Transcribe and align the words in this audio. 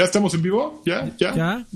¿Ya 0.00 0.04
estamos 0.04 0.32
en 0.32 0.40
vivo? 0.40 0.80
¿Ya? 0.86 1.14
¿Ya? 1.18 1.66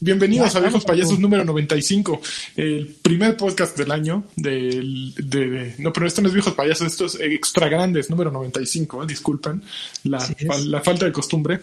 bienvenidos 0.00 0.56
a 0.56 0.60
Viejos 0.60 0.86
Payasos 0.86 1.18
número 1.18 1.44
95, 1.44 2.18
el 2.56 2.96
primer 3.02 3.36
podcast 3.36 3.76
del 3.76 3.92
año. 3.92 4.24
Del, 4.36 5.12
de, 5.14 5.74
no, 5.76 5.92
pero 5.92 6.06
esto 6.06 6.22
no 6.22 6.28
es 6.28 6.32
Viejos 6.32 6.54
Payasos, 6.54 6.86
esto 6.86 7.04
es 7.04 7.20
Extra 7.20 7.68
Grandes, 7.68 8.08
número 8.08 8.30
95, 8.30 9.02
¿eh? 9.02 9.06
disculpen 9.06 9.62
la, 10.04 10.26
la, 10.64 10.80
falta 10.80 11.04
de 11.04 11.12
costumbre. 11.12 11.60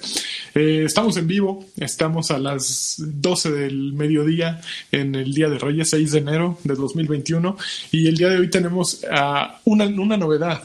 Eh, 0.54 0.84
estamos 0.86 1.18
en 1.18 1.26
vivo, 1.26 1.66
estamos 1.76 2.30
a 2.30 2.38
las 2.38 2.98
12 3.00 3.50
del 3.50 3.94
mediodía 3.94 4.62
en 4.92 5.16
el 5.16 5.34
Día 5.34 5.50
de 5.50 5.58
Reyes, 5.58 5.90
6 5.90 6.12
de 6.12 6.20
enero 6.20 6.60
de 6.64 6.76
2021, 6.76 7.58
y 7.92 8.06
el 8.06 8.16
día 8.16 8.30
de 8.30 8.38
hoy 8.38 8.52
tenemos 8.52 9.02
uh, 9.06 9.72
una, 9.72 9.86
una 9.86 10.18
novedad 10.18 10.62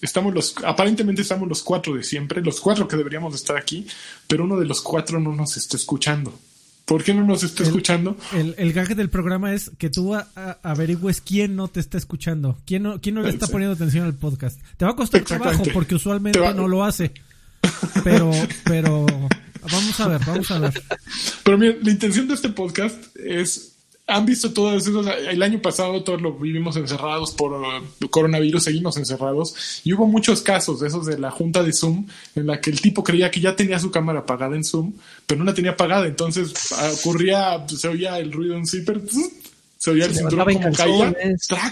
estamos 0.00 0.34
los, 0.34 0.54
aparentemente 0.64 1.22
estamos 1.22 1.48
los 1.48 1.62
cuatro 1.62 1.94
de 1.94 2.02
siempre, 2.02 2.42
los 2.42 2.60
cuatro 2.60 2.88
que 2.88 2.96
deberíamos 2.96 3.34
estar 3.34 3.56
aquí, 3.56 3.86
pero 4.26 4.44
uno 4.44 4.58
de 4.58 4.66
los 4.66 4.80
cuatro 4.80 5.20
no 5.20 5.34
nos 5.34 5.56
está 5.56 5.76
escuchando. 5.76 6.38
¿Por 6.84 7.04
qué 7.04 7.12
no 7.12 7.22
nos 7.22 7.42
está 7.42 7.64
escuchando? 7.64 8.16
El, 8.32 8.54
el 8.56 8.72
gag 8.72 8.96
del 8.96 9.10
programa 9.10 9.52
es 9.52 9.70
que 9.76 9.90
tú 9.90 10.16
averigües 10.62 11.20
quién 11.20 11.54
no 11.54 11.68
te 11.68 11.80
está 11.80 11.98
escuchando, 11.98 12.56
quién 12.64 12.82
no, 12.82 12.98
quién 12.98 13.14
no 13.14 13.20
le 13.20 13.28
está 13.28 13.46
poniendo 13.46 13.74
atención 13.74 14.06
al 14.06 14.14
podcast. 14.14 14.58
Te 14.78 14.86
va 14.86 14.92
a 14.92 14.96
costar 14.96 15.20
trabajo 15.20 15.64
porque 15.74 15.94
usualmente 15.94 16.40
no 16.54 16.66
lo 16.66 16.82
hace. 16.82 17.12
Pero, 18.04 18.30
pero, 18.64 19.04
vamos 19.70 20.00
a 20.00 20.08
ver, 20.08 20.20
vamos 20.26 20.50
a 20.50 20.60
ver. 20.60 20.82
Pero 21.42 21.58
mira, 21.58 21.76
la 21.82 21.90
intención 21.90 22.26
de 22.26 22.34
este 22.34 22.48
podcast 22.48 23.14
es 23.16 23.77
han 24.08 24.24
visto 24.24 24.52
todos 24.54 24.88
esos, 24.88 25.06
el 25.06 25.42
año 25.42 25.60
pasado 25.60 26.02
todos 26.02 26.22
lo 26.22 26.32
vivimos 26.32 26.76
encerrados 26.78 27.32
por 27.32 27.52
uh, 27.52 28.08
coronavirus, 28.08 28.64
seguimos 28.64 28.96
encerrados. 28.96 29.82
Y 29.84 29.92
hubo 29.92 30.06
muchos 30.06 30.40
casos 30.40 30.80
de 30.80 30.88
esos 30.88 31.04
de 31.04 31.18
la 31.18 31.30
junta 31.30 31.62
de 31.62 31.74
Zoom 31.74 32.06
en 32.34 32.46
la 32.46 32.58
que 32.58 32.70
el 32.70 32.80
tipo 32.80 33.04
creía 33.04 33.30
que 33.30 33.40
ya 33.40 33.54
tenía 33.54 33.78
su 33.78 33.90
cámara 33.90 34.20
apagada 34.20 34.56
en 34.56 34.64
Zoom, 34.64 34.94
pero 35.26 35.38
no 35.38 35.44
la 35.44 35.54
tenía 35.54 35.72
apagada, 35.72 36.06
entonces 36.06 36.72
ah, 36.72 36.90
ocurría, 36.94 37.66
se 37.68 37.86
oía 37.86 38.18
el 38.18 38.32
ruido 38.32 38.56
en 38.56 38.66
zipper, 38.66 39.02
se 39.88 39.94
oía 39.94 40.06
el 40.06 40.14
cinturón 40.14 40.54
como 40.54 40.72
caía, 40.72 41.14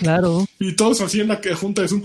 claro. 0.01 0.47
y 0.59 0.73
todos 0.75 1.01
así 1.01 1.21
en 1.21 1.29
la 1.29 1.41
junta 1.55 1.83
de 1.83 1.89
Zoom, 1.89 2.03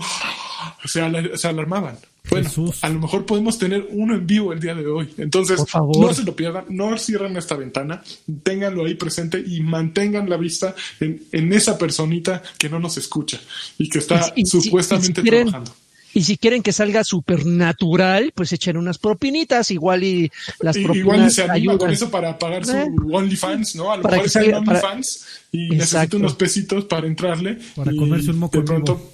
se 0.84 1.48
alarmaban. 1.48 1.96
Bueno, 2.30 2.48
a 2.82 2.88
lo 2.88 3.00
mejor 3.00 3.26
podemos 3.26 3.58
tener 3.58 3.88
uno 3.90 4.14
en 4.14 4.26
vivo 4.26 4.52
el 4.52 4.60
día 4.60 4.74
de 4.74 4.86
hoy. 4.86 5.12
Entonces, 5.18 5.60
no 5.74 6.14
se 6.14 6.22
lo 6.22 6.36
pierdan, 6.36 6.64
no 6.68 6.96
cierren 6.96 7.36
esta 7.36 7.56
ventana, 7.56 8.02
ténganlo 8.42 8.84
ahí 8.84 8.94
presente 8.94 9.42
y 9.44 9.60
mantengan 9.60 10.30
la 10.30 10.36
vista 10.36 10.74
en, 11.00 11.52
esa 11.52 11.76
personita 11.76 12.42
que 12.58 12.68
no 12.68 12.78
nos 12.78 12.96
escucha 12.96 13.40
y 13.76 13.88
que 13.88 13.98
está 13.98 14.32
supuestamente 14.44 15.22
trabajando. 15.22 15.74
Y 16.14 16.24
si 16.24 16.36
quieren 16.36 16.62
que 16.62 16.72
salga 16.72 17.04
supernatural, 17.04 18.32
pues 18.34 18.52
echen 18.52 18.76
unas 18.76 18.98
propinitas, 18.98 19.70
igual 19.70 20.04
y 20.04 20.30
las 20.60 20.76
propinas 20.76 20.96
Igual 20.96 21.30
se 21.30 21.42
anima 21.44 21.78
con 21.78 21.90
eso 21.90 22.10
para 22.10 22.38
pagar 22.38 22.66
su 22.66 22.76
eh. 22.76 22.90
OnlyFans, 23.10 23.76
¿no? 23.76 23.92
A 23.92 23.96
lo 23.96 24.02
para 24.02 24.18
mejor 24.18 24.42
que 24.42 24.54
OnlyFans 24.54 25.26
y 25.52 25.68
necesita 25.70 26.16
unos 26.16 26.34
pesitos 26.34 26.84
para 26.84 27.06
entrarle. 27.06 27.58
Para 27.74 27.92
comerse 27.96 28.30
un 28.30 28.38
moco. 28.38 28.58
De 28.58 28.64
pronto, 28.64 29.12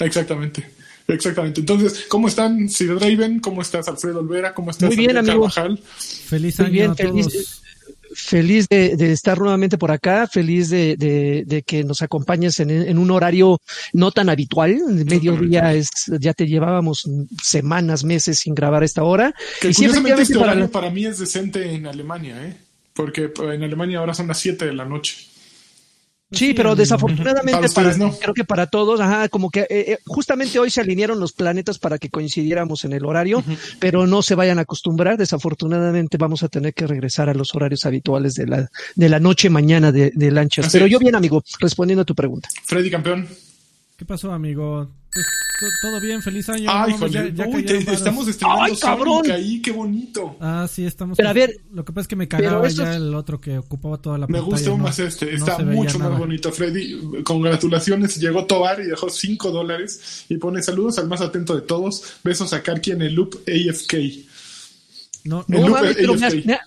exactamente. 0.00 0.64
Exactamente. 1.06 1.60
Entonces, 1.60 2.06
¿cómo 2.08 2.28
están 2.28 2.68
Sid 2.68 2.92
Raven? 2.92 3.40
¿Cómo 3.40 3.60
estás 3.60 3.88
Alfredo 3.88 4.20
Olvera? 4.20 4.54
¿Cómo 4.54 4.70
estás 4.70 4.88
Muy 4.88 4.96
bien, 4.96 5.16
amigo. 5.16 5.50
Feliz 5.50 6.60
año 6.60 6.70
bien, 6.70 6.90
a 6.92 6.94
feliz, 6.94 7.28
todos. 7.28 7.32
Feliz 7.32 7.63
de, 8.68 9.12
estar 9.12 9.38
nuevamente 9.38 9.78
por 9.78 9.90
acá, 9.90 10.26
feliz 10.26 10.70
de, 10.70 11.64
que 11.66 11.84
nos 11.84 12.02
acompañes 12.02 12.60
en, 12.60 12.98
un 12.98 13.10
horario 13.10 13.60
no 13.92 14.10
tan 14.10 14.28
habitual. 14.28 14.78
Mediodía 15.06 15.74
es, 15.74 15.90
ya 16.20 16.34
te 16.34 16.46
llevábamos 16.46 17.08
semanas, 17.42 18.04
meses 18.04 18.38
sin 18.38 18.54
grabar 18.54 18.84
esta 18.84 19.04
hora. 19.04 19.34
Que 19.60 19.68
y 19.68 19.74
curiosamente 19.74 20.22
este 20.22 20.38
horario 20.38 20.70
para... 20.70 20.86
para 20.86 20.94
mí 20.94 21.06
es 21.06 21.18
decente 21.18 21.74
en 21.74 21.86
Alemania, 21.86 22.46
¿eh? 22.46 22.56
Porque 22.92 23.32
en 23.38 23.62
Alemania 23.62 23.98
ahora 23.98 24.14
son 24.14 24.28
las 24.28 24.38
7 24.38 24.66
de 24.66 24.72
la 24.72 24.84
noche. 24.84 25.33
Sí, 26.34 26.54
pero 26.54 26.74
desafortunadamente 26.74 27.68
para, 27.74 27.94
creo 27.94 28.34
que 28.34 28.44
para 28.44 28.66
todos, 28.66 29.00
ajá, 29.00 29.28
como 29.28 29.50
que 29.50 29.60
eh, 29.60 29.66
eh, 29.70 29.98
justamente 30.06 30.58
hoy 30.58 30.70
se 30.70 30.80
alinearon 30.80 31.20
los 31.20 31.32
planetas 31.32 31.78
para 31.78 31.98
que 31.98 32.10
coincidiéramos 32.10 32.84
en 32.84 32.92
el 32.92 33.04
horario, 33.04 33.42
pero 33.78 34.06
no 34.06 34.22
se 34.22 34.34
vayan 34.34 34.58
a 34.58 34.62
acostumbrar. 34.62 35.16
Desafortunadamente 35.16 36.16
vamos 36.16 36.42
a 36.42 36.48
tener 36.48 36.74
que 36.74 36.86
regresar 36.86 37.28
a 37.28 37.34
los 37.34 37.54
horarios 37.54 37.84
habituales 37.84 38.34
de 38.34 38.46
la 38.46 38.68
de 38.94 39.08
la 39.08 39.20
noche 39.20 39.50
mañana 39.50 39.92
de, 39.92 40.10
de 40.14 40.30
lanchas. 40.30 40.70
pero 40.72 40.86
yo 40.86 40.98
bien, 40.98 41.14
amigo, 41.14 41.42
respondiendo 41.60 42.02
a 42.02 42.04
tu 42.04 42.14
pregunta. 42.14 42.48
Freddy 42.64 42.90
campeón. 42.90 43.28
¿Qué 43.96 44.04
pasó, 44.04 44.32
amigo? 44.32 44.88
Pues, 45.12 45.26
todo 45.82 46.00
bien, 46.00 46.22
feliz 46.22 46.48
año. 46.48 46.70
Ay, 46.70 46.94
estamos 47.86 48.28
estrenando 48.28 48.64
Ay, 48.64 48.76
cabrón. 48.76 49.30
ahí, 49.30 49.60
qué 49.60 49.72
bonito. 49.72 50.36
Ah, 50.40 50.66
sí, 50.70 50.84
estamos. 50.84 51.16
Pero 51.16 51.28
a 51.28 51.32
ver, 51.32 51.60
lo 51.72 51.84
que 51.84 51.92
pasa 51.92 52.02
es 52.02 52.08
que 52.08 52.16
me 52.16 52.28
cagaba 52.28 52.68
ya 52.68 52.94
el 52.96 53.14
otro 53.14 53.40
que 53.40 53.58
ocupaba 53.58 53.98
toda 53.98 54.18
la 54.18 54.26
Me 54.26 54.40
gusta 54.40 54.74
más 54.76 54.98
este, 54.98 55.34
está 55.34 55.58
mucho 55.58 55.98
más 55.98 56.18
bonito, 56.18 56.52
Freddy. 56.52 57.22
Congratulaciones, 57.22 58.16
llegó 58.16 58.46
Tobar 58.46 58.80
y 58.80 58.84
dejó 58.84 59.08
5 59.08 59.50
dólares 59.50 60.24
y 60.28 60.36
pone 60.36 60.62
saludos 60.62 60.98
al 60.98 61.08
más 61.08 61.20
atento 61.20 61.54
de 61.54 61.62
todos. 61.62 62.02
Besos 62.22 62.52
a 62.52 62.62
Karki 62.62 62.92
en 62.92 63.02
el 63.02 63.14
loop 63.14 63.36
AFK. 63.46 63.94
No, 65.24 65.44
no 65.48 65.68
mames, 65.68 65.96
pero 65.96 66.14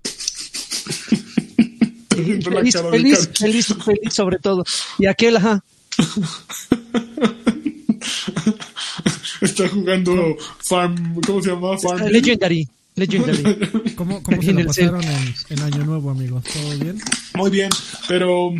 feliz, 2.09 2.45
feliz, 2.91 3.29
feliz, 3.33 3.75
feliz, 3.83 4.13
sobre 4.13 4.39
todo. 4.39 4.63
Y 4.99 5.05
aquel, 5.05 5.37
ajá. 5.37 5.63
Está 9.41 9.67
jugando 9.69 10.35
Farm. 10.59 11.21
¿Cómo 11.25 11.41
se 11.41 11.49
llama? 11.49 11.77
Farm. 11.77 12.07
Legendary. 12.07 12.67
Legendary. 12.95 13.93
¿Cómo, 13.95 14.21
cómo 14.23 14.41
se 14.41 14.53
lo 14.53 14.65
pasaron 14.65 15.03
en, 15.03 15.35
en 15.49 15.61
Año 15.61 15.85
Nuevo, 15.85 16.09
amigos? 16.09 16.43
¿Todo 16.43 16.79
bien? 16.79 16.99
Muy 17.35 17.51
bien, 17.51 17.69
pero 18.07 18.51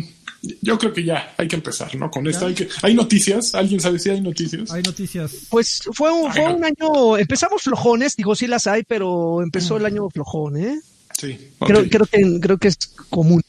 yo 0.62 0.78
creo 0.78 0.92
que 0.92 1.04
ya 1.04 1.34
hay 1.36 1.48
que 1.48 1.56
empezar, 1.56 1.94
¿no? 1.96 2.10
Con 2.10 2.26
esto 2.26 2.46
hay 2.46 2.54
que 2.54 2.68
hay 2.82 2.94
noticias, 2.94 3.54
alguien 3.54 3.80
sabe 3.80 3.98
si 3.98 4.10
hay 4.10 4.20
noticias. 4.20 4.70
Hay 4.70 4.82
noticias. 4.82 5.32
Pues 5.50 5.82
fue 5.92 6.12
un, 6.12 6.32
fue 6.32 6.52
un 6.52 6.64
año, 6.64 7.16
empezamos 7.18 7.62
flojones, 7.62 8.14
digo 8.16 8.34
sí 8.34 8.46
las 8.46 8.66
hay, 8.66 8.84
pero 8.84 9.42
empezó 9.42 9.76
el 9.76 9.86
año 9.86 10.08
flojón, 10.10 10.56
¿eh? 10.56 10.80
Sí. 11.18 11.36
Creo, 11.60 11.88
creo 11.88 12.06
que 12.06 12.40
creo 12.40 12.58
que 12.58 12.68
es 12.68 12.78
común. 13.10 13.42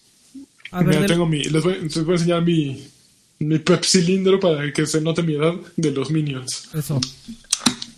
A 0.72 0.83
ver, 0.83 1.05
tengo 1.05 1.25
mi 1.25 1.44
les 1.44 1.63
voy, 1.63 1.79
les 1.81 2.03
voy 2.03 2.13
a 2.13 2.17
enseñar 2.17 2.44
mi 2.44 2.88
mi 3.39 3.61
cilindro 3.83 4.39
para 4.39 4.72
que 4.73 4.85
se 4.85 5.01
note 5.01 5.23
mi 5.23 5.35
edad 5.35 5.53
de 5.75 5.91
los 5.91 6.11
Minions. 6.11 6.69
Eso. 6.73 6.99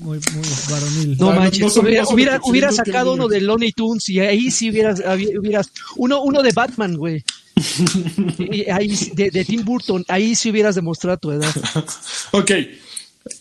Muy, 0.02 0.20
muy 0.34 0.48
varonil. 0.70 1.18
No, 1.20 1.32
manches, 1.32 1.78
hubiera, 1.78 2.40
hubiera, 2.44 2.72
sacado 2.72 3.14
uno 3.14 3.28
de 3.28 3.40
Looney 3.40 3.72
Tunes 3.72 4.10
y 4.10 4.20
ahí 4.20 4.50
sí 4.50 4.72
hubieras, 4.72 5.00
hubieras 5.40 5.72
uno, 5.96 6.22
uno 6.24 6.42
de 6.42 6.52
Batman, 6.52 6.96
güey 6.96 7.24
ahí, 8.74 9.12
de, 9.14 9.46
Tim 9.46 9.64
Burton, 9.64 10.04
ahí 10.08 10.36
sí 10.36 10.50
hubieras 10.50 10.76
demostrado 10.76 11.18
tu 11.18 11.32
edad. 11.32 11.54
ok, 12.32 12.52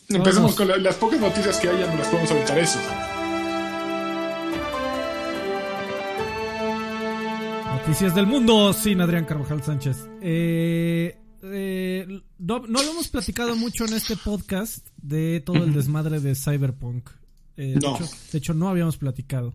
empecemos 0.09 0.55
con 0.55 0.83
las 0.83 0.97
pocas 0.97 1.21
noticias 1.21 1.59
que 1.59 1.69
hayan, 1.69 1.97
las 1.97 2.09
podemos 2.09 2.31
aventar 2.31 2.59
eso. 2.59 2.79
Noticias 7.79 8.15
del 8.15 8.27
mundo 8.27 8.73
sin 8.75 9.01
Adrián 9.01 9.25
Carvajal 9.25 9.63
Sánchez. 9.63 9.97
Eh, 10.21 11.17
eh, 11.43 12.07
no, 12.39 12.59
no, 12.61 12.83
lo 12.83 12.91
hemos 12.91 13.09
platicado 13.09 13.57
mucho 13.57 13.87
en 13.87 13.95
este 13.95 14.17
podcast 14.17 14.87
de 14.97 15.41
todo 15.41 15.65
el 15.65 15.73
desmadre 15.73 16.21
de 16.21 16.35
Cyberpunk. 16.35 17.09
Eh, 17.57 17.79
de 18.33 18.39
hecho, 18.39 18.55
no 18.55 18.69
habíamos 18.69 18.97
platicado. 18.97 19.55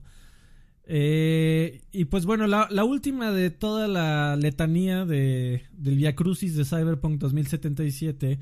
Eh, 0.88 1.82
y 1.92 2.06
pues 2.06 2.26
bueno, 2.26 2.48
la, 2.48 2.84
última 2.84 3.32
de 3.32 3.50
toda 3.50 3.88
la 3.88 4.36
letanía 4.36 5.06
de, 5.06 5.64
del 5.72 5.96
Via 5.98 6.16
Crucis 6.16 6.56
de 6.56 6.66
Cyberpunk 6.66 7.20
2077 7.20 8.40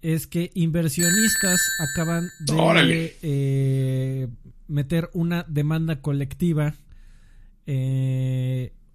es 0.00 0.26
que 0.26 0.50
inversionistas 0.54 1.60
acaban 1.78 2.28
de 2.40 4.28
meter 4.68 5.10
una 5.12 5.44
demanda 5.48 6.00
colectiva 6.00 6.74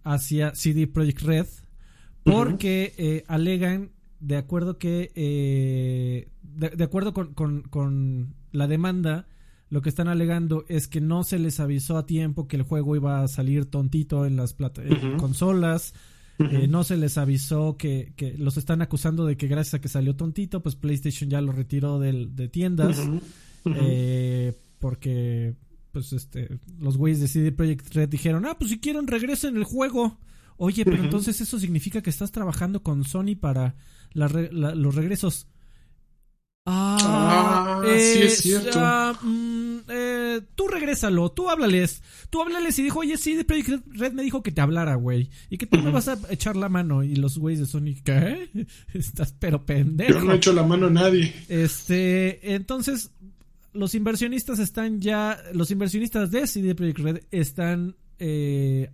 hacia 0.03 0.55
CD 0.55 0.87
Projekt 0.87 1.21
Red 1.21 1.47
porque 2.31 3.23
alegan, 3.27 3.91
de 4.19 4.37
acuerdo 4.37 4.77
que 4.77 5.11
de, 6.43 6.83
acuerdo 6.83 7.13
con, 7.13 7.33
con, 7.33 7.61
con 7.63 8.33
la 8.51 8.67
demanda, 8.67 9.27
lo 9.69 9.81
que 9.81 9.89
están 9.89 10.07
alegando 10.07 10.65
es 10.69 10.87
que 10.87 11.01
no 11.01 11.23
se 11.23 11.39
les 11.39 11.59
avisó 11.59 11.97
a 11.97 12.05
tiempo 12.05 12.47
que 12.47 12.55
el 12.55 12.63
juego 12.63 12.95
iba 12.95 13.21
a 13.21 13.27
salir 13.27 13.65
tontito 13.65 14.25
en 14.25 14.37
las 14.37 14.55
consolas. 15.17 15.93
Eh, 16.39 16.67
no 16.67 16.83
se 16.83 16.97
les 16.97 17.17
avisó 17.17 17.77
que, 17.77 18.13
que, 18.15 18.37
los 18.37 18.57
están 18.57 18.81
acusando 18.81 19.25
de 19.25 19.37
que 19.37 19.47
gracias 19.47 19.73
a 19.73 19.81
que 19.81 19.89
salió 19.89 20.15
tontito, 20.15 20.61
pues 20.61 20.75
PlayStation 20.75 21.29
ya 21.29 21.41
lo 21.41 21.51
retiró 21.51 21.99
de 21.99 22.49
tiendas. 22.49 23.01
Eh, 23.65 24.53
porque 24.79 25.55
pues 25.91 26.13
este 26.13 26.59
los 26.79 26.95
güeyes 26.95 27.19
de 27.19 27.27
CD 27.27 27.51
Projekt 27.51 27.93
Red 27.93 28.07
dijeron, 28.07 28.45
ah, 28.45 28.55
pues 28.57 28.71
si 28.71 28.79
quieren 28.79 29.07
regresen 29.07 29.57
el 29.57 29.65
juego. 29.65 30.17
Oye, 30.57 30.83
pero 30.83 31.03
entonces 31.03 31.39
eso 31.39 31.59
significa 31.59 32.01
que 32.01 32.09
estás 32.09 32.31
trabajando 32.31 32.83
con 32.83 33.03
Sony 33.03 33.35
para 33.39 33.75
los 34.13 34.95
regresos. 34.95 35.47
Ah, 36.69 37.81
sí 37.85 38.19
es 38.23 38.37
cierto. 38.39 38.71
Ah, 38.75 39.17
mm, 39.21 39.77
eh, 39.87 40.41
tú 40.53 40.67
regrésalo, 40.67 41.31
tú 41.31 41.49
háblales. 41.49 42.03
Tú 42.29 42.41
háblales 42.41 42.77
y 42.77 42.83
dijo, 42.83 42.99
oye, 42.99 43.17
sí, 43.17 43.39
Red 43.41 44.11
me 44.11 44.23
dijo 44.23 44.43
que 44.43 44.51
te 44.51 44.59
hablara, 44.59 44.95
güey. 44.95 45.29
Y 45.49 45.57
que 45.57 45.65
tú 45.65 45.77
me 45.77 45.91
vas 45.91 46.09
a 46.09 46.19
echar 46.29 46.57
la 46.57 46.67
mano. 46.67 47.03
Y 47.03 47.15
los 47.15 47.37
güeyes 47.37 47.61
de 47.61 47.65
Sony, 47.67 47.95
¿qué? 48.03 48.49
Estás 48.93 49.33
pero 49.39 49.65
pendejo. 49.65 50.19
Yo 50.19 50.25
no 50.25 50.33
he 50.33 50.35
hecho 50.35 50.51
la 50.51 50.63
mano 50.63 50.87
a 50.87 50.89
nadie. 50.89 51.33
Este, 51.47 52.53
entonces, 52.53 53.11
los 53.71 53.95
inversionistas 53.95 54.59
están 54.59 54.99
ya, 54.99 55.41
los 55.53 55.71
inversionistas 55.71 56.31
de 56.31 56.47
CD 56.47 56.75
Projekt 56.75 56.99
Red 56.99 57.19
están, 57.31 57.95
eh, 58.19 58.91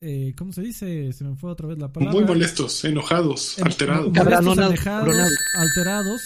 eh, 0.00 0.34
¿cómo 0.36 0.52
se 0.52 0.62
dice? 0.62 1.12
Se 1.12 1.24
me 1.24 1.36
fue 1.36 1.50
otra 1.50 1.68
vez 1.68 1.78
la 1.78 1.92
palabra. 1.92 2.12
Muy 2.12 2.24
molestos, 2.24 2.84
enojados, 2.84 3.58
alterados. 3.58 4.12
alterados 5.54 6.20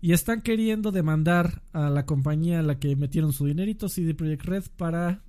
y 0.00 0.12
están 0.12 0.42
queriendo 0.42 0.92
demandar 0.92 1.62
a 1.72 1.88
la 1.88 2.04
compañía 2.04 2.58
a 2.58 2.62
la 2.62 2.78
que 2.78 2.94
metieron 2.94 3.32
su 3.32 3.46
dinerito, 3.46 3.88
CD 3.88 4.14
Projekt 4.14 4.44
Red, 4.44 4.64
para 4.76 5.22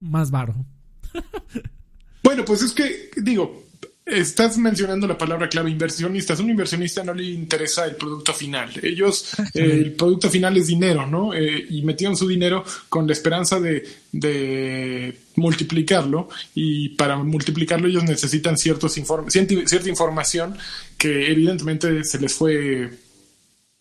más 0.00 0.32
varo. 0.32 0.66
bueno, 2.24 2.44
pues 2.44 2.62
es 2.62 2.72
que, 2.72 3.10
digo, 3.16 3.62
estás 4.04 4.58
mencionando 4.58 5.06
la 5.06 5.16
palabra 5.16 5.48
clave 5.48 5.70
inversionistas. 5.70 6.40
Un 6.40 6.50
inversionista 6.50 7.04
no 7.04 7.14
le 7.14 7.24
interesa 7.24 7.84
el 7.84 7.96
producto 7.96 8.32
final. 8.32 8.70
Ellos, 8.82 9.32
el 9.54 9.92
producto 9.92 10.30
final 10.30 10.56
es 10.56 10.66
dinero, 10.66 11.06
¿no? 11.06 11.34
Eh, 11.34 11.66
y 11.70 11.82
metieron 11.82 12.16
su 12.16 12.26
dinero 12.26 12.64
con 12.88 13.06
la 13.06 13.12
esperanza 13.12 13.60
de, 13.60 13.86
de, 14.12 15.18
multiplicarlo. 15.36 16.28
Y 16.54 16.90
para 16.90 17.16
multiplicarlo 17.16 17.88
ellos 17.88 18.04
necesitan 18.04 18.56
ciertos 18.56 18.92
cierta 18.92 19.88
información 19.88 20.56
que 20.98 21.30
evidentemente 21.30 22.04
se 22.04 22.18
les 22.20 22.32
fue 22.34 22.90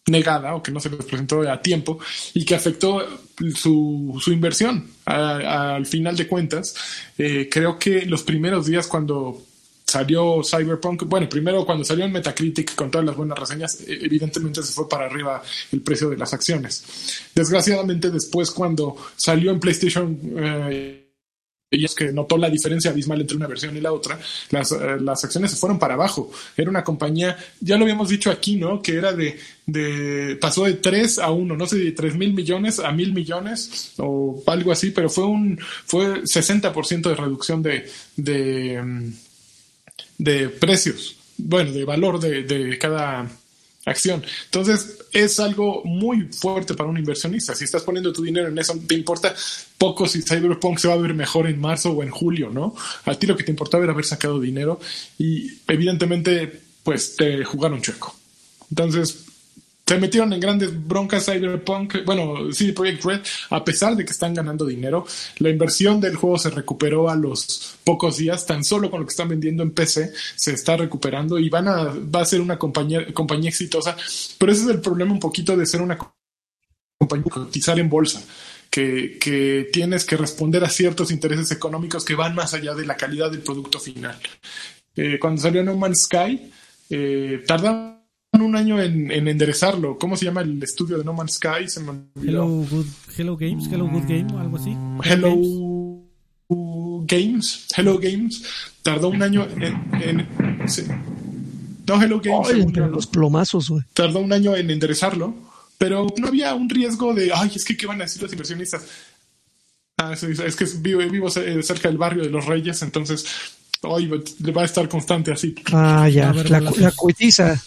negada 0.07 0.55
o 0.55 0.63
que 0.63 0.71
no 0.71 0.79
se 0.79 0.89
les 0.89 1.05
presentó 1.05 1.49
a 1.49 1.61
tiempo 1.61 1.99
y 2.33 2.43
que 2.45 2.55
afectó 2.55 3.05
su, 3.55 4.19
su 4.21 4.31
inversión. 4.31 4.89
al 5.05 5.85
final 5.85 6.15
de 6.15 6.27
cuentas, 6.27 6.75
eh, 7.17 7.47
creo 7.51 7.77
que 7.77 8.05
los 8.05 8.23
primeros 8.23 8.65
días 8.65 8.87
cuando 8.87 9.48
salió 9.89 10.41
Cyberpunk, 10.43 11.03
bueno, 11.03 11.27
primero 11.27 11.65
cuando 11.65 11.83
salió 11.83 12.05
en 12.05 12.11
Metacritic 12.11 12.75
con 12.75 12.91
todas 12.91 13.05
las 13.05 13.15
buenas 13.15 13.37
reseñas, 13.37 13.81
e, 13.81 14.05
evidentemente 14.05 14.63
se 14.63 14.73
fue 14.73 14.87
para 14.87 15.05
arriba 15.05 15.41
el 15.71 15.81
precio 15.81 16.09
de 16.09 16.17
las 16.17 16.33
acciones. 16.33 16.83
Desgraciadamente 17.33 18.09
después 18.09 18.51
cuando 18.51 18.95
salió 19.15 19.51
en 19.51 19.59
PlayStation... 19.59 20.19
Eh, 20.37 21.05
y 21.71 21.85
es 21.85 21.93
que 21.93 22.11
notó 22.11 22.37
la 22.37 22.49
diferencia 22.49 22.89
abismal 22.89 23.21
entre 23.21 23.37
una 23.37 23.45
versión 23.45 23.77
y 23.77 23.81
la 23.81 23.93
otra, 23.93 24.19
las, 24.49 24.71
eh, 24.71 24.97
las, 24.99 25.23
acciones 25.23 25.51
se 25.51 25.57
fueron 25.57 25.77
para 25.77 25.93
abajo. 25.93 26.31
Era 26.57 26.69
una 26.69 26.83
compañía, 26.83 27.37
ya 27.59 27.77
lo 27.77 27.83
habíamos 27.83 28.09
dicho 28.09 28.31
aquí, 28.31 28.55
¿no? 28.55 28.81
Que 28.81 28.95
era 28.95 29.13
de, 29.13 29.37
de 29.67 30.35
pasó 30.41 30.65
de 30.65 30.73
3 30.73 31.19
a 31.19 31.29
1, 31.29 31.55
no 31.55 31.67
sé, 31.67 31.77
de 31.77 31.91
3 31.91 32.15
mil 32.15 32.33
millones 32.33 32.79
a 32.79 32.91
mil 32.91 33.13
millones 33.13 33.93
o 33.97 34.41
algo 34.47 34.71
así, 34.71 34.89
pero 34.89 35.09
fue 35.09 35.25
un, 35.25 35.59
fue 35.85 36.23
60% 36.23 37.01
de 37.09 37.15
reducción 37.15 37.61
de, 37.61 37.87
de, 38.15 38.81
mm, 38.81 39.13
de 40.17 40.49
precios, 40.49 41.15
bueno, 41.37 41.71
de 41.71 41.85
valor 41.85 42.19
de, 42.19 42.43
de 42.43 42.77
cada 42.77 43.29
acción. 43.85 44.23
Entonces, 44.45 44.99
es 45.11 45.39
algo 45.39 45.81
muy 45.83 46.23
fuerte 46.31 46.73
para 46.73 46.89
un 46.89 46.97
inversionista. 46.97 47.55
Si 47.55 47.65
estás 47.65 47.83
poniendo 47.83 48.13
tu 48.13 48.21
dinero 48.21 48.47
en 48.47 48.57
eso, 48.57 48.77
te 48.87 48.95
importa 48.95 49.33
poco 49.77 50.07
si 50.07 50.21
Cyberpunk 50.21 50.77
se 50.77 50.87
va 50.87 50.93
a 50.93 50.97
ver 50.97 51.13
mejor 51.13 51.47
en 51.47 51.59
marzo 51.59 51.91
o 51.91 52.03
en 52.03 52.09
julio, 52.09 52.49
¿no? 52.49 52.75
A 53.05 53.15
ti 53.15 53.27
lo 53.27 53.35
que 53.35 53.43
te 53.43 53.51
importaba 53.51 53.83
era 53.83 53.93
haber 53.93 54.05
sacado 54.05 54.39
dinero 54.39 54.79
y 55.17 55.51
evidentemente, 55.67 56.61
pues 56.83 57.15
te 57.15 57.43
jugaron 57.43 57.81
chueco. 57.81 58.15
Entonces, 58.69 59.25
se 59.89 59.97
metieron 59.97 60.31
en 60.33 60.39
grandes 60.39 60.87
broncas 60.87 61.25
Cyberpunk, 61.25 62.05
bueno, 62.05 62.53
CD 62.53 62.73
Projekt 62.73 63.03
Red, 63.03 63.21
a 63.49 63.65
pesar 63.65 63.95
de 63.95 64.05
que 64.05 64.11
están 64.11 64.35
ganando 64.35 64.63
dinero, 64.63 65.07
la 65.39 65.49
inversión 65.49 65.99
del 65.99 66.15
juego 66.15 66.37
se 66.37 66.51
recuperó 66.51 67.09
a 67.09 67.15
los 67.15 67.75
pocos 67.83 68.17
días, 68.17 68.45
tan 68.45 68.63
solo 68.63 68.91
con 68.91 68.99
lo 68.99 69.07
que 69.07 69.13
están 69.13 69.29
vendiendo 69.29 69.63
en 69.63 69.71
PC 69.71 70.13
se 70.35 70.53
está 70.53 70.77
recuperando 70.77 71.39
y 71.39 71.49
van 71.49 71.69
a, 71.69 71.85
va 71.85 72.21
a 72.21 72.25
ser 72.25 72.39
una 72.39 72.59
compañía, 72.59 73.11
compañía 73.15 73.49
exitosa, 73.49 73.97
pero 74.37 74.51
ese 74.51 74.61
es 74.61 74.69
el 74.69 74.79
problema 74.79 75.11
un 75.11 75.19
poquito 75.19 75.57
de 75.57 75.65
ser 75.65 75.81
una 75.81 75.97
compañía 76.99 77.25
cotizar 77.31 77.79
en 77.79 77.89
bolsa. 77.89 78.21
Que, 78.69 79.17
que, 79.19 79.69
tienes 79.73 80.05
que 80.05 80.17
responder 80.17 80.63
a 80.63 80.69
ciertos 80.69 81.09
intereses 81.09 81.49
económicos 81.49 82.05
que 82.05 82.13
van 82.13 82.35
más 82.35 82.53
allá 82.53 82.75
de 82.75 82.85
la 82.85 82.95
calidad 82.95 83.31
del 83.31 83.41
producto 83.41 83.79
final. 83.79 84.19
Eh, 84.95 85.17
cuando 85.19 85.41
salió 85.41 85.63
No 85.63 85.75
Man's 85.75 86.03
Sky, 86.03 86.51
eh, 86.91 87.43
tardaron 87.47 87.98
un 88.33 88.55
año 88.55 88.81
en, 88.81 89.11
enderezarlo. 89.11 89.97
¿Cómo 89.97 90.15
se 90.15 90.25
llama 90.25 90.41
el 90.41 90.61
estudio 90.61 90.97
de 90.97 91.03
No 91.03 91.13
Man's 91.13 91.33
Sky? 91.33 91.67
Se 91.67 91.79
me 91.81 91.93
Hello, 92.21 92.47
good, 92.47 92.85
Hello 93.17 93.35
Games, 93.37 93.67
Hello 93.71 93.87
Good 93.87 94.03
Game 94.03 94.27
o 94.33 94.39
algo 94.39 94.57
así. 94.57 94.75
Hello 95.03 95.35
Games, 97.05 97.67
Hello 97.75 97.97
Games. 97.97 98.43
Tardó 98.81 99.09
un 99.09 99.21
año 99.21 99.47
en. 99.59 100.27
No, 101.87 102.01
Hello 102.01 102.21
Games. 102.21 102.67
los 102.77 103.07
plomazos, 103.07 103.69
güey. 103.69 103.83
Tardó 103.93 104.19
un 104.19 104.31
año 104.31 104.55
en 104.55 104.69
enderezarlo, 104.69 105.33
pero 105.77 106.07
no 106.17 106.27
había 106.27 106.53
un 106.53 106.69
riesgo 106.69 107.13
de, 107.13 107.31
ay, 107.33 107.51
es 107.55 107.65
que, 107.65 107.75
¿qué 107.75 107.87
van 107.87 108.01
a 108.01 108.03
decir 108.03 108.21
los 108.21 108.31
inversionistas? 108.31 108.85
Ah, 109.97 110.13
es, 110.13 110.55
que 110.55 110.65
vivo, 110.79 111.01
vivo, 111.09 111.29
cerca 111.29 111.89
del 111.89 111.97
barrio 111.97 112.23
de 112.23 112.29
los 112.29 112.45
Reyes, 112.45 112.81
entonces 112.83 113.25
hoy 113.81 114.07
va 114.07 114.61
a 114.61 114.65
estar 114.65 114.87
constante 114.87 115.31
así. 115.31 115.55
Ah, 115.73 116.07
ya, 116.07 116.31
la, 116.31 116.61
la, 116.61 116.71
la 116.71 116.91
cuitiza. 116.91 117.61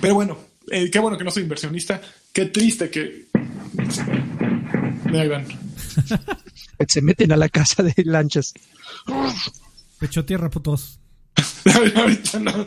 Pero 0.00 0.14
bueno, 0.14 0.38
eh, 0.70 0.90
qué 0.90 0.98
bueno 0.98 1.16
que 1.16 1.24
no 1.24 1.30
soy 1.30 1.44
inversionista. 1.44 2.00
Qué 2.32 2.46
triste 2.46 2.90
que. 2.90 3.26
Me 5.04 5.28
Se 6.88 7.02
meten 7.02 7.32
a 7.32 7.36
la 7.36 7.48
casa 7.48 7.82
de 7.82 7.94
lanchas. 8.04 8.52
Pecho 9.98 10.24
tierra, 10.24 10.48
putos. 10.50 11.00
Ahorita 11.96 12.38
no. 12.38 12.52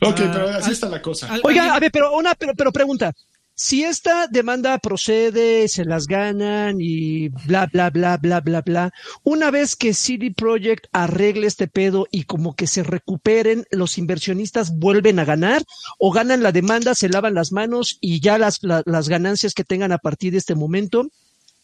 ok, 0.00 0.16
pero 0.16 0.48
así 0.50 0.72
está 0.72 0.88
la 0.88 1.02
cosa. 1.02 1.28
Oiga, 1.42 1.74
a 1.74 1.80
ver, 1.80 1.90
pero 1.92 2.16
una, 2.16 2.34
pero, 2.34 2.54
pero 2.54 2.72
pregunta 2.72 3.14
si 3.54 3.84
esta 3.84 4.26
demanda 4.28 4.78
procede, 4.78 5.68
se 5.68 5.84
las 5.84 6.06
ganan 6.06 6.76
y 6.80 7.28
bla, 7.28 7.68
bla, 7.72 7.90
bla, 7.90 8.16
bla, 8.16 8.40
bla, 8.40 8.62
bla, 8.62 8.92
una 9.22 9.50
vez 9.50 9.76
que 9.76 9.94
CD 9.94 10.32
Projekt 10.34 10.86
arregle 10.92 11.46
este 11.46 11.68
pedo 11.68 12.06
y 12.10 12.24
como 12.24 12.56
que 12.56 12.66
se 12.66 12.82
recuperen, 12.82 13.64
los 13.70 13.98
inversionistas 13.98 14.76
vuelven 14.78 15.18
a 15.18 15.24
ganar 15.24 15.62
o 15.98 16.12
ganan 16.12 16.42
la 16.42 16.52
demanda, 16.52 16.94
se 16.94 17.08
lavan 17.08 17.34
las 17.34 17.52
manos 17.52 17.98
y 18.00 18.20
ya 18.20 18.38
las, 18.38 18.60
las 18.62 19.08
ganancias 19.08 19.54
que 19.54 19.64
tengan 19.64 19.92
a 19.92 19.98
partir 19.98 20.32
de 20.32 20.38
este 20.38 20.54
momento, 20.54 21.08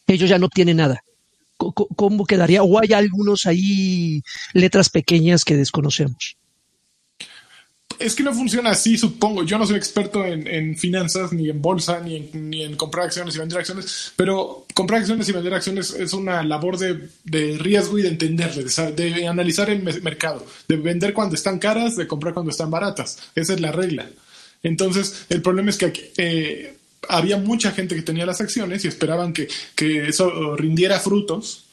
ellos 0.07 0.29
ya 0.29 0.37
no 0.37 0.45
obtienen 0.45 0.77
nada. 0.77 1.03
¿Cómo 1.57 2.25
quedaría? 2.25 2.63
¿O 2.63 2.79
hay 2.79 2.93
algunos 2.93 3.45
ahí 3.45 4.21
letras 4.53 4.89
pequeñas 4.89 5.43
que 5.43 5.57
desconocemos? 5.57 6.38
Es 7.99 8.15
que 8.15 8.23
no 8.23 8.33
funciona 8.33 8.71
así, 8.71 8.97
supongo. 8.97 9.43
Yo 9.43 9.57
no 9.57 9.67
soy 9.67 9.75
experto 9.75 10.25
en, 10.25 10.77
finanzas, 10.77 11.33
ni 11.33 11.49
en 11.49 11.61
bolsa, 11.61 11.99
ni 11.99 12.15
en, 12.15 12.49
ni 12.49 12.63
en, 12.63 12.75
comprar 12.75 13.05
acciones 13.05 13.35
y 13.35 13.39
vender 13.39 13.59
acciones, 13.59 14.13
pero 14.15 14.65
comprar 14.73 15.01
acciones 15.01 15.27
y 15.27 15.33
vender 15.33 15.53
acciones 15.53 15.91
es 15.91 16.13
una 16.13 16.41
labor 16.43 16.77
de, 16.77 17.57
riesgo 17.57 17.99
y 17.99 18.03
de 18.03 18.07
entenderle, 18.07 18.63
de, 18.63 19.27
analizar 19.27 19.69
el 19.69 19.83
mercado, 20.01 20.45
de 20.67 20.77
vender 20.77 21.13
cuando 21.13 21.35
están 21.35 21.59
caras, 21.59 21.97
de 21.97 22.07
comprar 22.07 22.33
cuando 22.33 22.51
están 22.51 22.71
baratas. 22.71 23.19
Esa 23.35 23.53
es 23.53 23.59
la 23.59 23.73
regla. 23.73 24.09
Entonces, 24.63 25.25
el 25.29 25.41
problema 25.41 25.69
es 25.69 25.77
que 25.77 26.13
eh, 26.17 26.77
había 27.09 27.37
mucha 27.37 27.71
gente 27.71 27.95
que 27.95 28.01
tenía 28.01 28.25
las 28.25 28.39
acciones 28.39 28.85
y 28.85 28.87
esperaban 28.87 29.33
que 29.33 29.47
eso 30.07 30.55
rindiera 30.55 30.99
frutos 30.99 31.68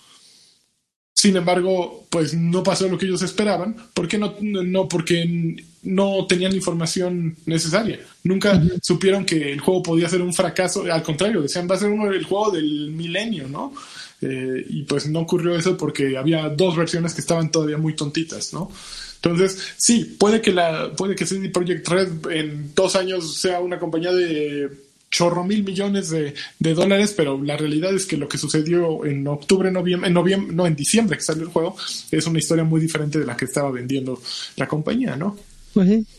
Sin 1.16 1.34
embargo, 1.34 2.04
pues 2.10 2.34
no 2.34 2.62
pasó 2.62 2.88
lo 2.88 2.98
que 2.98 3.06
ellos 3.06 3.22
esperaban. 3.22 3.74
¿Por 3.94 4.06
qué 4.06 4.18
no? 4.18 4.34
No, 4.38 4.86
porque 4.86 5.56
no 5.82 6.26
tenían 6.26 6.50
la 6.50 6.58
información 6.58 7.36
necesaria. 7.46 8.00
Nunca 8.22 8.62
supieron 8.82 9.24
que 9.24 9.52
el 9.52 9.60
juego 9.60 9.82
podía 9.82 10.10
ser 10.10 10.20
un 10.20 10.34
fracaso. 10.34 10.84
Al 10.92 11.02
contrario, 11.02 11.40
decían, 11.40 11.66
va 11.70 11.76
a 11.76 11.78
ser 11.78 11.88
uno 11.88 12.12
el 12.12 12.24
juego 12.24 12.50
del 12.50 12.90
milenio, 12.90 13.48
¿no? 13.48 13.72
Eh, 14.20 14.66
y 14.68 14.82
pues 14.82 15.08
no 15.08 15.20
ocurrió 15.20 15.56
eso 15.56 15.78
porque 15.78 16.18
había 16.18 16.50
dos 16.50 16.76
versiones 16.76 17.14
que 17.14 17.22
estaban 17.22 17.50
todavía 17.50 17.78
muy 17.78 17.96
tontitas, 17.96 18.52
¿no? 18.52 18.70
Entonces, 19.14 19.58
sí, 19.78 20.16
puede 20.18 20.42
que 20.42 20.52
la, 20.52 20.92
puede 20.92 21.14
que 21.14 21.24
CD 21.24 21.48
Projekt 21.48 21.88
Red 21.88 22.30
en 22.30 22.74
dos 22.74 22.94
años 22.94 23.38
sea 23.38 23.60
una 23.60 23.78
compañía 23.78 24.12
de 24.12 24.70
chorro 25.10 25.44
mil 25.44 25.64
millones 25.64 26.10
de, 26.10 26.34
dólares, 26.74 27.14
pero 27.16 27.42
la 27.42 27.56
realidad 27.56 27.94
es 27.94 28.06
que 28.06 28.16
lo 28.16 28.28
que 28.28 28.38
sucedió 28.38 29.04
en 29.04 29.26
octubre, 29.26 29.70
noviembre, 29.70 30.08
en 30.08 30.14
noviembre, 30.14 30.54
no, 30.54 30.66
en 30.66 30.76
diciembre 30.76 31.16
que 31.16 31.22
salió 31.22 31.44
el 31.44 31.50
juego, 31.50 31.76
es 32.10 32.26
una 32.26 32.38
historia 32.38 32.64
muy 32.64 32.80
diferente 32.80 33.18
de 33.18 33.26
la 33.26 33.36
que 33.36 33.46
estaba 33.46 33.70
vendiendo 33.70 34.20
la 34.56 34.66
compañía, 34.66 35.16
¿no? 35.16 35.36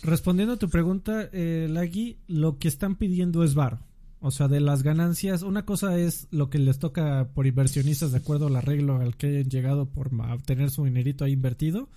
Respondiendo 0.03 0.53
a 0.53 0.58
tu 0.58 0.70
pregunta, 0.70 1.29
eh, 1.34 1.67
Lagui, 1.70 2.17
lo 2.27 2.60
que 2.60 2.67
están 2.67 2.96
pidiendo 2.96 3.44
es 3.44 3.56
bar. 3.56 3.79
O 4.20 4.32
sea, 4.32 4.48
de 4.48 4.60
las 4.60 4.84
ganancias, 4.84 5.41
una 5.41 5.65
cosa 5.65 5.98
es 5.98 6.27
lo 6.32 6.50
que 6.50 6.60
les 6.60 6.79
toca 6.79 7.29
por 7.34 7.48
inversionistas 7.48 8.12
de 8.12 8.17
acuerdo 8.17 8.48
al 8.48 8.56
arreglo 8.56 8.98
al 8.98 9.15
que 9.15 9.27
hayan 9.27 9.50
llegado 9.50 9.89
por 9.89 10.12
obtener 10.13 10.70
su 10.72 10.86
dinerito 10.86 11.24
ahí 11.24 11.34
invertido. 11.34 11.89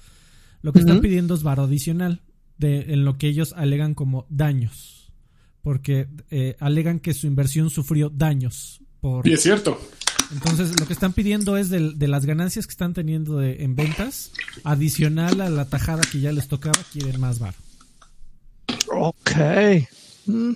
Lo 0.62 0.72
que 0.72 0.80
están 0.80 1.00
pidiendo 1.00 1.34
es 1.34 1.42
bar 1.42 1.60
adicional 1.60 2.22
de, 2.58 2.92
en 2.92 3.04
lo 3.06 3.16
que 3.16 3.28
ellos 3.28 3.54
alegan 3.56 3.94
como 3.94 4.26
daños 4.28 4.99
porque 5.62 6.08
eh, 6.30 6.56
alegan 6.60 7.00
que 7.00 7.14
su 7.14 7.26
inversión 7.26 7.70
sufrió 7.70 8.10
daños. 8.10 8.80
Por... 9.00 9.26
Y 9.26 9.32
es 9.32 9.42
cierto. 9.42 9.80
Entonces, 10.32 10.78
lo 10.78 10.86
que 10.86 10.92
están 10.92 11.12
pidiendo 11.12 11.56
es 11.56 11.70
de, 11.70 12.08
las 12.08 12.24
ganancias 12.24 12.66
que 12.66 12.70
están 12.70 12.94
teniendo 12.94 13.42
en 13.42 13.74
ventas, 13.74 14.30
adicional 14.62 15.40
a 15.40 15.50
la 15.50 15.64
tajada 15.64 16.02
que 16.02 16.20
ya 16.20 16.30
les 16.30 16.46
tocaba, 16.46 16.78
quieren 16.92 17.20
más 17.20 17.40
bar. 17.40 17.54
Ok. 18.88 19.30
Mm. 20.26 20.52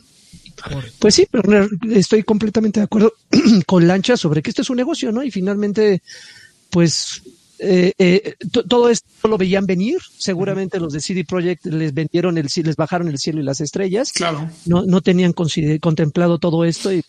Pues 0.98 1.14
sí, 1.14 1.26
pero 1.30 1.68
estoy 1.90 2.22
completamente 2.22 2.80
de 2.80 2.84
acuerdo 2.84 3.14
con 3.66 3.86
Lancha 3.86 4.16
sobre 4.16 4.42
que 4.42 4.50
este 4.50 4.62
es 4.62 4.70
un 4.70 4.76
negocio, 4.76 5.10
¿no? 5.10 5.24
Y 5.24 5.30
finalmente, 5.30 6.02
pues 6.70 7.22
eh, 7.58 7.92
eh, 7.98 8.34
todo 8.50 8.88
esto 8.90 9.28
lo 9.28 9.38
veían 9.38 9.66
venir. 9.66 9.98
Seguramente 10.18 10.80
los 10.80 10.92
de 10.92 11.00
CD 11.00 11.24
Projekt 11.24 11.66
les 11.66 11.94
vendieron 11.94 12.38
el 12.38 12.48
les 12.54 12.76
bajaron 12.76 13.08
el 13.08 13.18
cielo 13.18 13.40
y 13.40 13.44
las 13.44 13.60
estrellas. 13.60 14.12
Claro. 14.12 14.50
No, 14.66 14.84
no 14.84 15.00
tenían 15.00 15.32
contemplado 15.32 16.38
todo 16.38 16.64
esto 16.64 16.92
y 16.92 17.02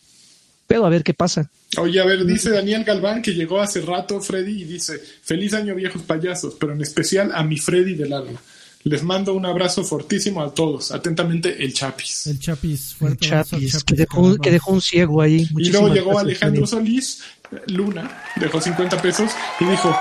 pero 0.68 0.86
a 0.86 0.90
ver 0.90 1.04
qué 1.04 1.14
pasa. 1.14 1.50
Oye, 1.78 2.00
a 2.00 2.06
ver, 2.06 2.26
dice 2.26 2.50
Daniel 2.50 2.84
Galván 2.84 3.22
que 3.22 3.34
llegó 3.34 3.62
hace 3.62 3.82
rato, 3.82 4.20
Freddy, 4.20 4.62
y 4.62 4.66
dice, 4.66 5.00
feliz 5.00 5.54
año 5.54 5.76
viejos 5.76 6.02
payasos, 6.02 6.56
pero 6.60 6.74
en 6.74 6.82
especial 6.82 7.32
a 7.34 7.44
mi 7.44 7.58
Freddy 7.58 7.94
del 7.94 8.14
alma. 8.14 8.42
Les 8.84 9.02
mando 9.02 9.34
un 9.34 9.46
abrazo 9.46 9.84
fortísimo 9.84 10.44
a 10.44 10.54
todos. 10.54 10.92
Atentamente, 10.92 11.64
el 11.64 11.74
Chapis. 11.74 12.28
El 12.28 12.40
Chapis, 12.40 12.94
fuerte. 12.94 13.26
El 13.26 13.32
Chapis, 13.32 13.84
que, 13.84 13.96
dejó, 13.96 14.38
que 14.38 14.52
dejó 14.52 14.74
un 14.74 14.82
ciego 14.82 15.22
ahí. 15.22 15.48
y 15.58 15.70
luego 15.70 15.92
llegó 15.92 16.20
Alejandro 16.20 16.68
Solís, 16.68 17.22
Luna, 17.68 18.24
dejó 18.36 18.62
50 18.62 19.02
pesos 19.02 19.32
y 19.60 19.66
dijo, 19.66 19.96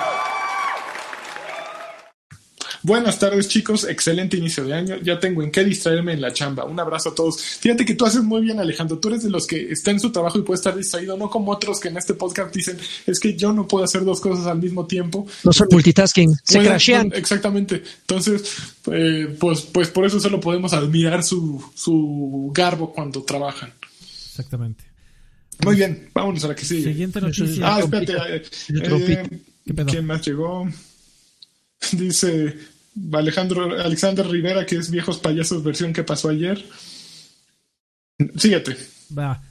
Buenas 2.85 3.19
tardes, 3.19 3.49
chicos. 3.49 3.89
Excelente 3.89 4.37
inicio 4.37 4.63
de 4.63 4.75
año. 4.75 4.97
Ya 5.03 5.19
tengo 5.19 5.43
en 5.43 5.51
qué 5.51 5.65
distraerme 5.65 6.13
en 6.13 6.21
la 6.21 6.35
chamba. 6.35 6.67
Un 6.67 6.79
abrazo 6.79 7.09
a 7.09 7.15
todos. 7.15 7.41
Fíjate 7.43 7.83
que 7.83 7.95
tú 7.95 8.05
haces 8.05 8.23
muy 8.23 8.43
bien, 8.43 8.61
Alejandro. 8.61 8.99
Tú 8.99 9.09
eres 9.09 9.23
de 9.23 9.31
los 9.31 9.47
que 9.47 9.73
está 9.73 9.91
en 9.91 10.01
su 10.01 10.13
trabajo 10.13 10.39
y 10.39 10.43
puede 10.43 10.59
estar 10.59 10.77
distraído, 10.77 11.17
no 11.17 11.31
como 11.31 11.51
otros 11.51 11.81
que 11.81 11.89
en 11.89 11.97
este 11.97 12.13
podcast 12.13 12.55
dicen, 12.55 12.77
es 13.07 13.19
que 13.19 13.35
yo 13.37 13.55
no 13.55 13.67
puedo 13.67 13.87
hacer 13.87 14.05
dos 14.05 14.21
cosas 14.21 14.47
al 14.47 14.59
mismo 14.59 14.87
tiempo. 14.87 15.27
No 15.45 15.53
son 15.55 15.69
multitasking, 15.71 16.37
se 16.43 16.61
crashean. 16.61 17.11
exactamente. 17.15 17.83
Entonces, 18.03 18.55
eh, 18.93 19.35
pues, 19.41 19.63
pues 19.63 19.89
por 19.89 20.05
eso 20.05 20.21
solo 20.21 20.39
podemos 20.39 20.75
admirar 20.75 21.25
su, 21.25 21.65
su 21.75 22.51
garbo 22.53 22.93
cuando 22.93 23.23
trabajan. 23.23 23.73
Exactamente. 24.29 24.85
Muy 25.65 25.77
bien, 25.77 26.11
vámonos 26.13 26.45
a 26.45 26.49
la 26.49 26.55
que 26.55 26.67
sigue. 26.67 26.83
Siguiente 26.83 27.19
noticia. 27.19 27.77
Ah, 27.77 27.81
espérate. 27.81 28.13
Eh, 28.29 28.43
eh, 28.75 29.85
¿Quién 29.87 30.05
más 30.05 30.21
llegó? 30.21 30.69
Dice 31.93 32.74
Alejandro 33.13 33.79
Alexander 33.79 34.27
Rivera, 34.27 34.67
que 34.67 34.77
es 34.77 34.91
Viejos 34.91 35.19
Payasos 35.19 35.63
versión 35.63 35.93
que 35.93 36.05
pasó 36.05 36.29
ayer. 36.29 36.65
Síguete. 38.37 38.77
Va. 39.17 39.43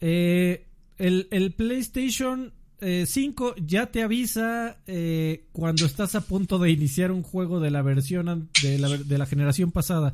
Eh, 0.00 0.66
el, 0.96 1.52
PlayStation 1.56 2.52
5 2.80 3.54
eh, 3.56 3.62
ya 3.66 3.86
te 3.86 4.02
avisa 4.02 4.78
eh, 4.86 5.46
cuando 5.52 5.86
estás 5.86 6.14
a 6.14 6.22
punto 6.22 6.58
de 6.58 6.70
iniciar 6.70 7.12
un 7.12 7.22
juego 7.22 7.60
de 7.60 7.70
la 7.70 7.82
versión 7.82 8.48
de 8.62 8.78
la, 8.78 8.88
de 8.96 9.18
la 9.18 9.26
generación 9.26 9.70
pasada. 9.70 10.12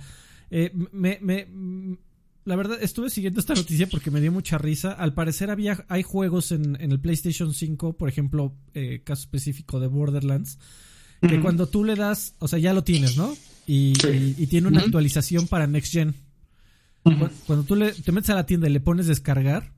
me, 0.92 1.46
la 2.44 2.56
verdad, 2.56 2.78
estuve 2.82 3.08
siguiendo 3.08 3.40
esta 3.40 3.54
noticia 3.54 3.86
porque 3.86 4.10
me 4.10 4.20
dio 4.20 4.32
mucha 4.32 4.58
risa. 4.58 4.92
Al 4.92 5.14
parecer 5.14 5.50
había, 5.50 5.84
hay 5.88 6.02
juegos 6.02 6.52
en, 6.52 6.76
en 6.80 6.92
el 6.92 7.00
PlayStation 7.00 7.54
5, 7.54 7.94
por 7.94 8.08
ejemplo, 8.08 8.54
caso 9.04 9.22
específico 9.22 9.80
de 9.80 9.86
Borderlands, 9.86 10.58
que 11.28 11.40
cuando 11.40 11.68
tú 11.68 11.84
le 11.84 11.94
das, 11.94 12.34
o 12.38 12.48
sea, 12.48 12.58
ya 12.58 12.72
lo 12.72 12.84
tienes, 12.84 13.16
¿no? 13.16 13.36
Y, 13.66 13.92
tiene 14.46 14.68
una 14.68 14.80
actualización 14.80 15.46
para 15.46 15.66
Next 15.66 15.92
Gen. 15.92 16.14
Cuando 17.46 17.64
tú 17.64 17.76
le, 17.76 17.92
te 17.92 18.12
metes 18.12 18.30
a 18.30 18.34
la 18.34 18.46
tienda 18.46 18.68
y 18.68 18.72
le 18.72 18.80
pones 18.80 19.06
descargar, 19.06 19.72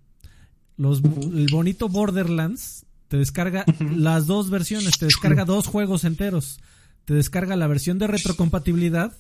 los, 0.77 1.03
el 1.03 1.49
bonito 1.51 1.89
Borderlands 1.89 2.87
te 3.09 3.17
descarga 3.17 3.65
las 3.97 4.27
dos 4.27 4.51
versiones, 4.51 4.99
te 4.99 5.07
descarga 5.07 5.45
dos 5.45 5.67
juegos 5.67 6.05
enteros. 6.05 6.61
Te 7.05 7.15
descarga 7.15 7.55
la 7.55 7.69
versión 7.69 7.99
de 7.99 8.09
retrocompatibilidad 8.09 9.13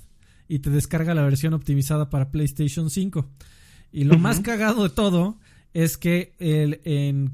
y 0.49 0.59
te 0.59 0.71
descarga 0.71 1.15
la 1.15 1.23
versión 1.23 1.55
optimizada 1.55 2.11
para 2.11 2.31
PlayStation 2.31 2.91
5. 2.91 3.29
Y 3.93 4.05
lo 4.05 4.19
más 4.19 4.41
cagado 4.41 4.83
de 4.83 4.91
todo 4.91 5.39
es 5.73 5.97
que 5.97 6.35
el, 6.39 6.81
en 6.85 7.33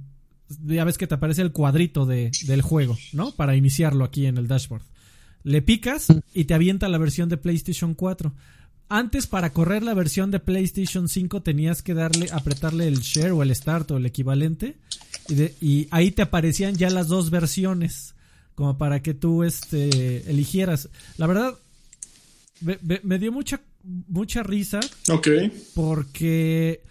ya 0.64 0.84
ves 0.84 0.98
que 0.98 1.06
te 1.06 1.14
aparece 1.14 1.42
el 1.42 1.52
cuadrito 1.52 2.06
de, 2.06 2.30
del 2.46 2.62
juego, 2.62 2.96
¿no? 3.12 3.32
Para 3.32 3.56
iniciarlo 3.56 4.04
aquí 4.04 4.26
en 4.26 4.38
el 4.38 4.48
dashboard. 4.48 4.82
Le 5.44 5.62
picas 5.62 6.08
y 6.34 6.44
te 6.44 6.54
avienta 6.54 6.88
la 6.88 6.98
versión 6.98 7.28
de 7.28 7.36
PlayStation 7.36 7.94
4. 7.94 8.32
Antes, 8.88 9.26
para 9.26 9.52
correr 9.52 9.82
la 9.82 9.94
versión 9.94 10.30
de 10.30 10.38
PlayStation 10.38 11.08
5, 11.08 11.42
tenías 11.42 11.82
que 11.82 11.94
darle, 11.94 12.28
apretarle 12.30 12.86
el 12.86 13.00
share 13.00 13.32
o 13.32 13.42
el 13.42 13.54
start 13.54 13.90
o 13.90 13.96
el 13.96 14.06
equivalente. 14.06 14.76
Y, 15.60 15.88
ahí 15.90 16.10
te 16.10 16.22
aparecían 16.22 16.76
ya 16.76 16.90
las 16.90 17.08
dos 17.08 17.30
versiones. 17.30 18.14
Como 18.54 18.76
para 18.76 19.02
que 19.02 19.14
tú 19.14 19.44
este, 19.44 20.30
eligieras. 20.30 20.90
La 21.16 21.26
verdad, 21.26 21.58
me, 22.60 22.78
me 23.02 23.18
dio 23.18 23.32
mucha, 23.32 23.62
mucha 23.82 24.42
risa. 24.42 24.80
Ok. 25.08 25.28
Porque 25.74 26.82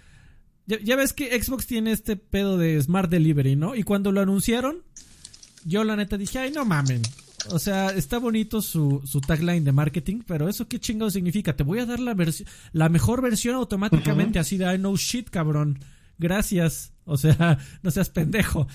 ya, 0.77 0.95
ves 0.95 1.13
que 1.13 1.41
Xbox 1.41 1.65
tiene 1.67 1.91
este 1.91 2.15
pedo 2.15 2.57
de 2.57 2.81
Smart 2.81 3.09
Delivery, 3.09 3.55
¿no? 3.55 3.75
Y 3.75 3.83
cuando 3.83 4.11
lo 4.11 4.21
anunciaron, 4.21 4.83
yo 5.65 5.83
la 5.83 5.95
neta 5.95 6.17
dije, 6.17 6.39
ay, 6.39 6.51
no 6.51 6.65
mamen. 6.65 7.01
O 7.49 7.59
sea, 7.59 7.89
está 7.89 8.19
bonito 8.19 8.61
su, 8.61 9.01
su 9.03 9.19
tagline 9.19 9.63
de 9.63 9.71
marketing, 9.71 10.21
pero 10.27 10.47
eso 10.47 10.67
qué 10.67 10.79
chingado 10.79 11.09
significa. 11.09 11.55
Te 11.55 11.63
voy 11.63 11.79
a 11.79 11.85
dar 11.85 11.99
la 11.99 12.15
la 12.71 12.89
mejor 12.89 13.21
versión 13.21 13.55
automáticamente, 13.55 14.37
así 14.39 14.57
de 14.57 14.73
I 14.73 14.77
know 14.77 14.95
shit, 14.95 15.29
cabrón. 15.29 15.79
Gracias. 16.19 16.93
O 17.05 17.17
sea, 17.17 17.57
no 17.81 17.91
seas 17.91 18.09
pendejo. 18.09 18.67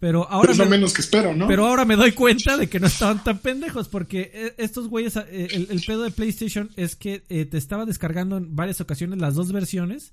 Pero 0.00 0.28
ahora. 0.28 0.52
es 0.52 0.58
lo 0.58 0.66
menos 0.66 0.92
que 0.92 1.02
espero, 1.02 1.34
¿no? 1.34 1.46
Pero 1.46 1.66
ahora 1.66 1.84
me 1.84 1.96
doy 1.96 2.12
cuenta 2.12 2.56
de 2.56 2.68
que 2.68 2.80
no 2.80 2.88
estaban 2.88 3.22
tan 3.22 3.38
pendejos, 3.38 3.88
porque 3.88 4.30
eh, 4.34 4.54
estos 4.58 4.88
güeyes, 4.88 5.16
eh, 5.16 5.66
el, 5.70 5.82
pedo 5.86 6.02
de 6.02 6.10
PlayStation 6.10 6.70
es 6.76 6.96
que 6.96 7.24
eh, 7.28 7.44
te 7.44 7.56
estaba 7.56 7.86
descargando 7.86 8.36
en 8.36 8.54
varias 8.54 8.80
ocasiones 8.80 9.18
las 9.18 9.34
dos 9.34 9.52
versiones 9.52 10.12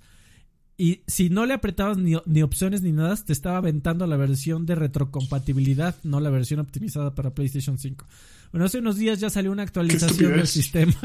y 0.82 1.04
si 1.06 1.30
no 1.30 1.46
le 1.46 1.54
apretabas 1.54 2.00
ni, 2.00 2.42
opciones 2.42 2.82
ni 2.82 2.92
nada, 2.92 3.16
te 3.16 3.34
estaba 3.34 3.58
aventando 3.58 4.08
la 4.08 4.18
versión 4.18 4.66
de 4.66 4.74
retrocompatibilidad, 4.74 5.96
no 6.02 6.20
la 6.20 6.32
versión 6.32 6.60
optimizada 6.60 7.14
para 7.14 7.36
PlayStation 7.36 7.78
5. 7.78 8.04
Bueno, 8.52 8.66
hace 8.66 8.80
unos 8.80 8.98
días 8.98 9.20
ya 9.20 9.30
salió 9.30 9.52
una 9.52 9.62
actualización 9.62 10.38
del 10.38 10.48
sistema 10.48 10.96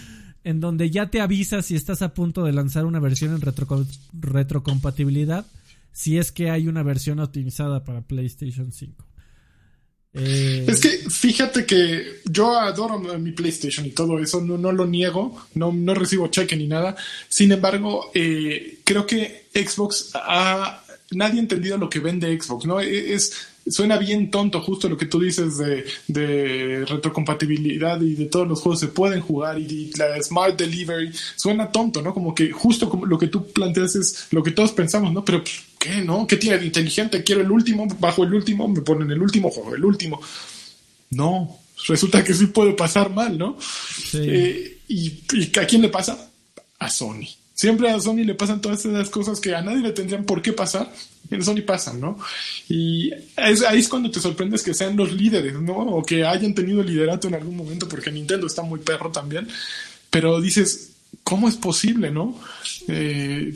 en 0.42 0.60
donde 0.60 0.88
ya 0.88 1.10
te 1.10 1.20
avisa 1.20 1.60
si 1.60 1.76
estás 1.76 2.00
a 2.00 2.14
punto 2.14 2.44
de 2.44 2.54
lanzar 2.54 2.86
una 2.86 2.98
versión 2.98 3.34
en 3.34 3.42
retrocompatibilidad, 4.22 5.44
si 5.92 6.16
es 6.16 6.32
que 6.32 6.48
hay 6.50 6.66
una 6.66 6.82
versión 6.82 7.20
optimizada 7.20 7.84
para 7.84 8.00
PlayStation 8.00 8.72
5. 8.72 9.05
Eh, 10.18 10.64
es 10.66 10.80
que 10.80 10.88
fíjate 11.10 11.66
que 11.66 12.20
yo 12.24 12.58
adoro 12.58 12.98
mi 12.98 13.32
PlayStation 13.32 13.84
y 13.84 13.90
todo 13.90 14.18
eso, 14.18 14.40
no, 14.40 14.56
no 14.56 14.72
lo 14.72 14.86
niego, 14.86 15.46
no, 15.54 15.72
no 15.72 15.94
recibo 15.94 16.28
cheque 16.28 16.56
ni 16.56 16.66
nada. 16.66 16.96
Sin 17.28 17.52
embargo, 17.52 18.10
eh, 18.14 18.78
creo 18.84 19.06
que 19.06 19.46
Xbox 19.54 20.12
ha. 20.14 20.82
Nadie 21.12 21.38
ha 21.38 21.42
entendido 21.42 21.76
lo 21.78 21.88
que 21.88 22.00
vende 22.00 22.36
Xbox, 22.40 22.64
¿no? 22.64 22.80
E, 22.80 23.14
es, 23.14 23.32
suena 23.68 23.96
bien 23.98 24.30
tonto 24.30 24.60
justo 24.60 24.88
lo 24.88 24.96
que 24.96 25.06
tú 25.06 25.20
dices 25.20 25.58
de, 25.58 25.84
de, 26.06 26.84
retrocompatibilidad 26.84 28.00
y 28.00 28.14
de 28.14 28.26
todos 28.26 28.46
los 28.46 28.60
juegos 28.60 28.80
se 28.80 28.88
pueden 28.88 29.20
jugar 29.20 29.58
y, 29.58 29.90
la 29.96 30.22
Smart 30.22 30.58
Delivery. 30.58 31.10
Suena 31.36 31.70
tonto, 31.70 32.02
¿no? 32.02 32.14
Como 32.14 32.34
que 32.34 32.52
justo 32.52 32.88
como 32.88 33.06
lo 33.06 33.18
que 33.18 33.28
tú 33.28 33.46
planteas 33.52 33.96
es 33.96 34.28
lo 34.30 34.42
que 34.42 34.52
todos 34.52 34.72
pensamos, 34.72 35.12
¿no? 35.12 35.24
Pero 35.24 35.42
¿qué, 35.78 36.02
no? 36.02 36.26
¿Qué 36.26 36.36
tiene 36.36 36.58
de 36.58 36.66
inteligente? 36.66 37.22
Quiero 37.22 37.40
el 37.40 37.50
último, 37.50 37.86
bajo 37.98 38.24
el 38.24 38.34
último, 38.34 38.68
me 38.68 38.80
ponen 38.80 39.10
el 39.10 39.20
último 39.20 39.50
juego, 39.50 39.74
el 39.74 39.84
último. 39.84 40.20
no, 41.10 41.58
resulta 41.86 42.24
que 42.24 42.34
sí 42.34 42.46
puede 42.46 42.72
pasar 42.72 43.10
mal, 43.10 43.36
¿no? 43.36 43.58
Eh, 44.14 44.78
y, 44.88 45.20
¿Y 45.32 45.58
a 45.58 45.66
quién 45.66 45.82
le 45.82 45.88
pasa? 45.88 46.30
A 46.78 46.90
Sony. 46.90 47.26
Siempre 47.54 47.90
a 47.90 47.98
Sony 47.98 48.16
le 48.16 48.34
pasan 48.34 48.60
todas 48.60 48.84
esas 48.84 49.08
cosas 49.08 49.40
que 49.40 49.54
a 49.54 49.62
nadie 49.62 49.80
le 49.80 49.92
tendrían 49.92 50.24
por 50.24 50.42
qué 50.42 50.52
pasar. 50.52 50.92
En 51.30 51.42
Sony 51.42 51.62
pasan, 51.66 52.00
¿no? 52.00 52.18
Y 52.68 53.10
ahí 53.36 53.78
es 53.78 53.88
cuando 53.88 54.10
te 54.10 54.20
sorprendes 54.20 54.62
que 54.62 54.74
sean 54.74 54.96
los 54.96 55.12
líderes, 55.12 55.60
¿no? 55.60 55.76
O 55.76 56.02
que 56.02 56.24
hayan 56.24 56.54
tenido 56.54 56.82
liderato 56.82 57.28
en 57.28 57.34
algún 57.34 57.56
momento, 57.56 57.88
porque 57.88 58.10
Nintendo 58.10 58.46
está 58.46 58.62
muy 58.62 58.80
perro 58.80 59.10
también. 59.10 59.48
Pero 60.10 60.40
dices, 60.40 60.92
¿cómo 61.22 61.48
es 61.48 61.56
posible, 61.56 62.10
no? 62.10 62.38
Eh, 62.88 63.52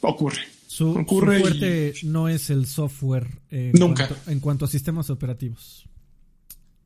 ocurre. 0.00 0.42
Su, 0.66 0.90
ocurre 0.90 1.40
fuerte 1.40 1.94
no 2.02 2.28
es 2.28 2.50
el 2.50 2.66
software 2.66 3.28
Nunca. 3.74 4.08
en 4.26 4.40
cuanto 4.40 4.64
a 4.64 4.68
sistemas 4.68 5.08
operativos. 5.08 5.84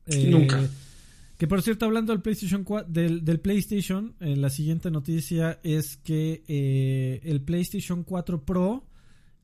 Eh, 0.05 0.27
Nunca. 0.29 0.69
Que 1.39 1.47
por 1.47 1.61
cierto, 1.61 1.85
hablando 1.85 2.11
del 2.11 2.21
PlayStation 2.21 2.65
4, 2.65 2.91
del, 2.91 3.39
PlayStation, 3.39 4.13
eh, 4.19 4.35
la 4.35 4.49
siguiente 4.49 4.91
noticia 4.91 5.61
es 5.63 5.95
que 5.95 6.43
eh, 6.49 7.21
el 7.23 7.41
PlayStation 7.41 8.03
4 8.03 8.43
Pro 8.43 8.88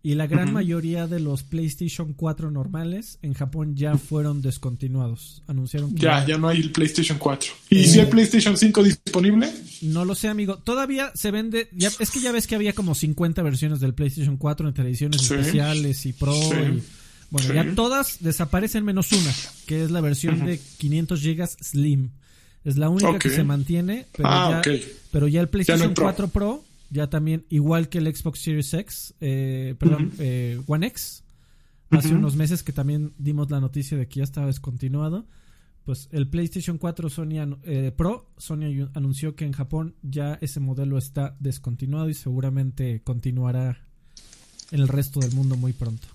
y 0.05 0.13
la 0.13 0.27
gran 0.27 0.53
mayoría 0.53 1.07
de 1.07 1.19
los 1.19 1.41
PlayStation 1.41 2.13
4 2.13 2.51
normales 2.51 3.17
en 3.23 3.33
Japón 3.33 3.75
ya 3.75 3.97
fueron 3.97 4.43
descontinuados. 4.43 5.41
Anunciaron 5.47 5.95
que 5.95 6.03
ya, 6.03 6.23
ya 6.27 6.37
no 6.37 6.47
hay 6.47 6.59
el 6.59 6.71
PlayStation 6.71 7.17
4. 7.17 7.51
¿Y 7.71 7.85
si 7.85 7.99
hay 7.99 8.05
PlayStation 8.05 8.55
5 8.55 8.83
disponible? 8.83 9.51
No 9.81 10.05
lo 10.05 10.13
sé, 10.13 10.27
amigo. 10.27 10.57
Todavía 10.59 11.11
se 11.15 11.31
vende. 11.31 11.69
es 11.99 12.11
que 12.11 12.19
ya 12.19 12.31
ves 12.31 12.45
que 12.45 12.53
había 12.53 12.73
como 12.73 12.93
50 12.93 13.41
versiones 13.41 13.79
del 13.79 13.95
PlayStation 13.95 14.37
4 14.37 14.67
entre 14.67 14.83
ediciones 14.83 15.23
especiales 15.23 16.05
y 16.05 16.13
Pro. 16.13 16.35
Y, 16.35 16.83
bueno, 17.31 17.53
ya 17.55 17.73
todas 17.73 18.17
desaparecen 18.19 18.85
menos 18.85 19.11
una, 19.11 19.33
que 19.65 19.83
es 19.83 19.89
la 19.89 20.01
versión 20.01 20.45
de 20.45 20.59
500 20.77 21.23
GB 21.23 21.47
Slim. 21.47 22.11
Es 22.63 22.77
la 22.77 22.89
única 22.89 23.17
que 23.17 23.31
se 23.31 23.43
mantiene, 23.43 24.05
pero, 24.15 24.29
ah, 24.29 24.61
ya, 24.63 24.71
pero 25.11 25.27
ya 25.27 25.41
el 25.41 25.49
PlayStation 25.49 25.95
4 25.95 26.27
Pro, 26.29 26.63
ya 26.95 27.09
también, 27.09 27.45
igual 27.49 27.89
que 27.89 27.97
el 27.97 28.15
Xbox 28.15 28.39
Series 28.39 28.73
X, 28.73 29.13
eh, 29.19 29.75
perdón, 29.77 30.11
eh, 30.17 30.61
One 30.65 30.87
X, 30.87 31.25
hace 31.89 32.15
unos 32.15 32.37
meses 32.37 32.63
que 32.63 32.71
también 32.71 33.13
dimos 33.17 33.51
la 33.51 33.59
noticia 33.59 33.97
de 33.97 34.07
que 34.07 34.19
ya 34.19 34.23
estaba 34.23 34.47
descontinuado. 34.47 35.27
Pues 35.83 36.07
el 36.13 36.29
PlayStation 36.29 36.77
4 36.77 37.09
Sony, 37.09 37.57
eh, 37.63 37.91
Pro, 37.95 38.31
Sony 38.37 38.87
anunció 38.93 39.35
que 39.35 39.45
en 39.45 39.51
Japón 39.51 39.95
ya 40.01 40.39
ese 40.41 40.61
modelo 40.61 40.97
está 40.97 41.35
descontinuado 41.39 42.09
y 42.09 42.13
seguramente 42.13 43.01
continuará 43.03 43.77
en 44.71 44.79
el 44.79 44.87
resto 44.87 45.19
del 45.19 45.33
mundo 45.33 45.57
muy 45.57 45.73
pronto. 45.73 46.07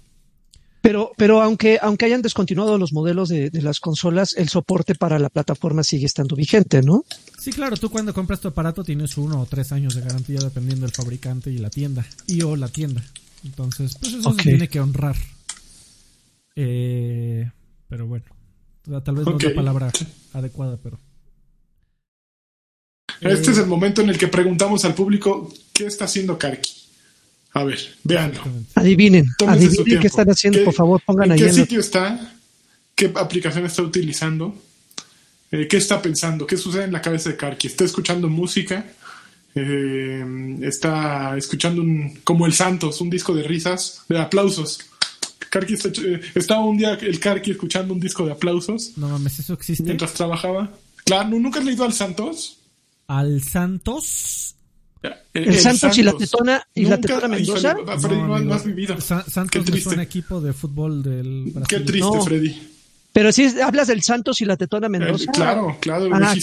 Pero, 0.80 1.12
pero 1.16 1.42
aunque, 1.42 1.78
aunque 1.82 2.06
hayan 2.06 2.22
descontinuado 2.22 2.78
los 2.78 2.92
modelos 2.92 3.28
de, 3.28 3.50
las 3.52 3.80
consolas, 3.80 4.34
el 4.36 4.48
soporte 4.48 4.94
para 4.94 5.18
la 5.18 5.28
plataforma 5.28 5.82
sigue 5.82 6.06
estando 6.06 6.36
vigente, 6.36 6.80
¿no? 6.82 7.04
Sí, 7.38 7.52
claro, 7.52 7.76
tú 7.76 7.90
cuando 7.90 8.14
compras 8.14 8.40
tu 8.40 8.48
aparato 8.48 8.82
tienes 8.82 9.16
uno 9.18 9.42
o 9.42 9.46
tres 9.46 9.72
años 9.72 9.94
de 9.94 10.00
garantía 10.00 10.40
dependiendo 10.40 10.86
del 10.86 10.94
fabricante 10.94 11.50
y 11.50 11.58
la 11.58 11.68
tienda, 11.68 12.06
y 12.26 12.42
o 12.42 12.56
la 12.56 12.68
tienda. 12.68 13.04
Entonces, 13.44 13.96
pues 14.00 14.14
eso 14.14 14.32
se 14.32 14.42
tiene 14.42 14.68
que 14.68 14.80
honrar. 14.80 15.16
Eh, 16.56 17.50
pero 17.88 18.06
bueno, 18.06 18.24
tal 19.04 19.16
vez 19.16 19.26
no 19.26 19.36
es 19.36 19.44
la 19.44 19.54
palabra 19.54 19.92
adecuada, 20.32 20.78
pero... 20.82 20.98
Este 23.20 23.50
es 23.50 23.58
el 23.58 23.66
momento 23.66 24.00
en 24.00 24.08
el 24.08 24.16
que 24.16 24.28
preguntamos 24.28 24.86
al 24.86 24.94
público 24.94 25.52
qué 25.74 25.84
está 25.84 26.06
haciendo 26.06 26.38
Karki. 26.38 26.70
A 27.52 27.64
ver, 27.64 27.78
véanlo. 28.04 28.40
Adivinen, 28.74 29.26
adivinen 29.46 30.00
qué 30.00 30.06
están 30.06 30.28
haciendo, 30.30 30.64
por 30.64 30.74
favor, 30.74 31.02
pongan 31.04 31.26
¿en 31.26 31.32
ahí. 31.32 31.40
¿Qué 31.40 31.52
sitio 31.52 31.80
está? 31.80 32.34
¿Qué 32.94 33.12
aplicación 33.16 33.66
está 33.66 33.82
utilizando? 33.82 34.54
Eh, 35.50 35.66
¿Qué 35.66 35.76
está 35.78 36.00
pensando? 36.00 36.46
¿Qué 36.46 36.56
sucede 36.56 36.84
en 36.84 36.92
la 36.92 37.02
cabeza 37.02 37.30
de 37.30 37.36
Karki? 37.36 37.66
¿Está 37.66 37.84
escuchando 37.84 38.28
música? 38.28 38.84
Eh, 39.54 40.58
¿Está 40.62 41.36
escuchando 41.36 41.82
un, 41.82 42.20
como 42.22 42.46
el 42.46 42.52
Santos, 42.52 43.00
un 43.00 43.10
disco 43.10 43.34
de 43.34 43.42
risas, 43.42 44.04
de 44.08 44.18
aplausos? 44.18 44.80
Karki 45.50 45.74
está, 45.74 45.88
eh, 45.88 46.20
estaba 46.36 46.64
un 46.64 46.76
día 46.76 46.94
el 46.94 47.18
Karki 47.18 47.50
escuchando 47.50 47.92
un 47.92 47.98
disco 47.98 48.24
de 48.24 48.32
aplausos. 48.32 48.96
No 48.96 49.08
mames, 49.08 49.40
eso 49.40 49.54
existe. 49.54 49.82
Mientras 49.82 50.14
trabajaba. 50.14 50.70
Claro, 51.04 51.30
¿nunca 51.30 51.58
has 51.58 51.64
leído 51.64 51.84
al 51.84 51.92
Santos? 51.92 52.60
¿Al 53.08 53.42
Santos? 53.42 54.54
El, 55.32 55.58
Santos, 55.58 55.96
y 55.96 56.02
la 56.02 56.12
Tetona 56.12 56.62
y 56.74 56.84
la 56.84 56.98
Tetona 56.98 57.28
Mendoza. 57.28 57.74
no, 57.74 58.54
has 58.54 58.64
vivido. 58.64 59.00
Santos 59.00 59.68
es 59.68 59.86
un 59.86 60.00
equipo 60.00 60.40
de 60.40 60.52
fútbol 60.52 61.02
del 61.02 61.52
Brasil. 61.54 61.66
Qué 61.68 61.80
triste, 61.84 62.20
Freddy. 62.22 62.60
Pero 63.12 63.32
si 63.32 63.60
hablas 63.60 63.88
del 63.88 64.02
Santos 64.02 64.40
y 64.40 64.44
la 64.44 64.56
Tetona 64.56 64.88
Mendoza. 64.88 65.24
Eh, 65.24 65.32
claro, 65.32 65.76
claro, 65.80 66.06
el 66.06 66.12
ah, 66.14 66.34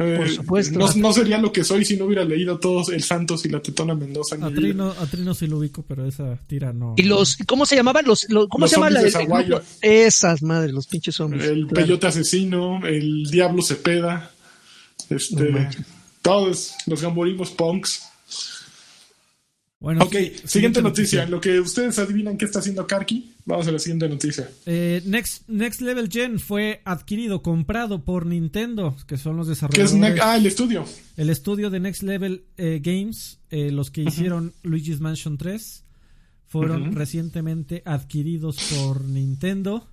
eh, 0.00 0.16
Por 0.16 0.28
supuesto. 0.28 0.78
No, 0.96 1.12
sería 1.12 1.38
lo 1.38 1.52
que 1.52 1.64
soy 1.64 1.84
si 1.84 1.96
no 1.96 2.04
hubiera 2.04 2.24
leído 2.24 2.58
todos 2.58 2.88
el 2.90 3.02
Santos 3.02 3.44
y 3.44 3.48
la 3.48 3.60
Tetona 3.60 3.94
Mendoza. 3.94 4.36
A 4.40 4.50
Trino, 4.50 4.90
a 4.90 5.06
Trino 5.06 5.34
sí 5.34 5.46
lo 5.46 5.58
ubico, 5.58 5.82
pero 5.82 6.06
esa 6.06 6.38
tira 6.46 6.72
no. 6.72 6.94
¿Y 6.96 7.02
los, 7.02 7.36
cómo 7.46 7.66
se 7.66 7.74
llamaban 7.74 8.06
los, 8.06 8.26
cómo 8.48 8.68
se 8.68 8.76
llama 8.76 8.90
la, 8.90 9.02
Esas 9.82 10.42
madres, 10.42 10.72
los 10.72 10.86
pinches 10.86 11.18
hombres. 11.20 11.44
El 11.44 11.66
peyote 11.66 12.06
asesino, 12.06 12.86
el 12.86 13.24
diablo 13.24 13.60
Cepeda, 13.62 14.30
este, 15.10 15.68
todos 16.28 16.74
los 16.86 17.00
gamborimos 17.00 17.50
punks. 17.52 18.02
Bueno, 19.80 20.04
ok, 20.04 20.14
siguiente, 20.44 20.82
noticia. 20.82 21.24
lo 21.24 21.40
que 21.40 21.58
ustedes 21.58 21.98
adivinan 21.98 22.36
qué 22.36 22.44
está 22.44 22.58
haciendo 22.58 22.86
Karki, 22.86 23.32
vamos 23.46 23.66
a 23.66 23.72
la 23.72 23.78
siguiente 23.78 24.10
noticia. 24.10 24.50
Eh, 24.66 25.00
Next, 25.06 25.48
Next 25.48 25.80
Level 25.80 26.10
Gen 26.10 26.38
fue 26.38 26.82
adquirido, 26.84 27.42
comprado 27.42 28.04
por 28.04 28.26
Nintendo, 28.26 28.94
que 29.06 29.16
son 29.16 29.38
los 29.38 29.46
desarrolladores. 29.46 30.20
ah, 30.20 30.36
el 30.36 30.44
estudio. 30.44 30.84
El 31.16 31.30
estudio 31.30 31.70
de 31.70 31.80
Next 31.80 32.02
Level 32.02 32.44
eh, 32.58 32.80
Games, 32.82 33.38
eh, 33.48 33.70
los 33.70 33.90
que 33.90 34.02
hicieron 34.02 34.52
Luigi's 34.62 35.00
Mansion 35.00 35.38
3, 35.38 35.84
fueron 36.44 36.94
recientemente 36.94 37.82
adquiridos 37.86 38.58
por 38.74 39.02
Nintendo. 39.02 39.88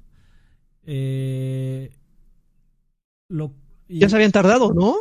Lo, 3.30 3.54
ya 3.88 4.10
se 4.10 4.16
habían 4.16 4.34
tardado, 4.34 4.74
¿no? 4.74 4.98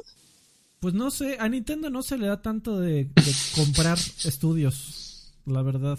Pues 0.84 0.92
no 0.92 1.10
sé, 1.10 1.38
a 1.40 1.48
Nintendo 1.48 1.88
no 1.88 2.02
se 2.02 2.18
le 2.18 2.26
da 2.26 2.42
tanto 2.42 2.78
de, 2.78 3.08
comprar 3.54 3.96
estudios, 4.26 5.32
la 5.46 5.62
verdad. 5.62 5.98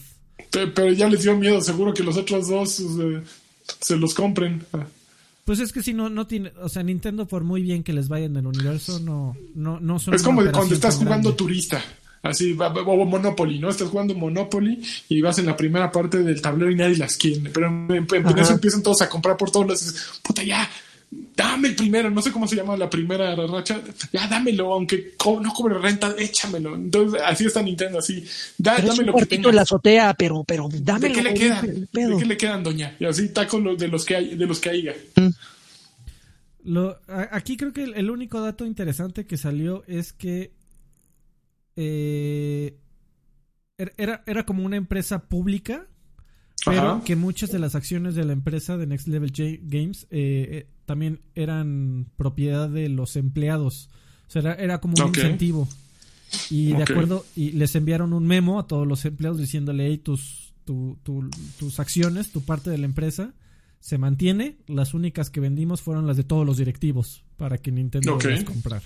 Pero 0.51 0.91
ya 0.91 1.09
les 1.09 1.23
dio 1.23 1.35
miedo, 1.35 1.59
seguro 1.59 1.91
que 1.91 2.03
los 2.03 2.15
otros 2.17 2.47
dos 2.49 2.79
eh, 2.81 3.23
se 3.81 3.97
los 3.97 4.13
compren. 4.13 4.63
Pues 5.43 5.57
es 5.57 5.73
que 5.73 5.81
si 5.81 5.95
no, 5.95 6.11
no 6.11 6.27
tiene, 6.27 6.53
o 6.61 6.69
sea, 6.69 6.83
Nintendo 6.83 7.27
por 7.27 7.43
muy 7.43 7.63
bien 7.63 7.81
que 7.81 7.93
les 7.93 8.09
vaya 8.09 8.27
en 8.27 8.35
el 8.35 8.45
universo, 8.45 8.99
no, 8.99 9.35
no, 9.55 9.79
no 9.79 9.97
son. 9.97 10.13
Es 10.13 10.21
como 10.21 10.43
cuando 10.51 10.75
estás 10.75 10.97
jugando 10.97 11.33
turista, 11.33 11.83
así, 12.21 12.55
o 12.55 13.05
Monopoly, 13.05 13.57
¿no? 13.57 13.71
Estás 13.71 13.89
jugando 13.89 14.13
Monopoly 14.13 14.83
y 15.09 15.19
vas 15.19 15.39
en 15.39 15.47
la 15.47 15.57
primera 15.57 15.91
parte 15.91 16.19
del 16.19 16.43
tablero 16.43 16.69
y 16.69 16.75
nadie 16.75 16.97
las 16.97 17.17
quiere, 17.17 17.49
pero 17.49 17.69
en, 17.69 18.07
eso 18.37 18.53
empiezan 18.53 18.83
todos 18.83 19.01
a 19.01 19.09
comprar 19.09 19.35
por 19.35 19.49
todos 19.49 19.65
los, 19.65 20.19
puta 20.21 20.43
ya, 20.43 20.69
dame 21.11 21.69
el 21.69 21.75
primero, 21.75 22.09
no 22.09 22.21
sé 22.21 22.31
cómo 22.31 22.47
se 22.47 22.55
llama 22.55 22.77
la 22.77 22.89
primera 22.89 23.35
racha, 23.35 23.81
ya 24.11 24.27
dámelo, 24.27 24.73
aunque 24.73 25.13
no 25.41 25.53
cobre 25.53 25.77
renta, 25.77 26.13
échamelo. 26.17 26.75
Entonces, 26.75 27.21
así 27.23 27.45
está 27.45 27.61
Nintendo, 27.61 27.99
así, 27.99 28.25
da, 28.57 28.75
pero 28.75 28.89
dámelo. 28.89 29.13
Un 29.13 29.19
poquito 29.21 29.49
en 29.49 29.55
la 29.55 29.61
azotea, 29.63 30.13
pero, 30.13 30.43
pero 30.43 30.69
dámelo. 30.71 31.15
¿De 31.15 31.21
qué 31.21 31.23
le 31.23 31.33
quedan? 31.33 31.87
¿De 31.91 32.17
qué 32.17 32.25
le 32.25 32.37
quedan, 32.37 32.63
doña? 32.63 32.95
Y 32.99 33.05
así 33.05 33.25
está 33.25 33.47
con 33.47 33.63
los 33.63 33.77
de 33.77 33.87
los 33.87 34.05
que 34.05 34.15
hay, 34.15 34.35
de 34.35 34.45
los 34.45 34.59
que 34.59 34.69
haya. 34.69 34.95
Mm. 35.15 35.29
Lo, 36.65 36.99
aquí 37.07 37.57
creo 37.57 37.73
que 37.73 37.83
el, 37.83 38.09
único 38.09 38.41
dato 38.41 38.65
interesante 38.65 39.25
que 39.25 39.37
salió 39.37 39.83
es 39.87 40.13
que 40.13 40.51
eh, 41.75 42.75
er, 43.77 43.93
era, 43.97 44.23
era 44.25 44.45
como 44.45 44.65
una 44.65 44.75
empresa 44.75 45.27
pública 45.27 45.85
pero 46.65 47.01
que 47.05 47.15
muchas 47.15 47.51
de 47.51 47.59
las 47.59 47.75
acciones 47.75 48.15
de 48.15 48.25
la 48.25 48.33
empresa 48.33 48.77
de 48.77 48.87
Next 48.87 49.07
Level 49.07 49.31
Games 49.63 50.03
eh, 50.09 50.47
eh, 50.51 50.67
también 50.85 51.21
eran 51.35 52.07
propiedad 52.17 52.69
de 52.69 52.89
los 52.89 53.15
empleados. 53.15 53.89
O 54.27 54.31
sea, 54.31 54.53
era, 54.53 54.79
como 54.79 54.95
un 54.97 55.09
incentivo. 55.09 55.67
Y 56.49 56.73
de 56.73 56.83
acuerdo, 56.83 57.25
y 57.35 57.51
les 57.51 57.75
enviaron 57.75 58.13
un 58.13 58.25
memo 58.25 58.59
a 58.59 58.67
todos 58.67 58.87
los 58.87 59.05
empleados 59.05 59.39
diciéndole, 59.39 59.87
hey, 59.87 59.97
tus, 59.99 60.53
tus 60.65 61.79
acciones, 61.79 62.31
tu 62.31 62.41
parte 62.41 62.69
de 62.69 62.77
la 62.77 62.85
empresa, 62.85 63.33
se 63.79 63.97
mantiene. 63.97 64.57
Las 64.67 64.93
únicas 64.93 65.29
que 65.29 65.39
vendimos 65.39 65.81
fueron 65.81 66.07
las 66.07 66.17
de 66.17 66.23
todos 66.23 66.45
los 66.45 66.57
directivos 66.57 67.23
para 67.37 67.57
que 67.57 67.71
Nintendo 67.71 68.17
las 68.17 68.43
comprara. 68.43 68.83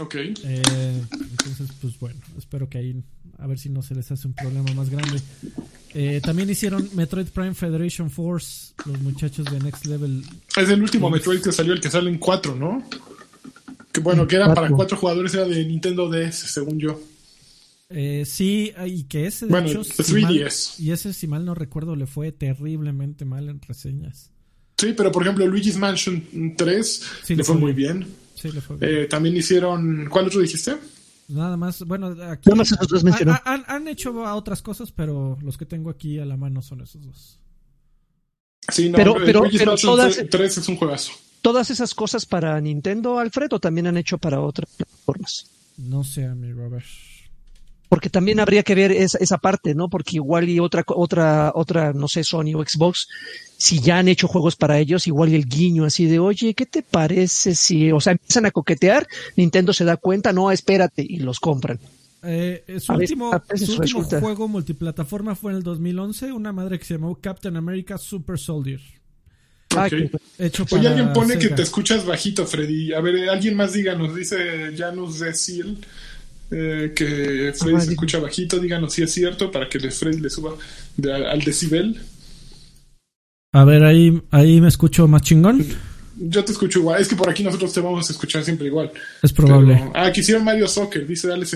Ok. 0.00 0.14
Eh, 0.14 0.32
entonces, 1.12 1.68
pues 1.80 1.98
bueno, 1.98 2.18
espero 2.38 2.68
que 2.68 2.78
ahí, 2.78 3.02
a 3.38 3.46
ver 3.46 3.58
si 3.58 3.68
no 3.68 3.82
se 3.82 3.94
les 3.94 4.10
hace 4.10 4.26
un 4.26 4.34
problema 4.34 4.72
más 4.74 4.90
grande. 4.90 5.20
Eh, 5.92 6.20
también 6.22 6.48
hicieron 6.48 6.88
Metroid 6.94 7.26
Prime 7.26 7.54
Federation 7.54 8.10
Force, 8.10 8.72
los 8.86 9.00
muchachos 9.00 9.46
de 9.46 9.58
Next 9.60 9.86
Level. 9.86 10.24
Es 10.56 10.68
el 10.68 10.82
último 10.82 11.10
Metroid 11.10 11.42
que 11.42 11.52
salió, 11.52 11.72
el 11.72 11.80
que 11.80 11.90
sale 11.90 12.10
en 12.10 12.18
4, 12.18 12.54
¿no? 12.54 12.82
Que 13.92 14.00
bueno, 14.00 14.26
que 14.26 14.36
era 14.36 14.54
para 14.54 14.70
cuatro 14.70 14.96
jugadores, 14.96 15.34
era 15.34 15.44
de 15.46 15.64
Nintendo 15.64 16.08
DS, 16.08 16.52
según 16.52 16.78
yo. 16.78 17.00
Eh, 17.88 18.22
sí, 18.24 18.72
y 18.86 19.02
que 19.04 19.26
ese 19.26 19.46
bueno, 19.46 19.68
hecho, 19.68 19.80
3DS. 19.80 20.78
y 20.78 20.92
ese, 20.92 21.12
si 21.12 21.26
mal 21.26 21.44
no 21.44 21.56
recuerdo, 21.56 21.96
le 21.96 22.06
fue 22.06 22.30
terriblemente 22.30 23.24
mal 23.24 23.48
en 23.48 23.60
reseñas. 23.60 24.30
Sí, 24.78 24.94
pero 24.96 25.10
por 25.10 25.22
ejemplo, 25.22 25.46
Luigi's 25.46 25.76
Mansion 25.76 26.54
3 26.56 27.02
le 27.30 27.44
fue 27.44 27.56
muy 27.56 27.72
bien. 27.72 28.06
Sí, 28.40 28.50
le 28.50 28.60
fue 28.60 28.76
bien. 28.76 28.90
Eh, 28.90 29.06
también 29.06 29.36
hicieron. 29.36 30.08
¿Cuál 30.08 30.28
otro 30.28 30.40
dijiste? 30.40 30.76
Nada 31.28 31.56
más, 31.56 31.84
bueno, 31.84 32.08
aquí 32.08 32.48
Nada 32.48 32.56
más 32.56 32.72
esos 32.72 32.88
dos 32.88 33.04
mencionó. 33.04 33.38
Han, 33.44 33.64
han, 33.66 33.86
hecho 33.86 34.26
a 34.26 34.34
otras 34.34 34.62
cosas, 34.62 34.90
pero 34.90 35.38
los 35.42 35.58
que 35.58 35.66
tengo 35.66 35.90
aquí 35.90 36.18
a 36.18 36.24
la 36.24 36.36
mano 36.36 36.62
son 36.62 36.80
esos 36.80 37.04
dos. 37.04 37.38
Sí, 38.68 38.88
no, 38.88 38.96
pero, 38.96 39.14
pero, 39.24 39.42
pero 39.56 39.76
todas, 39.76 40.24
3 40.28 40.58
es 40.58 40.68
un 40.68 40.76
juegazo. 40.76 41.12
Todas 41.42 41.70
esas 41.70 41.94
cosas 41.94 42.26
para 42.26 42.60
Nintendo, 42.60 43.18
Alfredo, 43.18 43.60
también 43.60 43.86
han 43.86 43.96
hecho 43.96 44.18
para 44.18 44.40
otras 44.40 44.70
plataformas. 44.76 45.50
No 45.76 46.02
sé, 46.02 46.28
mi 46.34 46.52
Robert 46.52 46.84
porque 47.90 48.08
también 48.08 48.38
habría 48.38 48.62
que 48.62 48.76
ver 48.76 48.92
esa, 48.92 49.18
esa 49.18 49.38
parte, 49.38 49.74
¿no? 49.74 49.88
Porque 49.88 50.14
igual 50.14 50.48
y 50.48 50.60
otra, 50.60 50.84
otra, 50.86 51.50
otra, 51.52 51.92
no 51.92 52.06
sé, 52.06 52.22
Sony 52.22 52.54
o 52.54 52.64
Xbox, 52.64 53.08
si 53.58 53.80
ya 53.80 53.98
han 53.98 54.06
hecho 54.06 54.28
juegos 54.28 54.54
para 54.54 54.78
ellos, 54.78 55.08
igual 55.08 55.30
y 55.30 55.34
el 55.34 55.46
guiño 55.46 55.84
así 55.84 56.06
de, 56.06 56.20
oye, 56.20 56.54
¿qué 56.54 56.66
te 56.66 56.82
parece 56.82 57.56
si, 57.56 57.90
o 57.90 57.98
sea, 57.98 58.12
empiezan 58.12 58.46
a 58.46 58.52
coquetear, 58.52 59.08
Nintendo 59.34 59.72
se 59.72 59.84
da 59.84 59.96
cuenta, 59.96 60.32
no, 60.32 60.52
espérate, 60.52 61.04
y 61.06 61.16
los 61.16 61.40
compran. 61.40 61.80
Eh, 62.22 62.78
su 62.78 62.92
último, 62.92 63.32
su 63.56 63.72
último 63.72 64.04
juego 64.04 64.46
multiplataforma 64.46 65.34
fue 65.34 65.50
en 65.50 65.56
el 65.56 65.64
2011, 65.64 66.30
una 66.30 66.52
madre 66.52 66.78
que 66.78 66.84
se 66.84 66.94
llamó 66.94 67.18
Captain 67.20 67.56
America 67.56 67.98
Super 67.98 68.38
Soldier. 68.38 68.80
Okay. 69.76 70.10
Hecho 70.38 70.64
Oye, 70.70 70.88
alguien 70.88 71.12
pone 71.12 71.38
que 71.38 71.48
te 71.48 71.62
escuchas 71.62 72.04
bajito, 72.06 72.46
Freddy. 72.46 72.92
A 72.92 73.00
ver, 73.00 73.28
alguien 73.30 73.56
más 73.56 73.72
díganos, 73.72 74.14
dice 74.14 74.74
Janus 74.76 75.18
Decil 75.18 75.78
eh, 76.50 76.92
que 76.94 77.52
Freddy 77.56 77.80
se 77.80 77.90
escucha 77.92 78.18
bajito, 78.18 78.58
díganos 78.58 78.92
si 78.92 79.02
es 79.02 79.12
cierto 79.12 79.50
para 79.50 79.68
que 79.68 79.78
Freddy 79.90 80.20
le 80.20 80.30
suba 80.30 80.54
al 81.04 81.40
decibel. 81.40 82.00
A 83.52 83.64
ver, 83.64 83.84
ahí, 83.84 84.20
ahí 84.30 84.60
me 84.60 84.68
escucho 84.68 85.08
más 85.08 85.22
chingón. 85.22 85.64
Yo 86.22 86.44
te 86.44 86.52
escucho 86.52 86.80
igual. 86.80 87.00
Es 87.00 87.08
que 87.08 87.16
por 87.16 87.30
aquí 87.30 87.42
nosotros 87.42 87.72
te 87.72 87.80
vamos 87.80 88.08
a 88.08 88.12
escuchar 88.12 88.44
siempre 88.44 88.66
igual. 88.66 88.92
Es 89.22 89.32
probable. 89.32 89.90
ah, 89.94 90.12
que 90.12 90.20
hicieron 90.20 90.44
Mario 90.44 90.68
Soccer. 90.68 91.06
Dice, 91.06 91.26
dale, 91.28 91.46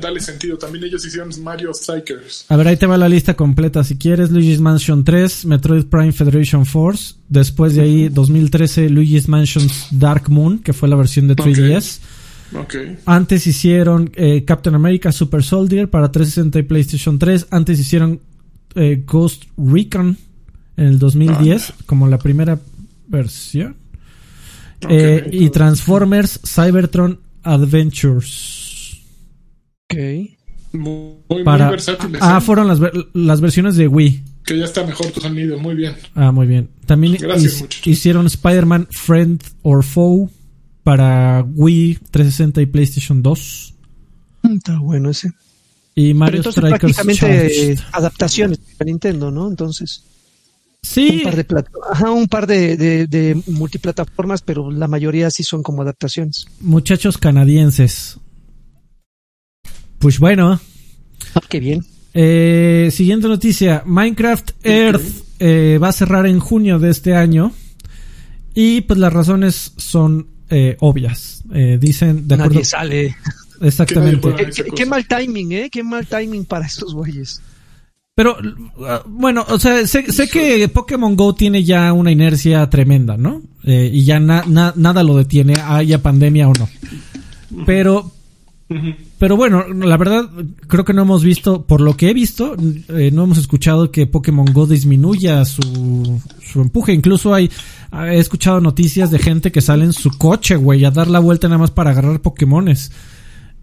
dale, 0.00 0.20
sentido. 0.20 0.56
También 0.56 0.84
ellos 0.84 1.04
hicieron 1.04 1.30
Mario 1.42 1.74
Strikers. 1.74 2.46
A 2.48 2.56
ver, 2.56 2.68
ahí 2.68 2.76
te 2.76 2.86
va 2.86 2.96
la 2.96 3.08
lista 3.08 3.34
completa. 3.34 3.84
Si 3.84 3.98
quieres, 3.98 4.30
Luigi's 4.30 4.60
Mansion 4.60 5.04
3, 5.04 5.44
Metroid 5.44 5.84
Prime 5.84 6.12
Federation 6.12 6.64
Force. 6.64 7.16
Después 7.28 7.74
de 7.74 7.82
ahí, 7.82 8.08
2013, 8.08 8.88
Luigi's 8.88 9.28
Mansion 9.28 9.68
Dark 9.90 10.30
Moon, 10.30 10.60
que 10.60 10.72
fue 10.72 10.88
la 10.88 10.96
versión 10.96 11.28
de 11.28 11.36
3DS. 11.36 11.98
Antes 13.04 13.46
hicieron 13.46 14.10
eh, 14.14 14.44
Captain 14.44 14.74
America 14.74 15.12
Super 15.12 15.42
Soldier 15.42 15.88
para 15.88 16.10
360 16.10 16.58
y 16.58 16.62
PlayStation 16.62 17.18
3. 17.18 17.48
Antes 17.50 17.78
hicieron 17.78 18.20
eh, 18.74 19.02
Ghost 19.06 19.44
Recon 19.56 20.16
en 20.76 20.86
el 20.86 20.98
2010 20.98 21.70
ah. 21.70 21.74
como 21.86 22.08
la 22.08 22.18
primera 22.18 22.58
versión. 23.06 23.76
Eh, 24.88 25.28
y 25.32 25.50
Transformers 25.50 26.40
Cybertron 26.44 27.20
Adventures. 27.42 29.00
Ok. 29.90 29.98
Muy, 30.72 31.14
muy, 31.28 31.44
Ah, 32.20 32.40
fueron 32.40 32.68
las, 32.68 32.78
las 33.14 33.40
versiones 33.40 33.76
de 33.76 33.88
Wii. 33.88 34.22
Que 34.44 34.58
ya 34.58 34.64
está 34.64 34.84
mejor 34.86 35.06
tu 35.08 35.20
sonido, 35.20 35.58
muy 35.58 35.74
bien. 35.74 35.94
Ah, 36.14 36.30
muy 36.30 36.46
bien. 36.46 36.68
También 36.86 37.18
hicieron 37.84 38.26
Spider-Man 38.26 38.86
Friend 38.90 39.42
or 39.62 39.82
Foe 39.82 40.30
para 40.88 41.44
Wii 41.46 41.98
360 42.10 42.62
y 42.62 42.66
PlayStation 42.66 43.22
2. 43.22 43.74
Está 44.54 44.78
bueno 44.78 45.10
ese. 45.10 45.30
Y 45.94 46.14
Mario 46.14 46.40
Pero 46.40 46.48
entonces, 46.48 46.62
prácticamente 46.62 47.78
adaptaciones 47.92 48.58
de 48.78 48.84
Nintendo, 48.86 49.30
¿no? 49.30 49.50
Entonces. 49.50 50.02
Sí. 50.82 51.18
Un 51.18 51.22
par 51.24 51.36
de, 51.36 51.64
Ajá, 51.90 52.10
un 52.10 52.26
par 52.26 52.46
de, 52.46 53.42
multiplataformas, 53.48 54.40
pero 54.40 54.70
la 54.70 54.88
mayoría 54.88 55.30
sí 55.30 55.42
son 55.42 55.62
como 55.62 55.82
adaptaciones. 55.82 56.46
Muchachos 56.60 57.18
canadienses. 57.18 58.16
Pues 59.98 60.18
bueno. 60.18 60.58
Ah, 61.34 61.40
qué 61.50 61.60
bien. 61.60 61.84
Eh, 62.14 62.88
siguiente 62.94 63.28
noticia. 63.28 63.82
Minecraft 63.84 64.52
Earth 64.64 65.04
eh, 65.38 65.78
va 65.82 65.88
a 65.88 65.92
cerrar 65.92 66.26
en 66.26 66.40
junio 66.40 66.78
de 66.78 66.88
este 66.88 67.14
año. 67.14 67.52
Y 68.54 68.80
pues 68.80 68.98
las 68.98 69.12
razones 69.12 69.74
son 69.76 70.37
eh, 70.50 70.76
obvias. 70.80 71.42
Eh, 71.52 71.78
dicen, 71.80 72.26
de 72.26 72.36
Nadie 72.36 72.64
sale. 72.64 73.16
Exactamente. 73.60 74.28
¿Qué, 74.74 74.86
mal 74.86 75.06
timing, 75.06 75.52
¿eh? 75.52 75.68
Qué 75.70 75.82
mal 75.82 76.06
timing 76.06 76.44
para 76.44 76.66
estos 76.66 76.94
güeyes. 76.94 77.40
Pero, 78.14 78.36
uh, 78.36 79.08
bueno, 79.08 79.44
o 79.48 79.58
sea, 79.58 79.86
sé, 79.86 80.10
sé, 80.12 80.28
que 80.28 80.68
Pokémon 80.68 81.14
Go 81.14 81.34
tiene 81.34 81.62
ya 81.62 81.92
una 81.92 82.10
inercia 82.10 82.68
tremenda, 82.68 83.16
¿no? 83.16 83.42
Eh, 83.64 83.90
y 83.92 84.04
ya 84.04 84.18
nada 84.18 85.02
lo 85.02 85.16
detiene, 85.16 85.54
haya 85.62 86.02
pandemia 86.02 86.48
o 86.48 86.52
no. 86.54 86.68
Pero, 87.64 88.10
pero 89.18 89.36
bueno, 89.36 89.66
la 89.72 89.96
verdad, 89.96 90.30
creo 90.68 90.84
que 90.84 90.92
no 90.92 91.02
hemos 91.02 91.24
visto, 91.24 91.66
por 91.66 91.80
lo 91.80 91.96
que 91.96 92.10
he 92.10 92.14
visto, 92.14 92.56
eh, 92.88 93.10
no 93.12 93.24
hemos 93.24 93.38
escuchado 93.38 93.90
que 93.90 94.06
Pokémon 94.06 94.52
Go 94.52 94.66
disminuya 94.66 95.44
su, 95.44 96.20
su 96.40 96.60
empuje. 96.60 96.92
Incluso 96.92 97.34
hay, 97.34 97.50
he 97.92 98.18
escuchado 98.18 98.60
noticias 98.60 99.10
de 99.10 99.18
gente 99.18 99.50
que 99.50 99.60
sale 99.60 99.84
en 99.84 99.92
su 99.92 100.16
coche, 100.16 100.54
güey, 100.56 100.84
a 100.84 100.90
dar 100.92 101.08
la 101.08 101.18
vuelta 101.18 101.48
nada 101.48 101.58
más 101.58 101.72
para 101.72 101.90
agarrar 101.90 102.20
Pokémones. 102.20 102.92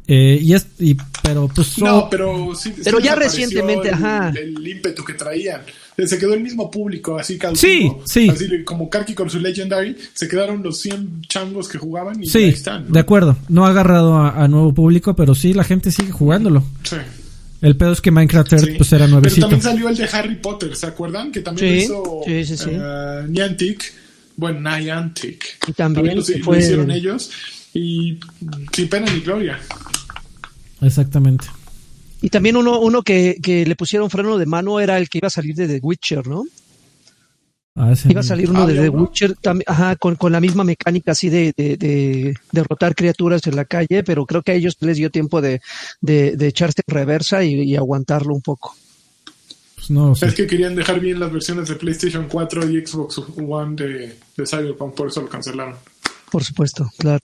Eh, 0.07 0.39
y 0.41 0.53
es, 0.53 0.67
y, 0.77 0.95
pero 1.23 1.47
pues. 1.47 1.79
No, 1.79 2.09
pero 2.09 2.53
sí, 2.53 2.73
Pero 2.83 2.99
ya 2.99 3.15
recientemente, 3.15 3.89
ajá. 3.89 4.31
El 4.35 4.67
ímpetu 4.67 5.03
que 5.03 5.13
traían. 5.13 5.61
Se 5.97 6.17
quedó 6.17 6.33
el 6.33 6.41
mismo 6.41 6.69
público, 6.69 7.17
así 7.17 7.39
Sí, 7.53 7.89
sí. 8.05 8.29
Así 8.29 8.63
como 8.63 8.89
Karki 8.89 9.13
con 9.13 9.29
su 9.29 9.39
Legendary, 9.39 9.95
se 10.13 10.27
quedaron 10.27 10.61
los 10.61 10.79
100 10.81 11.21
changos 11.27 11.69
que 11.69 11.77
jugaban 11.77 12.21
y 12.21 12.29
ahí 12.37 12.45
están. 12.45 12.91
De 12.91 12.99
acuerdo. 12.99 13.37
No 13.47 13.65
ha 13.65 13.69
agarrado 13.69 14.17
a, 14.17 14.47
nuevo 14.47 14.73
público, 14.73 15.15
pero 15.15 15.33
sí, 15.35 15.53
la 15.53 15.63
gente 15.63 15.91
sigue 15.91 16.11
jugándolo. 16.11 16.63
Sí. 16.83 16.97
El 17.61 17.77
pedo 17.77 17.93
es 17.93 18.01
que 18.01 18.11
Minecraft 18.11 18.53
Earth 18.53 18.77
pues 18.77 18.91
era 18.93 19.07
nuevecito. 19.07 19.47
Pero 19.47 19.61
también 19.61 19.73
salió 19.73 19.89
el 19.89 19.97
de 19.97 20.17
Harry 20.17 20.35
Potter, 20.35 20.75
¿se 20.75 20.85
acuerdan? 20.85 21.31
Que 21.31 21.39
también 21.39 21.77
hizo 21.77 22.03
uh, 22.03 23.27
Niantic. 23.27 23.93
Bueno, 24.35 24.59
Niantic. 24.77 25.57
Y 25.67 25.71
también, 25.71 26.17
lo, 26.17 26.21
hicieron 26.21 26.91
ellos. 26.91 27.31
Y 27.73 28.19
sin 28.73 28.89
pena 28.89 29.11
ni 29.11 29.21
gloria. 29.21 29.59
Exactamente. 30.81 31.47
Y 32.25 32.29
también 32.29 32.57
uno, 32.57 32.79
uno 32.79 33.03
que, 33.03 33.37
que, 33.39 33.67
le 33.67 33.75
pusieron 33.75 34.09
freno 34.09 34.39
de 34.39 34.47
mano 34.47 34.79
era 34.79 34.97
el 34.97 35.09
que 35.09 35.19
iba 35.19 35.27
a 35.27 35.29
salir 35.29 35.53
de 35.53 35.67
The 35.67 35.79
Witcher, 35.79 36.25
¿no? 36.25 36.43
Ah, 37.75 37.93
iba 38.09 38.21
a 38.21 38.23
salir 38.23 38.49
uno 38.49 38.65
de 38.65 38.73
The 38.73 38.89
Witcher 38.89 39.35
ajá, 39.67 39.95
con, 39.97 40.15
con, 40.15 40.31
la 40.31 40.39
misma 40.39 40.63
mecánica 40.63 41.11
así 41.11 41.29
de, 41.29 41.53
de, 41.55 42.33
derrotar 42.51 42.95
criaturas 42.95 43.45
en 43.45 43.55
la 43.55 43.65
calle, 43.65 44.01
pero 44.03 44.25
creo 44.25 44.41
que 44.41 44.53
a 44.53 44.55
ellos 44.55 44.75
les 44.79 44.97
dio 44.97 45.11
tiempo 45.11 45.39
de, 45.39 45.61
de, 46.01 46.47
echarse 46.47 46.81
en 46.87 46.95
reversa 46.95 47.43
y, 47.43 47.75
aguantarlo 47.75 48.33
un 48.33 48.41
poco. 48.41 48.75
Pues 49.75 49.91
no, 49.91 50.13
Es 50.13 50.33
que 50.33 50.47
querían 50.47 50.73
dejar 50.73 50.99
bien 50.99 51.19
las 51.19 51.31
versiones 51.31 51.69
de 51.69 51.75
PlayStation 51.75 52.27
4 52.27 52.71
y 52.71 52.87
Xbox 52.87 53.21
One 53.37 53.75
de, 53.75 54.17
de 54.35 54.47
Cyberpunk, 54.47 54.95
por 54.95 55.09
eso 55.09 55.21
lo 55.21 55.29
cancelaron. 55.29 55.75
Por 56.31 56.43
supuesto, 56.43 56.89
claro. 56.97 57.21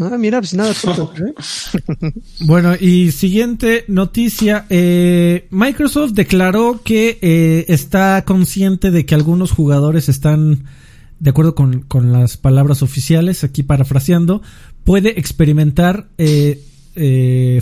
Ah, 0.00 0.16
mira, 0.18 0.40
pues 0.40 0.54
nada. 0.54 0.72
¿eh? 1.26 2.12
bueno, 2.40 2.74
y 2.80 3.12
siguiente 3.12 3.84
noticia. 3.88 4.66
Eh, 4.70 5.46
Microsoft 5.50 6.12
declaró 6.12 6.80
que 6.82 7.18
eh, 7.20 7.66
está 7.68 8.24
consciente 8.24 8.90
de 8.90 9.04
que 9.04 9.14
algunos 9.14 9.50
jugadores 9.50 10.08
están, 10.08 10.64
de 11.18 11.30
acuerdo 11.30 11.54
con, 11.54 11.80
con 11.82 12.12
las 12.12 12.36
palabras 12.36 12.82
oficiales, 12.82 13.44
aquí 13.44 13.62
parafraseando, 13.62 14.42
puede 14.84 15.18
experimentar 15.18 16.08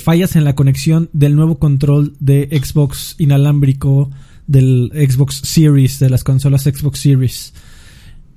fallas 0.00 0.36
en 0.36 0.44
la 0.44 0.54
conexión 0.54 1.10
del 1.12 1.36
nuevo 1.36 1.58
control 1.58 2.14
de 2.20 2.48
Xbox 2.62 3.16
inalámbrico 3.18 4.10
del 4.46 4.90
Xbox 4.94 5.42
Series, 5.44 5.98
de 5.98 6.10
las 6.10 6.24
consolas 6.24 6.62
Xbox 6.62 7.00
Series. 7.00 7.52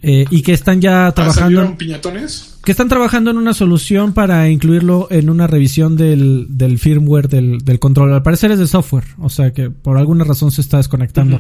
Eh, 0.04 0.26
y 0.32 0.42
que 0.42 0.54
están 0.54 0.82
ya 0.82 1.08
ah, 1.08 1.12
trabajando. 1.12 1.78
piñatones? 1.78 2.56
Que 2.64 2.72
están 2.72 2.90
trabajando 2.90 3.30
en 3.30 3.38
una 3.38 3.54
solución 3.54 4.14
para 4.14 4.50
incluirlo 4.50 5.08
en 5.12 5.30
una 5.30 5.46
revisión 5.46 5.96
del, 5.96 6.48
del 6.50 6.80
firmware 6.80 7.28
del, 7.28 7.60
del, 7.60 7.80
control. 7.80 8.14
Al 8.14 8.24
parecer 8.24 8.52
es 8.52 8.60
de 8.60 8.68
software, 8.68 9.06
o 9.20 9.30
sea 9.30 9.52
que 9.52 9.70
por 9.70 9.98
alguna 9.98 10.24
razón 10.24 10.52
se 10.52 10.62
está 10.62 10.78
desconectando. 10.78 11.40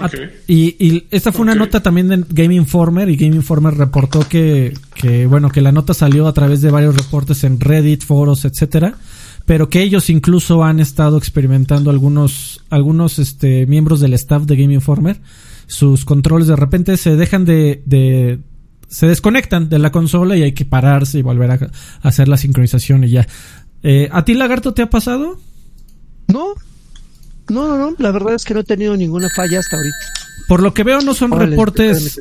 Ah, 0.00 0.08
y, 0.46 0.76
y, 0.78 1.06
esta 1.10 1.32
fue 1.32 1.42
una 1.42 1.54
nota 1.54 1.82
también 1.82 2.08
de 2.08 2.24
Game 2.28 2.54
Informer 2.54 3.08
y 3.08 3.16
Game 3.16 3.34
Informer 3.34 3.74
reportó 3.74 4.28
que, 4.28 4.74
que, 4.94 5.26
bueno, 5.26 5.50
que 5.50 5.60
la 5.60 5.72
nota 5.72 5.94
salió 5.94 6.28
a 6.28 6.32
través 6.32 6.60
de 6.60 6.70
varios 6.70 6.96
reportes 6.96 7.42
en 7.44 7.58
Reddit, 7.58 8.04
foros, 8.04 8.44
etcétera 8.44 8.96
pero 9.46 9.68
que 9.68 9.80
ellos 9.80 10.10
incluso 10.10 10.64
han 10.64 10.80
estado 10.80 11.16
experimentando 11.16 11.90
algunos 11.90 12.64
algunos 12.68 13.20
este 13.20 13.64
miembros 13.66 14.00
del 14.00 14.12
staff 14.14 14.42
de 14.42 14.56
Game 14.56 14.74
Informer 14.74 15.20
sus 15.66 16.04
controles 16.04 16.48
de 16.48 16.56
repente 16.56 16.96
se 16.96 17.16
dejan 17.16 17.44
de, 17.44 17.82
de 17.86 18.40
se 18.88 19.06
desconectan 19.06 19.68
de 19.68 19.78
la 19.78 19.90
consola 19.90 20.36
y 20.36 20.42
hay 20.42 20.52
que 20.52 20.64
pararse 20.64 21.18
y 21.18 21.22
volver 21.22 21.50
a, 21.50 21.70
hacer 22.02 22.28
la 22.28 22.36
sincronización 22.36 23.04
y 23.04 23.10
ya. 23.10 23.26
Eh, 23.82 24.08
¿A 24.12 24.24
ti, 24.24 24.34
Lagarto, 24.34 24.74
te 24.74 24.82
ha 24.82 24.90
pasado? 24.90 25.38
No, 26.28 26.54
no, 27.48 27.68
no, 27.68 27.76
no. 27.76 27.96
La 27.98 28.10
verdad 28.10 28.34
es 28.34 28.44
que 28.44 28.54
no 28.54 28.60
he 28.60 28.64
tenido 28.64 28.96
ninguna 28.96 29.28
falla 29.34 29.58
hasta 29.58 29.76
ahorita. 29.76 29.96
Por 30.48 30.62
lo 30.62 30.74
que 30.74 30.84
veo 30.84 31.00
no 31.00 31.14
son 31.14 31.32
reportes 31.32 32.20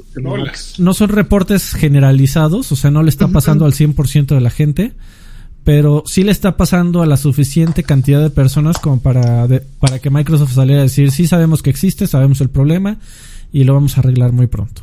no 0.79 0.93
son 0.93 1.10
reportes 1.10 1.73
generalizados, 1.73 2.71
o 2.71 2.75
sea, 2.75 2.89
no 2.89 3.03
le 3.03 3.10
está 3.10 3.27
pasando 3.27 3.65
al 3.65 3.73
100% 3.73 4.27
de 4.27 4.41
la 4.41 4.49
gente, 4.49 4.93
pero 5.63 6.03
sí 6.08 6.23
le 6.23 6.31
está 6.31 6.58
pasando 6.58 7.03
a 7.03 7.05
la 7.05 7.17
suficiente 7.17 7.84
cantidad 7.84 8.21
de 8.21 8.31
personas 8.31 8.79
como 8.79 8.99
para 8.99 9.47
para 9.79 9.99
que 9.99 10.10
Microsoft 10.10 10.53
saliera 10.53 10.81
a 10.81 10.86
decir, 10.86 11.12
"Sí 11.12 11.27
sabemos 11.27 11.62
que 11.62 11.69
existe, 11.69 12.08
sabemos 12.08 12.41
el 12.41 12.49
problema 12.49 12.97
y 13.55 13.63
lo 13.63 13.73
vamos 13.73 13.97
a 13.97 14.01
arreglar 14.01 14.33
muy 14.33 14.47
pronto." 14.47 14.81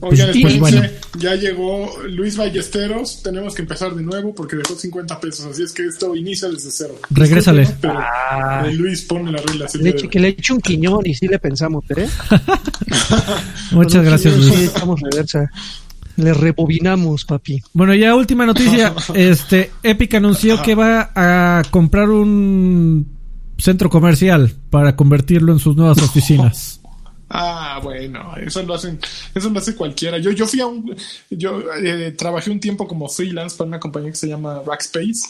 Oigan, 0.00 0.30
pues, 0.40 0.58
bueno. 0.58 0.82
ya 1.18 1.34
llegó 1.34 1.90
Luis 2.08 2.36
Ballesteros, 2.36 3.22
tenemos 3.22 3.54
que 3.54 3.62
empezar 3.62 3.94
de 3.94 4.02
nuevo 4.02 4.34
porque 4.34 4.56
dejó 4.56 4.74
50 4.74 5.20
pesos, 5.20 5.46
así 5.46 5.62
es 5.62 5.72
que 5.72 5.86
esto 5.86 6.16
inicia 6.16 6.48
desde 6.48 6.70
cero. 6.70 6.94
Regrésale. 7.10 7.68
Ah. 7.84 8.66
Luis 8.72 9.02
pone 9.02 9.30
la 9.32 9.42
regla. 9.42 9.66
que 10.10 10.20
le 10.20 10.28
eche 10.28 10.52
un 10.52 10.60
quiñón 10.60 11.00
y 11.04 11.14
sí 11.14 11.26
le 11.28 11.38
pensamos, 11.38 11.84
¿eh? 11.96 12.08
Muchas 13.72 14.04
gracias, 14.04 14.36
Luis. 14.36 14.72
Le 16.16 16.34
rebobinamos, 16.34 17.24
papi. 17.24 17.62
Bueno, 17.72 17.94
ya 17.94 18.14
última 18.14 18.46
noticia. 18.46 18.94
Este, 19.14 19.70
Epic 19.82 20.14
anunció 20.14 20.62
que 20.62 20.74
va 20.74 21.10
a 21.14 21.62
comprar 21.70 22.08
un 22.08 23.21
centro 23.62 23.88
comercial 23.88 24.52
para 24.70 24.96
convertirlo 24.96 25.52
en 25.52 25.58
sus 25.58 25.76
nuevas 25.76 25.98
oficinas. 26.02 26.80
Ah, 27.34 27.80
bueno, 27.82 28.34
eso 28.44 28.62
lo 28.62 28.74
hacen, 28.74 28.98
eso 29.34 29.48
lo 29.48 29.58
hace 29.58 29.74
cualquiera. 29.74 30.18
Yo, 30.18 30.32
yo 30.32 30.46
fui 30.46 30.60
a 30.60 30.66
un, 30.66 30.94
yo 31.30 31.62
eh, 31.82 32.12
trabajé 32.12 32.50
un 32.50 32.60
tiempo 32.60 32.86
como 32.86 33.08
freelance 33.08 33.56
para 33.56 33.68
una 33.68 33.80
compañía 33.80 34.10
que 34.10 34.16
se 34.16 34.28
llama 34.28 34.60
Rackspace. 34.66 35.20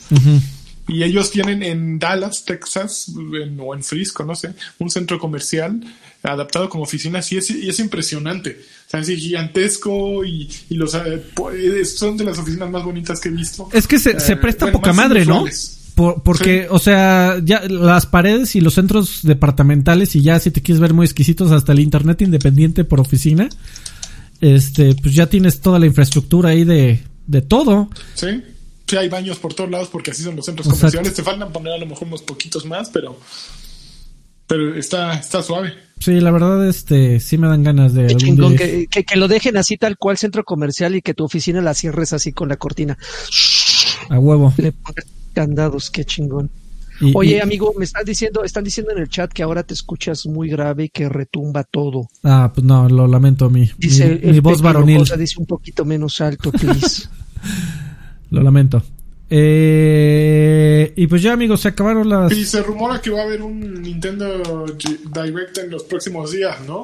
Y 0.89 1.05
ellos 1.05 1.31
tienen 1.31 1.63
en 1.63 2.01
Dallas, 2.01 2.45
Texas, 2.45 3.07
o 3.17 3.75
en 3.75 3.85
Frisco, 3.85 4.25
no 4.25 4.35
sé, 4.35 4.53
un 4.81 4.91
centro 4.91 5.17
comercial 5.21 5.81
adaptado 6.25 6.69
como 6.69 6.83
oficina, 6.83 7.21
y 7.31 7.37
es, 7.37 7.51
y 7.51 7.69
es 7.69 7.79
impresionante. 7.79 8.61
O 8.89 8.91
sea, 8.91 9.01
es 9.01 9.07
gigantesco 9.07 10.25
y, 10.25 10.51
y 10.71 10.75
los, 10.75 10.95
eh, 10.95 11.85
son 11.85 12.17
de 12.17 12.25
las 12.25 12.37
oficinas 12.37 12.69
más 12.69 12.83
bonitas 12.83 13.21
que 13.21 13.29
he 13.29 13.33
visto. 13.33 13.69
Es 13.73 13.87
que 13.87 14.01
se, 14.01 14.19
se 14.19 14.33
eh, 14.33 14.37
presta 14.37 14.73
poca 14.73 14.93
madre, 14.93 15.25
¿no? 15.25 15.45
Porque, 15.95 16.67
o 16.71 16.79
sea, 16.79 17.41
ya 17.45 17.63
las 17.69 18.07
paredes 18.07 18.57
y 18.57 18.61
los 18.61 18.75
centros 18.75 19.21
departamentales 19.23 20.17
y 20.17 20.23
ya 20.23 20.39
si 20.41 20.51
te 20.51 20.63
quieres 20.63 20.81
ver 20.81 20.95
muy 20.95 21.05
exquisitos 21.05 21.53
hasta 21.53 21.73
el 21.73 21.81
internet 21.81 22.23
independiente 22.23 22.85
por 22.85 23.01
oficina, 23.01 23.49
este, 24.41 24.95
pues 24.95 25.15
ya 25.15 25.27
tienes 25.27 25.61
toda 25.61 25.79
la 25.79 25.87
infraestructura 25.87 26.51
ahí 26.51 26.65
de, 26.65 27.03
de 27.27 27.43
todo. 27.43 27.91
Sí. 28.15 28.43
Sí, 28.87 28.97
hay 28.97 29.09
baños 29.09 29.39
por 29.39 29.55
todos 29.55 29.71
lados 29.71 29.89
porque 29.91 30.11
así 30.11 30.23
son 30.23 30.37
los 30.37 30.45
centros 30.45 30.69
comerciales. 30.69 31.15
Te 31.15 31.23
faltan 31.23 31.53
poner 31.53 31.73
a 31.75 31.79
lo 31.79 31.87
mejor 31.87 32.09
unos 32.09 32.23
poquitos 32.23 32.67
más, 32.67 32.91
pero 32.91 33.17
pero 34.47 34.75
está, 34.75 35.15
está 35.15 35.43
suave. 35.43 35.73
Sí, 35.99 36.21
la 36.21 36.31
verdad, 36.31 36.69
este, 36.69 37.21
sí 37.21 37.39
me 37.39 37.47
dan 37.47 37.63
ganas 37.63 37.95
de... 37.95 38.09
que, 38.91 39.05
que, 39.05 39.17
lo 39.17 39.29
dejen 39.29 39.57
así 39.57 39.79
tal 39.79 39.97
cual 39.97 40.19
centro 40.19 40.45
comercial 40.45 40.95
y 40.95 41.01
que 41.01 41.15
tu 41.15 41.25
oficina 41.25 41.63
la 41.63 41.73
cierres 41.73 42.13
así 42.13 42.33
con 42.33 42.51
la 42.51 42.57
cortina. 42.57 42.99
A 44.11 44.19
huevo 44.19 44.53
candados, 45.33 45.91
qué 45.91 46.05
chingón. 46.05 46.51
Oye, 47.15 47.41
amigo, 47.43 47.75
me 47.77 47.85
están 47.85 48.05
diciendo, 48.05 48.45
están 48.45 48.65
diciendo 48.65 48.93
en 48.93 48.99
el 48.99 49.09
chat 49.09 49.33
que 49.33 49.43
ahora 49.43 49.63
te 49.63 49.75
escuchas 49.75 50.27
muy 50.27 50.49
grave 50.49 50.85
y 50.85 50.89
que 50.89 51.09
retumba 51.09 51.65
todo. 51.65 52.09
Ah, 52.23 52.53
pues 52.55 52.65
no, 52.65 52.89
lo 52.89 53.07
lamento 53.07 53.47
a 53.47 53.51
mí. 53.51 53.69
Dice 53.77 54.21
mi, 54.23 54.41
voz 54.41 54.63
varonil. 54.63 55.05
dice 55.19 55.39
un 55.39 55.47
poquito 55.47 55.85
menos 55.85 56.21
alto, 56.21 56.53
please. 56.53 57.09
lo 58.31 58.43
lamento. 58.43 58.83
Eh, 59.29 60.93
y 60.95 61.07
pues 61.07 61.23
ya, 61.23 61.33
amigos, 61.33 61.61
se 61.63 61.69
acabaron 61.69 62.09
las. 62.09 62.33
Y 62.33 62.45
se 62.45 62.63
rumora 62.63 63.01
que 63.01 63.11
va 63.11 63.21
a 63.21 63.25
haber 63.25 63.43
un 63.43 63.83
Nintendo 63.83 64.67
Direct 64.67 65.59
en 65.59 65.71
los 65.71 65.85
próximos 65.85 66.31
días, 66.31 66.59
¿no? 66.67 66.83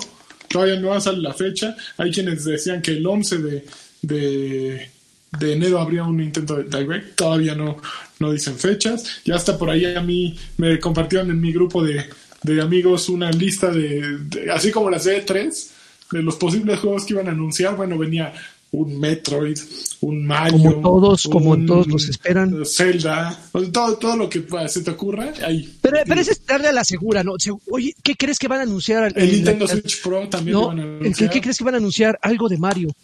Todavía 0.48 0.80
no 0.80 0.88
va 0.88 0.96
a 0.96 1.00
salir 1.00 1.22
la 1.22 1.34
fecha. 1.34 1.76
Hay 1.98 2.10
quienes 2.10 2.44
decían 2.44 2.80
que 2.80 2.92
el 2.92 3.06
11 3.06 3.38
de, 3.38 3.66
de 4.02 4.90
de 5.38 5.52
enero 5.52 5.78
habría 5.78 6.04
un 6.04 6.16
Nintendo 6.16 6.62
Direct, 6.62 7.16
todavía 7.16 7.54
no, 7.54 7.76
no 8.20 8.32
dicen 8.32 8.58
fechas. 8.58 9.20
Ya 9.24 9.36
hasta 9.36 9.56
por 9.58 9.70
ahí 9.70 9.84
a 9.84 10.00
mí 10.00 10.36
me 10.56 10.78
compartieron 10.78 11.30
en 11.30 11.40
mi 11.40 11.52
grupo 11.52 11.82
de, 11.82 12.04
de 12.42 12.62
amigos 12.62 13.08
una 13.08 13.30
lista 13.30 13.70
de, 13.70 14.50
así 14.52 14.70
como 14.70 14.90
las 14.90 15.04
de 15.04 15.24
E3, 15.24 15.70
de 16.12 16.22
los 16.22 16.36
posibles 16.36 16.80
juegos 16.80 17.04
que 17.04 17.14
iban 17.14 17.28
a 17.28 17.32
anunciar. 17.32 17.76
Bueno, 17.76 17.98
venía 17.98 18.32
un 18.70 19.00
Metroid, 19.00 19.58
un 20.00 20.26
Mario. 20.26 20.58
Como 20.58 20.82
todos, 20.82 21.22
como 21.30 21.66
todos 21.66 21.86
los 21.86 22.08
esperan. 22.08 22.64
Zelda, 22.66 23.38
todo, 23.72 23.96
todo 23.96 24.16
lo 24.16 24.28
que 24.28 24.44
se 24.68 24.82
te 24.82 24.90
ocurra, 24.90 25.32
ahí. 25.44 25.76
Pero, 25.80 25.98
pero 26.06 26.20
es 26.20 26.46
darle 26.46 26.68
a 26.68 26.72
la 26.72 26.84
segura, 26.84 27.24
¿no? 27.24 27.34
Oye, 27.70 27.94
¿qué 28.02 28.14
crees 28.14 28.38
que 28.38 28.48
van 28.48 28.60
a 28.60 28.62
anunciar? 28.64 29.12
El, 29.16 29.32
Nintendo 29.32 29.66
Switch 29.66 30.02
Pro 30.02 30.28
también 30.28 30.56
lo 30.56 30.68
van 30.68 30.80
a 30.80 30.82
anunciar. 30.82 31.30
¿qué, 31.30 31.40
crees 31.40 31.58
que 31.58 31.64
van 31.64 31.74
a 31.74 31.78
anunciar? 31.78 32.18
Algo 32.22 32.48
de 32.48 32.58
Mario. 32.58 32.94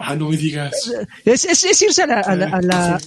Ah, 0.00 0.14
no 0.14 0.28
me 0.28 0.36
digas. 0.36 0.92
Es, 1.24 1.44
es, 1.44 1.82
irse 1.82 2.02
a 2.02 2.06
la, 2.06 2.20
a 2.20 2.36
la, 2.36 2.46
a 2.46 2.60
la, 2.60 3.00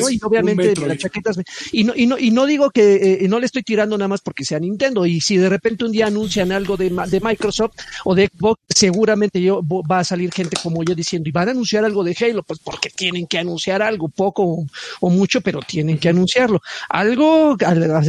¿no? 0.00 0.10
Y 0.10 0.20
obviamente 0.22 0.74
las 0.86 0.98
chaquetas. 0.98 1.38
Y 1.72 1.84
no, 1.84 1.92
y 1.94 2.06
no, 2.06 2.18
y 2.18 2.30
no 2.30 2.46
digo 2.46 2.70
que 2.70 3.18
eh, 3.24 3.28
no 3.28 3.38
le 3.38 3.46
estoy 3.46 3.62
tirando 3.62 3.96
nada 3.96 4.08
más 4.08 4.20
porque 4.20 4.44
sea 4.44 4.58
Nintendo. 4.58 5.06
Y 5.06 5.20
si 5.20 5.36
de 5.36 5.48
repente 5.48 5.84
un 5.84 5.92
día 5.92 6.06
anuncian 6.06 6.52
algo 6.52 6.76
de, 6.76 6.90
de 6.90 7.20
Microsoft 7.20 7.76
o 8.04 8.14
de 8.14 8.28
Xbox, 8.28 8.62
seguramente 8.68 9.40
yo 9.40 9.62
va 9.62 10.00
a 10.00 10.04
salir 10.04 10.32
gente 10.32 10.56
como 10.62 10.82
yo 10.82 10.94
diciendo, 10.94 11.28
y 11.28 11.32
van 11.32 11.48
a 11.48 11.52
anunciar 11.52 11.84
algo 11.84 12.04
de 12.04 12.16
Halo, 12.18 12.42
pues 12.42 12.60
porque 12.60 12.90
tienen 12.90 13.26
que 13.26 13.38
anunciar 13.38 13.82
algo, 13.82 14.08
poco 14.08 14.66
o, 15.00 15.10
mucho, 15.10 15.40
pero 15.40 15.60
tienen 15.60 15.98
que 15.98 16.08
anunciarlo. 16.08 16.60
Algo, 16.88 17.56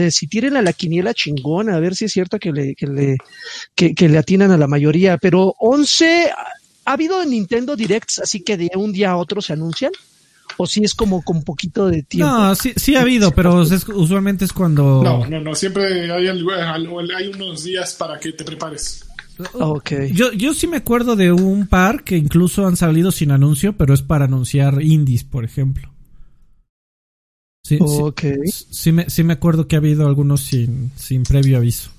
si 0.09 0.27
tiren 0.27 0.57
a 0.57 0.61
la 0.61 0.73
quiniela 0.73 1.13
chingona, 1.13 1.75
a 1.75 1.79
ver 1.79 1.95
si 1.95 2.05
es 2.05 2.11
cierto 2.11 2.39
que 2.39 2.51
le, 2.51 2.75
que 2.75 2.87
le, 2.87 3.17
que, 3.75 3.93
que 3.93 4.09
le 4.09 4.17
atinan 4.17 4.51
a 4.51 4.57
la 4.57 4.67
mayoría. 4.67 5.17
Pero 5.17 5.55
11 5.59 6.31
¿Ha 6.85 6.93
habido 6.93 7.23
Nintendo 7.25 7.75
Directs 7.75 8.19
así 8.19 8.41
que 8.41 8.57
de 8.57 8.69
un 8.75 8.91
día 8.91 9.11
a 9.11 9.17
otro 9.17 9.41
se 9.41 9.53
anuncian? 9.53 9.91
¿O 10.57 10.67
si 10.67 10.83
es 10.83 10.93
como 10.93 11.23
con 11.23 11.43
poquito 11.43 11.87
de 11.87 12.03
tiempo? 12.03 12.31
No, 12.31 12.55
sí, 12.55 12.73
sí 12.75 12.95
ha 12.95 13.01
habido, 13.01 13.31
pero 13.31 13.63
usualmente 13.95 14.45
es 14.45 14.53
cuando... 14.53 15.01
No, 15.03 15.25
no, 15.25 15.39
no, 15.41 15.55
siempre 15.55 16.11
hay, 16.11 16.27
hay 16.27 17.27
unos 17.27 17.63
días 17.63 17.93
para 17.93 18.19
que 18.19 18.33
te 18.33 18.43
prepares. 18.43 19.03
Okay. 19.53 20.11
Yo, 20.11 20.31
yo 20.31 20.53
sí 20.53 20.67
me 20.67 20.77
acuerdo 20.77 21.15
de 21.15 21.31
un 21.31 21.67
par 21.67 22.03
que 22.03 22.17
incluso 22.17 22.67
han 22.67 22.77
salido 22.77 23.11
sin 23.11 23.31
anuncio, 23.31 23.73
pero 23.73 23.93
es 23.93 24.01
para 24.01 24.25
anunciar 24.25 24.81
indies, 24.81 25.23
por 25.23 25.43
ejemplo. 25.43 25.91
Sí, 27.63 27.79
sí, 27.79 28.65
sí, 28.69 28.91
me, 28.91 29.09
sí 29.09 29.23
me 29.23 29.33
acuerdo 29.33 29.67
que 29.67 29.75
ha 29.75 29.79
habido 29.79 30.05
algunos 30.05 30.41
sin, 30.41 30.91
sin 30.97 31.23
previo 31.23 31.57
aviso. 31.57 31.91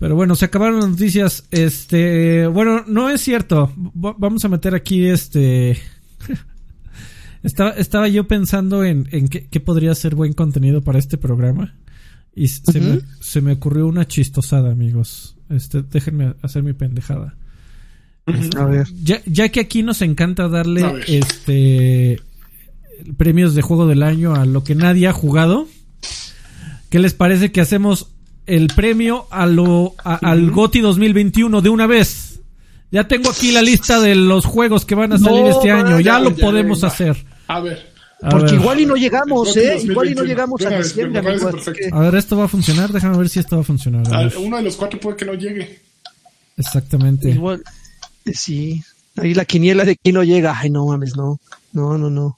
Pero 0.00 0.16
bueno, 0.16 0.34
se 0.34 0.46
acabaron 0.46 0.80
las 0.80 0.88
noticias. 0.88 1.44
Este, 1.50 2.46
bueno, 2.46 2.84
no 2.88 3.10
es 3.10 3.20
cierto. 3.20 3.70
vamos 3.76 4.42
a 4.46 4.48
meter 4.48 4.74
aquí 4.74 5.04
este. 5.04 5.78
estaba, 7.42 7.72
estaba 7.72 8.08
yo 8.08 8.26
pensando 8.26 8.82
en, 8.82 9.06
en 9.12 9.28
qué, 9.28 9.60
podría 9.60 9.94
ser 9.94 10.14
buen 10.14 10.32
contenido 10.32 10.80
para 10.80 10.98
este 10.98 11.18
programa. 11.18 11.74
Y 12.34 12.48
se, 12.48 12.80
me, 12.80 13.00
se, 13.20 13.42
me, 13.42 13.52
ocurrió 13.52 13.86
una 13.86 14.08
chistosada, 14.08 14.72
amigos. 14.72 15.36
Este, 15.50 15.82
déjenme 15.82 16.32
hacer 16.40 16.62
mi 16.62 16.72
pendejada. 16.72 17.36
a 18.56 18.64
ver. 18.64 18.88
Ya, 19.02 19.20
ya, 19.26 19.50
que 19.50 19.60
aquí 19.60 19.82
nos 19.82 20.00
encanta 20.00 20.48
darle 20.48 20.82
este 21.08 22.22
premios 23.18 23.54
de 23.54 23.60
juego 23.60 23.86
del 23.86 24.02
año 24.02 24.34
a 24.34 24.46
lo 24.46 24.64
que 24.64 24.74
nadie 24.74 25.08
ha 25.08 25.12
jugado. 25.12 25.68
¿Qué 26.88 26.98
les 27.00 27.12
parece 27.12 27.52
que 27.52 27.60
hacemos 27.60 28.14
el 28.50 28.66
premio 28.66 29.26
a 29.30 29.46
lo, 29.46 29.94
al 30.04 30.50
GOTI 30.50 30.80
2021 30.80 31.60
de 31.60 31.68
una 31.68 31.86
vez. 31.86 32.40
Ya 32.90 33.06
tengo 33.06 33.30
aquí 33.30 33.52
la 33.52 33.62
lista 33.62 34.00
de 34.00 34.16
los 34.16 34.44
juegos 34.44 34.84
que 34.84 34.96
van 34.96 35.12
a 35.12 35.18
salir 35.18 35.46
este 35.46 35.70
año. 35.70 36.00
Ya, 36.00 36.18
lo 36.18 36.34
podemos 36.34 36.82
hacer. 36.82 37.16
A 37.46 37.60
ver. 37.60 37.88
Porque 38.28 38.56
igual 38.56 38.80
y 38.80 38.86
no 38.86 38.96
llegamos, 38.96 39.56
¿eh? 39.56 39.78
Igual 39.82 40.10
y 40.10 40.14
no 40.14 40.24
llegamos 40.24 40.60
a 40.66 40.70
diciembre. 40.78 41.22
A 41.92 42.00
ver, 42.00 42.14
esto 42.16 42.36
va 42.36 42.44
a 42.44 42.48
funcionar. 42.48 42.92
Déjame 42.92 43.16
ver 43.16 43.28
si 43.28 43.38
esto 43.38 43.56
va 43.56 43.62
a 43.62 43.64
funcionar. 43.64 44.02
uno 44.36 44.56
de 44.56 44.62
los 44.64 44.76
cuatro 44.76 44.98
puede 44.98 45.16
que 45.16 45.24
no 45.24 45.34
llegue. 45.34 45.80
Exactamente. 46.56 47.30
Igual, 47.30 47.62
eh, 48.26 48.32
sí. 48.34 48.82
Ahí 49.16 49.32
la 49.32 49.44
quiniela 49.44 49.84
de 49.84 49.96
quién 49.96 50.16
no 50.16 50.24
llega. 50.24 50.58
Ay, 50.58 50.70
no 50.70 50.86
mames, 50.86 51.16
no. 51.16 51.38
No, 51.72 51.96
no, 51.96 52.10
no. 52.10 52.36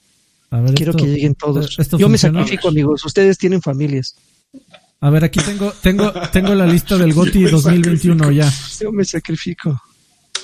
A 0.51 0.61
ver, 0.61 0.75
Quiero 0.75 0.93
que 0.93 1.07
lleguen 1.07 1.35
todos. 1.35 1.77
Yo 1.99 2.09
me 2.11 2.19
sacrifico, 2.19 2.69
amigos. 2.69 3.05
Ustedes 3.05 3.39
tienen 3.39 3.63
familias. 3.63 4.15
A 5.03 5.11
ver, 5.11 5.25
aquí 5.25 5.41
tengo, 5.41 5.73
tengo, 5.83 6.13
tengo 6.33 6.55
la 6.55 6.65
lista 6.65 6.97
del 6.97 7.13
GOTI 7.13 7.43
2021 7.43 8.31
ya. 8.31 8.49
Yo 8.81 8.93
me 8.93 9.05
sacrifico. 9.05 9.83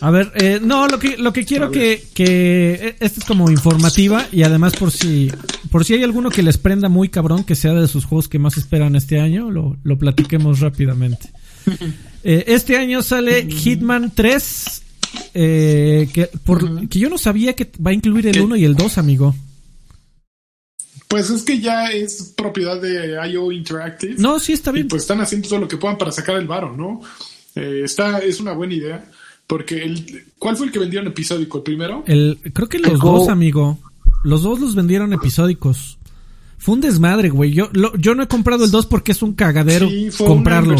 A 0.00 0.10
ver, 0.10 0.32
eh, 0.34 0.58
no, 0.60 0.88
lo 0.88 0.98
que, 0.98 1.16
lo 1.16 1.32
que 1.32 1.44
quiero 1.44 1.70
que, 1.70 2.02
que, 2.12 2.72
eh, 2.72 2.96
esta 2.98 3.20
es 3.20 3.24
como 3.24 3.50
informativa 3.52 4.26
y 4.32 4.42
además 4.42 4.74
por 4.74 4.90
si, 4.90 5.30
por 5.70 5.84
si 5.84 5.94
hay 5.94 6.02
alguno 6.02 6.30
que 6.30 6.42
les 6.42 6.58
prenda 6.58 6.88
muy 6.88 7.08
cabrón, 7.08 7.44
que 7.44 7.54
sea 7.54 7.72
de 7.72 7.86
sus 7.86 8.04
juegos 8.04 8.28
que 8.28 8.40
más 8.40 8.56
esperan 8.56 8.96
este 8.96 9.20
año, 9.20 9.48
lo, 9.48 9.76
lo 9.84 9.96
platiquemos 9.96 10.60
rápidamente. 10.60 11.30
Eh, 12.24 12.44
este 12.48 12.76
año 12.76 13.00
sale 13.00 13.48
Hitman 13.48 14.10
3, 14.12 14.82
que, 15.32 16.30
por, 16.44 16.88
que 16.88 16.98
yo 16.98 17.08
no 17.08 17.16
sabía 17.16 17.54
que 17.54 17.70
va 17.80 17.92
a 17.92 17.94
incluir 17.94 18.26
el 18.26 18.40
1 18.40 18.56
y 18.56 18.64
el 18.64 18.74
2, 18.74 18.98
amigo. 18.98 19.36
Pues 21.08 21.30
es 21.30 21.42
que 21.42 21.58
ya 21.58 21.90
es 21.90 22.34
propiedad 22.36 22.80
de 22.80 23.18
IO 23.30 23.50
Interactive. 23.50 24.16
No, 24.18 24.38
sí 24.38 24.52
está 24.52 24.70
bien. 24.70 24.86
Y 24.86 24.88
pues 24.90 25.02
están 25.02 25.20
haciendo 25.20 25.48
todo 25.48 25.60
lo 25.60 25.68
que 25.68 25.78
puedan 25.78 25.96
para 25.96 26.12
sacar 26.12 26.36
el 26.36 26.46
varo, 26.46 26.76
¿no? 26.76 27.00
Eh, 27.54 27.80
está, 27.84 28.18
es 28.18 28.40
una 28.40 28.52
buena 28.52 28.74
idea. 28.74 29.10
Porque 29.46 29.82
el, 29.82 30.26
¿cuál 30.38 30.56
fue 30.56 30.66
el 30.66 30.72
que 30.72 30.78
vendieron 30.78 31.08
episódico? 31.08 31.58
¿El 31.58 31.64
primero? 31.64 32.04
El, 32.06 32.38
creo 32.52 32.68
que 32.68 32.78
los 32.78 33.00
dos, 33.00 33.28
amigo. 33.28 33.78
Los 34.22 34.42
dos 34.42 34.60
los 34.60 34.74
vendieron 34.74 35.14
episódicos. 35.14 35.98
Fue 36.58 36.74
un 36.74 36.80
desmadre, 36.82 37.30
güey. 37.30 37.52
Yo, 37.52 37.70
yo 37.98 38.14
no 38.14 38.24
he 38.24 38.28
comprado 38.28 38.64
el 38.64 38.70
2 38.70 38.86
porque 38.86 39.12
es 39.12 39.22
un 39.22 39.32
cagadero 39.32 39.88
sí, 39.88 40.10
fue 40.10 40.26
comprarlo. 40.26 40.76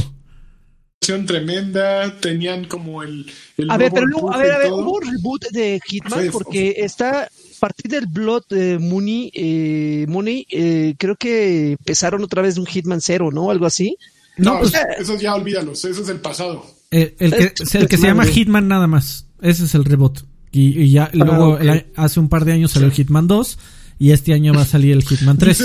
Una 1.09 1.25
tremenda, 1.25 2.21
tenían 2.21 2.67
como 2.67 3.03
el, 3.03 3.31
a 3.69 3.79
ver, 3.79 3.93
pero 3.95 4.05
luego, 4.05 4.35
a 4.35 4.37
ver, 4.37 4.53
a 4.53 4.59
ver, 4.59 4.73
hubo 4.73 4.97
un 4.97 5.03
reboot 5.03 5.47
de 5.53 5.81
Hitman 5.87 6.29
porque 6.31 6.75
está 6.77 7.31
partir 7.59 7.91
del 7.91 8.07
Blood 8.07 8.45
eh, 8.51 8.79
Money, 8.79 9.31
eh, 9.35 10.07
Money 10.09 10.47
eh, 10.51 10.95
creo 10.99 11.17
que 11.17 11.73
empezaron 11.73 12.23
otra 12.23 12.43
vez 12.43 12.59
un 12.59 12.67
Hitman 12.67 13.01
0, 13.01 13.31
¿no? 13.33 13.51
Algo 13.51 13.67
así. 13.67 13.97
No, 14.37 14.61
pues, 14.61 14.73
eso 14.99 15.17
ya 15.17 15.35
olvídalos, 15.35 15.85
eso 15.85 16.03
es 16.03 16.09
el 16.09 16.21
pasado. 16.21 16.65
el 16.91 17.15
que, 17.17 17.53
el 17.73 17.89
que 17.89 17.97
se 17.97 18.07
llama 18.07 18.25
Hitman 18.25 18.69
nada 18.69 18.87
más, 18.87 19.27
ese 19.43 19.65
es 19.65 19.75
el 19.75 19.85
reboot. 19.85 20.21
Y, 20.51 20.91
ya 20.91 21.05
ah, 21.05 21.11
luego 21.13 21.59
hace 21.97 22.21
un 22.21 22.29
par 22.29 22.45
de 22.45 22.53
años 22.53 22.73
salió 22.73 22.89
el 22.89 22.95
Hitman 22.95 23.27
2 23.27 23.59
y 23.99 24.13
este 24.13 24.33
año 24.33 24.55
va 24.55 24.63
a 24.63 24.67
salir 24.67 24.93
el 24.93 25.03
Hitman 25.03 25.37
3. 25.37 25.65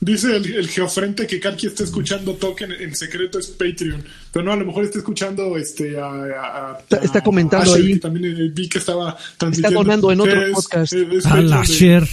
Dice, 0.00 0.36
el, 0.36 0.68
geofrente 0.68 1.26
que 1.26 1.40
Karki 1.40 1.68
está 1.68 1.84
escuchando 1.84 2.34
Token 2.34 2.72
en 2.72 2.94
secreto 2.94 3.38
es 3.38 3.46
Patreon. 3.46 4.04
Pero 4.30 4.44
no, 4.44 4.52
a 4.52 4.56
lo 4.56 4.66
mejor 4.66 4.84
está 4.84 4.98
escuchando 4.98 5.56
este 5.56 5.98
a, 5.98 6.78
está, 7.02 7.22
comentando 7.22 7.72
ahí. 7.74 7.98
también 7.98 8.52
vi 8.54 8.68
que 8.68 8.78
estaba 8.78 9.16
Está 9.50 9.70
donando 9.70 10.12
en 10.12 10.20
otro 10.20 10.40
podcast. 10.52 10.92
a 11.24 11.40
la 11.40 11.64
share. 11.64 12.06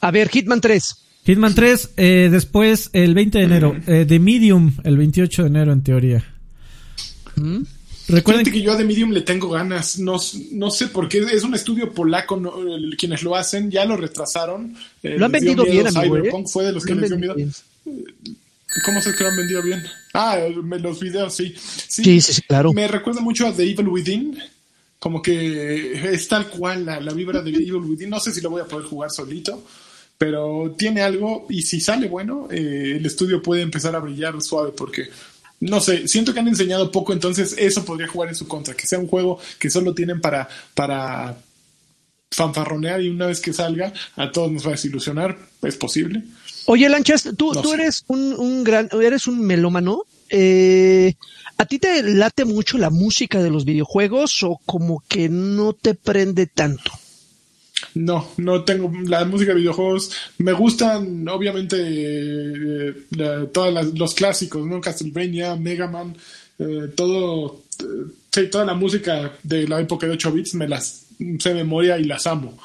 A 0.00 0.10
ver, 0.10 0.28
Hitman 0.28 0.60
3. 0.60 0.96
Hitman 1.24 1.54
3, 1.54 1.90
eh, 1.96 2.28
después 2.30 2.90
el 2.92 3.14
20 3.14 3.38
de 3.38 3.44
enero. 3.44 3.76
Eh, 3.86 4.04
The 4.06 4.18
Medium, 4.18 4.74
el 4.84 4.96
28 4.96 5.42
de 5.42 5.48
enero 5.48 5.72
en 5.72 5.82
teoría. 5.82 6.24
¿Mm? 7.36 7.62
Recuerden 8.08 8.44
que 8.44 8.60
yo 8.60 8.72
a 8.72 8.76
The 8.76 8.84
Medium 8.84 9.10
le 9.10 9.22
tengo 9.22 9.48
ganas. 9.48 9.98
No, 9.98 10.18
no 10.52 10.70
sé 10.70 10.88
por 10.88 11.08
qué. 11.08 11.18
Es 11.18 11.44
un 11.44 11.54
estudio 11.54 11.92
polaco. 11.92 12.40
quienes 12.98 13.22
lo 13.22 13.36
hacen 13.36 13.70
ya 13.70 13.84
lo 13.84 13.96
retrasaron. 13.96 14.76
Eh, 15.02 15.16
lo 15.18 15.26
han 15.26 15.32
vendido 15.32 15.64
bien, 15.64 15.86
amigo. 15.86 16.16
¿eh? 16.16 16.20
Cyberpunk 16.20 16.48
fue 16.48 16.64
de 16.64 16.72
los 16.72 16.84
que 16.84 16.94
les 16.94 17.08
dio 17.08 17.18
miedo. 17.18 17.34
¿Cómo 18.84 19.00
sé 19.00 19.14
que 19.14 19.24
lo 19.24 19.30
han 19.30 19.36
vendido 19.36 19.62
bien? 19.62 19.82
Ah, 20.14 20.38
los 20.38 21.00
videos, 21.00 21.34
sí. 21.34 21.54
Sí, 21.56 22.20
sí, 22.20 22.32
sí, 22.32 22.42
claro. 22.42 22.72
Me 22.72 22.88
recuerda 22.88 23.20
mucho 23.20 23.46
a 23.46 23.52
The 23.52 23.62
Evil 23.62 23.88
Within. 23.88 24.38
Como 24.98 25.20
que 25.20 26.12
es 26.14 26.28
tal 26.28 26.48
cual 26.48 26.86
la, 26.86 27.00
la 27.00 27.12
vibra 27.12 27.42
de 27.42 27.52
The 27.52 27.58
Evil 27.58 27.76
Within. 27.76 28.10
No 28.10 28.20
sé 28.20 28.32
si 28.32 28.40
lo 28.40 28.50
voy 28.50 28.62
a 28.62 28.66
poder 28.66 28.86
jugar 28.86 29.10
solito 29.10 29.62
pero 30.22 30.76
tiene 30.78 31.02
algo 31.02 31.46
y 31.50 31.62
si 31.62 31.80
sale 31.80 32.06
bueno, 32.06 32.46
eh, 32.48 32.94
el 32.96 33.04
estudio 33.04 33.42
puede 33.42 33.62
empezar 33.62 33.96
a 33.96 33.98
brillar 33.98 34.40
suave 34.40 34.70
porque 34.70 35.08
no 35.62 35.80
sé, 35.80 36.08
siento 36.08 36.34
que 36.34 36.40
han 36.40 36.48
enseñado 36.48 36.90
poco, 36.90 37.12
entonces 37.12 37.54
eso 37.56 37.84
podría 37.84 38.08
jugar 38.08 38.28
en 38.28 38.34
su 38.34 38.48
contra, 38.48 38.74
que 38.74 38.86
sea 38.86 38.98
un 38.98 39.06
juego 39.06 39.38
que 39.60 39.70
solo 39.70 39.94
tienen 39.94 40.20
para, 40.20 40.48
para 40.74 41.36
fanfarronear 42.32 43.00
y 43.00 43.08
una 43.08 43.26
vez 43.26 43.40
que 43.40 43.52
salga 43.52 43.92
a 44.16 44.32
todos 44.32 44.50
nos 44.50 44.64
va 44.64 44.70
a 44.70 44.72
desilusionar, 44.72 45.38
es 45.62 45.76
posible. 45.76 46.24
Oye, 46.66 46.88
Lanchas, 46.88 47.28
tú, 47.36 47.52
tú 47.52 47.72
eres 47.74 48.02
un, 48.08 48.34
un, 48.34 48.64
gran, 48.64 48.88
eres 49.00 49.28
un 49.28 49.40
melómano. 49.40 50.02
Eh, 50.30 51.14
¿A 51.58 51.64
ti 51.64 51.78
te 51.78 52.02
late 52.02 52.44
mucho 52.44 52.76
la 52.76 52.90
música 52.90 53.40
de 53.40 53.50
los 53.50 53.64
videojuegos 53.64 54.42
o 54.42 54.60
como 54.66 55.04
que 55.06 55.28
no 55.28 55.74
te 55.74 55.94
prende 55.94 56.46
tanto? 56.46 56.90
No, 57.94 58.28
no 58.38 58.64
tengo 58.64 58.90
la 59.06 59.24
música 59.24 59.52
de 59.52 59.60
videojuegos. 59.60 60.12
Me 60.38 60.52
gustan, 60.52 61.26
obviamente, 61.28 61.76
eh, 61.78 62.94
todos 63.52 63.94
los 63.94 64.14
clásicos, 64.14 64.66
¿no? 64.66 64.80
Castlevania, 64.80 65.56
Mega 65.56 65.86
Man, 65.88 66.16
eh, 66.58 66.90
todo, 66.94 67.62
eh, 68.34 68.42
toda 68.44 68.64
la 68.64 68.74
música 68.74 69.32
de 69.42 69.66
la 69.68 69.80
época 69.80 70.06
de 70.06 70.12
8 70.12 70.32
bits 70.32 70.54
me 70.54 70.68
las 70.68 71.06
sé 71.38 71.48
de 71.50 71.54
memoria 71.54 71.98
y 71.98 72.04
las 72.04 72.26
amo. 72.26 72.58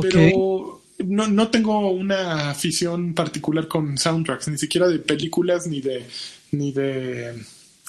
Pero 0.00 0.82
no, 1.04 1.26
no 1.26 1.48
tengo 1.48 1.90
una 1.90 2.50
afición 2.50 3.14
particular 3.14 3.68
con 3.68 3.98
soundtracks, 3.98 4.48
ni 4.48 4.58
siquiera 4.58 4.88
de 4.88 4.98
películas 4.98 5.66
ni 5.66 5.80
de 5.80 6.06
ni 6.52 6.72
de 6.72 7.34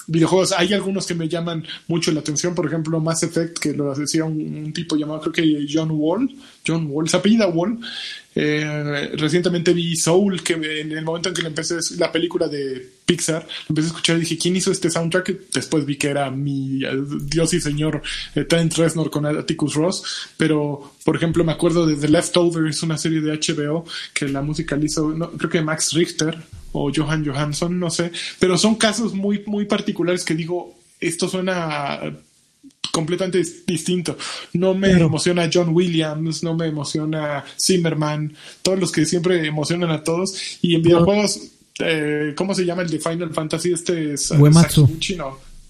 videojuegos. 0.08 0.52
Hay 0.52 0.72
algunos 0.72 1.06
que 1.06 1.14
me 1.14 1.28
llaman 1.28 1.64
mucho 1.86 2.10
la 2.10 2.20
atención, 2.20 2.54
por 2.54 2.66
ejemplo, 2.66 2.98
Mass 3.00 3.22
Effect, 3.22 3.58
que 3.58 3.72
lo 3.72 3.92
hacía 3.92 4.24
un, 4.24 4.72
tipo 4.72 4.96
llamado, 4.96 5.20
creo 5.20 5.32
que 5.32 5.66
John 5.70 5.90
Wall, 5.92 6.34
John 6.66 6.88
Wall, 6.90 7.08
se 7.08 7.16
apellida 7.16 7.46
Wall. 7.46 7.78
Eh, 8.40 9.10
recientemente 9.14 9.72
vi 9.72 9.96
Soul, 9.96 10.44
que 10.44 10.52
en 10.52 10.92
el 10.92 11.04
momento 11.04 11.28
en 11.28 11.34
que 11.34 11.42
le 11.42 11.48
empecé 11.48 11.74
la 11.96 12.12
película 12.12 12.46
de 12.46 12.88
Pixar, 13.04 13.44
empecé 13.68 13.86
a 13.86 13.90
escuchar 13.90 14.16
y 14.16 14.20
dije, 14.20 14.38
¿quién 14.38 14.54
hizo 14.54 14.70
este 14.70 14.92
soundtrack? 14.92 15.50
Después 15.52 15.84
vi 15.84 15.96
que 15.96 16.06
era 16.06 16.30
mi 16.30 16.84
eh, 16.84 16.88
Dios 17.22 17.52
y 17.54 17.60
Señor 17.60 18.00
eh, 18.36 18.44
Trent 18.44 18.74
Reznor 18.74 19.10
con 19.10 19.26
Atticus 19.26 19.74
Ross, 19.74 20.28
pero 20.36 20.94
por 21.04 21.16
ejemplo 21.16 21.42
me 21.42 21.50
acuerdo 21.50 21.84
de 21.84 21.96
The 21.96 22.06
Leftovers, 22.06 22.84
una 22.84 22.96
serie 22.96 23.20
de 23.20 23.32
HBO 23.32 23.84
que 24.14 24.28
la 24.28 24.40
música 24.40 24.76
le 24.76 24.86
hizo, 24.86 25.12
creo 25.36 25.50
que 25.50 25.60
Max 25.60 25.92
Richter, 25.94 26.38
o 26.70 26.92
Johan 26.94 27.26
Johansson, 27.26 27.76
no 27.76 27.90
sé, 27.90 28.12
pero 28.38 28.56
son 28.56 28.76
casos 28.76 29.14
muy, 29.14 29.42
muy 29.46 29.64
particulares 29.64 30.24
que 30.24 30.36
digo, 30.36 30.78
esto 31.00 31.28
suena 31.28 31.98
completamente 32.92 33.42
distinto. 33.66 34.16
No 34.52 34.74
me 34.74 34.90
emociona 34.90 35.48
John 35.52 35.70
Williams, 35.70 36.42
no 36.42 36.54
me 36.54 36.66
emociona 36.66 37.44
Zimmerman, 37.60 38.34
todos 38.62 38.78
los 38.78 38.92
que 38.92 39.06
siempre 39.06 39.46
emocionan 39.46 39.90
a 39.90 40.02
todos. 40.02 40.58
Y 40.62 40.74
en 40.74 40.82
videojuegos, 40.82 41.40
eh, 41.80 42.34
¿cómo 42.36 42.54
se 42.54 42.64
llama 42.64 42.82
el 42.82 42.90
de 42.90 42.98
Final 42.98 43.32
Fantasy? 43.32 43.72
Este 43.72 44.14
es 44.14 44.30
Uematsu. 44.30 44.88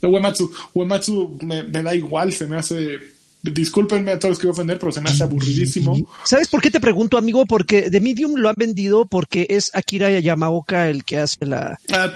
Uematsu. 0.03 0.53
Uematsu 0.75 1.39
me, 1.43 1.65
me 1.65 1.83
da 1.83 1.95
igual, 1.95 2.33
se 2.33 2.47
me 2.47 2.57
hace 2.57 3.18
Discúlpenme 3.41 4.11
a 4.11 4.19
todos 4.19 4.33
los 4.33 4.39
que 4.41 4.47
voy 4.49 4.51
a 4.51 4.55
ofender, 4.55 4.79
pero 4.81 4.91
se 4.91 5.01
me 5.01 5.11
hace 5.11 5.23
aburridísimo. 5.23 5.97
¿Sabes 6.25 6.49
por 6.49 6.61
qué 6.61 6.73
te 6.73 6.81
pregunto, 6.81 7.17
amigo? 7.17 7.47
Porque 7.47 7.89
The 7.89 8.01
Medium 8.01 8.35
lo 8.35 8.49
han 8.49 8.57
vendido 8.59 9.07
porque 9.07 9.47
es 9.49 9.71
Akira 9.75 10.11
Yamaoka 10.19 10.89
el 10.89 11.05
que 11.05 11.19
hace 11.19 11.47
la, 11.47 11.79
ah, 11.93 12.13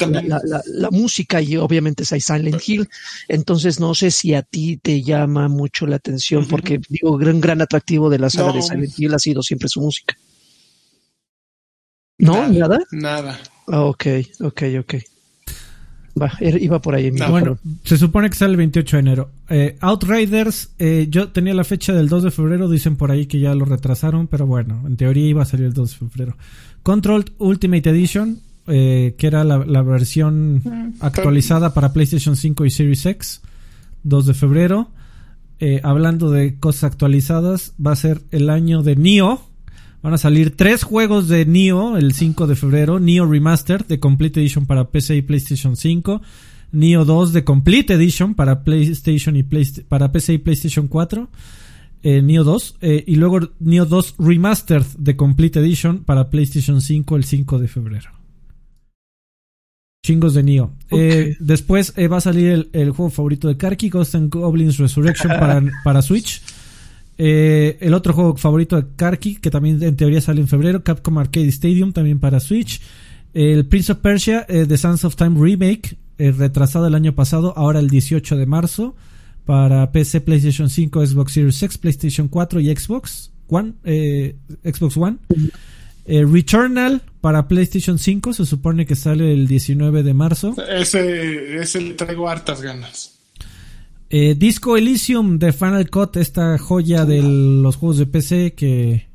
la, 0.66 0.90
música 0.90 1.40
y 1.40 1.56
obviamente 1.56 2.02
es 2.02 2.08
Silent 2.08 2.60
Hill. 2.66 2.88
Entonces 3.28 3.78
no 3.78 3.94
sé 3.94 4.10
si 4.10 4.34
a 4.34 4.42
ti 4.42 4.78
te 4.78 5.02
llama 5.02 5.46
mucho 5.46 5.86
la 5.86 5.96
atención 5.96 6.46
porque 6.48 6.80
digo, 6.88 7.16
gran, 7.16 7.40
gran 7.40 7.62
atractivo 7.62 8.10
de 8.10 8.18
la 8.18 8.28
saga 8.28 8.52
de 8.52 8.62
Silent 8.62 8.98
Hill 8.98 9.14
ha 9.14 9.18
sido 9.20 9.42
siempre 9.42 9.68
su 9.68 9.80
música. 9.80 10.16
¿No? 12.18 12.48
¿Nada? 12.48 12.80
Nada. 12.90 13.40
Ah, 13.68 13.84
ok, 13.84 14.06
ok, 14.40 14.62
ok. 14.80 14.94
Va, 16.20 16.30
iba 16.40 16.80
por 16.80 16.94
ahí. 16.94 17.10
bueno, 17.10 17.58
se 17.84 17.96
supone 17.96 18.28
que 18.28 18.36
sale 18.36 18.52
el 18.52 18.56
28 18.58 18.96
de 18.96 19.00
enero. 19.00 19.30
Eh, 19.48 19.76
Outriders, 19.80 20.70
eh, 20.78 21.06
yo 21.08 21.28
tenía 21.28 21.54
la 21.54 21.64
fecha 21.64 21.94
del 21.94 22.08
2 22.08 22.24
de 22.24 22.30
febrero, 22.30 22.68
dicen 22.68 22.96
por 22.96 23.10
ahí 23.10 23.26
que 23.26 23.40
ya 23.40 23.54
lo 23.54 23.64
retrasaron, 23.64 24.26
pero 24.26 24.46
bueno, 24.46 24.82
en 24.86 24.96
teoría 24.96 25.26
iba 25.26 25.42
a 25.42 25.46
salir 25.46 25.66
el 25.66 25.72
2 25.72 25.90
de 25.90 25.96
febrero. 26.08 26.36
Control 26.82 27.24
Ultimate 27.38 27.88
Edition, 27.88 28.40
eh, 28.66 29.14
que 29.16 29.26
era 29.26 29.42
la, 29.42 29.82
versión 29.82 30.56
mm, 30.56 30.94
actualizada 31.00 31.72
para 31.72 31.92
PlayStation 31.94 32.36
5 32.36 32.66
y 32.66 32.70
Series 32.70 33.06
X, 33.06 33.40
2 34.02 34.26
de 34.26 34.34
febrero. 34.34 34.88
hablando 35.82 36.30
de 36.30 36.58
cosas 36.58 36.84
actualizadas, 36.84 37.72
va 37.84 37.92
a 37.92 37.96
ser 37.96 38.20
el 38.32 38.50
año 38.50 38.82
de 38.82 38.96
Nioh 38.96 39.40
Van 40.02 40.14
a 40.14 40.18
salir 40.18 40.56
tres 40.56 40.82
juegos 40.82 41.28
de 41.28 41.46
Neo 41.46 41.96
el 41.96 42.12
5 42.12 42.48
de 42.48 42.56
febrero. 42.56 42.98
Neo 42.98 43.24
Remastered 43.24 43.86
de 43.86 44.00
Complete 44.00 44.40
Edition 44.40 44.66
para 44.66 44.90
PC 44.90 45.16
y 45.16 45.22
PlayStation 45.22 45.76
5. 45.76 46.20
Neo 46.72 47.04
2 47.04 47.32
de 47.32 47.44
Complete 47.44 47.94
Edition 47.94 48.34
para 48.34 48.64
PlayStation 48.64 49.36
y 49.36 49.44
para 49.88 50.10
PC 50.10 50.34
y 50.34 50.38
PlayStation 50.38 50.88
4. 50.88 51.28
Eh, 52.02 52.20
Neo 52.20 52.42
2. 52.42 52.78
Eh, 52.80 53.04
y 53.06 53.14
luego 53.14 53.38
Neo 53.60 53.86
2 53.86 54.16
Remastered 54.18 54.86
de 54.98 55.16
Complete 55.16 55.60
Edition 55.60 56.02
para 56.02 56.30
PlayStation 56.30 56.80
5 56.80 57.14
el 57.14 57.22
5 57.22 57.58
de 57.60 57.68
febrero. 57.68 58.10
Chingos 60.04 60.34
de 60.34 60.42
Neo. 60.42 60.72
Eh, 60.90 61.36
después 61.38 61.94
va 62.10 62.16
a 62.16 62.20
salir 62.20 62.68
el, 62.72 62.90
juego 62.90 63.08
favorito 63.08 63.46
de 63.46 63.56
Karki, 63.56 63.88
Ghost 63.88 64.16
and 64.16 64.34
Goblins 64.34 64.78
Resurrection 64.78 65.28
para, 65.38 65.62
para 65.84 66.02
Switch. 66.02 66.42
Eh, 67.18 67.78
el 67.80 67.94
otro 67.94 68.14
juego 68.14 68.36
favorito 68.36 68.80
de 68.80 68.86
Karki, 68.96 69.36
que 69.36 69.50
también 69.50 69.82
en 69.82 69.96
teoría 69.96 70.20
sale 70.20 70.40
en 70.40 70.48
febrero, 70.48 70.82
Capcom 70.82 71.18
Arcade 71.18 71.48
Stadium, 71.48 71.92
también 71.92 72.18
para 72.18 72.40
Switch. 72.40 72.80
El 73.34 73.66
Prince 73.66 73.92
of 73.92 73.98
Persia, 73.98 74.46
eh, 74.48 74.66
The 74.66 74.76
Sands 74.76 75.04
of 75.04 75.16
Time 75.16 75.38
Remake, 75.40 75.96
eh, 76.18 76.32
retrasado 76.32 76.86
el 76.86 76.94
año 76.94 77.14
pasado, 77.14 77.54
ahora 77.56 77.80
el 77.80 77.88
18 77.88 78.36
de 78.36 78.46
marzo, 78.46 78.94
para 79.44 79.90
PC, 79.92 80.20
PlayStation 80.20 80.68
5, 80.68 81.06
Xbox 81.06 81.32
Series 81.32 81.62
X, 81.62 81.78
PlayStation 81.78 82.28
4 82.28 82.60
y 82.60 82.74
Xbox 82.74 83.32
One. 83.48 83.74
Xbox 84.64 84.96
One. 84.96 85.18
Returnal 86.06 87.02
para 87.20 87.48
PlayStation 87.48 87.98
5, 87.98 88.32
se 88.34 88.46
supone 88.46 88.86
que 88.86 88.94
sale 88.94 89.32
el 89.32 89.46
19 89.46 90.02
de 90.02 90.14
marzo. 90.14 90.54
Ese, 90.68 91.56
ese 91.56 91.80
le 91.80 91.94
traigo 91.94 92.28
hartas 92.28 92.62
ganas. 92.62 93.11
Eh, 94.14 94.34
Disco 94.36 94.76
Elysium 94.76 95.38
de 95.38 95.54
Final 95.54 95.88
Cut, 95.88 96.18
esta 96.18 96.58
joya 96.58 97.06
de 97.06 97.22
los 97.22 97.76
juegos 97.76 97.96
de 97.96 98.04
PC 98.04 98.52
que 98.52 99.08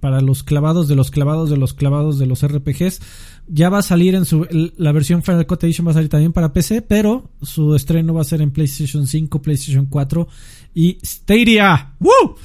para 0.00 0.22
los 0.22 0.42
clavados 0.42 0.88
de 0.88 0.94
los 0.94 1.10
clavados 1.10 1.50
de 1.50 1.58
los 1.58 1.74
clavados 1.74 2.18
de 2.18 2.24
los 2.24 2.42
RPGs. 2.42 3.02
Ya 3.48 3.68
va 3.68 3.80
a 3.80 3.82
salir 3.82 4.14
en 4.14 4.24
su. 4.24 4.46
La 4.78 4.92
versión 4.92 5.22
Final 5.22 5.46
Cut 5.46 5.64
Edition 5.64 5.86
va 5.86 5.90
a 5.90 5.94
salir 5.94 6.08
también 6.08 6.32
para 6.32 6.54
PC, 6.54 6.80
pero 6.80 7.30
su 7.42 7.74
estreno 7.74 8.14
va 8.14 8.22
a 8.22 8.24
ser 8.24 8.40
en 8.40 8.52
PlayStation 8.52 9.06
5, 9.06 9.42
PlayStation 9.42 9.84
4 9.84 10.26
y 10.74 10.96
Stadia. 11.04 11.92
¡Woo! 12.00 12.36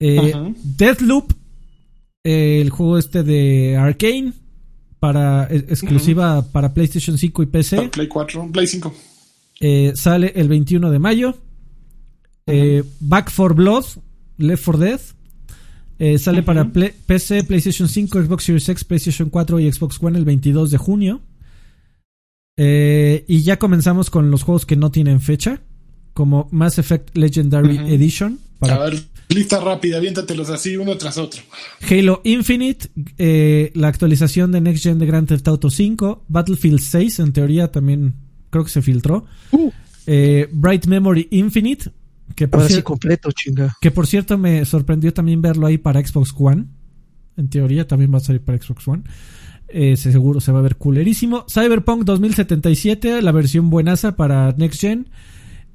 Eh, 0.00 0.54
Deathloop, 0.62 1.32
eh, 2.24 2.60
el 2.60 2.70
juego 2.70 2.98
este 2.98 3.22
de 3.22 3.76
Arkane, 3.76 4.32
para, 4.98 5.46
e, 5.50 5.56
exclusiva 5.56 6.42
para 6.52 6.74
PlayStation 6.74 7.16
5 7.16 7.42
y 7.42 7.46
PC. 7.46 7.88
Play 7.88 8.08
4, 8.08 8.50
Play 8.52 8.66
5. 8.66 8.94
Eh, 9.60 9.92
sale 9.94 10.32
el 10.34 10.48
21 10.48 10.90
de 10.90 10.98
mayo. 10.98 11.36
Back 13.00 13.30
for 13.30 13.54
Blood, 13.54 13.84
Left 14.36 14.62
for 14.62 14.78
Death. 14.78 15.14
sale 16.18 16.42
para 16.42 16.70
PC, 16.70 17.44
PlayStation 17.44 17.88
5, 17.88 18.22
Xbox 18.22 18.44
Series 18.44 18.68
X, 18.68 18.84
PlayStation 18.84 19.30
4 19.30 19.60
y 19.60 19.72
Xbox 19.72 20.02
One 20.02 20.18
el 20.18 20.24
22 20.24 20.70
de 20.70 20.76
junio. 20.76 21.22
Y 22.56 23.42
ya 23.42 23.58
comenzamos 23.58 24.10
con 24.10 24.30
los 24.30 24.42
juegos 24.42 24.66
que 24.66 24.76
no 24.76 24.90
tienen 24.90 25.20
fecha 25.20 25.60
como 26.14 26.48
Mass 26.52 26.78
Effect 26.78 27.16
Legendary 27.16 27.76
Edition. 27.92 28.38
Para... 28.58 28.76
A 28.76 28.78
ver, 28.78 29.02
lista 29.28 29.60
rápida, 29.60 29.98
aviéntatelos 29.98 30.48
así 30.48 30.76
uno 30.76 30.96
tras 30.96 31.18
otro. 31.18 31.42
Halo 31.90 32.22
Infinite, 32.24 32.88
eh, 33.18 33.72
la 33.74 33.88
actualización 33.88 34.52
de 34.52 34.60
Next 34.60 34.84
Gen 34.84 34.98
de 34.98 35.06
Grand 35.06 35.28
Theft 35.28 35.46
Auto 35.48 35.70
5, 35.70 36.24
Battlefield 36.28 36.80
6, 36.80 37.18
en 37.18 37.32
teoría 37.32 37.70
también 37.70 38.14
creo 38.48 38.64
que 38.64 38.70
se 38.70 38.80
filtró. 38.80 39.26
Uh. 39.50 39.70
Eh, 40.06 40.48
Bright 40.52 40.86
Memory 40.86 41.28
Infinite, 41.32 41.90
que 42.36 42.46
por, 42.46 42.82
completo, 42.84 43.30
chinga. 43.32 43.76
que 43.80 43.90
por 43.90 44.06
cierto 44.06 44.38
me 44.38 44.64
sorprendió 44.64 45.12
también 45.12 45.42
verlo 45.42 45.66
ahí 45.66 45.78
para 45.78 46.04
Xbox 46.04 46.32
One. 46.38 46.66
En 47.36 47.48
teoría 47.48 47.88
también 47.88 48.14
va 48.14 48.18
a 48.18 48.20
salir 48.20 48.40
para 48.40 48.62
Xbox 48.62 48.86
One. 48.86 49.02
Seguro 49.96 50.40
se 50.40 50.52
va 50.52 50.60
a 50.60 50.62
ver 50.62 50.76
culerísimo. 50.76 51.46
Cyberpunk 51.48 52.04
2077, 52.04 53.22
la 53.22 53.32
versión 53.32 53.70
buenaza 53.70 54.14
para 54.14 54.52
Next 54.52 54.80
Gen. 54.80 55.08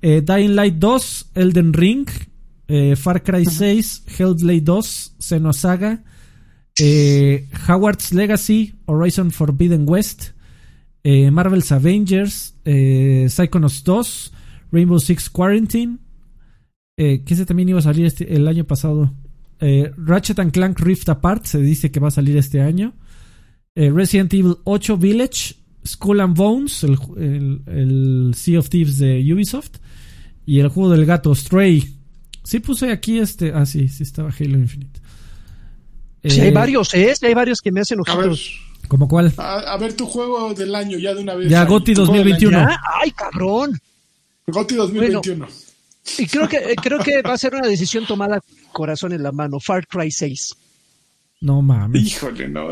Eh, 0.01 0.21
Dying 0.21 0.55
Light 0.55 0.75
2, 0.75 1.31
Elden 1.35 1.73
Ring, 1.73 2.07
eh, 2.67 2.95
Far 2.95 3.23
Cry 3.23 3.45
6, 3.45 4.05
Hellblade 4.17 4.61
2, 4.61 5.15
Xenosaga, 5.19 6.03
eh, 6.79 7.49
Howard's 7.67 8.13
Legacy, 8.13 8.75
Horizon 8.85 9.31
Forbidden 9.31 9.85
West, 9.87 10.31
Marvel's 11.03 11.71
Avengers, 11.71 12.55
Psychonauts 12.63 13.83
2, 13.83 14.33
Rainbow 14.71 14.99
Six 14.99 15.29
Quarantine, 15.29 15.97
que 16.95 17.23
ese 17.25 17.45
también 17.45 17.69
iba 17.69 17.79
a 17.79 17.81
salir 17.81 18.05
este, 18.05 18.35
el 18.35 18.47
año 18.47 18.65
pasado. 18.65 19.11
Ratchet 19.97 20.37
and 20.37 20.51
Clank 20.51 20.79
Rift 20.79 21.09
Apart 21.09 21.45
se 21.45 21.59
dice 21.59 21.89
que 21.89 21.99
va 21.99 22.09
a 22.09 22.11
salir 22.11 22.37
este 22.37 22.61
año. 22.61 22.93
Resident 23.87 24.33
Evil 24.33 24.57
8 24.65 24.97
Village, 24.97 25.55
Skull 25.87 26.19
and 26.19 26.35
Bones, 26.35 26.83
el, 26.83 27.61
el, 27.67 28.33
Sea 28.35 28.59
of 28.59 28.69
Thieves 28.69 28.97
de 28.97 29.21
Ubisoft. 29.33 29.77
Y 30.45 30.59
el 30.59 30.67
juego 30.69 30.89
del 30.89 31.05
gato, 31.05 31.33
Stray. 31.33 31.95
Sí 32.43 32.59
puse 32.59 32.91
aquí 32.91 33.19
este. 33.19 33.53
Ah, 33.53 33.65
sí, 33.65 33.87
sí 33.87 34.03
estaba 34.03 34.29
Halo 34.29 34.57
Infinite. 34.57 34.99
Sí, 36.23 36.41
hay 36.41 36.47
eh, 36.49 36.51
varios, 36.51 36.93
¿eh? 36.93 37.13
hay 37.21 37.33
varios 37.33 37.61
que 37.61 37.71
me 37.71 37.81
hacen 37.81 37.99
ojitos. 37.99 38.59
¿Como 38.87 39.07
cuál? 39.07 39.31
A, 39.37 39.77
ver 39.77 39.93
tu 39.93 40.05
juego 40.05 40.53
del 40.53 40.73
año 40.73 40.97
ya 40.97 41.13
de 41.13 41.21
una 41.21 41.35
vez. 41.35 41.47
Ya, 41.47 41.63
Goti 41.63 41.93
2021. 41.93 42.67
¡Ay, 43.01 43.11
cabrón! 43.11 43.79
Goti 44.47 44.75
2021. 44.75 45.47
y 46.17 46.25
creo 46.25 46.49
que, 46.49 46.57
eh, 46.57 46.75
creo 46.81 46.99
que 46.99 47.21
va 47.21 47.33
a 47.33 47.37
ser 47.37 47.53
una 47.53 47.67
decisión 47.67 48.05
tomada 48.07 48.41
corazón 48.71 49.13
en 49.13 49.21
la 49.21 49.31
mano. 49.31 49.59
Far 49.59 49.85
Cry 49.87 50.09
6. 50.11 50.55
No 51.41 51.61
mames. 51.61 52.03
Híjole, 52.05 52.49
no. 52.49 52.69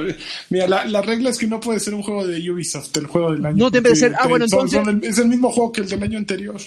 Mira, 0.50 0.68
la, 0.68 1.02
regla 1.02 1.30
es 1.30 1.38
que 1.38 1.48
no 1.48 1.60
puede 1.60 1.80
ser 1.80 1.94
un 1.94 2.04
juego 2.04 2.28
de 2.28 2.52
Ubisoft, 2.52 2.96
el 2.98 3.08
juego 3.08 3.32
del 3.32 3.46
año. 3.46 3.58
No 3.58 3.70
debe 3.70 3.96
ser. 3.96 4.14
Ah, 4.20 4.28
bueno, 4.28 4.46
entonces. 4.46 4.82
es 5.04 5.18
el 5.20 5.28
mismo 5.28 5.52
juego 5.52 5.72
que 5.72 5.82
el 5.82 5.90
del 5.90 6.04
año 6.04 6.18
anterior. 6.18 6.60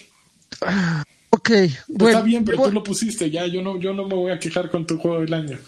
Ok, 1.31 1.51
bueno. 1.89 2.09
Está 2.09 2.23
bien, 2.23 2.45
pero 2.45 2.65
tú 2.65 2.73
lo 2.73 2.83
pusiste 2.83 3.31
ya. 3.31 3.47
Yo 3.47 3.63
no, 3.63 3.79
yo 3.79 3.93
no 3.93 4.07
me 4.09 4.15
voy 4.15 4.33
a 4.33 4.39
quejar 4.39 4.71
con 4.71 4.87
tu 4.87 4.99
juego 4.99 5.21
del 5.21 5.35
año. 5.35 5.59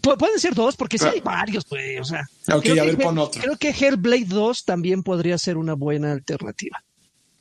pueden 0.00 0.38
ser 0.38 0.54
dos, 0.54 0.74
porque 0.74 0.96
sí 0.96 1.04
hay 1.04 1.20
varios, 1.20 1.66
pues. 1.66 2.00
O 2.00 2.04
sea, 2.04 2.26
ok, 2.54 2.66
a 2.80 2.84
ver, 2.84 2.96
pon 2.96 3.18
otro. 3.18 3.42
Creo 3.42 3.56
que 3.56 3.68
Hellblade 3.70 4.24
2 4.26 4.64
también 4.64 5.02
podría 5.02 5.36
ser 5.36 5.58
una 5.58 5.74
buena 5.74 6.12
alternativa. 6.12 6.82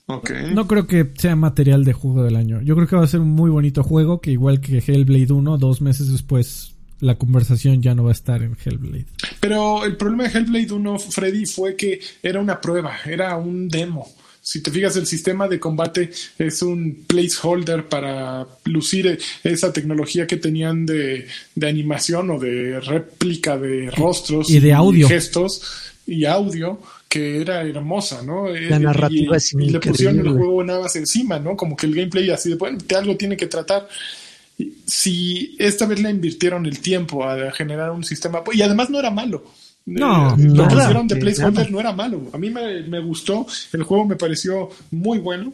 Okay. 0.09 0.53
No 0.53 0.67
creo 0.67 0.87
que 0.87 1.11
sea 1.17 1.35
material 1.35 1.83
de 1.83 1.93
juego 1.93 2.23
del 2.23 2.37
año. 2.37 2.61
Yo 2.61 2.75
creo 2.75 2.87
que 2.87 2.95
va 2.95 3.03
a 3.03 3.07
ser 3.07 3.19
un 3.19 3.29
muy 3.29 3.49
bonito 3.49 3.83
juego 3.83 4.21
que 4.21 4.31
igual 4.31 4.61
que 4.61 4.77
Hellblade 4.77 5.33
1, 5.33 5.57
dos 5.57 5.81
meses 5.81 6.09
después 6.09 6.76
la 6.99 7.15
conversación 7.15 7.81
ya 7.81 7.95
no 7.95 8.03
va 8.03 8.09
a 8.09 8.13
estar 8.13 8.41
en 8.41 8.55
Hellblade. 8.63 9.05
Pero 9.39 9.85
el 9.85 9.97
problema 9.97 10.23
de 10.23 10.37
Hellblade 10.37 10.71
1, 10.71 10.99
Freddy, 10.99 11.45
fue 11.45 11.75
que 11.75 11.99
era 12.23 12.39
una 12.39 12.59
prueba, 12.59 12.97
era 13.05 13.37
un 13.37 13.67
demo. 13.67 14.07
Si 14.41 14.61
te 14.61 14.71
fijas, 14.71 14.95
el 14.95 15.05
sistema 15.05 15.49
de 15.49 15.59
combate 15.59 16.09
es 16.37 16.61
un 16.61 17.03
placeholder 17.05 17.89
para 17.89 18.47
lucir 18.63 19.19
esa 19.43 19.73
tecnología 19.73 20.25
que 20.25 20.37
tenían 20.37 20.85
de, 20.85 21.27
animación 21.61 22.29
o 22.31 22.39
de 22.39 22.79
réplica 22.79 23.57
de 23.57 23.91
rostros 23.91 24.49
y 24.49 24.61
de 24.61 24.71
audio. 24.71 25.09
gestos 25.09 25.61
y 26.05 26.23
audio 26.23 26.79
que 27.09 27.41
era 27.41 27.61
hermosa, 27.61 28.21
¿no? 28.23 28.47
La 28.47 28.79
narrativa 28.79 29.35
y, 29.35 29.37
es 29.37 29.51
y 29.53 29.69
le 29.69 29.79
pusieron 29.81 30.19
el 30.19 30.29
juego 30.29 30.63
nada 30.63 30.81
más 30.81 30.95
encima, 30.95 31.39
¿no? 31.39 31.57
Como 31.57 31.75
que 31.75 31.85
el 31.85 31.95
gameplay 31.95 32.29
así 32.29 32.49
de, 32.49 32.55
bueno, 32.55 32.77
algo 32.95 33.17
tiene 33.17 33.35
que 33.35 33.47
tratar. 33.47 33.87
Si 34.85 35.55
esta 35.59 35.85
vez 35.85 36.01
le 36.01 36.09
invirtieron 36.09 36.65
el 36.65 36.79
tiempo 36.79 37.23
a 37.23 37.51
generar 37.51 37.91
un 37.91 38.03
sistema, 38.03 38.41
y 38.53 38.61
además 38.61 38.89
no 38.89 38.99
era 38.99 39.11
malo. 39.11 39.43
No, 39.87 40.35
eh, 40.35 40.37
lo 40.37 40.67
que 40.67 40.75
hicieron 40.75 41.07
de 41.07 41.15
placeholder 41.15 41.71
no 41.71 41.79
era 41.79 41.93
malo. 41.93 42.29
A 42.33 42.37
mí 42.37 42.49
me, 42.49 42.99
gustó, 42.99 43.47
el 43.71 43.83
juego 43.83 44.05
me 44.05 44.17
pareció 44.17 44.69
muy 44.91 45.19
bueno. 45.19 45.53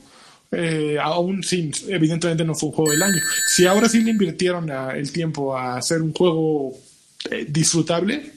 Eh, 0.51 0.97
aún 1.01 1.43
sin, 1.43 1.71
evidentemente 1.87 2.43
no 2.43 2.55
fue 2.55 2.69
un 2.69 2.75
juego 2.75 2.91
del 2.91 3.03
año. 3.03 3.21
Si 3.47 3.65
ahora 3.67 3.87
sí 3.87 4.01
le 4.01 4.11
invirtieron 4.11 4.69
el 4.69 5.11
tiempo 5.11 5.55
a 5.55 5.77
hacer 5.77 6.01
un 6.01 6.13
juego 6.13 6.73
eh, 7.29 7.45
disfrutable, 7.47 8.33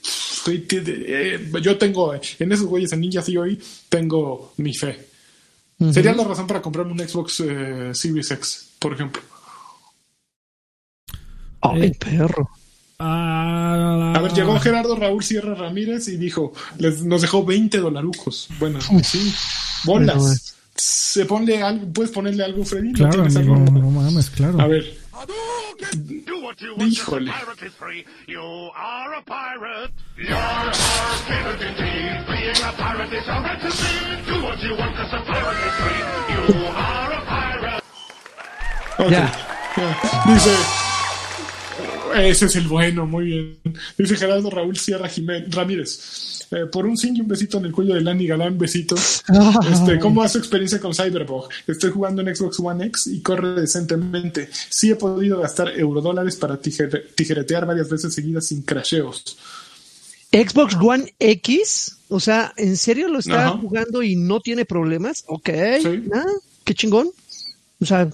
yo 1.63 1.79
tengo 1.79 2.15
en 2.15 2.53
esos 2.53 2.67
güeyes 2.67 2.93
en 2.93 3.01
Ninja 3.01 3.23
Theory, 3.23 3.59
tengo 3.89 4.53
mi 4.59 4.75
fe. 4.75 4.99
Sería 5.93 6.15
la 6.15 6.25
razón 6.25 6.47
para 6.47 6.61
comprarme 6.61 6.93
un 6.93 7.01
Xbox 7.01 7.43
Series 7.93 8.31
X, 8.31 8.71
por 8.79 8.93
ejemplo. 8.93 9.23
Ay, 11.75 11.93
perro. 11.93 12.51
Ah, 12.99 14.15
a 14.17 14.21
ver, 14.21 14.33
llegó 14.33 14.59
Gerardo 14.59 14.97
Raúl 14.97 15.23
Sierra 15.23 15.55
Ramírez 15.55 16.09
y 16.09 16.17
dijo, 16.17 16.53
les, 16.79 17.03
nos 17.03 17.21
dejó 17.21 17.45
20 17.45 17.79
dolarucos. 17.79 18.49
Bueno, 18.59 18.81
sí, 18.81 19.35
bolas. 19.85 20.55
Se 20.75 21.25
ponle 21.25 21.63
algo, 21.63 21.87
puedes 21.93 22.11
ponerle 22.11 22.45
algo, 22.45 22.65
Freddy. 22.65 22.93
Claro, 22.93 23.19
¿No, 23.19 23.25
amigo, 23.25 23.57
no 23.57 23.91
mames, 23.91 24.31
claro. 24.31 24.61
A 24.61 24.67
ver. 24.67 24.97
Híjole. 26.79 27.33
Okay. 38.99 39.11
Ya. 39.11 39.33
Dice 40.27 40.86
ese 42.23 42.47
es 42.47 42.57
el 42.57 42.69
bueno, 42.69 43.07
muy 43.07 43.25
bien. 43.27 43.59
Dice 43.97 44.17
Gerardo 44.17 44.51
Raúl 44.51 44.77
Sierra 44.77 45.09
Jiménez, 45.09 45.55
Ramírez. 45.55 46.47
Eh, 46.51 46.67
por 46.71 46.87
un 46.87 46.97
sí 46.97 47.11
y 47.15 47.21
un 47.21 47.29
besito 47.29 47.59
en 47.59 47.67
el 47.67 47.73
cuello 47.73 47.95
de 47.95 48.01
Lanny 48.01 48.27
Galán, 48.27 48.59
besitos. 48.59 49.25
Este, 49.71 49.99
¿Cómo 49.99 50.21
va 50.21 50.29
su 50.29 50.39
experiencia 50.39 50.81
con 50.81 50.95
Cyberbug? 50.95 51.49
Estoy 51.67 51.91
jugando 51.91 52.23
en 52.23 52.35
Xbox 52.35 52.61
One 52.61 52.87
X 52.87 53.09
y 53.09 53.21
corre 53.21 53.61
decentemente. 53.61 54.49
Sí 54.53 54.91
he 54.91 54.97
podido 54.97 55.41
gastar 55.41 55.69
eurodólares 55.79 56.37
para 56.37 56.59
tijeretear 56.61 57.67
varias 57.67 57.91
veces 57.91 58.15
seguidas 58.15 58.47
sin 58.47 58.63
crasheos. 58.63 59.37
Xbox 60.33 60.77
One 60.81 61.15
X, 61.19 61.99
o 62.09 62.21
sea, 62.21 62.53
¿en 62.57 62.77
serio 62.77 63.09
lo 63.09 63.19
está 63.19 63.51
jugando 63.51 64.03
y 64.03 64.17
no 64.17 64.41
tiene 64.41 64.65
problemas? 64.65 65.25
Ok, 65.27 65.49
ah, 66.15 66.25
qué 66.65 66.75
chingón. 66.75 67.09
O 67.81 67.87
sea, 67.87 68.09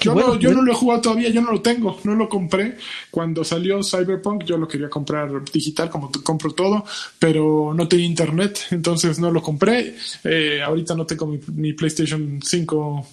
yo, 0.00 0.14
no, 0.14 0.38
yo 0.38 0.52
no 0.52 0.62
lo 0.62 0.72
he 0.72 0.74
jugado 0.74 1.00
todavía, 1.00 1.30
yo 1.30 1.40
no 1.40 1.52
lo 1.52 1.60
tengo, 1.60 1.98
no 2.04 2.14
lo 2.14 2.28
compré. 2.28 2.76
Cuando 3.10 3.44
salió 3.44 3.82
Cyberpunk 3.82 4.44
yo 4.44 4.56
lo 4.56 4.68
quería 4.68 4.88
comprar 4.88 5.30
digital 5.52 5.90
como 5.90 6.10
compro 6.22 6.52
todo, 6.52 6.84
pero 7.18 7.72
no 7.74 7.88
tenía 7.88 8.06
internet, 8.06 8.60
entonces 8.70 9.18
no 9.18 9.30
lo 9.30 9.42
compré. 9.42 9.96
Eh, 10.24 10.62
ahorita 10.62 10.94
no 10.94 11.06
tengo 11.06 11.26
mi, 11.26 11.72
PlayStation 11.72 12.40
5 12.42 13.06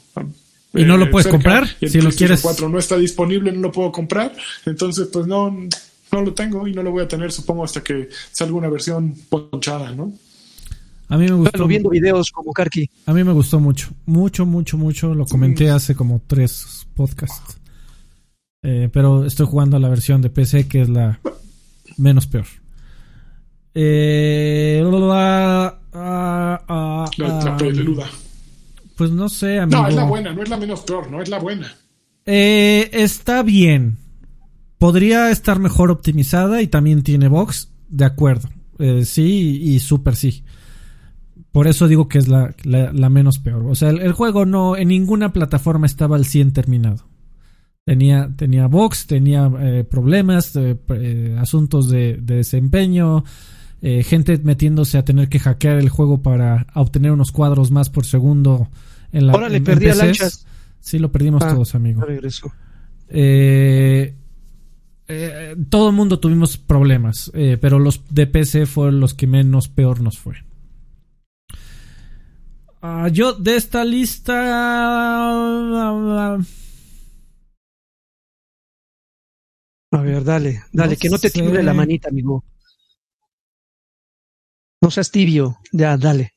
¿Y 0.75 0.83
no 0.83 0.97
lo 0.97 1.05
eh, 1.05 1.09
puedes 1.09 1.27
comprar? 1.27 1.67
si 1.79 2.01
lo 2.01 2.11
quieres. 2.11 2.41
4 2.41 2.69
no 2.69 2.77
está 2.77 2.97
disponible, 2.97 3.51
no 3.51 3.61
lo 3.61 3.71
puedo 3.71 3.91
comprar. 3.91 4.35
Entonces, 4.65 5.07
pues 5.11 5.25
no, 5.25 5.49
no 6.11 6.21
lo 6.21 6.33
tengo 6.33 6.67
y 6.67 6.73
no 6.73 6.83
lo 6.83 6.91
voy 6.91 7.03
a 7.03 7.07
tener, 7.07 7.31
supongo, 7.31 7.63
hasta 7.63 7.81
que 7.81 8.09
salga 8.31 8.53
una 8.53 8.69
versión 8.69 9.15
ponchada, 9.29 9.91
¿no? 9.91 10.13
A 11.09 11.17
mí 11.17 11.25
me 11.25 11.33
gustó. 11.33 11.67
viendo 11.67 11.89
videos 11.89 12.31
como 12.31 12.53
Karki. 12.53 12.89
A 13.07 13.13
mí 13.13 13.23
me 13.23 13.33
gustó 13.33 13.59
mucho. 13.59 13.89
Mucho, 14.05 14.45
mucho, 14.45 14.77
mucho. 14.77 15.15
Lo 15.15 15.25
comenté 15.25 15.71
hace 15.71 15.95
como 15.95 16.21
tres 16.25 16.87
podcasts. 16.93 17.57
Eh, 18.61 18.89
pero 18.93 19.25
estoy 19.25 19.47
jugando 19.47 19.77
a 19.77 19.79
la 19.79 19.89
versión 19.89 20.21
de 20.21 20.29
PC 20.29 20.67
que 20.67 20.81
es 20.81 20.89
la 20.89 21.19
menos 21.97 22.27
peor. 22.27 22.45
Eh, 23.73 24.83
la, 24.83 25.79
la, 25.93 27.09
Pues 28.95 29.11
no 29.11 29.29
sé, 29.29 29.59
amigo. 29.59 29.81
No, 29.81 29.87
es 29.87 29.95
la 29.95 30.03
buena, 30.03 30.33
no 30.33 30.43
es 30.43 30.49
la 30.49 30.57
menos 30.57 30.81
peor, 30.81 31.09
no 31.09 31.21
es 31.21 31.29
la 31.29 31.39
buena. 31.39 31.73
Eh, 32.25 32.89
está 32.93 33.41
bien. 33.41 33.97
Podría 34.77 35.31
estar 35.31 35.59
mejor 35.59 35.89
optimizada 35.89 36.61
y 36.61 36.67
también 36.67 37.01
tiene 37.01 37.27
box, 37.27 37.71
de 37.89 38.05
acuerdo. 38.05 38.49
Eh, 38.77 39.05
sí 39.05 39.59
y 39.63 39.79
súper 39.79 40.15
sí. 40.15 40.43
Por 41.51 41.67
eso 41.67 41.87
digo 41.87 42.07
que 42.07 42.19
es 42.19 42.27
la, 42.27 42.53
la, 42.63 43.09
menos 43.09 43.39
peor. 43.39 43.65
O 43.65 43.75
sea, 43.75 43.89
el, 43.89 44.11
juego 44.13 44.45
no 44.45 44.77
en 44.77 44.89
ninguna 44.89 45.33
plataforma 45.33 45.87
estaba 45.87 46.15
al 46.15 46.25
100 46.25 46.53
terminado. 46.53 47.05
Tenía, 47.85 48.29
tenía 48.35 48.67
box, 48.67 49.07
tenía 49.07 49.49
eh, 49.59 49.83
problemas, 49.83 50.55
eh, 50.55 51.35
asuntos 51.39 51.89
de, 51.89 52.19
desempeño, 52.21 53.23
eh, 53.81 54.03
gente 54.03 54.37
metiéndose 54.43 54.99
a 54.99 55.05
tener 55.05 55.27
que 55.27 55.39
hackear 55.39 55.77
el 55.77 55.89
juego 55.89 56.21
para 56.21 56.67
obtener 56.75 57.11
unos 57.11 57.31
cuadros 57.31 57.71
más 57.71 57.89
por 57.89 58.05
segundo 58.05 58.67
en 59.11 59.25
la 59.25 59.33
Ahora 59.33 59.49
le 59.49 59.61
perdí 59.61 59.89
a 59.89 59.95
lanchas. 59.95 60.45
Sí, 60.79 60.99
lo 60.99 61.11
perdimos 61.11 61.41
ah, 61.43 61.55
todos, 61.55 61.73
amigo. 61.73 62.01
Regreso. 62.01 62.51
todo 65.69 65.89
el 65.89 65.95
mundo 65.95 66.19
tuvimos 66.19 66.57
problemas, 66.57 67.31
pero 67.33 67.79
los 67.79 68.03
de 68.11 68.27
PC 68.27 68.67
fueron 68.67 68.99
los 68.99 69.15
que 69.15 69.25
menos 69.25 69.67
peor 69.67 70.01
nos 70.01 70.19
fue. 70.19 70.35
Ah, 72.81 73.09
yo 73.11 73.33
de 73.33 73.55
esta 73.57 73.83
lista 73.83 74.35
A 79.91 80.01
ver, 80.01 80.23
dale, 80.23 80.63
dale, 80.71 80.95
que 80.95 81.09
no 81.09 81.17
te 81.17 81.29
tiemble 81.29 81.63
la 81.63 81.73
manita, 81.73 82.09
amigo. 82.09 82.45
No 84.81 84.91
seas 84.91 85.11
tibio, 85.11 85.57
ya, 85.73 85.97
dale. 85.97 86.33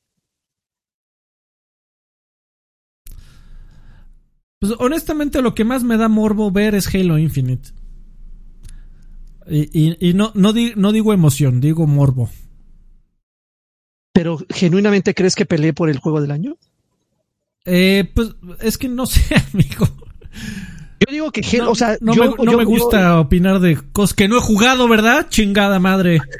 Pues 4.59 4.73
honestamente 4.79 5.41
lo 5.41 5.53
que 5.55 5.65
más 5.65 5.83
me 5.83 5.97
da 5.97 6.07
morbo 6.07 6.51
ver 6.51 6.75
es 6.75 6.93
Halo 6.93 7.17
Infinite. 7.17 7.71
Y, 9.45 10.09
y, 10.09 10.13
no, 10.13 10.31
no, 10.35 10.53
no 10.75 10.91
digo 10.91 11.13
emoción, 11.13 11.59
digo 11.61 11.85
morbo. 11.85 12.29
¿Pero 14.13 14.37
genuinamente 14.49 15.15
crees 15.15 15.35
que 15.35 15.45
peleé 15.45 15.73
por 15.73 15.89
el 15.89 15.97
juego 15.97 16.21
del 16.21 16.31
año? 16.31 16.57
Eh, 17.65 18.09
pues 18.13 18.29
es 18.61 18.77
que 18.77 18.87
no 18.87 19.05
sé, 19.07 19.23
amigo. 19.53 19.87
Yo 21.05 21.11
digo 21.11 21.31
que, 21.31 21.41
no, 21.57 21.71
o 21.71 21.75
sea, 21.75 21.97
no, 21.99 22.13
me, 22.13 22.63
gusta 22.63 23.19
opinar 23.19 23.59
de 23.59 23.77
cosas 23.91 24.13
que 24.13 24.27
no 24.27 24.37
he 24.37 24.41
jugado, 24.41 24.87
¿verdad? 24.87 25.27
Chingada 25.29 25.79
madre. 25.79 26.21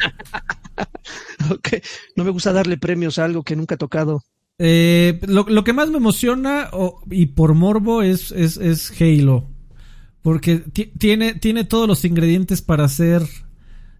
No 2.16 2.24
me 2.24 2.32
gusta 2.32 2.54
darle 2.54 2.78
premios 2.78 3.20
a 3.20 3.26
algo 3.26 3.44
que 3.44 3.58
nunca 3.58 3.76
he 3.76 3.78
tocado. 3.78 4.24
Eh, 4.58 5.20
lo, 5.28 5.64
que 5.64 5.74
más 5.74 5.90
me 5.90 5.98
emociona 5.98 6.70
y 7.12 7.28
por 7.28 7.54
morbo 7.54 8.02
es, 8.02 8.32
es, 8.32 8.56
es 8.56 8.94
Halo. 9.00 9.50
Porque 10.22 10.60
tiene, 10.98 11.34
tiene 11.34 11.66
todos 11.66 11.88
los 11.88 12.06
ingredientes 12.06 12.62
para 12.62 12.86
hacer. 12.86 13.24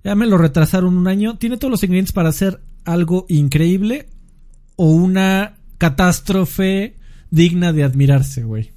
Ya 0.06 0.16
me 0.16 0.26
lo 0.26 0.38
retrasaron 0.38 0.98
un 0.98 1.08
año. 1.10 1.38
Tiene 1.38 1.58
todos 1.58 1.72
los 1.72 1.84
ingredientes 1.84 2.14
para 2.14 2.30
hacer 2.30 2.62
algo 2.86 3.26
increíble 3.30 4.08
o 4.76 4.88
una 4.88 5.58
catástrofe 5.78 6.96
digna 7.30 7.74
de 7.74 7.84
admirarse, 7.84 8.44
güey. 8.44 8.72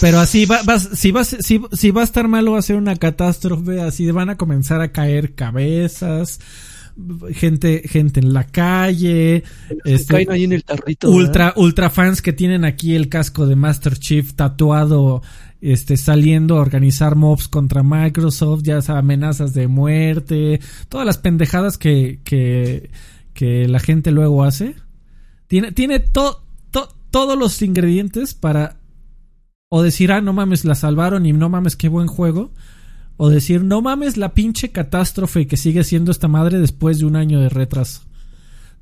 Pero 0.00 0.18
así 0.20 0.44
va, 0.46 0.60
si, 0.78 1.12
va, 1.12 1.24
si, 1.24 1.60
si 1.72 1.90
va 1.90 2.00
a 2.02 2.04
estar 2.04 2.28
malo 2.28 2.52
va 2.52 2.58
a 2.58 2.62
ser 2.62 2.76
una 2.76 2.96
catástrofe, 2.96 3.80
así 3.80 4.10
van 4.10 4.30
a 4.30 4.36
comenzar 4.36 4.80
a 4.80 4.92
caer 4.92 5.34
cabezas, 5.34 6.40
gente, 7.32 7.82
gente 7.88 8.20
en 8.20 8.32
la 8.32 8.44
calle, 8.44 9.44
este, 9.84 10.26
ahí 10.28 10.44
en 10.44 10.52
el 10.52 10.64
tarrito, 10.64 11.10
ultra, 11.10 11.52
ultra 11.56 11.90
fans 11.90 12.22
que 12.22 12.32
tienen 12.32 12.64
aquí 12.64 12.94
el 12.94 13.08
casco 13.08 13.46
de 13.46 13.56
Master 13.56 13.98
Chief 13.98 14.34
tatuado, 14.34 15.22
este, 15.64 15.96
saliendo 15.96 16.58
a 16.58 16.60
organizar 16.60 17.16
mobs 17.16 17.48
contra 17.48 17.82
Microsoft, 17.82 18.64
ya 18.64 18.80
amenazas 18.88 19.54
de 19.54 19.66
muerte, 19.66 20.60
todas 20.90 21.06
las 21.06 21.16
pendejadas 21.16 21.78
que, 21.78 22.20
que, 22.22 23.66
la 23.66 23.78
gente 23.78 24.10
luego 24.10 24.44
hace. 24.44 24.74
Tiene, 25.46 25.72
tiene 25.72 26.00
to, 26.00 26.42
todos 27.10 27.38
los 27.38 27.62
ingredientes 27.62 28.34
para 28.34 28.76
o 29.70 29.82
decir, 29.82 30.12
ah, 30.12 30.20
no 30.20 30.34
mames, 30.34 30.66
la 30.66 30.74
salvaron 30.74 31.24
y 31.24 31.32
no 31.32 31.48
mames, 31.48 31.76
qué 31.76 31.88
buen 31.88 32.08
juego. 32.08 32.52
O 33.16 33.30
decir, 33.30 33.64
no 33.64 33.80
mames, 33.80 34.18
la 34.18 34.34
pinche 34.34 34.70
catástrofe 34.70 35.46
que 35.46 35.56
sigue 35.56 35.82
siendo 35.82 36.10
esta 36.10 36.28
madre 36.28 36.58
después 36.58 36.98
de 36.98 37.06
un 37.06 37.16
año 37.16 37.40
de 37.40 37.48
retraso. 37.48 38.02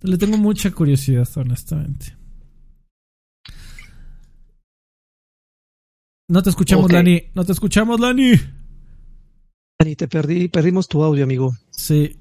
Le 0.00 0.18
tengo 0.18 0.36
mucha 0.36 0.72
curiosidad, 0.72 1.28
honestamente. 1.36 2.16
No 6.32 6.42
te 6.42 6.48
escuchamos, 6.48 6.90
Lani. 6.90 7.24
No 7.34 7.44
te 7.44 7.52
escuchamos, 7.52 8.00
Lani. 8.00 8.32
Lani, 9.78 9.96
te 9.96 10.08
perdí. 10.08 10.48
Perdimos 10.48 10.88
tu 10.88 11.04
audio, 11.04 11.24
amigo. 11.24 11.54
Sí. 11.70 12.16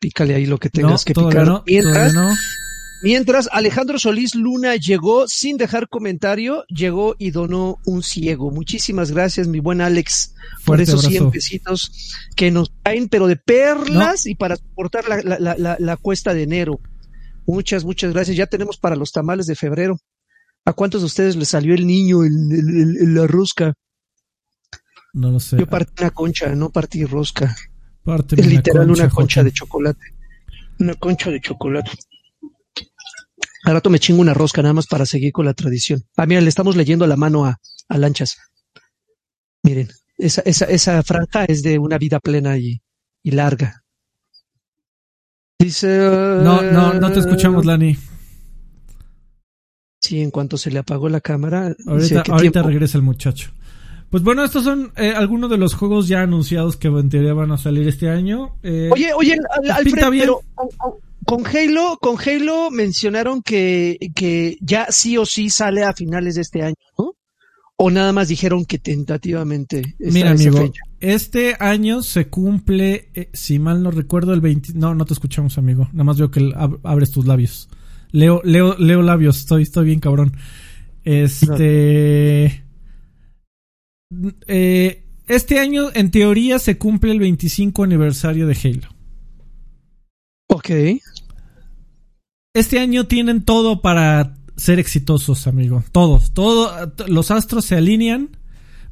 pícale 0.00 0.34
ahí 0.34 0.46
lo 0.46 0.58
que 0.58 0.68
tengas 0.68 1.04
que 1.04 1.14
picar. 1.14 1.46
No, 1.46 1.62
no. 2.12 2.34
Mientras 3.04 3.48
Alejandro 3.52 4.00
Solís 4.00 4.34
Luna 4.34 4.74
llegó 4.74 5.28
sin 5.28 5.58
dejar 5.58 5.88
comentario, 5.88 6.64
llegó 6.66 7.14
y 7.20 7.30
donó 7.30 7.78
un 7.86 8.02
ciego. 8.02 8.50
Muchísimas 8.50 9.12
gracias, 9.12 9.46
mi 9.46 9.60
buen 9.60 9.80
Alex, 9.80 10.34
por 10.64 10.80
esos 10.80 11.02
100 11.02 11.30
pesitos 11.30 11.92
que 12.34 12.50
nos 12.50 12.72
caen, 12.82 13.08
pero 13.08 13.28
de 13.28 13.36
perlas 13.36 14.26
y 14.26 14.34
para 14.34 14.56
soportar 14.56 15.04
la, 15.24 15.96
cuesta 15.98 16.34
de 16.34 16.42
enero. 16.42 16.80
Muchas, 17.46 17.84
muchas 17.84 18.12
gracias. 18.12 18.36
Ya 18.36 18.48
tenemos 18.48 18.76
para 18.76 18.96
los 18.96 19.12
tamales 19.12 19.46
de 19.46 19.54
febrero. 19.54 20.00
¿A 20.64 20.72
cuántos 20.72 21.00
de 21.02 21.06
ustedes 21.06 21.36
les 21.36 21.48
salió 21.48 21.74
el 21.74 21.86
niño 21.86 22.24
en 22.24 23.14
la 23.14 23.26
rosca? 23.26 23.74
No 25.12 25.30
lo 25.30 25.40
sé. 25.40 25.58
Yo 25.58 25.66
partí 25.66 26.02
una 26.02 26.10
concha, 26.10 26.54
no 26.54 26.70
partí 26.70 27.04
rosca. 27.04 27.56
es 28.36 28.46
literal 28.46 28.90
una 28.90 29.08
concha 29.08 29.42
de 29.42 29.52
chocolate. 29.52 30.00
Una 30.78 30.94
concha 30.94 31.30
de 31.30 31.40
chocolate. 31.40 31.90
Al 33.64 33.74
rato 33.74 33.90
me 33.90 33.98
chingo 33.98 34.20
una 34.20 34.34
rosca 34.34 34.62
nada 34.62 34.72
más 34.72 34.86
para 34.86 35.04
seguir 35.04 35.32
con 35.32 35.44
la 35.44 35.54
tradición. 35.54 36.02
Ah, 36.16 36.26
mira, 36.26 36.40
le 36.40 36.48
estamos 36.48 36.76
leyendo 36.76 37.06
la 37.06 37.16
mano 37.16 37.44
a, 37.44 37.58
Lanchas. 37.88 38.38
Miren, 39.62 39.88
esa, 40.16 40.42
esa, 40.42 40.64
esa 40.66 41.02
franja 41.02 41.44
es 41.44 41.62
de 41.62 41.78
una 41.78 41.98
vida 41.98 42.20
plena 42.20 42.56
y, 42.56 42.80
larga. 43.24 43.82
Dice. 45.58 45.98
No, 45.98 46.62
no, 46.62 46.94
no 46.94 47.12
te 47.12 47.20
escuchamos, 47.20 47.66
Lani. 47.66 47.98
Sí, 50.10 50.20
en 50.20 50.32
cuanto 50.32 50.56
se 50.56 50.72
le 50.72 50.80
apagó 50.80 51.08
la 51.08 51.20
cámara. 51.20 51.72
Ahorita, 51.86 52.64
regresa 52.64 52.98
el 52.98 53.04
muchacho. 53.04 53.52
Pues 54.10 54.24
bueno, 54.24 54.42
estos 54.42 54.64
son 54.64 54.92
eh, 54.96 55.12
algunos 55.14 55.48
de 55.48 55.56
los 55.56 55.74
juegos 55.74 56.08
ya 56.08 56.22
anunciados 56.22 56.76
que 56.76 56.88
en 56.88 57.08
teoría 57.08 57.32
van 57.32 57.52
a 57.52 57.58
salir 57.58 57.86
este 57.86 58.10
año. 58.10 58.56
Eh, 58.64 58.88
oye, 58.90 59.12
oye, 59.14 59.36
Alfred, 59.72 60.08
pero 60.18 60.40
con 61.24 61.46
Halo, 61.46 61.96
con 62.00 62.16
Halo 62.18 62.72
mencionaron 62.72 63.40
que, 63.40 64.10
que 64.16 64.58
ya 64.60 64.88
sí 64.90 65.16
o 65.16 65.24
sí 65.24 65.48
sale 65.48 65.84
a 65.84 65.92
finales 65.92 66.34
de 66.34 66.40
este 66.40 66.62
año, 66.62 66.74
¿no? 66.98 67.14
O 67.76 67.92
nada 67.92 68.12
más 68.12 68.26
dijeron 68.26 68.64
que 68.64 68.80
tentativamente. 68.80 69.94
Mira, 70.00 70.32
amigo, 70.32 70.72
este 70.98 71.54
año 71.60 72.02
se 72.02 72.26
cumple, 72.26 73.10
eh, 73.14 73.30
si 73.32 73.60
mal 73.60 73.80
no 73.80 73.92
recuerdo, 73.92 74.34
el 74.34 74.40
20. 74.40 74.72
No, 74.74 74.92
no 74.92 75.04
te 75.04 75.12
escuchamos, 75.12 75.56
amigo. 75.56 75.88
Nada 75.92 76.02
más 76.02 76.18
veo 76.18 76.32
que 76.32 76.52
abres 76.82 77.12
tus 77.12 77.26
labios. 77.26 77.68
Leo, 78.12 78.40
leo, 78.44 78.76
leo 78.78 79.02
labios. 79.02 79.38
Estoy, 79.38 79.62
estoy 79.62 79.86
bien 79.86 80.00
cabrón. 80.00 80.36
Este. 81.04 82.64
Eh, 84.46 85.04
este 85.26 85.58
año, 85.60 85.90
en 85.94 86.10
teoría, 86.10 86.58
se 86.58 86.76
cumple 86.76 87.12
el 87.12 87.20
25 87.20 87.84
aniversario 87.84 88.46
de 88.46 88.56
Halo. 88.62 88.88
Ok. 90.48 90.70
Este 92.52 92.80
año 92.80 93.06
tienen 93.06 93.44
todo 93.44 93.80
para 93.80 94.34
ser 94.56 94.80
exitosos, 94.80 95.46
amigo. 95.46 95.84
Todos, 95.92 96.32
todos, 96.32 96.90
los 97.06 97.30
astros 97.30 97.64
se 97.64 97.76
alinean 97.76 98.36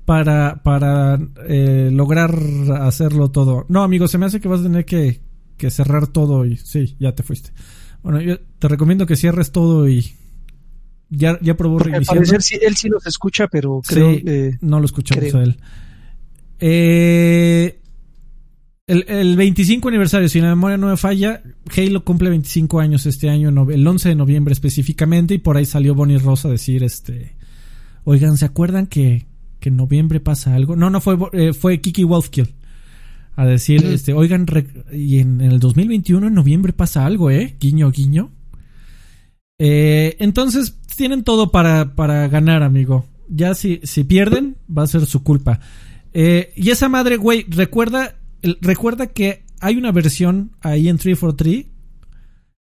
para, 0.05 0.63
para 0.63 1.19
eh, 1.49 1.91
lograr 1.93 2.35
hacerlo 2.81 3.31
todo. 3.31 3.67
No, 3.69 3.83
amigo, 3.83 4.07
se 4.07 4.17
me 4.17 4.27
hace 4.27 4.41
que 4.41 4.49
vas 4.49 4.61
a 4.61 4.63
tener 4.63 4.85
que, 4.85 5.21
que 5.57 5.71
cerrar 5.71 6.07
todo 6.07 6.47
y 6.47 6.57
sí, 6.57 6.97
ya 7.01 7.15
te 7.15 7.23
fuiste. 7.23 7.51
Bueno, 8.03 8.21
yo 8.21 8.39
te 8.59 8.69
recomiendo 8.69 9.07
que 9.07 9.17
cierres 9.17 9.53
todo 9.53 9.89
y 9.89 10.15
ya, 11.11 11.39
ya 11.41 11.57
probó 11.57 11.79
reiniciando. 11.79 12.21
Al 12.21 12.27
parecer 12.27 12.61
él 12.63 12.77
sí 12.77 12.89
los 12.89 13.07
escucha, 13.07 13.49
pero 13.49 13.81
creo 13.87 14.17
que 14.17 14.59
no 14.61 14.81
lo 14.81 14.87
escuchamos 14.87 15.35
a 15.35 15.43
él. 15.43 15.59
Eh, 16.61 17.81
el, 18.87 19.05
el, 19.09 19.37
25 19.37 19.89
aniversario, 19.89 20.29
si 20.29 20.41
la 20.41 20.49
memoria 20.49 20.77
no 20.77 20.89
me 20.89 20.97
falla, 20.97 21.43
Halo 21.77 22.05
cumple 22.05 22.31
25 22.31 22.81
años 22.81 23.07
este 23.07 23.29
año, 23.29 23.49
el 23.71 23.87
11 23.87 24.09
de 24.09 24.15
noviembre 24.15 24.53
específicamente, 24.53 25.35
y 25.35 25.39
por 25.39 25.57
ahí 25.57 25.67
salió 25.67 25.95
Bonnie 25.95 26.19
Rosa 26.19 26.49
a 26.49 26.53
decir, 26.53 26.83
este, 26.83 27.37
oigan, 28.05 28.39
¿se 28.39 28.47
acuerdan 28.47 28.87
que, 28.87 29.27
que 29.61 29.69
en 29.69 29.77
noviembre 29.77 30.21
pasa 30.21 30.55
algo? 30.55 30.75
No, 30.75 30.91
no 30.91 31.01
fue, 31.01 31.19
eh, 31.33 31.53
fue 31.53 31.81
Kiki 31.81 32.05
Wolfkill 32.05 32.55
a 33.39 33.47
decir, 33.47 33.87
este, 33.87 34.15
oigan, 34.15 34.47
y 34.93 35.21
en, 35.21 35.41
el 35.41 35.61
2021 35.61 36.27
en 36.27 36.35
noviembre 36.35 36.73
pasa 36.73 37.07
algo, 37.07 37.31
¿eh? 37.31 37.55
Guiño, 37.61 37.93
guiño. 37.93 38.33
Eh, 39.61 40.17
entonces, 40.19 40.77
tienen 40.97 41.23
todo 41.23 41.53
para, 41.53 41.95
para 41.95 42.27
ganar, 42.27 42.65
amigo. 42.65 43.07
Ya 43.29 43.55
si, 43.55 43.81
si 43.85 44.03
pierden, 44.03 44.57
va 44.77 44.83
a 44.83 44.89
ser 44.89 45.07
su 45.07 45.23
culpa. 45.23 45.61
Eh, 46.13 46.53
y 46.57 46.71
esa 46.71 46.89
madre, 46.89 47.17
güey, 47.17 47.47
recuerda, 47.49 48.17
recuerda 48.61 49.07
que 49.07 49.45
hay 49.61 49.77
una 49.77 49.93
versión 49.93 50.51
ahí 50.61 50.89
en 50.89 50.99
343 50.99 51.67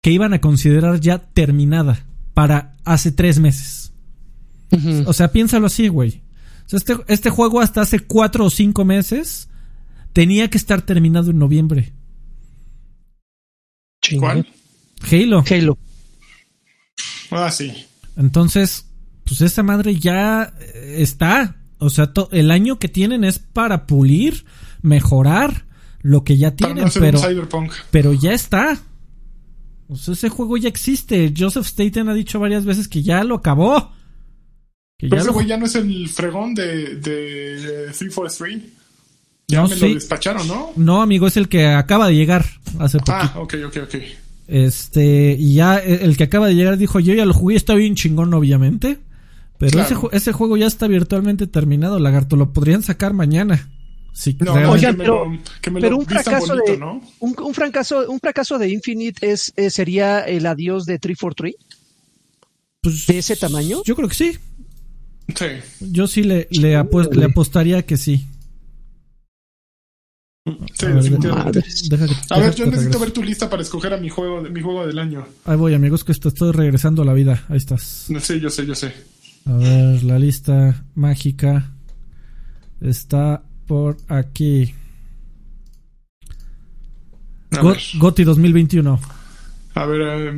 que 0.02 0.12
iban 0.12 0.34
a 0.34 0.42
considerar 0.42 1.00
ya 1.00 1.20
terminada 1.32 2.04
para 2.34 2.76
hace 2.84 3.12
tres 3.12 3.38
meses. 3.38 3.94
O 5.06 5.14
sea, 5.14 5.32
piénsalo 5.32 5.68
así, 5.68 5.88
güey. 5.88 6.20
este, 6.70 6.96
este 7.08 7.30
juego 7.30 7.62
hasta 7.62 7.80
hace 7.80 8.00
cuatro 8.00 8.44
o 8.44 8.50
cinco 8.50 8.84
meses 8.84 9.49
tenía 10.12 10.48
que 10.48 10.58
estar 10.58 10.82
terminado 10.82 11.30
en 11.30 11.38
noviembre. 11.38 11.92
¿Cuál? 14.18 14.46
Halo. 15.10 15.44
Halo. 15.48 15.78
Ah, 17.30 17.50
sí. 17.50 17.72
Entonces, 18.16 18.86
pues 19.24 19.40
esa 19.40 19.62
madre 19.62 19.96
ya 19.96 20.52
está. 20.74 21.56
O 21.78 21.90
sea, 21.90 22.12
el 22.32 22.50
año 22.50 22.78
que 22.78 22.88
tienen 22.88 23.24
es 23.24 23.38
para 23.38 23.86
pulir, 23.86 24.44
mejorar 24.82 25.64
lo 26.02 26.24
que 26.24 26.36
ya 26.36 26.54
tienen, 26.56 26.88
pero, 26.98 27.20
pero 27.90 28.12
ya 28.12 28.32
está. 28.32 28.80
O 29.88 29.96
sea, 29.96 30.14
ese 30.14 30.28
juego 30.28 30.56
ya 30.56 30.68
existe. 30.68 31.32
Joseph 31.36 31.66
Staten 31.66 32.08
ha 32.08 32.14
dicho 32.14 32.38
varias 32.38 32.64
veces 32.64 32.88
que 32.88 33.02
ya 33.02 33.24
lo 33.24 33.36
acabó. 33.36 33.92
pero 34.98 35.16
ese 35.16 35.30
güey 35.30 35.46
ya 35.46 35.56
no 35.56 35.66
es 35.66 35.74
el 35.74 36.08
fregón 36.08 36.54
de, 36.54 36.96
de 36.96 37.86
343. 37.86 38.79
Ya 39.50 39.66
me 39.66 39.76
lo 39.76 39.94
despacharon, 39.94 40.46
¿no? 40.46 40.70
No, 40.76 41.02
amigo, 41.02 41.26
es 41.26 41.36
el 41.36 41.48
que 41.48 41.66
acaba 41.66 42.08
de 42.08 42.14
llegar 42.14 42.44
hace 42.78 42.98
poco. 42.98 43.12
Ah, 43.12 43.32
ok, 43.36 43.54
ok, 43.66 43.76
ok. 43.84 43.94
Este, 44.46 45.36
y 45.38 45.54
ya 45.54 45.78
el 45.78 46.16
que 46.16 46.24
acaba 46.24 46.48
de 46.48 46.54
llegar 46.54 46.76
dijo, 46.76 46.98
yo 46.98 47.14
ya 47.14 47.24
lo 47.24 47.34
jugué, 47.34 47.56
está 47.56 47.74
bien 47.74 47.94
chingón, 47.94 48.34
obviamente. 48.34 48.98
Pero 49.58 49.80
ese, 49.80 49.94
ese 50.12 50.32
juego 50.32 50.56
ya 50.56 50.66
está 50.66 50.88
virtualmente 50.88 51.46
terminado, 51.46 51.98
lagarto. 51.98 52.34
Lo 52.34 52.52
podrían 52.52 52.82
sacar 52.82 53.12
mañana. 53.12 53.70
Sí, 54.12 54.36
no, 54.40 54.54
pero, 54.54 55.96
un 55.96 56.06
fracaso 56.06 56.56
de 56.56 56.76
¿no? 56.76 57.00
un, 57.20 57.54
fracaso 57.54 58.10
un 58.10 58.18
fracaso 58.18 58.58
de 58.58 58.68
Infinite 58.68 59.30
es, 59.30 59.52
eh, 59.56 59.70
sería 59.70 60.20
el 60.20 60.46
adiós 60.46 60.84
de 60.84 60.98
343 60.98 61.54
pues, 62.82 63.06
de 63.06 63.18
ese 63.18 63.36
tamaño 63.36 63.82
yo 63.84 63.94
creo 63.94 64.08
que 64.08 64.14
sí 64.14 64.36
sí 65.36 65.46
yo 65.80 66.08
sí 66.08 66.24
le 66.24 66.48
le, 66.50 66.70
le 67.12 67.24
apostaría 67.24 67.82
que 67.86 67.96
sí 67.96 68.26
Sí, 70.46 70.86
a 70.86 70.88
definitivamente. 70.88 71.62
a 72.30 72.38
ver, 72.38 72.54
yo 72.54 72.64
necesito 72.64 72.98
ver 72.98 73.10
tu 73.10 73.22
lista 73.22 73.50
para 73.50 73.60
escoger 73.60 73.92
a 73.92 73.98
mi 73.98 74.08
juego, 74.08 74.40
mi 74.40 74.62
juego 74.62 74.86
del 74.86 74.98
año. 74.98 75.26
Ahí 75.44 75.56
voy, 75.56 75.74
amigos, 75.74 76.02
que 76.02 76.12
estoy 76.12 76.52
regresando 76.52 77.02
a 77.02 77.04
la 77.04 77.12
vida. 77.12 77.44
Ahí 77.48 77.58
estás. 77.58 78.08
Sí, 78.20 78.40
yo 78.40 78.48
sé, 78.48 78.64
yo 78.64 78.74
sé. 78.74 78.94
A 79.44 79.52
ver, 79.52 80.02
la 80.02 80.18
lista 80.18 80.86
mágica 80.94 81.74
está 82.80 83.42
por 83.66 83.98
aquí. 84.08 84.74
Goti 87.98 88.24
2021. 88.24 89.00
A 89.74 89.86
ver, 89.86 90.00
eh, 90.00 90.32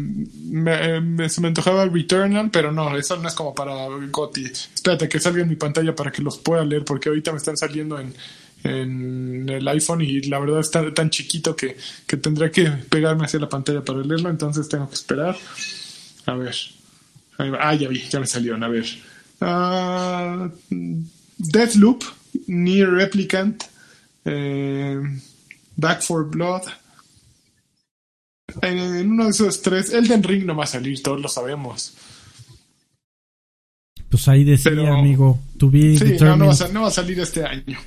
me, 1.00 1.28
se 1.28 1.40
me 1.40 1.48
antojaba 1.48 1.86
Returnal, 1.86 2.50
pero 2.50 2.72
no, 2.72 2.96
eso 2.96 3.16
no 3.18 3.28
es 3.28 3.34
como 3.34 3.55
para 3.55 3.72
Goti. 4.11 4.44
Espérate 4.44 5.09
que 5.09 5.20
salga 5.20 5.42
en 5.42 5.48
mi 5.48 5.57
pantalla 5.57 5.94
para 5.94 6.11
que 6.11 6.22
los 6.22 6.38
pueda 6.38 6.64
leer, 6.64 6.84
porque 6.84 7.09
ahorita 7.09 7.30
me 7.30 7.38
están 7.38 7.57
saliendo 7.57 7.98
en, 7.98 8.12
en 8.64 9.48
el 9.48 9.66
iPhone 9.68 10.02
y 10.02 10.22
la 10.22 10.38
verdad 10.38 10.60
está 10.60 10.92
tan 10.94 11.10
chiquito 11.10 11.56
que, 11.56 11.76
que 12.06 12.16
tendré 12.16 12.50
que 12.50 12.68
pegarme 12.68 13.24
hacia 13.24 13.40
la 13.40 13.48
pantalla 13.48 13.84
para 13.84 14.00
leerlo, 14.00 14.30
entonces 14.30 14.68
tengo 14.68 14.88
que 14.88 14.94
esperar. 14.94 15.36
A 16.26 16.34
ver. 16.34 16.54
Ah, 17.38 17.74
ya 17.74 17.88
vi, 17.88 18.00
ya 18.08 18.20
me 18.20 18.26
salieron. 18.26 18.62
A 18.62 18.68
ver. 18.68 18.84
Uh, 19.40 20.48
Deathloop, 21.38 22.04
Near 22.46 22.90
Replicant, 22.90 23.64
eh, 24.24 25.00
Back 25.76 26.02
for 26.02 26.30
Blood. 26.30 26.62
En, 28.60 29.10
uno 29.10 29.24
de 29.24 29.30
esos 29.30 29.62
tres, 29.62 29.92
Elden 29.92 30.22
Ring 30.22 30.44
no 30.44 30.54
va 30.54 30.64
a 30.64 30.68
salir, 30.68 31.02
todos 31.02 31.20
lo 31.20 31.28
sabemos. 31.28 31.94
Pues 34.08 34.28
ahí 34.28 34.44
decía, 34.44 34.72
amigo, 34.92 35.40
to 35.58 35.70
be 35.70 35.96
sí, 35.96 36.16
no, 36.20 36.36
no, 36.36 36.46
va 36.82 36.88
a, 36.88 36.90
salir 36.90 37.18
este 37.18 37.44
año. 37.44 37.78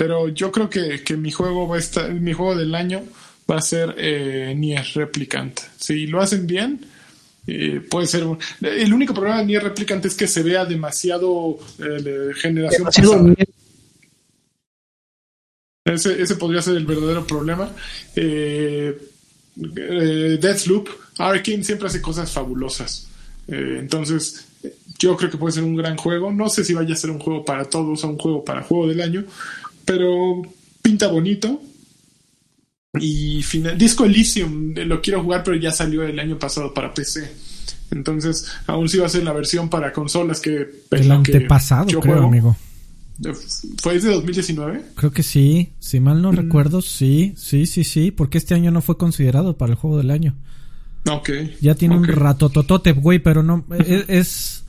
Pero 0.00 0.28
yo 0.28 0.50
creo 0.50 0.70
que, 0.70 1.04
que 1.04 1.14
mi 1.14 1.30
juego 1.30 1.68
va 1.68 1.76
a 1.76 1.78
estar, 1.78 2.10
mi 2.10 2.32
juego 2.32 2.56
del 2.56 2.74
año 2.74 3.02
va 3.50 3.58
a 3.58 3.60
ser 3.60 3.94
eh, 3.98 4.54
Nier 4.56 4.86
Replicant. 4.94 5.60
Si 5.76 6.06
lo 6.06 6.22
hacen 6.22 6.46
bien, 6.46 6.80
eh, 7.46 7.82
puede 7.86 8.06
ser 8.06 8.24
el 8.62 8.94
único 8.94 9.12
problema 9.12 9.40
de 9.40 9.44
Nier 9.44 9.62
Replicant 9.62 10.02
es 10.06 10.14
que 10.14 10.26
se 10.26 10.42
vea 10.42 10.64
demasiado 10.64 11.58
eh, 11.80 12.02
de 12.02 12.32
generación 12.32 12.84
pasada. 12.84 13.34
Ese, 15.84 16.22
ese, 16.22 16.36
podría 16.36 16.62
ser 16.62 16.78
el 16.78 16.86
verdadero 16.86 17.26
problema. 17.26 17.70
Eh 18.16 18.98
Deathloop, 19.54 20.88
Arkane 21.18 21.62
siempre 21.62 21.88
hace 21.88 22.00
cosas 22.00 22.30
fabulosas. 22.32 23.06
entonces, 23.48 24.46
yo 24.98 25.14
creo 25.16 25.30
que 25.30 25.36
puede 25.36 25.52
ser 25.52 25.64
un 25.64 25.76
gran 25.76 25.98
juego. 25.98 26.32
No 26.32 26.48
sé 26.48 26.64
si 26.64 26.72
vaya 26.72 26.94
a 26.94 26.96
ser 26.96 27.10
un 27.10 27.18
juego 27.18 27.44
para 27.44 27.66
todos 27.66 28.02
o 28.02 28.08
un 28.08 28.16
juego 28.16 28.42
para 28.42 28.62
juego 28.62 28.88
del 28.88 29.02
año, 29.02 29.26
pero 29.90 30.42
pinta 30.82 31.08
bonito. 31.08 31.60
Y 33.00 33.42
final, 33.42 33.76
Disco 33.76 34.04
Elysium 34.04 34.72
eh, 34.76 34.84
lo 34.84 35.00
quiero 35.00 35.22
jugar, 35.22 35.42
pero 35.42 35.56
ya 35.56 35.72
salió 35.72 36.04
el 36.04 36.18
año 36.18 36.38
pasado 36.38 36.72
para 36.72 36.94
PC. 36.94 37.28
Entonces, 37.90 38.46
aún 38.68 38.88
si 38.88 38.98
va 38.98 39.06
a 39.06 39.08
ser 39.08 39.24
la 39.24 39.32
versión 39.32 39.68
para 39.68 39.92
consolas 39.92 40.40
que. 40.40 40.84
El 40.92 41.10
antepasado, 41.10 42.00
creo, 42.00 42.24
amigo. 42.24 42.56
¿Fue 43.82 43.94
desde 43.94 44.12
2019? 44.12 44.82
Creo 44.94 45.10
que 45.10 45.24
sí. 45.24 45.72
Si 45.80 45.98
mal 45.98 46.22
no 46.22 46.32
mm. 46.32 46.36
recuerdo, 46.36 46.82
sí. 46.82 47.34
Sí, 47.36 47.66
sí, 47.66 47.82
sí. 47.82 48.12
Porque 48.12 48.38
este 48.38 48.54
año 48.54 48.70
no 48.70 48.82
fue 48.82 48.96
considerado 48.96 49.58
para 49.58 49.72
el 49.72 49.76
juego 49.76 49.98
del 49.98 50.12
año. 50.12 50.36
Ok. 51.08 51.30
Ya 51.60 51.74
tiene 51.74 51.96
un 51.96 52.04
ratototote, 52.04 52.92
güey, 52.92 53.18
pero 53.18 53.42
no. 53.42 53.64
E, 53.86 54.04
es. 54.06 54.64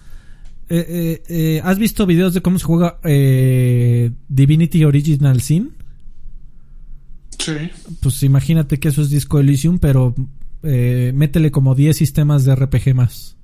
Eh, 0.73 0.85
eh, 0.87 1.23
eh, 1.27 1.61
¿Has 1.65 1.77
visto 1.77 2.05
videos 2.05 2.33
de 2.33 2.41
cómo 2.41 2.57
se 2.57 2.63
juega 2.63 2.97
Divinity 4.29 4.85
Original 4.85 5.41
Sin? 5.41 5.73
Sí. 7.37 7.51
Pues 7.99 8.23
imagínate 8.23 8.79
que 8.79 8.87
eso 8.87 9.01
es 9.01 9.09
Disco 9.09 9.39
Elysium, 9.39 9.79
pero 9.79 10.15
métele 10.63 11.51
como 11.51 11.75
10 11.75 11.97
sistemas 11.97 12.45
de 12.45 12.55
RPG 12.55 12.95
más. 12.95 13.35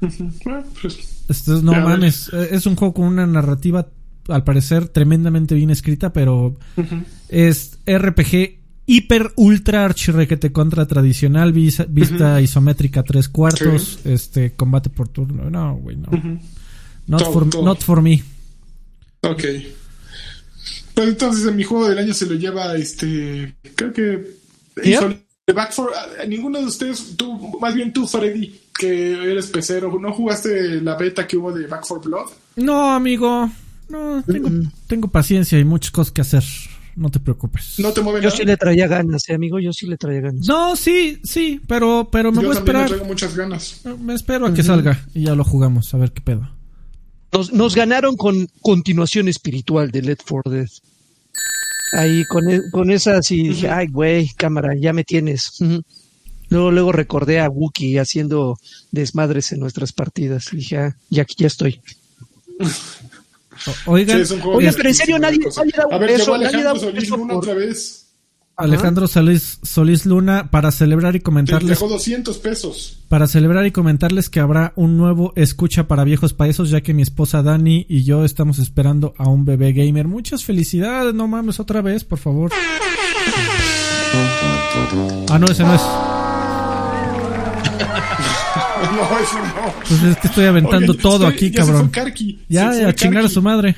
Pues, 0.00 1.62
no 1.62 1.72
mames, 1.72 2.32
es 2.32 2.66
un 2.66 2.74
juego 2.74 2.94
con 2.94 3.04
una 3.04 3.28
narrativa 3.28 3.88
al 4.26 4.42
parecer 4.42 4.88
tremendamente 4.88 5.54
bien 5.54 5.70
escrita, 5.70 6.12
pero 6.12 6.56
es 7.28 7.78
RPG 7.86 8.58
hiper 8.86 9.30
ultra 9.36 9.84
archirrequete 9.84 10.50
contra 10.50 10.86
tradicional, 10.86 11.52
vista, 11.52 12.40
isométrica 12.40 13.04
tres 13.04 13.28
cuartos, 13.28 14.00
este 14.04 14.54
combate 14.54 14.90
por 14.90 15.06
turno. 15.06 15.48
No, 15.48 15.76
güey, 15.76 15.96
no. 15.96 16.08
Not, 17.06 17.22
for, 17.32 17.62
not 17.62 17.82
for 17.82 18.00
me. 18.02 18.22
Ok. 19.22 19.44
Pues 20.94 21.08
entonces 21.08 21.46
en 21.46 21.56
mi 21.56 21.64
juego 21.64 21.88
del 21.88 21.98
año 21.98 22.14
se 22.14 22.26
lo 22.26 22.34
lleva 22.34 22.76
este. 22.76 23.54
Creo 23.74 23.92
que. 23.92 24.42
Back 25.54 25.72
for, 25.72 25.90
ninguno 26.28 26.60
de 26.60 26.66
ustedes, 26.66 27.16
tú, 27.16 27.58
más 27.60 27.74
bien 27.74 27.92
tú, 27.92 28.06
Freddy, 28.06 28.58
que 28.78 29.12
eres 29.30 29.48
pecero, 29.48 29.98
¿no 30.00 30.12
jugaste 30.12 30.80
la 30.80 30.96
beta 30.96 31.26
que 31.26 31.36
hubo 31.36 31.52
de 31.52 31.66
Back 31.66 31.84
for 31.84 32.00
Blood? 32.00 32.30
No, 32.56 32.94
amigo. 32.94 33.50
No, 33.88 34.22
tengo, 34.22 34.48
tengo 34.86 35.08
paciencia 35.08 35.58
y 35.58 35.64
muchas 35.64 35.90
cosas 35.90 36.12
que 36.12 36.20
hacer. 36.20 36.44
No 36.94 37.10
te 37.10 37.20
preocupes. 37.20 37.74
No 37.78 37.92
te 37.92 38.02
mueve 38.02 38.22
Yo 38.22 38.30
sí 38.30 38.44
le 38.44 38.56
traía 38.56 38.86
ganas, 38.86 39.28
eh, 39.28 39.34
amigo. 39.34 39.58
Yo 39.58 39.72
sí 39.72 39.86
le 39.86 39.96
traía 39.96 40.20
ganas. 40.20 40.46
No, 40.46 40.76
sí, 40.76 41.20
sí, 41.24 41.60
pero, 41.66 42.08
pero 42.10 42.30
me 42.30 42.44
voy 42.44 42.54
a 42.54 42.58
esperar. 42.58 42.90
Me 42.90 43.04
muchas 43.04 43.36
ganas. 43.36 43.82
Me 43.98 44.14
espero 44.14 44.46
a 44.46 44.54
que 44.54 44.62
salga 44.62 45.04
y 45.12 45.24
ya 45.24 45.34
lo 45.34 45.42
jugamos, 45.42 45.92
a 45.92 45.98
ver 45.98 46.12
qué 46.12 46.20
pedo. 46.20 46.48
Nos, 47.52 47.74
ganaron 47.74 48.16
con 48.16 48.46
continuación 48.60 49.28
espiritual 49.28 49.90
de 49.90 50.02
Let 50.02 50.18
for 50.24 50.42
Death. 50.44 50.72
Ahí 51.94 52.24
con, 52.26 52.50
e, 52.50 52.60
con 52.70 52.90
esa 52.90 53.22
sí 53.22 53.48
dije, 53.48 53.68
ay, 53.68 53.86
güey, 53.88 54.28
cámara, 54.36 54.74
ya 54.78 54.92
me 54.92 55.04
tienes. 55.04 55.58
Luego, 56.48 56.70
luego 56.70 56.92
recordé 56.92 57.40
a 57.40 57.48
Wookie 57.48 57.98
haciendo 57.98 58.58
desmadres 58.90 59.52
en 59.52 59.60
nuestras 59.60 59.92
partidas. 59.92 60.48
dije, 60.52 60.76
ah, 60.76 60.96
ya, 61.08 61.26
ya 61.36 61.46
estoy. 61.46 61.80
Oigan, 63.86 64.22
pero 64.76 64.88
en 64.88 64.94
serio 64.94 65.18
nadie, 65.18 65.38
nadie 65.38 65.72
da 65.76 65.86
un 65.86 66.06
peso, 66.06 66.38
nadie 66.38 66.62
da 66.62 66.72
un 66.74 66.92
peso 66.92 67.26
otra 67.30 67.54
vez. 67.54 68.01
Alejandro 68.56 69.06
Solís, 69.08 69.58
Solís, 69.62 70.04
Luna 70.06 70.50
para 70.50 70.70
celebrar 70.70 71.16
y 71.16 71.20
comentarles. 71.20 71.70
dejó 71.70 71.88
200 71.88 72.38
pesos. 72.38 72.98
Para 73.08 73.26
celebrar 73.26 73.64
y 73.66 73.70
comentarles 73.70 74.28
que 74.28 74.40
habrá 74.40 74.72
un 74.76 74.98
nuevo 74.98 75.32
escucha 75.36 75.88
para 75.88 76.04
viejos 76.04 76.34
paesos, 76.34 76.70
ya 76.70 76.82
que 76.82 76.94
mi 76.94 77.02
esposa 77.02 77.42
Dani 77.42 77.86
y 77.88 78.04
yo 78.04 78.24
estamos 78.24 78.58
esperando 78.58 79.14
a 79.16 79.28
un 79.28 79.44
bebé 79.44 79.72
gamer. 79.72 80.06
Muchas 80.06 80.44
felicidades, 80.44 81.14
no 81.14 81.28
mames 81.28 81.60
otra 81.60 81.80
vez, 81.82 82.04
por 82.04 82.18
favor. 82.18 82.52
Ah, 85.30 85.38
no, 85.38 85.46
ese 85.46 85.62
no 85.64 85.74
es. 85.74 85.82
no, 88.92 89.18
eso 89.18 89.38
no. 89.38 89.72
Pues 89.88 90.02
es 90.02 90.16
que 90.18 90.28
estoy 90.28 90.44
aventando 90.44 90.94
todo 90.94 91.26
aquí, 91.26 91.50
cabrón. 91.50 91.90
ya, 92.48 92.88
a 92.88 92.94
chingar 92.94 93.24
a 93.24 93.28
su 93.28 93.40
madre. 93.40 93.76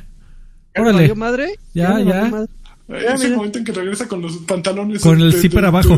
Órale. 0.76 1.14
madre? 1.14 1.54
Ya, 1.72 2.00
ya. 2.00 2.46
Es 2.88 3.22
el 3.22 3.36
momento 3.36 3.58
en 3.58 3.64
que 3.64 3.72
regresa 3.72 4.06
con 4.06 4.20
los 4.20 4.36
pantalones 4.38 5.02
con 5.02 5.20
el 5.20 5.32
zipper 5.32 5.64
abajo 5.64 5.96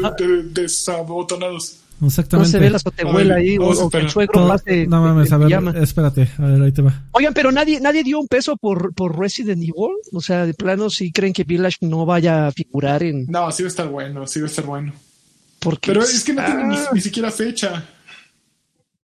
desabotonados. 0.52 1.80
Exactamente. 2.04 2.48
No 2.48 2.52
se 2.52 2.58
ve 2.58 2.70
la 2.70 2.78
sotehuela 2.78 3.36
ahí, 3.36 3.56
o, 3.58 3.88
que 3.88 3.98
el 3.98 4.10
suegro 4.10 4.46
pase. 4.46 4.86
No 4.86 5.02
mames, 5.02 5.32
a 5.32 5.38
ver, 5.38 5.76
espérate, 5.78 6.28
a 6.38 6.46
ver, 6.46 6.62
ahí 6.62 6.72
te 6.72 6.82
va. 6.82 7.04
Oigan, 7.12 7.32
pero 7.32 7.50
nadie, 7.50 7.80
nadie 7.80 8.04
dio 8.04 8.20
un 8.20 8.28
peso 8.28 8.56
por, 8.56 8.94
por 8.94 9.18
Resident 9.18 9.62
Evil. 9.62 9.96
O 10.12 10.20
sea, 10.20 10.44
de 10.44 10.54
plano, 10.54 10.90
si 10.90 11.10
creen 11.10 11.32
que 11.32 11.44
Village 11.44 11.78
no 11.80 12.04
vaya 12.04 12.48
a 12.48 12.52
figurar 12.52 13.02
en. 13.02 13.26
No, 13.26 13.50
sí 13.50 13.62
va 13.62 13.68
a 13.68 13.70
estar 13.70 13.88
bueno, 13.88 14.26
sí 14.26 14.40
va 14.40 14.46
a 14.46 14.50
estar 14.50 14.66
bueno. 14.66 14.92
Pero 15.80 16.02
es 16.02 16.22
que 16.22 16.32
no 16.32 16.44
tiene 16.44 16.64
ni, 16.64 16.76
ah. 16.76 17.00
siquiera 17.00 17.30
fecha. 17.30 17.84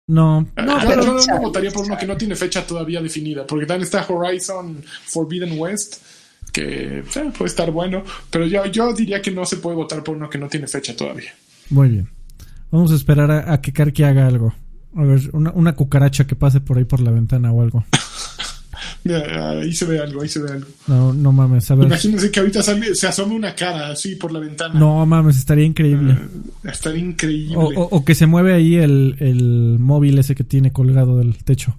No. 0.07 0.41
No, 0.41 0.79
pero 0.85 1.03
yo 1.03 1.13
no, 1.13 1.39
votaría 1.39 1.71
por 1.71 1.85
uno 1.85 1.97
que 1.97 2.05
no 2.05 2.17
tiene 2.17 2.35
fecha 2.35 2.65
todavía 2.65 3.01
definida, 3.01 3.45
porque 3.47 3.65
también 3.65 3.83
está 3.83 4.05
Horizon 4.09 4.83
Forbidden 5.05 5.57
West 5.57 6.01
que 6.51 6.99
eh, 6.99 7.03
puede 7.37 7.49
estar 7.49 7.71
bueno, 7.71 8.03
pero 8.29 8.45
yo, 8.45 8.65
yo 8.65 8.93
diría 8.93 9.21
que 9.21 9.31
no 9.31 9.45
se 9.45 9.57
puede 9.57 9.75
votar 9.75 10.03
por 10.03 10.15
uno 10.15 10.29
que 10.29 10.37
no 10.37 10.47
tiene 10.47 10.67
fecha 10.67 10.95
todavía. 10.95 11.31
Muy 11.69 11.89
bien. 11.89 12.09
Vamos 12.69 12.91
a 12.91 12.95
esperar 12.95 13.31
a, 13.31 13.61
que 13.61 13.73
Karki 13.73 14.03
haga 14.03 14.27
algo. 14.27 14.53
A 14.95 15.03
ver, 15.03 15.21
una, 15.33 15.51
una, 15.51 15.73
cucaracha 15.73 16.25
que 16.25 16.35
pase 16.35 16.59
por 16.59 16.77
ahí 16.77 16.85
por 16.85 16.99
la 16.99 17.11
ventana 17.11 17.51
o 17.51 17.61
algo. 17.61 17.83
Mira, 19.03 19.51
ahí 19.51 19.73
se 19.73 19.85
ve 19.85 19.99
algo, 19.99 20.21
ahí 20.21 20.29
se 20.29 20.39
ve 20.39 20.51
algo. 20.51 20.67
No, 20.87 21.11
no 21.11 21.31
mames, 21.31 21.69
a 21.71 21.75
ver. 21.75 21.87
Imagínense 21.87 22.29
que 22.29 22.39
ahorita 22.39 22.61
se 22.61 23.07
asome 23.07 23.35
una 23.35 23.55
cara 23.55 23.89
así 23.89 24.15
por 24.15 24.31
la 24.31 24.39
ventana. 24.39 24.79
No 24.79 25.05
mames, 25.05 25.37
estaría 25.37 25.65
increíble. 25.65 26.13
Uh, 26.13 26.67
estaría 26.69 27.03
increíble. 27.03 27.55
O, 27.57 28.05
que 28.05 28.13
se 28.13 28.27
mueve 28.27 28.53
ahí 28.53 28.75
el, 28.75 29.15
el, 29.19 29.77
móvil 29.79 30.19
ese 30.19 30.35
que 30.35 30.43
tiene 30.43 30.71
colgado 30.71 31.17
del 31.17 31.43
techo. 31.43 31.77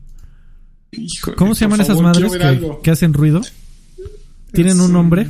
¿Cómo 1.36 1.54
se 1.54 1.64
llaman 1.64 1.80
esas 1.80 2.00
madres 2.00 2.32
que, 2.32 2.70
que, 2.82 2.90
hacen 2.90 3.14
ruido? 3.14 3.40
¿Tienen 4.52 4.80
un 4.80 4.92
nombre? 4.92 5.28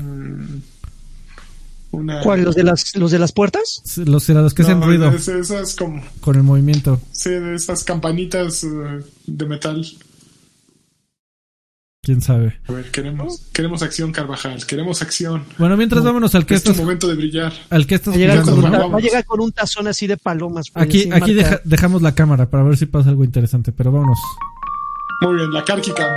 ¿Cuál? 2.23 2.43
¿Los 2.43 2.55
de 2.55 2.65
las, 2.65 2.97
los 2.97 3.11
de 3.11 3.19
las 3.19 3.33
puertas? 3.33 3.83
Los, 3.97 4.29
los 4.29 4.55
que 4.55 4.63
hacen 4.63 4.83
ruido. 4.83 5.11
esas 5.11 5.77
como... 5.77 6.03
Con 6.21 6.37
el 6.37 6.43
movimiento. 6.43 7.01
Sí, 7.13 7.31
de 7.31 7.55
esas 7.55 7.85
campanitas 7.85 8.65
eh, 8.65 9.03
de 9.27 9.47
metal. 9.47 9.87
¿Quién 12.05 12.21
sabe? 12.21 12.59
A 12.67 12.73
ver, 12.73 12.91
queremos, 12.91 13.43
queremos 13.53 13.83
acción, 13.83 14.11
Carvajal. 14.11 14.67
Queremos 14.67 15.03
acción. 15.03 15.45
Bueno, 15.57 15.77
mientras 15.77 16.03
vámonos 16.03 16.35
al 16.35 16.47
que 16.47 16.55
es 16.55 16.77
momento 16.77 17.07
de 17.07 17.15
brillar. 17.15 17.53
Al 17.71 17.87
que 17.87 17.95
estás 17.95 18.15
va, 18.15 18.97
a 18.97 19.01
llegar 19.01 19.25
con 19.25 19.41
un 19.41 19.53
tazón 19.53 19.87
así 19.87 20.09
de 20.09 20.17
palomas. 20.17 20.71
Pues, 20.71 20.85
aquí 20.85 21.09
aquí 21.13 21.37
dejamos 21.63 22.03
la 22.03 22.13
cámara 22.13 22.51
para 22.51 22.65
ver 22.65 22.77
si 22.77 22.87
pasa 22.87 23.11
algo 23.11 23.23
interesante, 23.23 23.71
pero 23.71 23.93
vámonos. 23.93 24.19
Muy 25.21 25.37
bien, 25.37 25.53
la 25.53 25.63
Karkicam. 25.63 26.11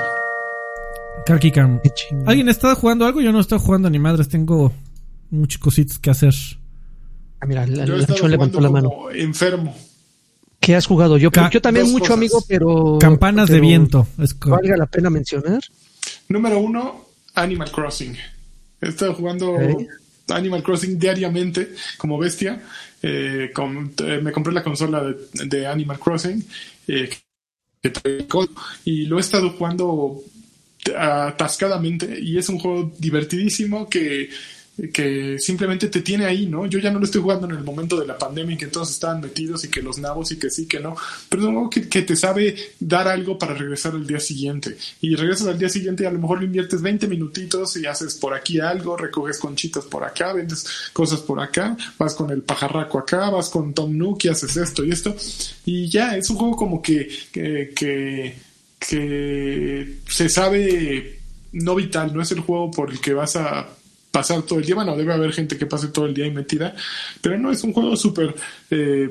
Karkicam. 1.25 1.81
¿Alguien 2.25 2.49
está 2.49 2.75
jugando 2.75 3.05
algo? 3.05 3.21
Yo 3.21 3.31
no 3.31 3.39
estoy 3.39 3.59
jugando 3.59 3.89
ni 3.89 3.99
madres, 3.99 4.29
tengo 4.29 4.71
muchos 5.29 5.59
cositas 5.59 5.99
que 5.99 6.09
hacer. 6.09 6.33
Ah, 7.39 7.45
mira, 7.45 7.65
la, 7.67 7.85
levantó 7.85 8.59
la 8.59 8.69
mano. 8.69 9.11
Enfermo. 9.11 9.75
¿Qué 10.59 10.75
has 10.75 10.87
jugado? 10.87 11.17
Yo, 11.17 11.29
yo 11.51 11.61
también 11.61 11.91
mucho, 11.91 12.13
amigo, 12.13 12.43
pero. 12.47 12.97
Campanas 12.99 13.49
de 13.49 13.59
viento. 13.59 14.07
Es 14.17 14.37
¿Valga 14.39 14.77
la 14.77 14.87
pena 14.87 15.09
mencionar? 15.09 15.61
Número 16.29 16.59
uno, 16.59 17.05
Animal 17.35 17.71
Crossing. 17.71 18.15
He 18.81 18.89
estado 18.89 19.13
jugando 19.13 19.57
Animal 20.29 20.63
Crossing 20.63 20.97
diariamente 20.97 21.73
como 21.97 22.17
bestia. 22.17 22.61
Eh, 23.01 23.51
eh, 23.55 24.19
me 24.23 24.31
compré 24.31 24.53
la 24.53 24.63
consola 24.63 25.03
de, 25.33 25.67
Animal 25.67 25.99
Crossing. 25.99 26.43
Eh, 26.87 27.09
y 28.85 29.05
lo 29.05 29.17
he 29.17 29.21
estado 29.21 29.51
jugando 29.51 30.23
atascadamente 30.97 32.19
y 32.19 32.37
es 32.37 32.49
un 32.49 32.59
juego 32.59 32.91
divertidísimo 32.99 33.89
que 33.89 34.29
que 34.91 35.39
simplemente 35.39 35.87
te 35.87 36.01
tiene 36.01 36.25
ahí, 36.25 36.47
¿no? 36.47 36.65
Yo 36.65 36.79
ya 36.79 36.91
no 36.91 36.99
lo 36.99 37.05
estoy 37.05 37.21
jugando 37.21 37.47
en 37.47 37.55
el 37.55 37.63
momento 37.63 37.97
de 37.97 38.05
la 38.05 38.17
pandemia 38.17 38.53
en 38.53 38.59
que 38.59 38.67
todos 38.67 38.91
estaban 38.91 39.21
metidos 39.21 39.63
y 39.63 39.69
que 39.69 39.81
los 39.81 39.97
nabos 39.99 40.31
y 40.33 40.37
que 40.37 40.49
sí, 40.49 40.67
que 40.67 40.81
no, 40.81 40.95
pero 41.29 41.41
es 41.41 41.47
un 41.47 41.53
juego 41.55 41.69
que, 41.69 42.01
te 42.01 42.15
sabe 42.15 42.55
dar 42.79 43.07
algo 43.07 43.39
para 43.39 43.53
regresar 43.53 43.93
al 43.93 44.05
día 44.05 44.19
siguiente. 44.19 44.77
Y 44.99 45.15
regresas 45.15 45.47
al 45.47 45.57
día 45.57 45.69
siguiente 45.69 46.03
y 46.03 46.07
a 46.07 46.11
lo 46.11 46.19
mejor 46.19 46.39
le 46.39 46.45
inviertes 46.45 46.81
20 46.81 47.07
minutitos 47.07 47.77
y 47.77 47.85
haces 47.85 48.15
por 48.15 48.33
aquí 48.33 48.59
algo, 48.59 48.97
recoges 48.97 49.39
conchitas 49.39 49.85
por 49.85 50.03
acá, 50.03 50.33
vendes 50.33 50.65
cosas 50.91 51.21
por 51.21 51.39
acá, 51.39 51.77
vas 51.97 52.13
con 52.13 52.29
el 52.31 52.41
pajarraco 52.41 52.99
acá, 52.99 53.29
vas 53.29 53.49
con 53.49 53.73
Tom 53.73 53.97
Nook 53.97 54.25
y 54.25 54.27
haces 54.27 54.57
esto 54.57 54.83
y 54.83 54.91
esto. 54.91 55.15
Y 55.65 55.87
ya, 55.87 56.17
es 56.17 56.29
un 56.29 56.35
juego 56.35 56.55
como 56.57 56.81
que, 56.81 57.07
que, 57.31 57.71
que, 57.73 58.35
que 58.79 59.97
se 60.07 60.29
sabe 60.29 61.19
no 61.53 61.75
vital, 61.75 62.13
no 62.13 62.21
es 62.21 62.31
el 62.31 62.41
juego 62.41 62.71
por 62.71 62.91
el 62.91 62.99
que 62.99 63.13
vas 63.13 63.35
a 63.35 63.67
pasar 64.11 64.43
todo 64.43 64.59
el 64.59 64.65
día. 64.65 64.75
Bueno, 64.75 64.95
debe 64.95 65.13
haber 65.13 65.33
gente 65.33 65.57
que 65.57 65.65
pase 65.65 65.89
todo 65.89 66.05
el 66.05 66.13
día 66.13 66.25
ahí 66.25 66.31
metida, 66.31 66.75
pero 67.21 67.37
no 67.37 67.51
es 67.51 67.63
un 67.63 67.73
juego 67.73 67.95
súper 67.95 68.35
eh, 68.69 69.09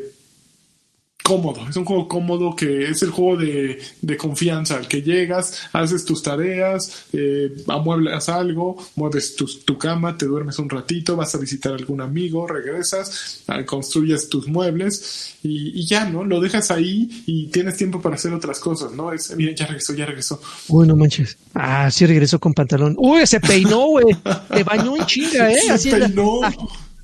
cómodo, 1.24 1.66
es 1.66 1.74
un 1.76 1.86
juego 1.86 2.06
cómodo 2.06 2.54
que 2.54 2.90
es 2.90 3.02
el 3.02 3.10
juego 3.10 3.38
de, 3.38 3.80
de 4.02 4.16
confianza, 4.18 4.76
al 4.76 4.86
que 4.86 5.00
llegas, 5.00 5.62
haces 5.72 6.04
tus 6.04 6.22
tareas, 6.22 7.06
eh, 7.14 7.50
amueblas 7.66 8.28
algo, 8.28 8.76
mueves 8.94 9.34
tu, 9.34 9.46
tu, 9.46 9.78
cama, 9.78 10.18
te 10.18 10.26
duermes 10.26 10.58
un 10.58 10.68
ratito, 10.68 11.16
vas 11.16 11.34
a 11.34 11.38
visitar 11.38 11.72
a 11.72 11.76
algún 11.76 12.02
amigo, 12.02 12.46
regresas, 12.46 13.42
ah, 13.46 13.64
construyes 13.64 14.28
tus 14.28 14.46
muebles 14.48 15.36
y, 15.42 15.80
y, 15.80 15.86
ya, 15.86 16.04
¿no? 16.04 16.24
Lo 16.24 16.42
dejas 16.42 16.70
ahí 16.70 17.24
y 17.24 17.46
tienes 17.46 17.78
tiempo 17.78 18.02
para 18.02 18.16
hacer 18.16 18.34
otras 18.34 18.60
cosas, 18.60 18.92
¿no? 18.92 19.10
Es, 19.10 19.34
mira, 19.34 19.54
ya 19.54 19.64
regresó, 19.64 19.94
ya 19.94 20.04
regresó. 20.04 20.42
Uy, 20.68 20.86
no 20.86 20.94
manches. 20.94 21.38
Ah, 21.54 21.90
sí 21.90 22.04
regresó 22.04 22.38
con 22.38 22.52
pantalón. 22.52 22.96
Uy, 22.98 23.26
se 23.26 23.40
peinó, 23.40 23.86
güey. 23.86 24.14
Te 24.52 24.62
bañó 24.62 24.94
en 24.94 25.06
chinga, 25.06 25.50
¿eh? 25.50 25.78
Se 25.78 25.90
peinó. 25.90 26.40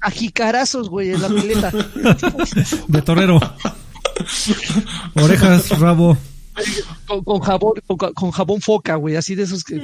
A, 0.03 0.11
jicarazos, 0.11 0.91
güey, 0.91 1.13
en 1.13 1.23
la 1.23 1.29
pileta. 1.29 1.73
De 2.87 3.01
torero. 3.01 3.41
Orejas, 5.15 5.79
rabo. 5.79 6.17
Con, 7.25 7.41
jabón, 7.41 7.75
con, 8.15 8.31
jabón 8.31 8.61
foca, 8.61 8.97
güey, 8.97 9.17
así 9.17 9.35
de 9.35 9.45
esos 9.45 9.65
que. 9.65 9.81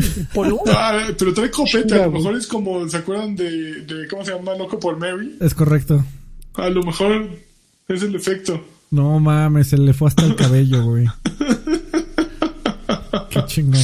Ah, 0.68 1.08
pero 1.18 1.32
trae 1.32 1.50
copete, 1.50 1.94
a 1.94 2.06
lo 2.06 2.12
mejor 2.12 2.36
es 2.36 2.46
como, 2.46 2.88
¿se 2.88 2.98
acuerdan 2.98 3.34
de, 3.36 3.82
de 3.82 4.06
cómo 4.08 4.24
se 4.24 4.32
llama 4.32 4.54
Loco 4.54 4.78
por 4.78 4.98
Mary? 4.98 5.36
Es 5.40 5.54
correcto. 5.54 6.04
A 6.54 6.68
lo 6.68 6.82
mejor 6.82 7.28
es 7.88 8.02
el 8.02 8.14
efecto. 8.14 8.62
No 8.90 9.18
mames, 9.18 9.68
se 9.68 9.78
le 9.78 9.92
fue 9.92 10.08
hasta 10.08 10.24
el 10.24 10.36
cabello, 10.36 10.84
güey. 10.84 11.06
Qué 13.30 13.44
chingón. 13.46 13.82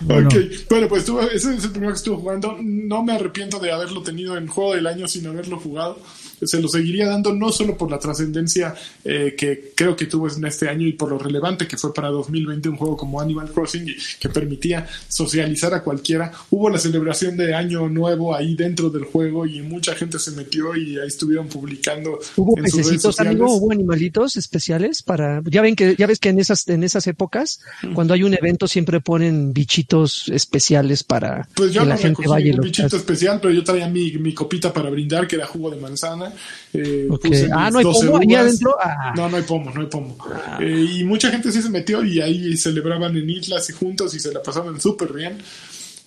Bueno. 0.00 0.28
Ok, 0.28 0.36
bueno, 0.70 0.88
pues 0.88 1.10
ese 1.32 1.54
es 1.54 1.64
el 1.64 1.70
primero 1.70 1.92
que 1.92 1.96
estuve 1.96 2.16
jugando. 2.16 2.56
No 2.62 3.02
me 3.02 3.14
arrepiento 3.14 3.58
de 3.58 3.72
haberlo 3.72 4.02
tenido 4.02 4.36
en 4.36 4.46
juego 4.46 4.74
del 4.74 4.86
año 4.86 5.08
sin 5.08 5.26
haberlo 5.26 5.58
jugado 5.58 5.98
se 6.42 6.60
lo 6.60 6.68
seguiría 6.68 7.06
dando 7.06 7.32
no 7.32 7.50
solo 7.52 7.76
por 7.76 7.90
la 7.90 7.98
trascendencia 7.98 8.74
eh, 9.04 9.34
que 9.36 9.72
creo 9.74 9.96
que 9.96 10.06
tuvo 10.06 10.28
en 10.28 10.44
este 10.44 10.68
año 10.68 10.86
y 10.86 10.92
por 10.92 11.10
lo 11.10 11.18
relevante 11.18 11.66
que 11.66 11.76
fue 11.76 11.92
para 11.92 12.08
2020 12.08 12.68
un 12.68 12.76
juego 12.76 12.96
como 12.96 13.20
Animal 13.20 13.50
Crossing 13.50 13.86
que 14.18 14.28
permitía 14.28 14.86
socializar 15.08 15.74
a 15.74 15.82
cualquiera. 15.82 16.32
Hubo 16.50 16.70
la 16.70 16.78
celebración 16.78 17.36
de 17.36 17.54
Año 17.54 17.88
Nuevo 17.88 18.34
ahí 18.34 18.54
dentro 18.54 18.90
del 18.90 19.04
juego 19.04 19.46
y 19.46 19.62
mucha 19.62 19.94
gente 19.94 20.18
se 20.18 20.32
metió 20.32 20.76
y 20.76 20.98
ahí 20.98 21.08
estuvieron 21.08 21.48
publicando. 21.48 22.18
Hubo 22.36 22.54
pececitos, 22.54 23.20
amigo, 23.20 23.52
hubo 23.54 23.72
animalitos 23.72 24.36
especiales 24.36 25.02
para. 25.02 25.42
Ya 25.44 25.62
ven 25.62 25.76
que 25.76 25.96
ya 25.96 26.06
ves 26.06 26.18
que 26.18 26.28
en 26.28 26.38
esas 26.38 26.68
en 26.68 26.82
esas 26.82 27.06
épocas 27.06 27.60
cuando 27.94 28.14
hay 28.14 28.22
un 28.22 28.34
evento 28.34 28.68
siempre 28.68 29.00
ponen 29.00 29.52
bichitos 29.52 30.28
especiales 30.28 31.04
para 31.04 31.48
pues 31.54 31.72
yo 31.72 31.82
que 31.82 31.88
la 31.88 31.96
gente 31.96 32.26
vaya. 32.26 32.54
Un 32.54 32.60
bichito 32.60 32.96
especial, 32.96 33.40
pero 33.40 33.52
yo 33.52 33.64
traía 33.64 33.88
mi, 33.88 34.12
mi 34.12 34.34
copita 34.34 34.72
para 34.72 34.90
brindar 34.90 35.26
que 35.26 35.36
era 35.36 35.46
jugo 35.46 35.70
de 35.70 35.76
manzana 35.76 36.27
eh, 36.72 37.08
ah, 37.52 37.70
no 37.70 37.78
hay 37.78 37.84
pomo 37.84 38.18
ahí 38.18 38.34
adentro. 38.34 38.76
Ah. 38.80 39.12
No, 39.16 39.28
no 39.28 39.36
hay 39.36 39.42
pomo, 39.42 39.70
no 39.72 39.80
hay 39.80 39.86
pomo. 39.86 40.16
Ah. 40.20 40.58
Eh, 40.60 40.86
y 40.98 41.04
mucha 41.04 41.30
gente 41.30 41.50
sí 41.52 41.62
se 41.62 41.70
metió 41.70 42.04
y 42.04 42.20
ahí 42.20 42.56
celebraban 42.56 43.16
en 43.16 43.28
islas 43.28 43.68
y 43.70 43.72
juntos 43.72 44.14
y 44.14 44.20
se 44.20 44.32
la 44.32 44.42
pasaban 44.42 44.80
súper 44.80 45.12
bien. 45.12 45.38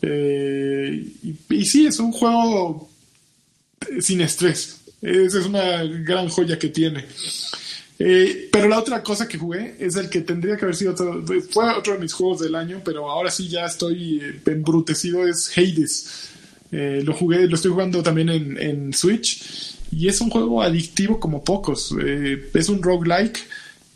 Eh, 0.02 1.06
y, 1.50 1.66
sí, 1.66 1.86
es 1.86 2.00
un 2.00 2.12
juego 2.12 2.90
sin 4.00 4.22
estrés. 4.22 4.82
Esa 5.02 5.40
es 5.40 5.46
una 5.46 5.84
gran 5.84 6.30
joya 6.30 6.58
que 6.58 6.70
tiene. 6.70 7.06
Eh, 8.04 8.50
pero 8.52 8.68
la 8.68 8.80
otra 8.80 9.04
cosa 9.04 9.28
que 9.28 9.38
jugué 9.38 9.76
es 9.80 9.96
el 9.96 10.10
que 10.10 10.22
tendría 10.22 10.58
que 10.58 10.66
haber 10.66 10.76
sido 10.76 10.94
otro, 10.94 11.24
fue 11.52 11.70
otro 11.72 11.94
de 11.94 12.00
mis 12.00 12.14
juegos 12.14 12.40
del 12.40 12.56
año, 12.56 12.82
pero 12.84 13.10
ahora 13.10 13.30
sí 13.30 13.48
ya 13.48 13.66
estoy 13.66 14.22
embrutecido, 14.46 15.28
es 15.28 15.56
Hades. 15.56 16.30
Eh, 16.72 17.02
lo 17.04 17.14
jugué, 17.14 17.48
lo 17.48 17.56
estoy 17.56 17.72
jugando 17.72 18.02
también 18.02 18.30
en, 18.30 18.58
en 18.58 18.94
Switch 18.94 19.76
y 19.92 20.08
es 20.08 20.22
un 20.22 20.30
juego 20.30 20.62
adictivo 20.62 21.20
como 21.20 21.44
pocos. 21.44 21.94
es 22.54 22.70
un 22.70 22.82
roguelike, 22.82 23.40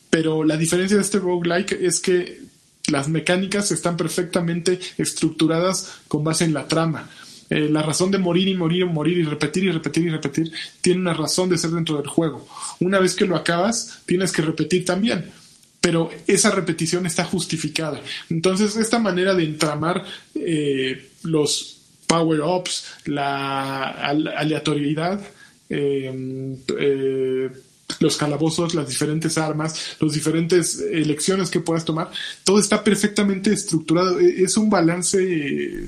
pero 0.10 0.44
la 0.44 0.58
diferencia 0.58 0.98
de 0.98 1.04
este 1.04 1.20
roguelike 1.20 1.74
es 1.74 2.00
que 2.00 2.46
las 2.88 3.08
mecánicas 3.08 3.72
están 3.72 3.98
perfectamente 3.98 4.80
estructuradas 4.98 6.00
con 6.08 6.24
base 6.24 6.46
en 6.46 6.54
la 6.54 6.68
trama. 6.68 7.10
Eh, 7.50 7.70
la 7.70 7.84
razón 7.84 8.10
de 8.10 8.18
morir 8.18 8.48
y 8.48 8.56
morir 8.56 8.82
y 8.82 8.86
morir 8.86 9.18
y 9.20 9.24
repetir 9.24 9.66
y 9.66 9.72
repetir 9.72 10.06
y 10.06 10.10
repetir 10.10 10.52
tiene 10.82 11.02
una 11.02 11.14
razón 11.14 11.50
de 11.50 11.58
ser 11.58 11.72
dentro 11.72 11.98
del 11.98 12.08
juego. 12.08 12.48
Una 12.80 13.00
vez 13.00 13.16
que 13.16 13.26
lo 13.26 13.36
acabas, 13.36 14.00
tienes 14.06 14.32
que 14.32 14.42
repetir 14.42 14.84
también, 14.84 15.32
pero 15.80 16.10
esa 16.26 16.50
repetición 16.52 17.06
está 17.06 17.24
justificada. 17.24 18.02
Entonces, 18.30 18.76
esta 18.76 18.98
manera 18.98 19.36
de 19.36 19.44
entramar 19.44 20.04
eh, 20.34 21.12
los 21.24 21.78
power-ups, 22.08 22.86
la 23.06 23.90
aleatoriedad, 23.90 25.22
eh, 25.70 27.50
los 28.00 28.18
calabozos, 28.18 28.76
las 28.76 28.88
diferentes 28.88 29.38
armas, 29.38 29.98
las 30.00 30.14
diferentes 30.14 30.80
elecciones 30.80 31.50
que 31.50 31.60
puedas 31.60 31.86
tomar, 31.86 32.12
todo 32.44 32.60
está 32.60 32.84
perfectamente 32.84 33.54
estructurado. 33.54 34.20
E, 34.20 34.44
es 34.44 34.58
un 34.58 34.70
balance 34.70 35.88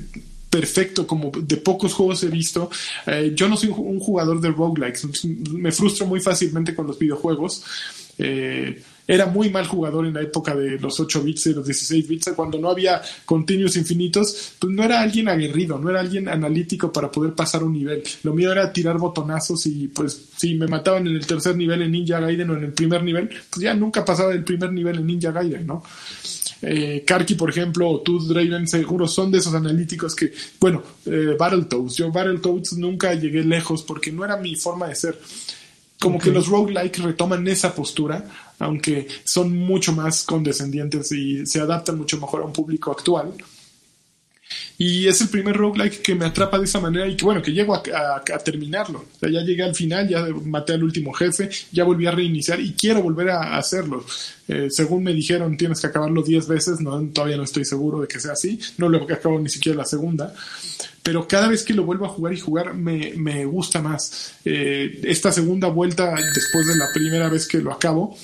perfecto, 0.49 1.05
como 1.05 1.32
de 1.32 1.57
pocos 1.57 1.93
juegos 1.93 2.23
he 2.23 2.30
visto. 2.30 2.69
Eh, 3.05 3.34
yo 3.36 3.47
no 3.47 3.57
soy 3.57 3.69
un 3.69 3.99
jugador 3.99 4.39
de 4.41 4.49
roguelikes, 4.49 5.07
me 5.53 5.71
frustro 5.71 6.05
muy 6.05 6.19
fácilmente 6.19 6.73
con 6.73 6.88
los 6.88 6.97
videojuegos. 6.97 7.63
Eh, 8.17 8.82
era 9.08 9.26
muy 9.26 9.49
mal 9.49 9.66
jugador 9.66 10.05
en 10.05 10.14
la 10.14 10.22
época 10.22 10.53
de 10.53 10.78
los 10.78 10.99
8 10.99 11.24
bits 11.24 11.47
y 11.47 11.53
los 11.53 11.66
16 11.66 12.08
bits, 12.08 12.32
cuando 12.36 12.60
no 12.60 12.70
había 12.70 13.01
continuos 13.26 13.78
infinitos, 13.78 14.53
pues 14.60 14.74
no 14.74 14.84
era 14.84 15.01
alguien 15.01 15.30
aguerrido, 15.30 15.80
no 15.80 15.89
era 15.89 16.01
alguien 16.01 16.28
analítico 16.28 16.91
para 16.91 17.10
poder 17.10 17.34
pasar 17.34 17.64
un 17.64 17.74
nivel. 17.74 18.03
Lo 18.24 18.34
mío 18.34 18.51
era 18.51 18.74
tirar 18.74 18.97
botonazos 18.97 19.66
y 19.66 19.88
pues 19.88 20.30
si 20.36 20.55
me 20.55 20.68
mataban 20.68 21.08
en 21.08 21.16
el 21.16 21.26
tercer 21.26 21.55
nivel 21.55 21.82
en 21.84 21.91
Ninja 21.91 22.20
Gaiden 22.20 22.49
o 22.49 22.58
en 22.58 22.66
el 22.66 22.74
primer 22.74 23.01
nivel, 23.03 23.30
pues 23.49 23.64
ya 23.64 23.74
nunca 23.74 24.03
pasaba 24.03 24.34
el 24.34 24.43
primer 24.43 24.74
nivel 24.74 24.97
en 24.97 25.08
Ninja 25.08 25.32
Gaiden, 25.32 25.66
¿no? 25.66 25.84
Eh, 26.62 27.03
Karki, 27.05 27.36
por 27.36 27.49
ejemplo, 27.49 27.89
o 27.89 28.01
Tooth 28.01 28.24
Draven, 28.24 28.68
seguro 28.68 29.08
son 29.08 29.32
de 29.32 29.38
esos 29.38 29.53
analíticos 29.53 30.16
que, 30.16 30.34
bueno, 30.60 30.82
eh, 31.05 31.36
Battletoads, 31.38 31.97
yo 31.97 32.12
Battletoads 32.12 32.74
nunca 32.74 33.14
llegué 33.14 33.43
lejos 33.43 33.84
porque 33.84 34.12
no 34.12 34.26
era 34.26 34.38
mi 34.38 34.55
forma 34.55 34.88
de 34.88 34.95
ser. 34.95 35.20
Como 35.99 36.20
que 36.20 36.30
los 36.30 36.47
roguelike 36.47 36.99
retoman 36.99 37.47
esa 37.47 37.74
postura, 37.74 38.24
aunque 38.60 39.08
son 39.24 39.55
mucho 39.55 39.93
más 39.93 40.24
condescendientes 40.24 41.12
y 41.12 41.45
se 41.45 41.60
adaptan 41.60 41.97
mucho 41.97 42.20
mejor 42.20 42.41
a 42.41 42.45
un 42.45 42.53
público 42.53 42.91
actual. 42.91 43.34
Y 44.78 45.08
es 45.08 45.20
el 45.22 45.30
primer 45.30 45.58
roguelike 45.58 46.01
que 46.01 46.16
me 46.16 46.26
atrapa 46.26 46.60
de 46.60 46.66
esa 46.66 46.80
manera 46.80 47.08
y 47.08 47.18
que 47.18 47.26
bueno, 47.26 47.41
que 47.41 47.51
llego 47.51 47.76
a, 47.76 48.24
terminarlo. 48.43 49.05
Ya 49.22 49.41
llegué 49.41 49.64
al 49.64 49.76
final, 49.76 50.08
ya 50.08 50.28
maté 50.45 50.74
al 50.74 50.84
último 50.84 51.12
jefe, 51.14 51.49
ya 51.72 51.84
volví 51.84 52.05
a 52.05 52.12
reiniciar 52.12 52.60
y 52.60 52.74
quiero 52.74 53.01
volver 53.01 53.32
a, 53.32 53.58
hacerlo. 53.58 54.05
Eh, 54.47 54.68
según 54.70 55.03
me 55.03 55.14
dijeron, 55.14 55.58
tienes 55.58 55.82
que 55.82 55.88
acabarlo 55.88 56.22
10 56.22 56.47
veces, 56.47 56.80
no, 56.80 57.01
todavía 57.08 57.38
no 57.38 57.43
estoy 57.43 57.66
seguro 57.66 58.01
de 58.01 58.08
que 58.08 58.20
sea 58.20 58.34
así, 58.34 58.60
no 58.78 58.88
lo 58.88 59.03
acabo 59.03 59.39
ni 59.39 59.49
siquiera 59.49 59.80
la 59.80 59.86
segunda. 59.86 60.34
Pero 61.08 61.26
cada 61.26 61.47
vez 61.47 61.64
que 61.64 61.74
lo 61.74 61.86
vuelvo 61.86 62.05
a 62.05 62.10
jugar 62.10 62.34
y 62.34 62.39
jugar 62.41 62.74
me, 62.74 63.14
me 63.16 63.45
gusta 63.45 63.82
más. 63.82 64.34
Eh, 64.43 64.99
esta 65.03 65.32
segunda 65.32 65.70
vuelta, 65.70 66.14
después 66.36 66.68
de 66.68 66.76
la 66.76 66.91
primera 66.93 67.30
vez 67.30 67.47
que 67.47 67.60
lo 67.60 67.72
acabo, 67.72 68.18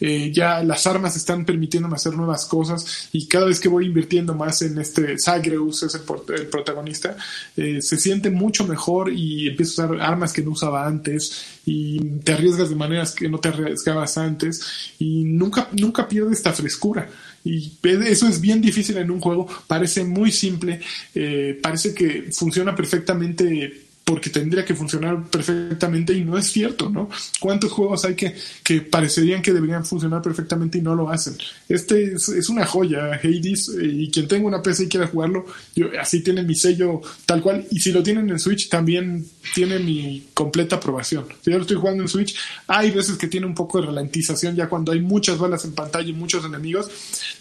eh, 0.00 0.32
ya 0.32 0.62
las 0.64 0.86
armas 0.86 1.14
están 1.16 1.44
permitiéndome 1.44 1.96
hacer 1.96 2.14
nuevas 2.14 2.46
cosas 2.46 3.10
y 3.12 3.28
cada 3.28 3.44
vez 3.44 3.60
que 3.60 3.68
voy 3.68 3.84
invirtiendo 3.84 4.34
más 4.34 4.62
en 4.62 4.78
este 4.78 5.18
Zagreus, 5.18 5.82
es 5.82 5.94
el, 5.94 6.46
protagonista, 6.46 7.14
eh, 7.58 7.82
se 7.82 7.98
siente 7.98 8.30
mucho 8.30 8.66
mejor 8.66 9.12
y 9.12 9.48
empiezo 9.48 9.82
a 9.82 9.84
usar 9.84 10.00
armas 10.00 10.32
que 10.32 10.42
no 10.42 10.52
usaba 10.52 10.86
antes 10.86 11.60
y 11.66 12.00
te 12.20 12.32
arriesgas 12.32 12.70
de 12.70 12.76
maneras 12.76 13.12
que 13.12 13.28
no 13.28 13.38
te 13.38 13.50
arriesgabas 13.50 14.16
antes 14.16 14.94
y 14.98 15.24
nunca, 15.24 15.68
nunca 15.72 16.08
pierde 16.08 16.32
esta 16.32 16.54
frescura. 16.54 17.06
Y 17.44 17.72
eso 17.82 18.28
es 18.28 18.40
bien 18.40 18.60
difícil 18.60 18.96
en 18.98 19.10
un 19.10 19.20
juego, 19.20 19.46
parece 19.66 20.04
muy 20.04 20.30
simple, 20.30 20.80
eh, 21.14 21.58
parece 21.62 21.94
que 21.94 22.28
funciona 22.32 22.74
perfectamente 22.74 23.89
porque 24.10 24.28
tendría 24.28 24.64
que 24.64 24.74
funcionar 24.74 25.22
perfectamente 25.30 26.12
y 26.12 26.24
no 26.24 26.36
es 26.36 26.50
cierto, 26.50 26.90
¿no? 26.90 27.08
¿Cuántos 27.38 27.70
juegos 27.70 28.04
hay 28.04 28.16
que, 28.16 28.34
que 28.64 28.80
parecerían 28.80 29.40
que 29.40 29.52
deberían 29.52 29.84
funcionar 29.84 30.20
perfectamente 30.20 30.78
y 30.78 30.82
no 30.82 30.96
lo 30.96 31.10
hacen? 31.10 31.38
Este 31.68 32.14
es, 32.14 32.48
una 32.48 32.66
joya, 32.66 33.20
Hades, 33.22 33.70
y 33.80 34.10
quien 34.10 34.26
tenga 34.26 34.48
una 34.48 34.60
PC 34.60 34.82
y 34.82 34.88
quiera 34.88 35.06
jugarlo, 35.06 35.46
yo, 35.76 35.86
así 36.00 36.24
tiene 36.24 36.42
mi 36.42 36.56
sello 36.56 37.00
tal 37.24 37.40
cual, 37.40 37.64
y 37.70 37.78
si 37.78 37.92
lo 37.92 38.02
tienen 38.02 38.28
en 38.30 38.40
Switch 38.40 38.68
también 38.68 39.24
tiene 39.54 39.78
mi 39.78 40.26
completa 40.34 40.74
aprobación. 40.74 41.26
Si 41.40 41.52
yo 41.52 41.58
lo 41.58 41.62
estoy 41.62 41.76
jugando 41.76 42.02
en 42.02 42.08
Switch, 42.08 42.34
hay 42.66 42.90
veces 42.90 43.16
que 43.16 43.28
tiene 43.28 43.46
un 43.46 43.54
poco 43.54 43.80
de 43.80 43.86
ralentización 43.86 44.56
ya 44.56 44.68
cuando 44.68 44.90
hay 44.90 44.98
muchas 44.98 45.38
balas 45.38 45.64
en 45.64 45.72
pantalla 45.72 46.08
y 46.08 46.14
muchos 46.14 46.44
enemigos, 46.44 46.90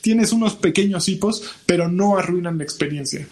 tienes 0.01 0.31
unos 0.33 0.53
pequeños 0.53 1.09
hipos, 1.09 1.41
pero 1.65 1.87
no 1.87 2.15
arruinan 2.15 2.59
la 2.59 2.63
experiencia 2.63 3.27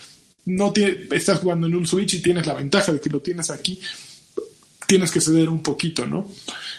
no 0.48 0.74
estás 1.12 1.40
jugando 1.40 1.68
en 1.68 1.76
un 1.76 1.86
Switch 1.86 2.16
y 2.16 2.22
tienes 2.22 2.48
la 2.48 2.54
ventaja 2.54 2.94
de 2.94 3.02
que 3.02 3.10
lo 3.10 3.20
tienes 3.20 3.50
aquí, 3.50 3.80
tienes 4.88 5.12
que 5.12 5.20
ceder 5.20 5.50
un 5.50 5.62
poquito, 5.62 6.06
¿no? 6.06 6.30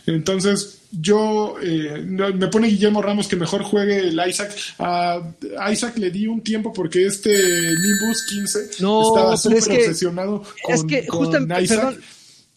Entonces, 0.07 0.79
yo 0.91 1.57
eh, 1.63 2.03
me 2.03 2.49
pone 2.49 2.69
Guillermo 2.69 3.03
Ramos 3.03 3.29
que 3.29 3.37
mejor 3.37 3.63
juegue 3.63 4.09
el 4.09 4.21
Isaac. 4.27 4.57
A 4.79 5.71
Isaac 5.71 5.99
le 5.99 6.11
di 6.11 6.27
un 6.27 6.41
tiempo 6.41 6.73
porque 6.73 7.07
este 7.07 7.31
Nimbus 7.31 8.27
15 8.31 8.65
estaba 8.71 9.37
súper 9.37 9.59
obsesionado 9.59 10.43
con, 11.09 11.63
Isaac. 11.63 11.99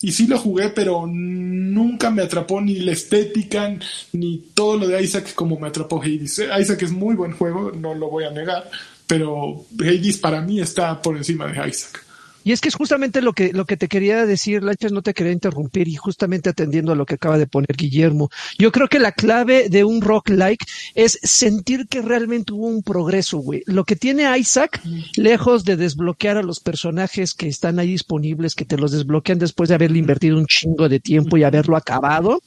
Y 0.04 0.14
sí 0.14 0.26
lo 0.26 0.40
jugué, 0.40 0.70
pero 0.70 1.06
nunca 1.06 2.10
me 2.10 2.24
atrapó 2.24 2.60
ni 2.60 2.80
la 2.80 2.94
estética, 2.94 3.78
ni 4.14 4.38
todo 4.56 4.78
lo 4.78 4.88
de 4.88 5.04
Isaac 5.04 5.36
como 5.36 5.60
me 5.60 5.68
atrapó 5.68 6.02
Hades. 6.02 6.42
Isaac 6.60 6.82
es 6.82 6.92
muy 6.92 7.16
buen 7.16 7.34
juego, 7.34 7.72
no 7.72 7.94
lo 7.94 8.10
voy 8.10 8.24
a 8.24 8.32
negar, 8.32 8.72
pero 9.12 9.66
Hades 9.78 10.20
para 10.20 10.40
mí 10.40 10.62
está 10.62 11.02
por 11.02 11.18
encima 11.18 11.46
de 11.46 11.68
Isaac. 11.68 12.06
Y 12.46 12.54
es 12.54 12.62
que 12.62 12.70
es 12.70 12.76
justamente 12.76 13.22
lo 13.22 13.34
que, 13.34 13.52
lo 13.52 13.66
que 13.66 13.76
te 13.76 13.90
quería 13.90 14.26
decir, 14.26 14.64
Lanchas, 14.64 14.94
no 14.94 15.02
te 15.02 15.14
quería 15.14 15.34
interrumpir, 15.34 15.90
y 15.90 15.98
justamente 15.98 16.50
atendiendo 16.50 16.94
a 16.94 16.96
lo 16.96 17.06
que 17.06 17.16
acaba 17.16 17.38
de 17.38 17.46
poner 17.46 17.76
Guillermo. 17.76 18.30
Yo 18.58 18.72
creo 18.72 18.88
que 18.88 19.00
la 19.00 19.12
clave 19.12 19.68
de 19.68 19.84
un 19.84 20.00
rock 20.00 20.30
like 20.30 20.66
es 20.96 21.20
sentir 21.24 21.90
que 21.90 22.02
realmente 22.02 22.54
hubo 22.54 22.68
un 22.68 22.84
progreso, 22.84 23.40
güey. 23.40 23.64
Lo 23.66 23.84
que 23.84 23.98
tiene 23.98 24.40
Isaac, 24.40 24.82
lejos 25.18 25.66
de 25.66 25.76
desbloquear 25.76 26.38
a 26.38 26.44
los 26.44 26.62
personajes 26.62 27.34
que 27.34 27.50
están 27.50 27.80
ahí 27.80 27.92
disponibles, 27.92 28.56
que 28.56 28.64
te 28.64 28.78
los 28.78 28.94
desbloquean 28.94 29.40
después 29.40 29.68
de 29.68 29.76
haberle 29.76 30.00
invertido 30.00 30.38
un 30.38 30.46
chingo 30.46 30.88
de 30.88 31.02
tiempo 31.02 31.36
y 31.36 31.44
haberlo 31.44 31.76
acabado, 31.76 32.42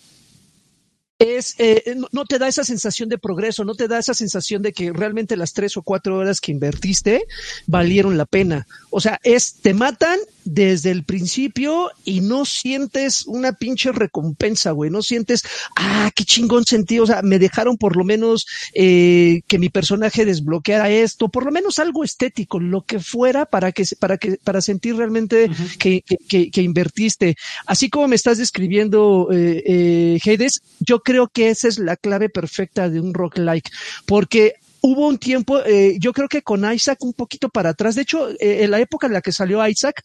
es, 1.18 1.54
eh, 1.58 1.96
no 2.12 2.24
te 2.24 2.38
da 2.38 2.48
esa 2.48 2.64
sensación 2.64 3.08
de 3.08 3.18
progreso, 3.18 3.64
no 3.64 3.74
te 3.74 3.88
da 3.88 3.98
esa 3.98 4.14
sensación 4.14 4.62
de 4.62 4.72
que 4.72 4.92
realmente 4.92 5.36
las 5.36 5.52
tres 5.52 5.76
o 5.76 5.82
cuatro 5.82 6.16
horas 6.16 6.40
que 6.40 6.52
invertiste 6.52 7.24
valieron 7.66 8.18
la 8.18 8.26
pena. 8.26 8.66
O 8.90 9.00
sea, 9.00 9.20
es, 9.22 9.54
te 9.60 9.74
matan 9.74 10.18
desde 10.44 10.90
el 10.90 11.04
principio 11.04 11.90
y 12.04 12.20
no 12.20 12.44
sientes 12.44 13.26
una 13.26 13.52
pinche 13.52 13.92
recompensa, 13.92 14.72
güey, 14.72 14.90
no 14.90 15.02
sientes, 15.02 15.42
ah, 15.76 16.10
qué 16.14 16.24
chingón 16.24 16.64
sentí, 16.64 16.98
o 16.98 17.06
sea, 17.06 17.22
me 17.22 17.38
dejaron 17.38 17.76
por 17.76 17.96
lo 17.96 18.04
menos 18.04 18.46
eh, 18.74 19.42
que 19.46 19.58
mi 19.58 19.68
personaje 19.68 20.24
desbloqueara 20.24 20.90
esto, 20.90 21.28
por 21.28 21.44
lo 21.44 21.52
menos 21.52 21.78
algo 21.78 22.04
estético, 22.04 22.60
lo 22.60 22.82
que 22.82 23.00
fuera 23.00 23.46
para 23.46 23.72
que, 23.72 23.84
para 23.98 24.18
que, 24.18 24.38
para 24.42 24.60
sentir 24.60 24.96
realmente 24.96 25.50
que, 25.78 26.02
que, 26.02 26.50
que, 26.50 26.62
invertiste. 26.62 27.36
Así 27.66 27.88
como 27.88 28.08
me 28.08 28.16
estás 28.16 28.38
describiendo, 28.38 29.28
eh, 29.32 29.62
eh, 29.66 30.18
Hades, 30.24 30.62
yo 30.80 31.00
creo 31.00 31.28
que 31.28 31.50
esa 31.50 31.68
es 31.68 31.78
la 31.78 31.96
clave 31.96 32.28
perfecta 32.28 32.88
de 32.88 33.00
un 33.00 33.14
rock 33.14 33.38
like, 33.38 33.70
porque 34.06 34.54
hubo 34.84 35.08
un 35.08 35.16
tiempo, 35.16 35.60
eh, 35.64 35.96
yo 35.98 36.12
creo 36.12 36.28
que 36.28 36.42
con 36.42 36.70
Isaac 36.70 36.98
un 37.02 37.14
poquito 37.14 37.48
para 37.48 37.70
atrás. 37.70 37.94
De 37.94 38.02
hecho, 38.02 38.28
eh, 38.32 38.64
en 38.64 38.70
la 38.70 38.80
época 38.80 39.06
en 39.06 39.14
la 39.14 39.22
que 39.22 39.32
salió 39.32 39.66
Isaac, 39.66 40.02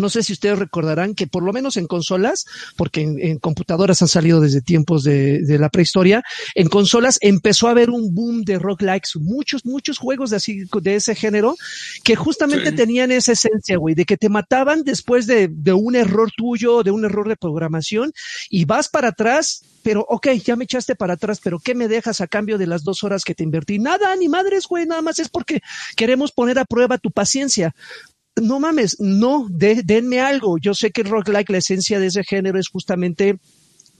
no 0.00 0.08
sé 0.08 0.22
si 0.22 0.32
ustedes 0.32 0.58
recordarán 0.58 1.14
que 1.14 1.26
por 1.26 1.42
lo 1.42 1.52
menos 1.52 1.76
en 1.76 1.86
consolas, 1.86 2.46
porque 2.76 3.02
en, 3.02 3.38
computadoras 3.38 4.02
han 4.02 4.08
salido 4.08 4.40
desde 4.40 4.60
tiempos 4.60 5.04
de, 5.04 5.56
la 5.58 5.68
prehistoria, 5.68 6.22
en 6.54 6.68
consolas 6.68 7.18
empezó 7.20 7.68
a 7.68 7.72
haber 7.72 7.90
un 7.90 8.14
boom 8.14 8.42
de 8.42 8.58
rock 8.58 8.82
likes, 8.82 9.10
muchos, 9.20 9.64
muchos 9.64 9.98
juegos 9.98 10.30
de 10.30 10.36
así, 10.36 10.64
de 10.80 10.94
ese 10.94 11.14
género, 11.14 11.56
que 12.04 12.16
justamente 12.16 12.72
tenían 12.72 13.10
esa 13.12 13.32
esencia, 13.32 13.76
güey, 13.76 13.94
de 13.94 14.04
que 14.04 14.16
te 14.16 14.28
mataban 14.28 14.82
después 14.82 15.26
de, 15.26 15.48
de 15.48 15.72
un 15.72 15.96
error 15.96 16.30
tuyo, 16.36 16.82
de 16.82 16.90
un 16.90 17.04
error 17.04 17.28
de 17.28 17.36
programación, 17.36 18.12
y 18.48 18.64
vas 18.64 18.88
para 18.88 19.08
atrás 19.08 19.62
pero 19.82 20.04
ok, 20.08 20.28
ya 20.44 20.56
me 20.56 20.64
echaste 20.64 20.94
para 20.94 21.14
atrás, 21.14 21.40
pero 21.42 21.58
¿qué 21.58 21.74
me 21.74 21.88
dejas 21.88 22.20
a 22.20 22.26
cambio 22.26 22.58
de 22.58 22.66
las 22.66 22.84
dos 22.84 23.02
horas 23.02 23.24
que 23.24 23.34
te 23.34 23.42
invertí? 23.42 23.78
Nada, 23.78 24.14
ni 24.16 24.28
madres, 24.28 24.66
güey, 24.66 24.86
nada 24.86 25.02
más 25.02 25.18
es 25.18 25.28
porque 25.28 25.62
queremos 25.96 26.32
poner 26.32 26.58
a 26.58 26.64
prueba 26.64 26.98
tu 26.98 27.10
paciencia 27.10 27.74
no 28.40 28.60
mames, 28.60 28.96
no, 29.00 29.46
denme 29.48 30.20
algo. 30.20 30.58
Yo 30.58 30.74
sé 30.74 30.90
que 30.90 31.02
el 31.02 31.08
roguelike, 31.08 31.50
la 31.50 31.58
esencia 31.58 31.98
de 32.00 32.06
ese 32.06 32.24
género 32.24 32.58
es 32.58 32.68
justamente 32.68 33.38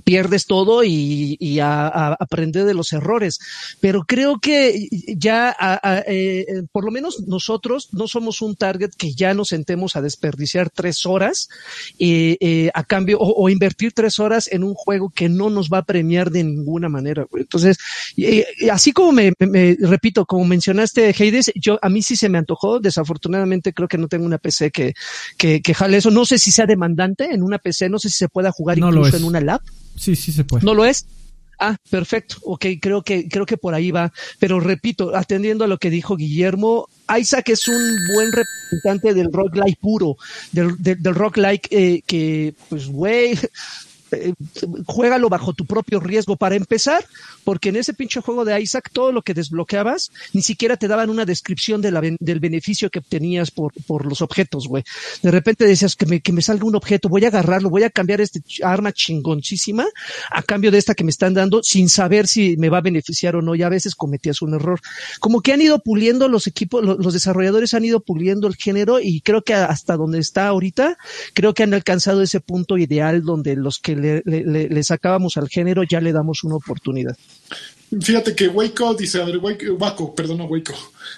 pierdes 0.05 0.47
todo 0.47 0.83
y, 0.85 1.59
a, 1.61 2.15
aprender 2.15 2.65
de 2.65 2.75
los 2.75 2.93
errores. 2.93 3.39
Pero 3.81 4.05
creo 4.05 4.39
que 4.41 4.89
ya, 5.17 5.57
eh, 6.07 6.63
por 6.73 6.85
lo 6.85 6.91
menos 6.91 7.25
nosotros 7.27 7.89
no 7.93 8.09
somos 8.09 8.43
un 8.43 8.57
target 8.57 8.91
que 8.97 9.15
ya 9.15 9.35
nos 9.35 9.49
sentemos 9.49 9.97
a 9.97 10.03
desperdiciar 10.03 10.71
tres 10.71 11.07
horas 11.07 11.49
eh, 11.99 12.37
eh, 12.41 12.71
a 12.75 12.85
cambio 12.85 13.19
o, 13.21 13.49
invertir 13.49 13.93
tres 13.93 14.19
horas 14.19 14.49
en 14.51 14.65
un 14.65 14.75
juego 14.75 15.11
que 15.11 15.29
no 15.29 15.51
nos 15.51 15.69
va 15.69 15.79
a 15.79 15.85
premiar 15.85 16.31
de 16.31 16.45
ninguna 16.45 16.89
manera. 16.89 17.27
Entonces, 17.35 17.79
así 18.71 18.93
como 18.93 19.13
me, 19.13 19.33
repito, 19.81 20.25
como 20.27 20.45
mencionaste 20.45 21.15
Hades, 21.19 21.53
yo 21.55 21.79
a 21.83 21.89
mí 21.89 22.03
sí 22.03 22.17
se 22.17 22.29
me 22.29 22.39
antojó. 22.39 22.81
Desafortunadamente 22.81 23.73
creo 23.73 23.89
que 23.89 23.99
no 23.99 24.09
tengo 24.09 24.25
una 24.25 24.39
PC 24.39 24.71
que, 24.71 24.95
que, 25.37 25.75
jale 25.75 25.99
eso. 25.99 26.11
No 26.11 26.25
sé 26.25 26.39
si 26.39 26.51
sea 26.51 26.67
demandante 26.67 27.33
en 27.33 27.43
una 27.43 27.59
PC, 27.59 27.89
no 27.89 27.99
sé 27.99 28.09
si 28.09 28.19
se 28.19 28.29
pueda 28.29 28.53
jugar 28.53 28.79
incluso 28.79 29.17
en 29.17 29.25
una 29.25 29.41
lab. 29.41 29.61
Sí, 30.01 30.17
sí 30.17 30.33
se 30.33 30.45
puede. 30.45 30.65
¿No 30.65 30.73
lo 30.73 30.87
es? 30.87 31.05
Ah, 31.59 31.77
perfecto. 31.91 32.37
Ok, 32.45 32.65
creo 32.81 33.03
que, 33.03 33.29
creo 33.29 33.45
que 33.45 33.59
por 33.59 33.75
ahí 33.75 33.91
va. 33.91 34.11
Pero 34.39 34.61
repito, 34.61 35.15
atendiendo 35.15 35.63
a 35.63 35.69
lo 35.69 35.77
que 35.77 35.91
dijo 35.91 36.17
Guillermo, 36.17 36.89
Isaac 37.19 37.51
es 37.51 37.69
un 37.69 37.99
buen 38.15 38.33
representante 38.33 39.13
del 39.13 39.31
rock 39.31 39.57
like 39.57 39.79
puro, 39.79 40.17
del, 40.53 40.75
del, 40.79 41.15
rock 41.15 41.37
like 41.37 41.69
eh, 41.71 42.03
que, 42.07 42.55
pues, 42.71 42.89
güey, 42.89 43.39
eh, 44.13 44.35
juégalo 44.87 45.29
bajo 45.29 45.53
tu 45.53 45.65
propio 45.65 46.01
riesgo 46.01 46.37
para 46.37 46.57
empezar, 46.57 47.05
porque 47.45 47.71
en 47.71 47.77
ese 47.77 47.95
pinche 47.95 48.21
juego 48.21 48.45
de 48.45 48.61
Isaac 48.61 48.91
todo 48.93 49.13
lo 49.13 49.23
que 49.23 49.35
desbloqueabas 49.35 50.11
ni 50.33 50.43
siquiera 50.43 50.77
te 50.77 50.89
daban 50.89 51.11
una 51.11 51.25
descripción 51.25 51.81
del 51.81 52.41
beneficio 52.41 52.91
que 52.91 52.99
obtenías 52.99 53.51
por, 53.51 53.73
los 54.07 54.23
objetos, 54.23 54.67
güey. 54.67 54.85
De 55.23 55.31
repente 55.31 55.65
decías 55.65 55.97
que 55.97 56.07
me, 56.07 56.21
que 56.21 56.33
salga 56.43 56.65
un 56.65 56.77
objeto, 56.77 57.09
voy 57.09 57.25
a 57.25 57.29
agarrarlo, 57.29 57.71
voy 57.71 57.83
a 57.83 57.91
cambiar 57.91 58.21
este 58.21 58.43
arma 58.63 58.93
chingoncísima 58.93 59.87
a 60.31 60.43
cambio 60.43 60.71
de 60.71 60.79
esta 60.79 60.95
que 60.95 61.05
me 61.05 61.11
están 61.11 61.35
dando 61.35 61.63
sin 61.63 61.89
saber 61.89 62.27
si 62.27 62.57
me 62.57 62.69
va 62.69 62.79
a 62.79 62.83
beneficiar 62.83 63.37
o 63.37 63.43
no, 63.43 63.55
y 63.55 63.63
a 63.63 63.69
veces 63.69 63.95
cometías 63.95 64.43
un 64.43 64.55
error. 64.55 64.81
Como 65.21 65.43
que 65.43 65.53
han 65.53 65.61
ido 65.61 65.81
puliendo 65.81 66.29
los 66.29 66.47
equipos, 66.47 66.83
los 66.83 67.13
desarrolladores 67.13 67.75
han 67.75 67.85
ido 67.85 68.01
puliendo 68.01 68.47
el 68.47 68.57
género 68.57 69.01
y 69.01 69.21
creo 69.21 69.43
que 69.43 69.55
hasta 69.55 69.97
donde 69.97 70.19
está 70.19 70.49
ahorita, 70.49 70.97
creo 71.35 71.55
que 71.55 71.63
han 71.63 71.75
alcanzado 71.75 72.23
ese 72.23 72.41
punto 72.41 72.79
ideal 72.79 73.23
donde 73.23 73.57
los 73.57 73.79
que 73.79 73.97
le, 74.01 74.83
sacábamos 74.83 75.37
al 75.37 75.49
género, 75.49 75.83
ya 75.83 76.01
le 76.01 76.13
damos 76.13 76.45
una 76.45 76.57
oportunidad. 76.57 77.17
Fíjate 78.01 78.37
que 78.37 78.47
Waco 78.47 78.95
dice, 78.95 79.21
a 79.21 79.25
ver, 79.25 79.39
Waco, 79.39 80.15
perdón, 80.15 80.43
Waco. 80.43 80.75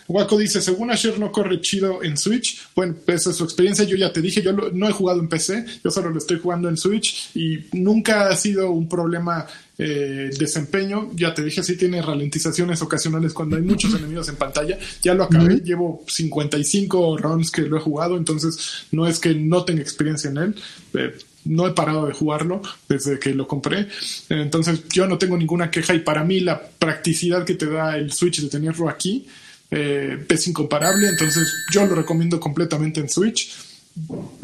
Waco 0.09 0.39
dice, 0.39 0.63
según 0.63 0.91
Asher 0.91 1.19
no 1.19 1.31
corre 1.31 1.61
chido 1.61 2.03
en 2.03 2.17
Switch. 2.17 2.67
Bueno, 2.75 2.97
esa 3.07 3.31
es 3.31 3.37
su 3.37 3.45
experiencia. 3.45 3.85
Yo 3.85 3.97
ya 3.97 4.11
te 4.11 4.23
dije, 4.23 4.41
yo 4.41 4.53
no 4.53 4.89
he 4.89 4.93
jugado 4.93 5.21
en 5.21 5.29
PC, 5.29 5.67
yo 5.85 5.91
solo 5.91 6.09
lo 6.09 6.17
estoy 6.17 6.39
jugando 6.39 6.71
en 6.71 6.79
Switch 6.79 7.31
y 7.35 7.67
nunca 7.73 8.29
ha 8.29 8.37
sido 8.37 8.71
un 8.71 8.89
problema 8.89 9.47
eh, 9.77 10.31
desempeño. 10.39 11.11
Ya 11.15 11.35
te 11.35 11.45
dije, 11.45 11.63
sí 11.63 11.77
tiene 11.77 12.01
ralentizaciones 12.01 12.81
ocasionales 12.81 13.35
cuando 13.35 13.57
hay 13.57 13.63
muchos 13.63 13.95
enemigos 13.99 14.31
en 14.31 14.37
pantalla. 14.37 14.79
Ya 15.03 15.13
lo 15.13 15.25
acabé, 15.25 15.57
llevo 15.57 16.05
55 16.07 17.19
rounds 17.19 17.51
que 17.51 17.63
lo 17.63 17.77
he 17.77 17.81
jugado, 17.81 18.17
entonces 18.17 18.87
no 18.93 19.07
es 19.07 19.19
que 19.19 19.35
no 19.35 19.65
tenga 19.65 19.83
experiencia 19.83 20.31
en 20.31 20.37
él. 20.39 20.55
Eh, 20.95 21.13
no 21.45 21.67
he 21.67 21.73
parado 21.73 22.07
de 22.07 22.13
jugarlo 22.13 22.63
desde 22.89 23.19
que 23.19 23.35
lo 23.35 23.47
compré. 23.47 23.89
Entonces 24.29 24.85
yo 24.89 25.07
no 25.07 25.19
tengo 25.19 25.37
ninguna 25.37 25.71
queja 25.71 25.95
y 25.95 26.01
para 26.01 26.25
mí 26.25 26.41
la 26.41 26.61
practicidad 26.61 27.45
que 27.45 27.55
te 27.55 27.67
da 27.67 27.97
el 27.97 28.13
Switch 28.13 28.41
de 28.41 28.49
tenerlo 28.49 28.89
aquí 28.89 29.27
eh, 29.71 30.25
es 30.29 30.49
incomparable. 30.49 31.09
Entonces 31.09 31.53
yo 31.73 31.87
lo 31.87 31.95
recomiendo 31.95 32.39
completamente 32.39 33.01
en 33.01 33.09
Switch. 33.09 33.53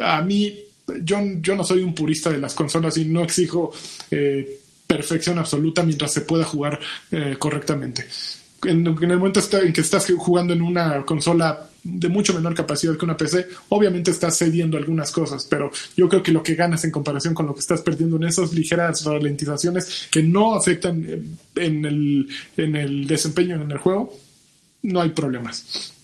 A 0.02 0.22
mí, 0.22 0.58
yo, 1.02 1.18
yo 1.40 1.54
no 1.54 1.64
soy 1.64 1.82
un 1.82 1.94
purista 1.94 2.30
de 2.30 2.38
las 2.38 2.54
consolas 2.54 2.96
y 2.96 3.04
no 3.04 3.22
exijo 3.22 3.72
eh, 4.10 4.60
perfección 4.86 5.38
absoluta 5.38 5.82
mientras 5.82 6.12
se 6.12 6.22
pueda 6.22 6.44
jugar 6.44 6.80
eh, 7.10 7.36
correctamente. 7.38 8.06
En, 8.64 8.86
en, 8.86 9.10
el 9.10 9.18
momento 9.18 9.40
en 9.62 9.72
que 9.72 9.82
estás 9.82 10.10
jugando 10.18 10.52
en 10.52 10.62
una 10.62 11.04
consola 11.04 11.67
de 11.88 12.08
mucho 12.08 12.34
menor 12.34 12.54
capacidad 12.54 12.96
que 12.96 13.04
una 13.04 13.16
PC, 13.16 13.46
obviamente 13.70 14.10
estás 14.10 14.36
cediendo 14.36 14.76
algunas 14.76 15.10
cosas, 15.10 15.46
pero 15.48 15.70
yo 15.96 16.08
creo 16.08 16.22
que 16.22 16.32
lo 16.32 16.42
que 16.42 16.54
ganas 16.54 16.84
en 16.84 16.90
comparación 16.90 17.34
con 17.34 17.46
lo 17.46 17.54
que 17.54 17.60
estás 17.60 17.80
perdiendo 17.80 18.16
en 18.16 18.24
esas 18.24 18.52
ligeras 18.52 19.04
ralentizaciones 19.04 20.08
que 20.10 20.22
no 20.22 20.54
afectan 20.54 21.38
en 21.56 21.84
el, 21.84 22.28
en 22.56 22.76
el 22.76 23.06
desempeño 23.06 23.56
en 23.56 23.70
el 23.70 23.78
juego, 23.78 24.14
no 24.82 25.00
hay 25.00 25.10
problemas. 25.10 25.94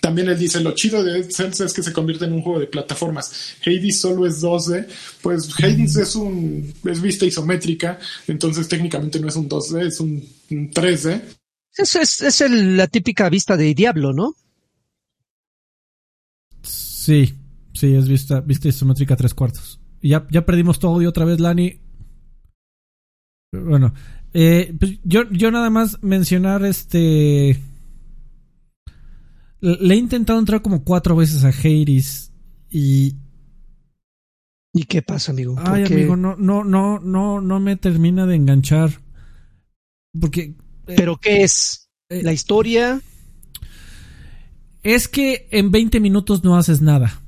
También 0.00 0.28
él 0.28 0.38
dice, 0.38 0.60
lo 0.60 0.74
chido 0.74 1.04
de 1.04 1.30
Sense 1.30 1.64
es 1.64 1.74
que 1.74 1.82
se 1.82 1.92
convierte 1.92 2.24
en 2.24 2.32
un 2.32 2.42
juego 2.42 2.58
de 2.58 2.66
plataformas. 2.66 3.56
Hades 3.64 4.00
solo 4.00 4.26
es 4.26 4.42
2D, 4.42 4.86
pues 5.20 5.50
Hades 5.62 5.96
es 5.96 6.16
un 6.16 6.72
es 6.84 7.02
vista 7.02 7.26
isométrica, 7.26 7.98
entonces 8.26 8.66
técnicamente 8.66 9.20
no 9.20 9.28
es 9.28 9.36
un 9.36 9.48
2D, 9.48 9.86
es 9.86 10.00
un, 10.00 10.26
3D. 10.48 11.20
Es, 11.76 11.96
es, 11.96 12.20
es 12.22 12.50
la 12.50 12.86
típica 12.86 13.28
vista 13.28 13.56
de 13.56 13.74
Diablo, 13.74 14.12
¿no? 14.12 14.34
Sí, 17.00 17.34
sí, 17.72 17.94
es 17.94 18.06
vista, 18.06 18.42
vista 18.42 18.68
isométrica 18.68 19.16
tres 19.16 19.32
cuartos. 19.32 19.80
Ya, 20.02 20.26
ya 20.30 20.44
perdimos 20.44 20.78
todo 20.78 21.00
y 21.00 21.06
otra 21.06 21.24
vez, 21.24 21.40
Lani. 21.40 21.80
Bueno, 23.52 23.94
eh, 24.34 24.76
pues 24.78 24.98
yo, 25.02 25.22
yo 25.30 25.50
nada 25.50 25.70
más 25.70 26.02
mencionar 26.02 26.62
este. 26.62 27.58
Le 29.62 29.94
he 29.94 29.96
intentado 29.96 30.38
entrar 30.38 30.60
como 30.60 30.84
cuatro 30.84 31.16
veces 31.16 31.42
a 31.44 31.48
Hades 31.48 32.32
y. 32.68 33.16
¿Y 34.74 34.84
qué 34.84 35.00
pasa, 35.00 35.32
amigo? 35.32 35.54
Ay, 35.56 35.84
amigo, 35.84 36.16
no, 36.16 36.36
no, 36.36 36.64
no, 36.64 36.98
no, 36.98 37.40
no 37.40 37.60
me 37.60 37.76
termina 37.76 38.26
de 38.26 38.36
enganchar. 38.36 39.00
Porque. 40.20 40.54
Eh, 40.86 40.94
¿Pero 40.98 41.16
qué 41.16 41.44
es? 41.44 41.88
Eh, 42.10 42.22
¿La 42.22 42.34
historia? 42.34 43.00
Es 44.82 45.08
que 45.08 45.48
en 45.50 45.70
20 45.70 46.00
minutos 46.00 46.44
no 46.44 46.56
haces 46.56 46.80
nada. 46.80 47.22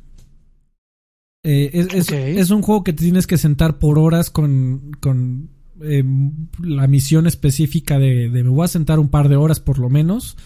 Eh, 1.44 1.88
es, 1.92 2.50
un 2.50 2.62
juego 2.62 2.84
que 2.84 2.92
te 2.92 3.02
tienes 3.02 3.26
que 3.26 3.36
sentar 3.36 3.80
por 3.80 3.98
horas 3.98 4.30
con, 4.30 4.92
con 5.00 5.50
em, 5.80 6.46
la 6.62 6.86
misión 6.86 7.26
específica 7.26 7.98
de, 7.98 8.28
me 8.28 8.42
voy 8.42 8.64
a 8.64 8.68
sentar 8.68 9.00
un 9.00 9.08
par 9.08 9.28
de 9.28 9.36
horas 9.36 9.58
por 9.60 9.78
lo 9.78 9.90
menos. 9.90 10.36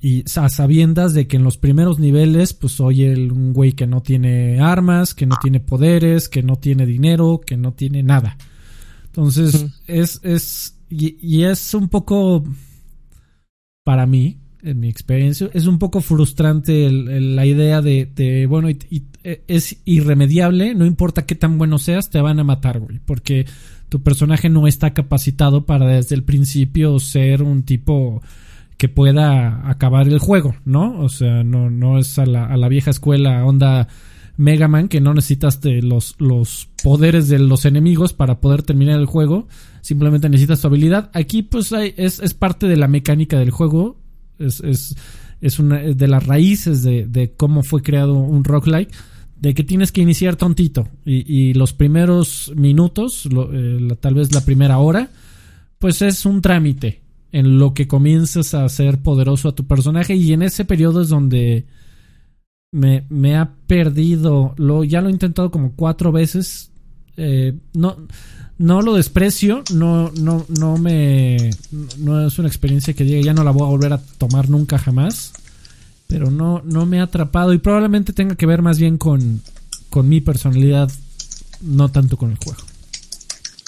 Y 0.00 0.24
a 0.36 0.48
sabiendas 0.48 1.14
de 1.14 1.28
que 1.28 1.36
en 1.36 1.44
los 1.44 1.58
primeros 1.58 2.00
niveles, 2.00 2.54
pues 2.54 2.72
soy 2.72 3.04
el, 3.04 3.30
un 3.30 3.52
güey 3.52 3.74
que 3.74 3.86
no 3.86 4.02
tiene 4.02 4.58
armas, 4.58 5.14
que 5.14 5.26
no 5.26 5.36
tiene 5.40 5.60
poderes, 5.60 6.28
que 6.28 6.42
no 6.42 6.56
tiene 6.56 6.86
dinero, 6.86 7.40
que 7.46 7.56
no 7.56 7.72
tiene 7.72 8.02
nada. 8.02 8.36
Entonces, 9.04 9.66
es, 9.86 10.18
es, 10.24 10.76
y 10.88 11.44
es 11.44 11.72
un 11.74 11.88
poco, 11.88 12.42
para 13.84 14.06
mí, 14.06 14.41
en 14.62 14.80
mi 14.80 14.88
experiencia, 14.88 15.50
es 15.52 15.66
un 15.66 15.78
poco 15.78 16.00
frustrante 16.00 16.90
la 16.90 17.46
idea 17.46 17.82
de, 17.82 18.46
bueno, 18.48 18.68
e, 18.68 18.78
es 19.46 19.76
irremediable, 19.84 20.74
no 20.74 20.86
importa 20.86 21.26
qué 21.26 21.34
tan 21.34 21.58
bueno 21.58 21.78
seas, 21.78 22.10
te 22.10 22.20
van 22.20 22.40
a 22.40 22.44
matar, 22.44 22.80
güey, 22.80 23.00
porque 23.04 23.46
tu 23.88 24.02
personaje 24.02 24.48
no 24.48 24.66
está 24.66 24.94
capacitado 24.94 25.66
para 25.66 25.86
desde 25.86 26.14
el 26.14 26.24
principio 26.24 26.98
ser 26.98 27.42
un 27.42 27.62
tipo 27.62 28.22
que 28.76 28.88
pueda 28.88 29.68
acabar 29.68 30.08
el 30.08 30.18
juego, 30.18 30.54
¿no? 30.64 30.98
O 31.00 31.08
sea, 31.08 31.44
no, 31.44 31.70
no 31.70 31.98
es 31.98 32.18
a 32.18 32.26
la, 32.26 32.46
a 32.46 32.56
la 32.56 32.68
vieja 32.68 32.90
escuela 32.90 33.44
onda 33.44 33.88
Mega 34.36 34.66
Man 34.66 34.88
que 34.88 35.00
no 35.00 35.14
necesitas 35.14 35.60
los, 35.62 36.16
los 36.18 36.68
poderes 36.82 37.28
de 37.28 37.38
los 37.38 37.64
enemigos 37.64 38.12
para 38.12 38.40
poder 38.40 38.62
terminar 38.62 38.98
el 38.98 39.06
juego, 39.06 39.46
simplemente 39.82 40.28
necesitas 40.28 40.60
tu 40.60 40.68
habilidad. 40.68 41.10
Aquí 41.12 41.42
pues 41.42 41.72
hay, 41.72 41.94
es, 41.96 42.18
es 42.20 42.34
parte 42.34 42.66
de 42.66 42.76
la 42.76 42.88
mecánica 42.88 43.38
del 43.38 43.50
juego 43.50 44.01
es, 44.42 44.60
es, 44.60 44.96
es 45.40 45.58
una 45.58 45.78
de 45.78 46.08
las 46.08 46.26
raíces 46.26 46.82
de, 46.82 47.06
de 47.06 47.32
cómo 47.32 47.62
fue 47.62 47.82
creado 47.82 48.14
un 48.14 48.44
roguelike 48.44 48.92
de 49.40 49.54
que 49.54 49.64
tienes 49.64 49.90
que 49.90 50.00
iniciar 50.00 50.36
tontito. 50.36 50.88
Y, 51.04 51.24
y 51.32 51.54
los 51.54 51.72
primeros 51.72 52.52
minutos, 52.54 53.28
eh, 53.52 53.96
tal 54.00 54.14
vez 54.14 54.32
la 54.32 54.44
primera 54.44 54.78
hora, 54.78 55.10
pues 55.78 56.00
es 56.00 56.24
un 56.26 56.40
trámite 56.40 57.00
en 57.32 57.58
lo 57.58 57.74
que 57.74 57.88
comienzas 57.88 58.54
a 58.54 58.64
hacer 58.64 59.02
poderoso 59.02 59.48
a 59.48 59.54
tu 59.54 59.66
personaje. 59.66 60.14
Y 60.14 60.32
en 60.32 60.42
ese 60.42 60.64
periodo 60.64 61.02
es 61.02 61.08
donde 61.08 61.66
me, 62.70 63.04
me 63.08 63.36
ha 63.36 63.54
perdido, 63.66 64.54
lo, 64.58 64.84
ya 64.84 65.00
lo 65.00 65.08
he 65.08 65.12
intentado 65.12 65.50
como 65.50 65.72
cuatro 65.72 66.12
veces, 66.12 66.70
eh, 67.16 67.54
no, 67.74 67.96
no 68.62 68.80
lo 68.80 68.94
desprecio, 68.94 69.64
no, 69.74 70.12
no, 70.12 70.46
no 70.48 70.76
me, 70.76 71.50
no 71.98 72.24
es 72.24 72.38
una 72.38 72.46
experiencia 72.46 72.94
que 72.94 73.02
diga 73.02 73.20
ya 73.20 73.34
no 73.34 73.42
la 73.42 73.50
voy 73.50 73.64
a 73.64 73.70
volver 73.70 73.92
a 73.92 74.00
tomar 74.18 74.48
nunca 74.48 74.78
jamás, 74.78 75.32
pero 76.06 76.30
no, 76.30 76.62
no 76.64 76.86
me 76.86 77.00
ha 77.00 77.04
atrapado 77.04 77.52
y 77.52 77.58
probablemente 77.58 78.12
tenga 78.12 78.36
que 78.36 78.46
ver 78.46 78.62
más 78.62 78.78
bien 78.78 78.98
con, 78.98 79.42
con 79.90 80.08
mi 80.08 80.20
personalidad, 80.20 80.88
no 81.60 81.88
tanto 81.88 82.16
con 82.16 82.30
el 82.30 82.36
juego. 82.36 82.62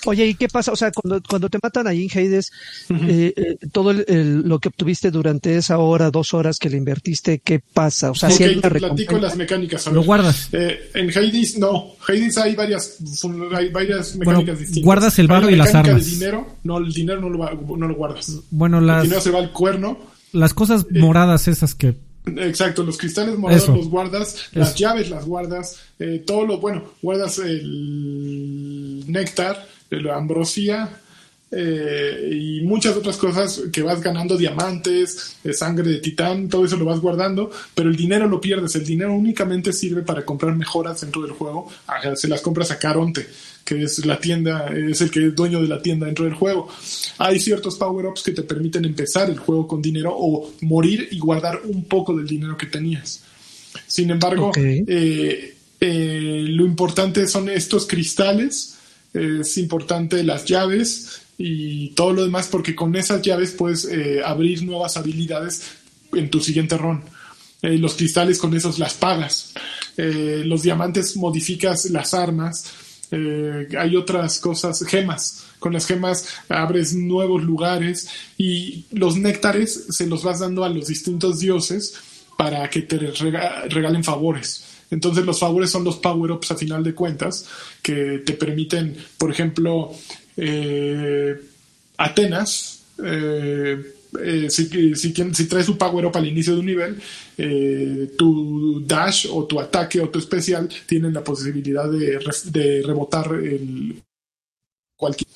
Oye, 0.06 0.26
¿y 0.26 0.34
qué 0.34 0.48
pasa? 0.48 0.72
O 0.72 0.76
sea, 0.76 0.90
cuando, 0.92 1.22
cuando 1.28 1.48
te 1.48 1.58
matan 1.62 1.86
ahí 1.86 2.04
en 2.04 2.18
Hades, 2.18 2.52
eh, 2.90 3.32
eh, 3.36 3.56
todo 3.72 3.92
lo 3.92 4.58
que 4.58 4.68
obtuviste 4.68 5.10
durante 5.10 5.56
esa 5.56 5.78
hora, 5.78 6.10
dos 6.10 6.34
horas 6.34 6.58
que 6.58 6.70
le 6.70 6.76
invertiste, 6.76 7.38
¿qué 7.38 7.60
pasa? 7.60 8.10
O 8.10 8.14
sea, 8.14 8.30
si 8.30 8.44
hay 8.44 8.60
te 8.60 8.70
platico 8.70 9.18
las 9.18 9.36
mecánicas. 9.36 9.86
¿Lo 9.86 10.02
guardas? 10.02 10.48
Eh, 10.52 10.90
en 10.94 11.10
Hades, 11.10 11.58
no. 11.58 11.92
Hades 12.06 12.36
hay 12.38 12.54
varias, 12.54 12.98
hay 13.54 13.70
varias 13.70 14.16
mecánicas 14.16 14.58
distintas. 14.58 14.84
¿Guardas 14.84 15.18
el 15.18 15.28
barro 15.28 15.50
y 15.50 15.56
las 15.56 15.74
armas? 15.74 16.04
De 16.04 16.10
dinero, 16.10 16.56
no, 16.64 16.78
el 16.78 16.92
dinero 16.92 17.20
no 17.20 17.30
lo, 17.30 17.76
no 17.76 17.88
lo 17.88 17.94
guardas. 17.94 18.32
Bueno, 18.50 18.80
las... 18.80 19.02
El 19.02 19.04
dinero 19.04 19.22
se 19.22 19.30
va 19.30 19.38
al 19.38 19.52
cuerno. 19.52 19.98
Las 20.32 20.52
cosas 20.52 20.86
moradas 20.90 21.48
esas 21.48 21.74
que 21.74 21.96
Exacto, 22.26 22.82
los 22.82 22.96
cristales 22.96 23.38
morados 23.38 23.68
los 23.68 23.88
guardas, 23.88 24.48
las 24.52 24.74
llaves 24.74 25.10
las 25.10 25.26
guardas, 25.26 25.78
eh, 25.98 26.22
todo 26.26 26.46
lo, 26.46 26.58
bueno, 26.58 26.82
guardas 27.02 27.38
el 27.38 29.04
néctar, 29.06 29.66
la 30.00 30.16
ambrosía 30.16 31.00
eh, 31.50 32.30
y 32.32 32.60
muchas 32.62 32.96
otras 32.96 33.16
cosas 33.16 33.62
que 33.72 33.82
vas 33.82 34.00
ganando, 34.00 34.36
diamantes, 34.36 35.36
eh, 35.44 35.52
sangre 35.52 35.88
de 35.88 35.98
titán, 35.98 36.48
todo 36.48 36.64
eso 36.64 36.76
lo 36.76 36.84
vas 36.84 37.00
guardando, 37.00 37.50
pero 37.74 37.88
el 37.88 37.96
dinero 37.96 38.26
lo 38.26 38.40
pierdes, 38.40 38.74
el 38.74 38.84
dinero 38.84 39.14
únicamente 39.14 39.72
sirve 39.72 40.02
para 40.02 40.24
comprar 40.24 40.56
mejoras 40.56 41.00
dentro 41.00 41.22
del 41.22 41.32
juego, 41.32 41.70
se 42.16 42.28
las 42.28 42.40
compras 42.40 42.70
a 42.70 42.78
Caronte 42.78 43.26
que 43.64 43.82
es 43.82 44.04
la 44.04 44.20
tienda, 44.20 44.66
es 44.68 45.00
el 45.00 45.10
que 45.10 45.28
es 45.28 45.34
dueño 45.34 45.60
de 45.62 45.68
la 45.68 45.80
tienda 45.80 46.06
dentro 46.06 46.26
del 46.26 46.34
juego. 46.34 46.68
Hay 47.18 47.40
ciertos 47.40 47.76
power-ups 47.76 48.22
que 48.22 48.32
te 48.32 48.42
permiten 48.42 48.84
empezar 48.84 49.30
el 49.30 49.38
juego 49.38 49.66
con 49.66 49.80
dinero 49.80 50.14
o 50.14 50.52
morir 50.60 51.08
y 51.10 51.18
guardar 51.18 51.62
un 51.64 51.84
poco 51.84 52.14
del 52.14 52.26
dinero 52.26 52.56
que 52.56 52.66
tenías. 52.66 53.22
Sin 53.86 54.10
embargo, 54.10 54.52
eh, 54.56 55.54
eh, 55.80 56.44
lo 56.48 56.64
importante 56.64 57.26
son 57.26 57.48
estos 57.48 57.86
cristales, 57.86 58.73
es 59.14 59.56
importante 59.58 60.22
las 60.22 60.44
llaves 60.44 61.22
y 61.38 61.90
todo 61.90 62.12
lo 62.12 62.24
demás 62.24 62.48
porque 62.50 62.74
con 62.74 62.94
esas 62.96 63.22
llaves 63.22 63.52
puedes 63.52 63.84
eh, 63.86 64.20
abrir 64.24 64.62
nuevas 64.64 64.96
habilidades 64.96 65.62
en 66.12 66.30
tu 66.30 66.40
siguiente 66.40 66.76
run. 66.76 67.02
los 67.62 67.94
cristales 67.94 68.38
con 68.38 68.54
esos 68.54 68.78
las 68.78 68.94
pagas. 68.94 69.54
los 69.96 70.62
diamantes 70.62 71.16
modificas 71.16 71.86
las 71.86 72.12
armas 72.12 72.72
eh, 73.10 73.68
hay 73.78 73.96
otras 73.96 74.38
cosas, 74.38 74.84
gemas. 74.86 75.44
Con 75.58 75.72
las 75.72 75.86
gemas 75.86 76.26
abres 76.48 76.94
nuevos 76.94 77.42
lugares 77.42 78.08
y 78.36 78.86
los 78.90 79.16
néctares 79.16 79.86
se 79.90 80.06
los 80.06 80.22
vas 80.22 80.40
dando 80.40 80.64
a 80.64 80.68
los 80.68 80.88
distintos 80.88 81.38
dioses 81.38 81.94
para 82.36 82.68
que 82.68 82.82
te 82.82 82.98
regalen 82.98 84.04
favores. 84.04 84.64
Entonces 84.94 85.26
los 85.26 85.40
favores 85.40 85.70
son 85.70 85.82
los 85.82 85.96
power-ups 85.96 86.52
a 86.52 86.56
final 86.56 86.84
de 86.84 86.94
cuentas 86.94 87.46
que 87.82 88.22
te 88.24 88.34
permiten, 88.34 88.96
por 89.18 89.28
ejemplo, 89.28 89.90
eh, 90.36 91.34
Atenas, 91.96 92.84
eh, 93.04 93.92
eh, 94.22 94.46
si, 94.48 94.94
si, 94.94 95.12
traes 95.48 95.68
un 95.68 95.76
power 95.76 96.06
up 96.06 96.16
al 96.16 96.28
inicio 96.28 96.54
de 96.54 96.60
un 96.60 96.66
nivel, 96.66 96.96
tu 98.16 98.84
dash 98.86 99.26
o 99.32 99.44
tu 99.46 99.58
ataque 99.58 100.00
o 100.00 100.08
tu 100.08 100.20
especial 100.20 100.68
tienen 100.86 101.12
la 101.12 101.24
posibilidad 101.24 101.90
de, 101.90 102.20
de 102.52 102.82
rebotar 102.86 103.34
el, 103.34 104.00
cualquier 104.96 105.28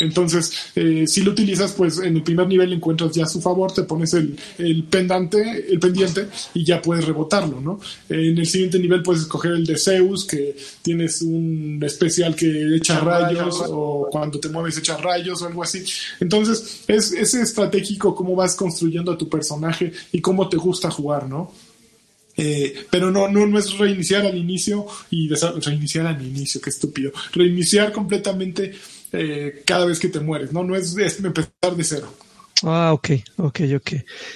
entonces, 0.00 0.72
eh, 0.74 1.06
si 1.06 1.20
lo 1.22 1.32
utilizas, 1.32 1.72
pues 1.72 1.98
en 1.98 2.16
el 2.16 2.22
primer 2.22 2.48
nivel 2.48 2.72
encuentras 2.72 3.12
ya 3.12 3.26
su 3.26 3.40
favor, 3.40 3.72
te 3.72 3.82
pones 3.82 4.14
el, 4.14 4.36
el 4.58 4.84
pendante, 4.84 5.66
el 5.70 5.78
pendiente 5.78 6.26
y 6.54 6.64
ya 6.64 6.80
puedes 6.80 7.04
rebotarlo, 7.04 7.60
¿no? 7.60 7.78
en 8.08 8.38
el 8.38 8.46
siguiente 8.46 8.78
nivel 8.78 9.02
puedes 9.02 9.22
escoger 9.22 9.52
el 9.52 9.66
de 9.66 9.76
Zeus, 9.76 10.24
que 10.24 10.56
tienes 10.82 11.20
un 11.22 11.80
especial 11.84 12.34
que 12.34 12.76
echa 12.76 12.98
rayos 13.00 13.62
o 13.68 14.08
cuando 14.10 14.40
te 14.40 14.48
mueves 14.48 14.78
echa 14.78 14.96
rayos 14.96 15.42
o 15.42 15.46
algo 15.46 15.62
así. 15.62 15.84
Entonces, 16.18 16.82
es, 16.88 17.12
es 17.12 17.34
estratégico 17.34 18.14
cómo 18.14 18.34
vas 18.34 18.56
construyendo 18.56 19.12
a 19.12 19.18
tu 19.18 19.28
personaje 19.28 19.92
y 20.12 20.20
cómo 20.20 20.48
te 20.48 20.56
gusta 20.56 20.90
jugar, 20.90 21.28
¿no? 21.28 21.52
Eh, 22.36 22.86
pero 22.90 23.10
no, 23.10 23.28
no, 23.28 23.46
no 23.46 23.58
es 23.58 23.76
reiniciar 23.76 24.24
al 24.24 24.38
inicio 24.38 24.86
y 25.10 25.28
reiniciar 25.28 26.06
al 26.06 26.26
inicio, 26.26 26.58
qué 26.58 26.70
estúpido. 26.70 27.12
Reiniciar 27.32 27.92
completamente 27.92 28.72
eh, 29.12 29.62
cada 29.66 29.86
vez 29.86 29.98
que 29.98 30.08
te 30.08 30.20
mueres, 30.20 30.52
¿no? 30.52 30.62
No 30.62 30.76
es, 30.76 30.96
empezar 30.96 31.76
de 31.76 31.84
cero. 31.84 32.12
Ah, 32.62 32.92
ok, 32.92 33.10
ok, 33.38 33.60
ok. 33.76 33.92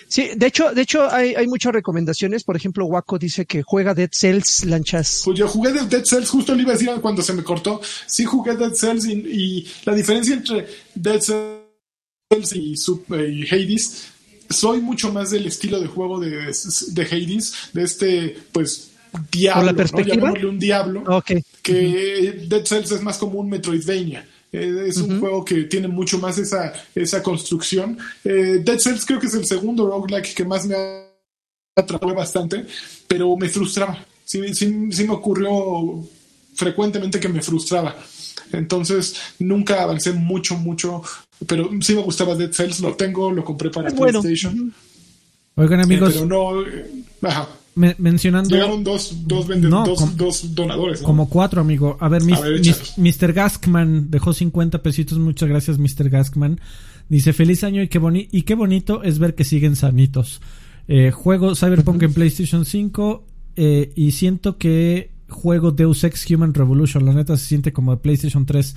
Sí, 0.09 0.31
de 0.35 0.47
hecho, 0.47 0.73
de 0.73 0.83
hecho 0.83 1.11
hay, 1.11 1.35
hay 1.35 1.47
muchas 1.47 1.73
recomendaciones. 1.73 2.43
Por 2.43 2.57
ejemplo, 2.57 2.87
Waco 2.87 3.19
dice 3.19 3.45
que 3.45 3.63
juega 3.63 3.95
Dead 3.95 4.09
Cells, 4.11 4.65
lanchas. 4.65 5.23
Pues 5.25 5.39
yo 5.39 5.47
jugué 5.47 5.73
Dead 5.73 6.05
Cells, 6.05 6.31
justo 6.31 6.55
le 6.55 6.63
iba 6.63 6.73
a 6.73 6.77
decir 6.77 6.91
cuando 7.03 7.23
se 7.23 7.35
me 7.35 7.45
cortó. 7.45 7.81
Sí 8.07 8.25
jugué 8.25 8.57
Dead 8.57 8.73
Cells 8.73 9.05
y, 9.07 9.67
la 9.85 9.95
diferencia 9.95 10.35
entre 10.35 10.67
Dead 10.95 11.21
Cells 11.21 12.53
y, 12.55 12.75
y, 12.75 13.47
Hades, 13.49 14.05
soy 14.49 14.81
mucho 14.81 15.13
más 15.13 15.31
del 15.31 15.47
estilo 15.47 15.79
de 15.81 15.87
juego 15.87 16.19
de, 16.19 16.31
de 16.31 17.03
Hades, 17.03 17.55
de 17.75 17.83
este, 17.83 18.39
pues, 18.53 18.93
diablo, 19.31 19.67
la 19.67 19.75
perspectiva? 19.75 20.33
un 20.33 20.59
diablo, 20.59 21.23
que 21.63 22.47
Dead 22.49 22.65
Cells 22.65 22.91
es 22.91 23.03
más 23.03 23.19
como 23.19 23.39
un 23.39 23.51
Metroidvania 23.51 24.27
eh, 24.55 24.85
es 24.87 24.99
un 24.99 25.19
juego 25.19 25.45
que 25.45 25.65
tiene 25.65 25.89
mucho 25.89 26.19
más 26.19 26.39
esa, 26.39 26.73
esa 26.95 27.23
construcción. 27.23 27.99
Eh, 28.25 28.61
Dead 28.65 28.79
Cells 28.79 29.05
creo 29.05 29.19
que 29.19 29.27
es 29.27 29.35
el 29.35 29.45
segundo 29.45 29.89
roguelike 29.89 30.33
que 30.33 30.45
más 30.45 30.65
me 30.67 30.77
atrapó 31.77 32.15
bastante, 32.15 32.65
pero 33.09 33.37
me 33.37 33.49
frustraba. 33.49 34.05
Sí, 34.25 34.39
me 34.39 35.11
ocurrió 35.11 36.07
frecuentemente 36.55 37.19
que 37.19 37.29
me 37.29 37.43
frustraba. 37.43 37.97
Entonces 38.53 39.17
nunca 39.41 39.83
avancé 39.83 40.13
mucho, 40.13 40.57
mucho, 40.57 41.03
pero 41.49 41.69
sí 41.81 41.95
me 41.95 42.03
gustaba 42.03 42.37
Dead 42.37 42.53
Cells, 42.53 42.79
lo 42.79 42.95
tengo, 42.95 43.33
lo 43.33 43.45
compré 43.45 43.71
para 43.71 43.91
PlayStation. 43.91 44.73
Oigan 45.57 45.81
amigos. 45.81 46.15
Eh, 46.15 46.21
pero 46.21 46.27
no, 46.27 47.29
ajá 47.29 47.49
mencionando. 47.75 48.51
Llegaron 48.51 48.85
dos, 48.85 49.27
dos, 49.27 49.49
dos, 49.49 50.17
dos, 50.17 50.55
donadores. 50.55 51.03
Como 51.03 51.29
cuatro, 51.29 51.61
amigo. 51.61 51.97
A 52.01 52.09
ver, 52.09 52.23
Mr. 52.23 53.33
Gaskman 53.33 54.11
dejó 54.11 54.33
50 54.33 54.83
pesitos. 54.83 55.19
Muchas 55.19 55.49
gracias, 55.49 55.79
Mr. 55.79 56.09
Gaskman. 56.09 56.61
Dice: 57.09 57.33
Feliz 57.33 57.65
año 57.65 57.83
y 57.83 57.89
qué, 57.89 57.99
boni 57.99 58.29
y 58.31 58.43
qué 58.43 58.55
bonito 58.55 59.03
es 59.03 59.19
ver 59.19 59.35
que 59.35 59.45
siguen 59.45 59.77
sanitos. 59.77 60.41
Eh, 60.87 61.11
juego 61.11 61.55
Cyberpunk 61.55 62.03
en 62.03 62.13
PlayStation 62.13 62.65
5 62.65 63.25
eh, 63.57 63.93
y 63.97 64.13
siento 64.13 64.59
que 64.59 65.11
juego 65.29 65.73
Deus 65.73 66.05
Ex 66.05 66.31
Human 66.31 66.55
Revolution. 66.55 67.05
La 67.05 67.13
neta 67.13 67.37
se 67.37 67.47
siente 67.47 67.73
como 67.73 67.93
de 67.93 67.99
PlayStation 67.99 68.47
3. 68.47 68.77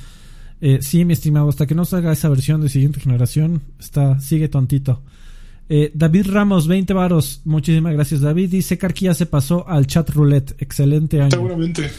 Eh, 0.59 0.79
sí, 0.81 1.05
mi 1.05 1.13
estimado, 1.13 1.49
hasta 1.49 1.67
que 1.67 1.75
no 1.75 1.85
salga 1.85 2.11
esa 2.11 2.29
versión 2.29 2.61
de 2.61 2.69
siguiente 2.69 2.99
generación, 2.99 3.61
está, 3.79 4.19
sigue 4.19 4.47
tontito. 4.47 5.03
Eh, 5.69 5.91
David 5.93 6.27
Ramos, 6.29 6.67
20 6.67 6.93
varos. 6.93 7.41
Muchísimas 7.45 7.93
gracias, 7.93 8.21
David. 8.21 8.49
Dice 8.49 8.79
ya 8.99 9.13
se 9.13 9.25
pasó 9.25 9.67
al 9.67 9.87
chat 9.87 10.09
roulette. 10.09 10.55
Excelente 10.59 11.21
año. 11.21 11.31
Seguramente. 11.31 11.89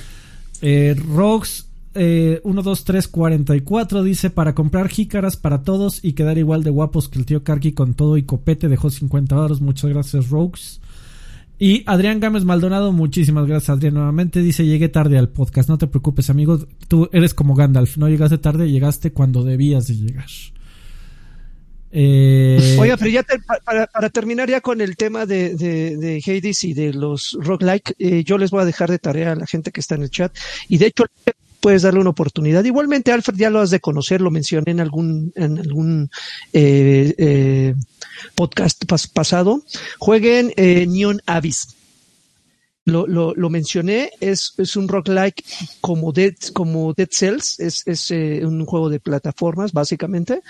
Eh, 0.62 0.96
Rox, 1.14 1.66
eh, 1.94 2.40
1, 2.44 2.62
2, 2.62 2.84
3, 2.84 3.08
44 3.08 4.02
dice 4.02 4.30
para 4.30 4.54
comprar 4.54 4.88
jícaras 4.88 5.36
para 5.36 5.62
todos 5.62 6.04
y 6.04 6.14
quedar 6.14 6.38
igual 6.38 6.62
de 6.62 6.70
guapos 6.70 7.08
que 7.08 7.18
el 7.18 7.26
tío 7.26 7.44
Karki 7.44 7.72
con 7.72 7.94
todo 7.94 8.16
y 8.16 8.22
copete. 8.22 8.68
Dejó 8.68 8.90
50 8.90 9.34
varos. 9.36 9.60
Muchas 9.60 9.90
gracias, 9.90 10.30
Rox. 10.30 10.80
Y 11.60 11.82
Adrián 11.86 12.20
Gámez 12.20 12.44
Maldonado, 12.44 12.92
muchísimas 12.92 13.46
gracias, 13.46 13.70
Adrián. 13.70 13.94
Nuevamente 13.94 14.40
dice: 14.40 14.64
Llegué 14.64 14.88
tarde 14.88 15.18
al 15.18 15.28
podcast. 15.28 15.68
No 15.68 15.76
te 15.76 15.88
preocupes, 15.88 16.30
amigo. 16.30 16.58
Tú 16.86 17.10
eres 17.12 17.34
como 17.34 17.54
Gandalf. 17.54 17.96
No 17.96 18.08
llegaste 18.08 18.38
tarde, 18.38 18.70
llegaste 18.70 19.12
cuando 19.12 19.42
debías 19.42 19.88
de 19.88 19.96
llegar. 19.96 20.26
Eh... 21.90 22.76
Oiga, 22.78 22.96
pero 22.96 23.10
ya 23.10 23.24
para, 23.64 24.10
terminar 24.10 24.48
ya 24.48 24.60
con 24.60 24.80
el 24.80 24.96
tema 24.96 25.26
de, 25.26 25.54
de, 25.54 26.22
Hades 26.26 26.64
y 26.64 26.74
de 26.74 26.92
los 26.92 27.36
roguelike, 27.40 27.94
eh, 27.98 28.24
yo 28.24 28.38
les 28.38 28.50
voy 28.50 28.62
a 28.62 28.66
dejar 28.66 28.90
de 28.90 28.98
tarea 28.98 29.32
a 29.32 29.36
la 29.36 29.46
gente 29.46 29.70
que 29.70 29.80
está 29.80 29.94
en 29.94 30.02
el 30.02 30.10
chat. 30.10 30.36
Y 30.68 30.78
de 30.78 30.86
hecho, 30.86 31.04
puedes 31.60 31.82
darle 31.82 32.00
una 32.00 32.10
oportunidad. 32.10 32.64
Igualmente, 32.64 33.12
Alfred, 33.12 33.36
ya 33.36 33.50
lo 33.50 33.60
has 33.60 33.70
de 33.70 33.80
conocer, 33.80 34.20
lo 34.20 34.30
mencioné 34.30 34.70
en 34.72 34.80
algún, 34.80 35.32
en 35.34 35.58
algún 35.58 36.10
eh, 36.52 37.14
eh, 37.16 37.74
podcast 38.34 38.84
pasado. 39.12 39.62
Jueguen 39.98 40.52
Neon 40.56 41.20
Abyss. 41.26 41.74
Lo, 42.84 43.06
lo, 43.06 43.34
lo, 43.34 43.50
mencioné, 43.50 44.12
es, 44.18 44.54
es 44.56 44.74
un 44.74 44.88
roguelike 44.88 45.44
como 45.82 46.10
Dead, 46.10 46.32
como 46.54 46.94
Dead 46.94 47.08
Cells, 47.10 47.60
es, 47.60 47.82
es 47.86 48.10
un 48.10 48.64
juego 48.64 48.88
de 48.88 48.98
plataformas, 48.98 49.74
básicamente. 49.74 50.40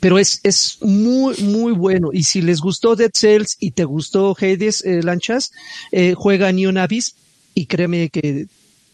Pero 0.00 0.18
es, 0.18 0.40
es 0.42 0.78
muy, 0.82 1.36
muy 1.38 1.72
bueno. 1.72 2.10
Y 2.12 2.24
si 2.24 2.42
les 2.42 2.60
gustó 2.60 2.96
Dead 2.96 3.10
Cells 3.14 3.56
y 3.60 3.70
te 3.70 3.84
gustó 3.84 4.36
Hades 4.38 4.84
eh, 4.84 5.02
Lanchas, 5.02 5.52
eh, 5.92 6.14
juega 6.16 6.52
Neon 6.52 6.78
Abyss 6.78 7.14
y 7.54 7.66
créeme 7.66 8.10
que 8.10 8.46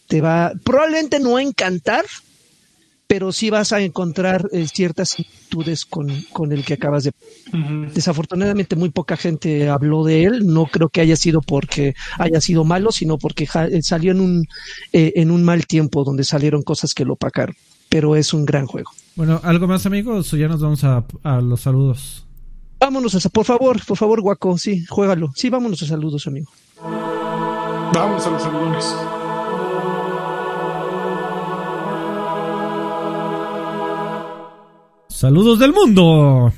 te 0.09 0.21
va, 0.21 0.53
probablemente 0.65 1.19
no 1.19 1.37
a 1.37 1.43
encantar, 1.43 2.05
pero 3.13 3.31
sí 3.31 3.51
vas 3.51 3.75
a 3.75 3.81
encontrar 3.83 4.49
eh, 4.53 4.67
ciertas 4.67 5.11
similitudes 5.11 5.85
con, 5.85 6.09
con, 6.33 6.51
el 6.51 6.65
que 6.65 6.73
acabas 6.73 7.05
de... 7.05 7.13
Desafortunadamente 7.93 8.75
muy 8.75 8.89
poca 8.89 9.19
gente 9.19 9.69
habló 9.69 10.03
de 10.03 10.25
él, 10.25 10.47
no 10.47 10.65
creo 10.65 10.89
que 10.89 11.03
haya 11.03 11.17
sido 11.17 11.43
porque 11.43 11.95
haya 12.19 12.41
sido 12.41 12.65
malo, 12.65 12.91
sino 12.91 13.19
porque 13.19 13.47
eh, 13.71 13.83
salió 13.83 14.13
en 14.13 14.21
un, 14.21 14.49
eh, 14.95 15.13
en 15.17 15.31
un 15.31 15.43
mal 15.43 15.67
tiempo 15.67 16.05
donde 16.05 16.25
salieron 16.25 16.63
cosas 16.63 16.95
que 16.95 17.05
lo 17.05 17.13
opacaron, 17.13 17.55
pero 17.93 18.17
es 18.17 18.33
un 18.33 18.47
gran 18.47 18.67
juego. 18.67 18.91
Bueno, 19.17 19.39
¿algo 19.45 19.69
más 19.69 19.85
amigos 19.85 20.33
o 20.33 20.37
ya 20.39 20.49
nos 20.49 20.63
vamos 20.63 20.83
a, 20.83 21.05
a 21.23 21.43
los 21.43 21.61
saludos? 21.61 22.25
Vámonos 22.81 23.15
a, 23.15 23.29
por 23.29 23.45
favor, 23.45 23.85
por 23.85 23.99
favor, 23.99 24.23
Guaco, 24.23 24.57
sí, 24.57 24.87
juégalo. 24.87 25.31
Sí, 25.37 25.51
vámonos 25.51 25.83
a 25.83 25.87
saludos, 25.87 26.27
amigo. 26.27 26.51
Vamos 27.93 28.27
a 28.27 28.31
los 28.31 28.43
saludones. 28.43 28.85
Saludos 35.11 35.59
del 35.59 35.75
mundo. 35.75 36.51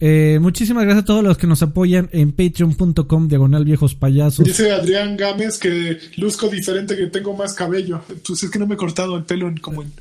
Eh, 0.00 0.38
muchísimas 0.40 0.84
gracias 0.84 1.04
a 1.04 1.06
todos 1.06 1.22
los 1.22 1.38
que 1.38 1.46
nos 1.46 1.62
apoyan 1.62 2.10
en 2.12 2.32
patreon.com 2.32 3.28
diagonal 3.28 3.64
viejos 3.64 3.94
payasos. 3.94 4.44
Dice 4.44 4.72
Adrián 4.72 5.16
Gámez 5.16 5.56
que 5.56 6.00
luzco 6.16 6.48
diferente, 6.48 6.96
que 6.96 7.06
tengo 7.06 7.32
más 7.36 7.54
cabello. 7.54 8.00
Pues 8.26 8.42
es 8.42 8.50
que 8.50 8.58
no 8.58 8.66
me 8.66 8.74
he 8.74 8.76
cortado 8.76 9.16
el 9.16 9.22
pelo 9.22 9.46
en 9.46 9.58
como 9.58 9.82
en... 9.82 9.92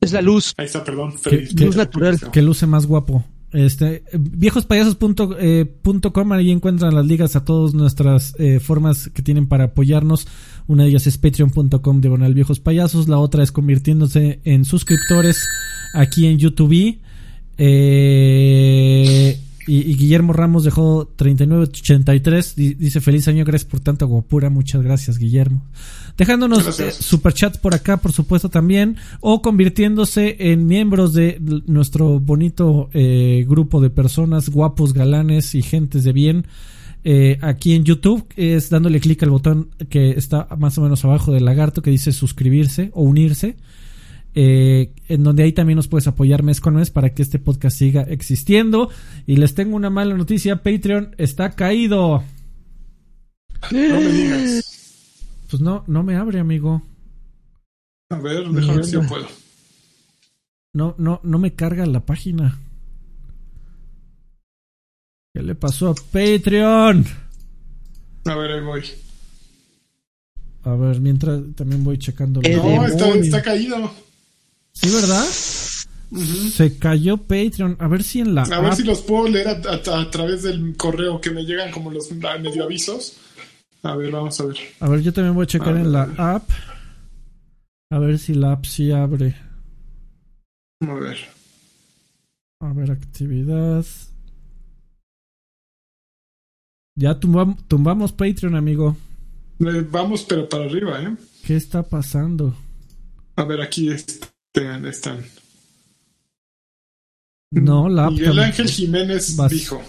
Es 0.00 0.12
la 0.12 0.22
luz. 0.22 0.54
Ahí 0.56 0.66
está, 0.66 0.84
perdón. 0.84 1.14
Que, 1.22 1.48
luz 1.64 1.76
natural. 1.76 2.18
Que 2.32 2.42
luce 2.42 2.66
más 2.66 2.86
guapo. 2.86 3.24
Este, 3.52 4.02
viejospayasos.com, 4.12 5.34
eh, 5.38 5.66
ahí 6.32 6.50
encuentran 6.50 6.94
las 6.94 7.06
ligas 7.06 7.36
a 7.36 7.44
todas 7.44 7.74
nuestras 7.74 8.34
eh, 8.38 8.60
formas 8.60 9.08
que 9.14 9.22
tienen 9.22 9.46
para 9.46 9.64
apoyarnos. 9.64 10.26
Una 10.66 10.82
de 10.82 10.90
ellas 10.90 11.06
es 11.06 11.16
patreon.com 11.16 12.00
diagonal 12.00 12.34
viejos 12.34 12.60
payasos, 12.60 13.08
la 13.08 13.18
otra 13.18 13.42
es 13.42 13.52
convirtiéndose 13.52 14.40
en 14.44 14.64
suscriptores 14.64 15.46
aquí 15.94 16.26
en 16.26 16.38
YouTube. 16.38 16.98
Eh, 17.56 19.40
y, 19.66 19.96
Guillermo 19.96 20.32
Ramos 20.32 20.64
dejó 20.64 21.08
3983. 21.16 22.54
Dice 22.56 23.00
feliz 23.00 23.26
año, 23.26 23.44
gracias 23.44 23.68
por 23.68 23.80
tanta 23.80 24.04
guapura. 24.04 24.48
Muchas 24.48 24.82
gracias, 24.82 25.18
Guillermo. 25.18 25.62
Dejándonos 26.16 26.78
eh, 26.80 26.92
superchats 26.92 27.58
por 27.58 27.74
acá, 27.74 27.96
por 27.96 28.12
supuesto, 28.12 28.48
también. 28.48 28.96
O 29.20 29.42
convirtiéndose 29.42 30.36
en 30.38 30.66
miembros 30.66 31.14
de 31.14 31.40
nuestro 31.66 32.20
bonito 32.20 32.90
eh, 32.92 33.44
grupo 33.48 33.80
de 33.80 33.90
personas, 33.90 34.48
guapos, 34.48 34.92
galanes 34.92 35.54
y 35.54 35.62
gentes 35.62 36.04
de 36.04 36.12
bien. 36.12 36.46
Eh, 37.02 37.38
aquí 37.40 37.74
en 37.74 37.84
YouTube 37.84 38.26
es 38.36 38.70
dándole 38.70 39.00
clic 39.00 39.22
al 39.22 39.30
botón 39.30 39.70
que 39.88 40.10
está 40.10 40.48
más 40.58 40.76
o 40.78 40.82
menos 40.82 41.04
abajo 41.04 41.32
del 41.32 41.44
lagarto 41.44 41.80
que 41.80 41.90
dice 41.90 42.12
suscribirse 42.12 42.90
o 42.94 43.02
unirse 43.02 43.56
eh, 44.38 44.92
en 45.08 45.24
donde 45.24 45.44
ahí 45.44 45.52
también 45.52 45.76
nos 45.76 45.88
puedes 45.88 46.06
apoyar 46.06 46.42
mes 46.42 46.60
con 46.60 46.74
mes 46.74 46.90
para 46.90 47.14
que 47.14 47.22
este 47.22 47.38
podcast 47.38 47.78
siga 47.78 48.02
existiendo. 48.02 48.90
Y 49.26 49.36
les 49.36 49.54
tengo 49.54 49.74
una 49.74 49.88
mala 49.88 50.14
noticia, 50.14 50.62
Patreon 50.62 51.14
está 51.16 51.52
caído. 51.52 52.22
No 53.70 54.00
me 54.00 54.12
digas. 54.12 55.24
Pues 55.48 55.62
no, 55.62 55.84
no 55.86 56.02
me 56.02 56.16
abre, 56.16 56.38
amigo. 56.38 56.82
A 58.10 58.18
ver, 58.18 58.46
déjame 58.50 58.76
ver 58.76 58.84
si 58.84 58.92
yo 58.92 59.06
puedo. 59.06 59.26
No, 60.74 60.94
no, 60.98 61.20
no 61.24 61.38
me 61.38 61.54
carga 61.54 61.86
la 61.86 62.04
página. 62.04 62.58
¿Qué 65.32 65.42
le 65.42 65.54
pasó 65.54 65.88
a 65.88 65.94
Patreon? 65.94 67.06
A 68.26 68.36
ver, 68.36 68.50
ahí 68.50 68.60
voy. 68.60 68.84
A 70.64 70.74
ver, 70.74 71.00
mientras 71.00 71.40
también 71.54 71.82
voy 71.82 71.96
checando. 71.96 72.42
No, 72.42 72.86
está, 72.86 73.08
está 73.14 73.40
caído. 73.40 73.90
Sí, 74.76 74.90
¿verdad? 74.92 75.24
Se 76.52 76.78
cayó 76.78 77.16
Patreon. 77.16 77.76
A 77.80 77.88
ver 77.88 78.02
si 78.02 78.20
en 78.20 78.34
la. 78.34 78.42
A 78.42 78.60
ver 78.60 78.74
si 78.74 78.84
los 78.84 79.00
puedo 79.00 79.26
leer 79.28 79.48
a, 79.48 80.10
través 80.10 80.42
del 80.42 80.76
correo 80.76 81.20
que 81.20 81.30
me 81.30 81.44
llegan 81.44 81.72
como 81.72 81.90
los 81.90 82.12
medio 82.12 82.64
avisos. 82.64 83.16
A 83.82 83.96
ver, 83.96 84.12
vamos 84.12 84.38
a 84.40 84.46
ver. 84.46 84.56
A 84.80 84.88
ver, 84.88 85.00
yo 85.02 85.12
también 85.12 85.34
voy 85.34 85.44
a 85.44 85.46
checar 85.46 85.76
en 85.76 85.92
la 85.92 86.02
app. 86.18 86.48
A 87.90 87.98
ver 87.98 88.18
si 88.18 88.34
la 88.34 88.52
app 88.52 88.66
sí 88.66 88.92
abre. 88.92 89.34
A 90.80 90.94
ver. 90.94 91.18
A 92.60 92.72
ver, 92.72 92.90
actividad. 92.90 93.84
Ya 96.96 97.18
tumbamos 97.18 98.12
Patreon, 98.12 98.54
amigo. 98.54 98.96
Vamos, 99.58 100.24
pero 100.24 100.48
para 100.48 100.64
arriba, 100.64 101.02
¿eh? 101.02 101.16
¿Qué 101.44 101.56
está 101.56 101.82
pasando? 101.82 102.54
A 103.36 103.44
ver, 103.44 103.60
aquí 103.60 103.90
está 103.90 104.35
están. 104.56 105.24
No, 107.50 107.88
la 107.88 108.10
Miguel 108.10 108.38
Ángel 108.38 108.68
Jiménez 108.68 109.36
dijo. 109.48 109.82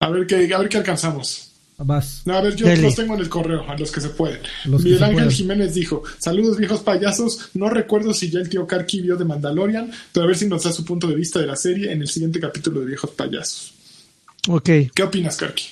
A 0.00 0.10
ver 0.10 0.26
qué, 0.26 0.54
a 0.54 0.58
ver 0.58 0.68
qué 0.68 0.76
alcanzamos. 0.78 1.44
Vas. 1.80 2.26
a 2.26 2.40
ver, 2.40 2.56
yo 2.56 2.66
los 2.74 2.96
tengo 2.96 3.14
en 3.14 3.20
el 3.20 3.28
correo, 3.28 3.62
a 3.68 3.78
los 3.78 3.92
que 3.92 4.00
se 4.00 4.08
pueden. 4.08 4.40
Miguel 4.66 5.02
Ángel 5.02 5.30
Jiménez 5.30 5.74
dijo: 5.74 6.02
Saludos, 6.18 6.56
viejos 6.56 6.80
payasos. 6.80 7.50
No 7.54 7.70
recuerdo 7.70 8.12
si 8.12 8.30
ya 8.30 8.40
el 8.40 8.48
tío 8.48 8.66
Karki 8.66 9.00
vio 9.00 9.16
de 9.16 9.24
Mandalorian, 9.24 9.90
pero 10.12 10.24
a 10.24 10.26
ver 10.26 10.36
si 10.36 10.46
nos 10.46 10.64
da 10.64 10.72
su 10.72 10.84
punto 10.84 11.06
de 11.06 11.14
vista 11.14 11.38
de 11.38 11.46
la 11.46 11.56
serie 11.56 11.92
en 11.92 12.00
el 12.00 12.08
siguiente 12.08 12.40
capítulo 12.40 12.80
de 12.80 12.86
Viejos 12.86 13.10
Payasos. 13.10 13.74
Ok. 14.48 14.70
¿Qué 14.94 15.02
opinas, 15.02 15.36
Karki? 15.36 15.66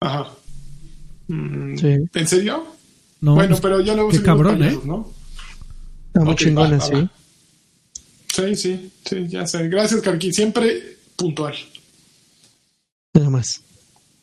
Ajá. 0.00 0.30
Mm, 1.26 1.76
sí. 1.76 1.96
¿En 2.14 2.28
serio? 2.28 2.64
No, 3.20 3.34
bueno, 3.34 3.56
pero 3.60 3.80
ya 3.80 3.94
luego 3.94 4.10
qué 4.10 4.22
cabrón, 4.22 4.62
¿eh? 4.62 4.78
¿no? 4.84 5.13
Está 6.14 6.20
muy 6.20 6.36
chingona, 6.36 6.80
sí. 6.80 7.08
Sí, 8.32 8.54
sí, 8.54 8.90
sí, 9.04 9.28
ya 9.28 9.46
sé. 9.46 9.68
Gracias, 9.68 10.00
Carqui. 10.00 10.32
Siempre 10.32 10.96
puntual. 11.16 11.54
Nada 13.14 13.30
más. 13.30 13.60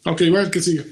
Ok, 0.05 0.21
igual 0.21 0.49
que 0.49 0.61
sigue. 0.61 0.85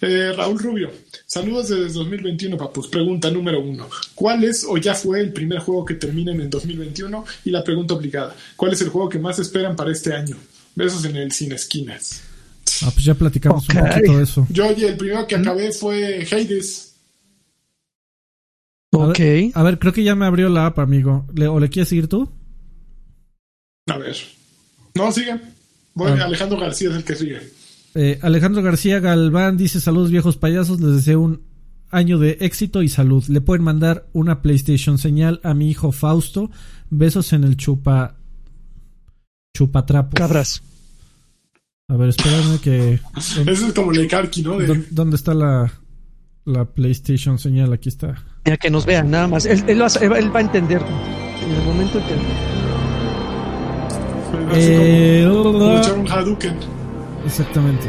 Eh, 0.00 0.32
Raúl 0.36 0.58
Rubio, 0.58 0.90
saludos 1.26 1.68
desde 1.68 1.92
2021, 1.92 2.56
papus. 2.56 2.88
Pregunta 2.88 3.30
número 3.30 3.60
uno. 3.60 3.88
¿Cuál 4.16 4.42
es 4.42 4.64
o 4.68 4.76
ya 4.78 4.96
fue 4.96 5.20
el 5.20 5.32
primer 5.32 5.60
juego 5.60 5.84
que 5.84 5.94
terminen 5.94 6.40
en 6.40 6.50
2021? 6.50 7.24
Y 7.44 7.50
la 7.50 7.62
pregunta 7.62 7.94
obligada. 7.94 8.34
¿Cuál 8.56 8.72
es 8.72 8.80
el 8.80 8.88
juego 8.88 9.08
que 9.08 9.20
más 9.20 9.38
esperan 9.38 9.76
para 9.76 9.92
este 9.92 10.12
año? 10.12 10.36
Besos 10.74 11.04
en 11.04 11.14
el 11.14 11.30
Sin 11.30 11.52
Esquinas. 11.52 12.22
Ah, 12.82 12.90
pues 12.92 13.04
ya 13.04 13.14
platicamos 13.14 13.68
un 13.68 13.76
poquito 13.76 14.16
de 14.16 14.22
eso. 14.24 14.46
Yo, 14.50 14.66
oye, 14.66 14.88
el 14.88 14.96
primero 14.96 15.24
que 15.24 15.36
acabé 15.36 15.70
fue 15.70 16.26
Hades. 16.30 16.91
Ok. 18.92 19.20
A 19.54 19.62
ver, 19.62 19.78
creo 19.78 19.92
que 19.92 20.04
ya 20.04 20.14
me 20.14 20.26
abrió 20.26 20.48
la 20.48 20.66
app, 20.66 20.78
amigo. 20.78 21.26
¿O 21.50 21.60
le 21.60 21.68
quieres 21.70 21.88
seguir 21.88 22.08
tú? 22.08 22.30
A 23.86 23.96
ver. 23.96 24.16
No, 24.94 25.10
sigue. 25.10 25.40
Voy, 25.94 26.12
ah. 26.12 26.24
Alejandro 26.24 26.58
García 26.58 26.90
es 26.90 26.96
el 26.96 27.04
que 27.04 27.16
sigue. 27.16 27.40
Eh, 27.94 28.18
Alejandro 28.22 28.62
García 28.62 29.00
Galván 29.00 29.56
dice: 29.56 29.80
Saludos, 29.80 30.10
viejos 30.10 30.36
payasos. 30.36 30.80
Les 30.80 30.96
deseo 30.96 31.20
un 31.20 31.42
año 31.90 32.18
de 32.18 32.38
éxito 32.40 32.82
y 32.82 32.88
salud. 32.88 33.24
Le 33.28 33.40
pueden 33.40 33.64
mandar 33.64 34.06
una 34.12 34.42
PlayStation 34.42 34.98
señal 34.98 35.40
a 35.42 35.54
mi 35.54 35.70
hijo 35.70 35.90
Fausto. 35.90 36.50
Besos 36.90 37.32
en 37.32 37.44
el 37.44 37.56
chupa. 37.56 38.16
Chupatrapo. 39.56 40.16
Cabras. 40.16 40.62
A 41.88 41.96
ver, 41.96 42.10
espérame 42.10 42.58
que. 42.60 43.00
Eso 43.16 43.66
es 43.66 43.72
como 43.72 43.92
el 43.92 44.06
Karki, 44.06 44.42
¿no? 44.42 44.58
¿Dónde 44.90 45.16
está 45.16 45.32
la, 45.32 45.72
la 46.44 46.66
PlayStation 46.66 47.38
señal? 47.38 47.72
Aquí 47.72 47.88
está. 47.88 48.22
Ya 48.44 48.56
que 48.56 48.70
nos 48.70 48.86
vean, 48.86 49.10
nada 49.10 49.28
más. 49.28 49.46
Él, 49.46 49.62
él, 49.68 49.80
va, 49.80 49.86
a 49.86 50.40
entender. 50.40 50.82
En 51.44 51.50
el 51.50 51.62
momento 51.64 52.00
que. 52.00 52.14
Eh, 54.54 55.26
un 55.28 56.10
Hadouken. 56.10 56.56
Exactamente. 57.24 57.88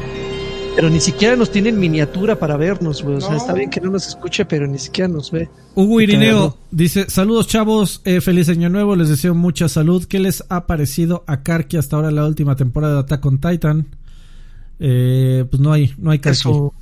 Pero 0.75 0.89
ni 0.89 0.99
siquiera 0.99 1.35
nos 1.35 1.51
tienen 1.51 1.79
miniatura 1.79 2.37
para 2.37 2.57
vernos, 2.57 3.03
güey. 3.03 3.17
O 3.17 3.21
sea, 3.21 3.35
está 3.35 3.53
bien 3.53 3.69
que 3.69 3.79
no 3.79 3.91
nos 3.91 4.07
escuche, 4.07 4.45
pero 4.45 4.67
ni 4.67 4.79
siquiera 4.79 5.07
nos 5.07 5.31
ve. 5.31 5.49
Hugo 5.75 6.01
Irineo 6.01 6.57
dice: 6.71 7.09
Saludos, 7.09 7.47
chavos. 7.47 8.01
Eh, 8.05 8.21
feliz 8.21 8.49
año 8.49 8.69
nuevo. 8.69 8.95
Les 8.95 9.09
deseo 9.09 9.33
mucha 9.35 9.69
salud. 9.69 10.05
¿Qué 10.05 10.19
les 10.19 10.43
ha 10.49 10.65
parecido 10.67 11.23
a 11.27 11.41
Karki 11.41 11.77
hasta 11.77 11.95
ahora 11.95 12.11
la 12.11 12.25
última 12.25 12.55
temporada 12.55 12.95
de 12.95 12.99
Attack 13.01 13.25
on 13.25 13.39
Titan? 13.39 13.87
Eh, 14.79 15.45
pues 15.49 15.61
no 15.61 15.71
hay, 15.71 15.93
no 15.97 16.11
hay 16.11 16.19
Karki. 16.19 16.39
Eso, 16.39 16.73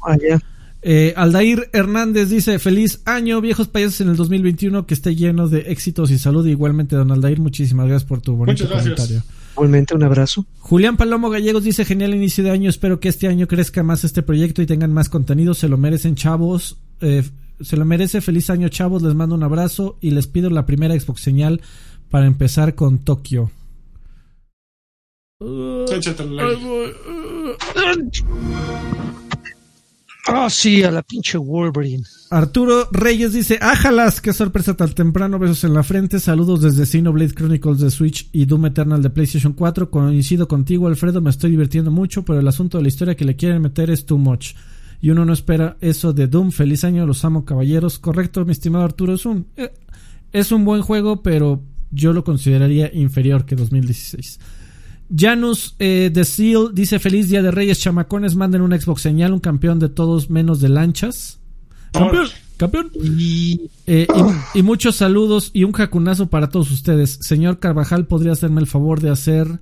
eh, 0.84 1.14
Aldair 1.16 1.70
Hernández 1.74 2.30
dice, 2.30 2.58
feliz 2.58 3.02
año, 3.06 3.40
viejos 3.40 3.68
países 3.68 4.02
en 4.02 4.10
el 4.10 4.16
2021, 4.16 4.88
que 4.88 4.94
esté 4.94 5.16
lleno 5.16 5.48
de 5.48 5.72
éxitos 5.72 6.10
y 6.10 6.18
salud. 6.18 6.46
Igualmente, 6.48 6.96
don 6.96 7.12
Aldair, 7.12 7.40
muchísimas 7.40 7.88
gracias 7.88 8.08
por 8.08 8.22
tu 8.22 8.36
bonito 8.36 8.68
comentario. 8.68 9.22
Igualmente, 9.54 9.94
un 9.94 10.04
abrazo. 10.04 10.46
Julián 10.60 10.98
Palomo 10.98 11.30
Gallegos 11.30 11.64
dice, 11.64 11.86
genial 11.86 12.16
inicio 12.16 12.44
de 12.44 12.52
año, 12.52 12.70
espero 12.70 13.00
que 13.00 13.10
este 13.10 13.28
año 13.28 13.48
crezca 13.48 13.84
más 13.84 14.04
este 14.04 14.24
proyecto 14.24 14.62
y 14.62 14.66
tengan 14.66 14.92
más 14.92 15.10
contenido, 15.10 15.54
se 15.54 15.68
lo 15.68 15.78
merecen 15.78 16.16
chavos, 16.16 16.78
eh, 17.02 17.24
se 17.60 17.78
lo 17.78 17.86
merece, 17.86 18.22
feliz 18.22 18.50
año 18.50 18.70
chavos, 18.70 19.04
les 19.04 19.14
mando 19.14 19.36
un 19.36 19.44
abrazo 19.44 19.98
y 20.02 20.12
les 20.12 20.26
pido 20.28 20.50
la 20.50 20.66
primera 20.66 21.00
Xbox 21.00 21.22
señal 21.22 21.62
para 22.10 22.26
empezar 22.26 22.74
con 22.76 23.00
Tokio. 23.00 23.52
Ah, 30.28 30.50
sí, 30.50 30.84
a 30.84 30.92
la 30.92 31.02
pinche 31.02 31.38
Wolverine. 31.38 32.04
Arturo 32.30 32.88
Reyes 32.92 33.34
dice, 33.34 33.58
ájalas, 33.60 34.22
qué 34.22 34.34
sorpresa 34.34 34.76
tan 34.76 34.94
temprano, 34.94 35.40
besos 35.40 35.64
en 35.64 35.74
la 35.74 35.84
frente, 35.84 36.20
saludos 36.20 36.62
desde 36.62 36.86
Xenoblade 36.86 37.34
Chronicles 37.34 37.80
de 37.80 37.90
Switch 37.90 38.30
y 38.32 38.46
Doom 38.46 38.68
Eternal 38.68 39.02
de 39.02 39.10
PlayStation 39.10 39.54
4, 39.54 39.90
coincido 39.90 40.48
contigo 40.48 40.88
Alfredo, 40.88 41.22
me 41.22 41.32
estoy 41.32 41.52
divirtiendo 41.52 41.92
mucho, 41.92 42.24
pero 42.24 42.40
el 42.40 42.48
asunto 42.48 42.78
de 42.78 42.84
la 42.84 42.90
historia 42.90 43.16
que 43.16 43.26
le 43.26 43.36
quieren 43.36 43.62
meter 43.62 43.90
es 43.90 44.06
too 44.06 44.18
much. 44.18 44.54
Y 45.02 45.10
uno 45.10 45.26
no 45.26 45.34
espera 45.34 45.78
eso 45.82 46.14
de 46.14 46.28
Doom, 46.28 46.52
feliz 46.52 46.84
año, 46.84 47.08
los 47.08 47.26
amo 47.26 47.44
caballeros, 47.44 47.98
correcto, 47.98 48.46
mi 48.46 48.52
estimado 48.52 48.86
Arturo, 48.86 49.16
es 49.16 49.26
un, 49.26 49.48
eh, 49.58 49.74
es 50.32 50.52
un 50.52 50.64
buen 50.64 50.84
juego, 50.84 51.24
pero 51.24 51.64
yo 51.90 52.14
lo 52.14 52.24
consideraría 52.24 52.94
inferior 52.94 53.46
que 53.46 53.56
2016. 53.56 54.40
Janus 55.16 55.76
eh, 55.80 56.10
The 56.14 56.24
Seal 56.24 56.70
dice 56.74 57.00
feliz 57.00 57.30
día 57.30 57.42
de 57.42 57.52
Reyes 57.52 57.80
chamacones, 57.80 58.36
manden 58.36 58.62
un 58.62 58.80
Xbox 58.80 59.02
señal, 59.02 59.34
un 59.34 59.40
campeón 59.40 59.80
de 59.80 59.90
todos 59.90 60.30
menos 60.30 60.62
de 60.62 60.70
lanchas. 60.70 61.40
Campeón, 61.92 62.28
campeón. 62.58 62.92
Eh, 63.88 64.08
y, 64.54 64.64
muchos 64.64 64.96
saludos 64.96 65.52
y 65.54 65.66
un 65.66 65.74
jacunazo 65.74 66.28
para 66.28 66.50
todos 66.50 66.72
ustedes. 66.72 67.18
Señor 67.22 67.60
Carvajal, 67.60 68.08
¿podría 68.08 68.32
hacerme 68.32 68.62
el 68.62 68.68
favor 68.68 69.02
de 69.02 69.10
hacer 69.10 69.60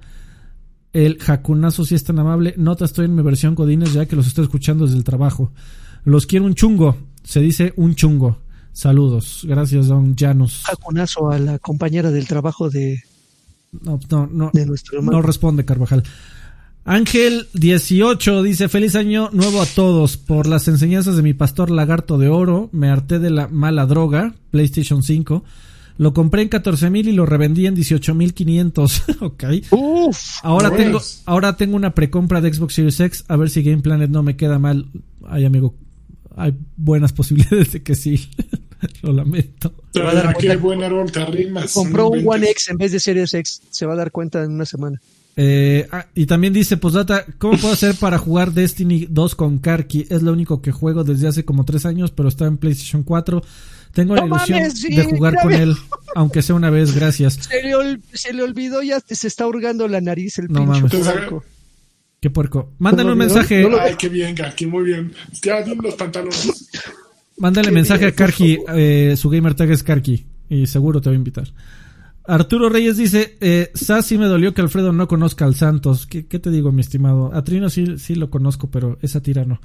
el 0.94 1.18
jacunazo 1.18 1.86
si 1.86 1.96
es 1.96 2.04
tan 2.04 2.20
amable? 2.20 2.54
Nota, 2.58 2.86
estoy 2.86 3.06
en 3.06 3.16
mi 3.16 3.24
versión 3.24 3.56
Godines 3.56 3.94
ya 3.94 4.06
que 4.06 4.16
los 4.16 4.28
estoy 4.28 4.44
escuchando 4.44 4.86
desde 4.86 4.98
el 4.98 5.04
trabajo. 5.04 5.52
Los 6.04 6.28
quiero 6.28 6.46
un 6.46 6.54
chungo. 6.54 6.98
Se 7.24 7.42
dice 7.42 7.74
un 7.76 7.96
chungo. 7.96 8.40
Saludos. 8.72 9.42
Gracias, 9.44 9.88
don 9.88 10.16
Janus. 10.16 10.64
Jacunazo 10.66 11.32
a 11.32 11.40
la 11.40 11.58
compañera 11.58 12.12
del 12.12 12.28
trabajo 12.28 12.70
de 12.70 13.04
no, 13.72 14.00
no, 14.10 14.28
no, 14.32 14.52
no 15.02 15.22
responde 15.22 15.66
Carvajal. 15.66 16.04
Ángel 16.86 17.48
18 17.54 18.42
dice 18.42 18.68
feliz 18.68 18.96
año 18.96 19.30
nuevo 19.32 19.62
a 19.62 19.66
todos. 19.66 20.18
Por 20.18 20.48
las 20.48 20.68
enseñanzas 20.68 21.16
de 21.16 21.22
mi 21.22 21.34
pastor 21.34 21.70
lagarto 21.70 22.18
de 22.18 22.30
oro, 22.30 22.70
me 22.72 22.90
harté 22.90 23.20
de 23.20 23.30
la 23.30 23.48
mala 23.48 23.86
droga, 23.86 24.34
PlayStation 24.52 25.04
5. 25.04 25.44
Lo 25.98 26.14
compré 26.14 26.42
en 26.42 26.50
14 26.50 26.90
mil 26.90 27.10
y 27.10 27.12
lo 27.12 27.26
revendí 27.26 27.68
en 27.68 27.76
18 27.76 28.16
mil 28.16 28.34
500. 28.34 29.04
ok. 29.20 29.44
ahora 30.44 30.72
tengo, 30.72 31.02
ahora 31.26 31.58
tengo 31.58 31.76
una 31.76 31.94
precompra 31.94 32.42
de 32.42 32.54
Xbox 32.54 32.74
Series 32.74 33.00
X. 33.02 33.26
A 33.28 33.36
ver 33.36 33.50
si 33.50 33.62
Game 33.62 33.82
Planet 33.82 34.10
no 34.10 34.24
me 34.24 34.36
queda 34.36 34.58
mal. 34.58 34.88
Ay, 35.28 35.46
amigo, 35.46 35.76
hay 36.36 36.58
buenas 36.78 37.14
posibilidades 37.14 37.74
de 37.74 37.84
que 37.84 37.96
sí. 37.96 38.30
Lo 39.02 39.14
lamento. 39.14 39.74
qué 40.40 40.56
buen 40.58 40.80
te 41.12 41.20
arrimas. 41.22 41.74
Compró 41.74 42.10
un 42.10 42.28
One 42.28 42.50
X 42.52 42.70
en 42.70 42.78
vez 42.78 42.92
de 42.92 43.00
Series 43.00 43.34
X. 43.34 43.62
Se 43.70 43.86
va 43.86 43.94
a 43.94 43.98
dar 43.98 44.12
cuenta 44.12 44.44
en 44.44 44.52
una 44.52 44.66
semana. 44.66 45.00
Eh, 45.42 45.88
ah, 45.92 46.06
y 46.16 46.26
también 46.26 46.52
dice, 46.52 46.76
Posdata, 46.76 47.26
¿cómo 47.38 47.58
puedo 47.58 47.74
hacer 47.74 47.96
para 47.96 48.18
jugar 48.18 48.52
Destiny 48.52 49.08
2 49.10 49.36
con 49.36 49.60
Karki? 49.60 50.06
Es 50.10 50.22
lo 50.22 50.34
único 50.34 50.62
que 50.62 50.72
juego 50.72 51.04
desde 51.04 51.30
hace 51.30 51.46
como 51.46 51.64
tres 51.64 51.86
años, 51.86 52.12
pero 52.12 52.28
está 52.28 52.46
en 52.46 52.58
PlayStation 52.58 53.04
4. 53.04 53.42
Tengo 53.94 54.16
la 54.16 54.26
ilusión 54.26 54.70
de 54.90 55.04
jugar 55.06 55.36
con 55.42 55.54
él, 55.54 55.76
aunque 56.14 56.42
sea 56.42 56.56
una 56.56 56.70
vez, 56.70 56.94
gracias. 56.94 57.40
Se 58.14 58.34
le, 58.34 58.44
olvidó, 58.44 58.82
ya 58.84 59.00
se 59.00 59.28
está 59.28 59.48
hurgando 59.48 59.88
la 59.88 60.02
nariz 60.02 60.38
el 60.40 60.48
no 60.50 60.72
pincho 60.72 61.44
Qué 62.20 62.30
puerco. 62.30 62.74
Mándale 62.80 63.14
un 63.14 63.18
mensaje. 63.18 63.66
Ay, 63.80 63.96
qué 63.98 64.10
bien, 64.10 64.36
Karki, 64.36 64.66
muy 64.66 64.84
bien. 64.84 65.14
Ya, 65.42 65.66
los 65.66 65.96
pantalones. 65.96 66.69
Mándale 67.40 67.72
mensaje 67.72 68.06
a 68.06 68.12
Karki, 68.12 68.60
eh, 68.76 69.16
su 69.18 69.30
gamer 69.30 69.56
tag 69.56 69.72
es 69.72 69.82
Karki, 69.82 70.26
y 70.50 70.68
seguro 70.68 71.02
te 71.02 71.10
va 71.10 71.14
a 71.14 71.18
invitar. 71.18 71.48
Arturo 72.30 72.70
Reyes 72.70 72.98
dice, 72.98 73.38
eh, 73.42 73.72
sí 73.74 74.18
me 74.20 74.28
dolió 74.28 74.54
que 74.54 74.62
Alfredo 74.62 74.94
no 74.94 75.08
conozca 75.08 75.46
al 75.46 75.56
Santos. 75.56 76.06
¿Qué, 76.06 76.22
te 76.22 76.52
digo, 76.52 76.72
mi 76.72 76.82
estimado? 76.82 77.34
A 77.34 77.44
Trino 77.44 77.72
sí, 77.72 77.98
sí 77.98 78.14
lo 78.14 78.30
conozco, 78.30 78.70
pero 78.70 79.00
esa 79.02 79.22
tira 79.22 79.46
no. 79.46 79.60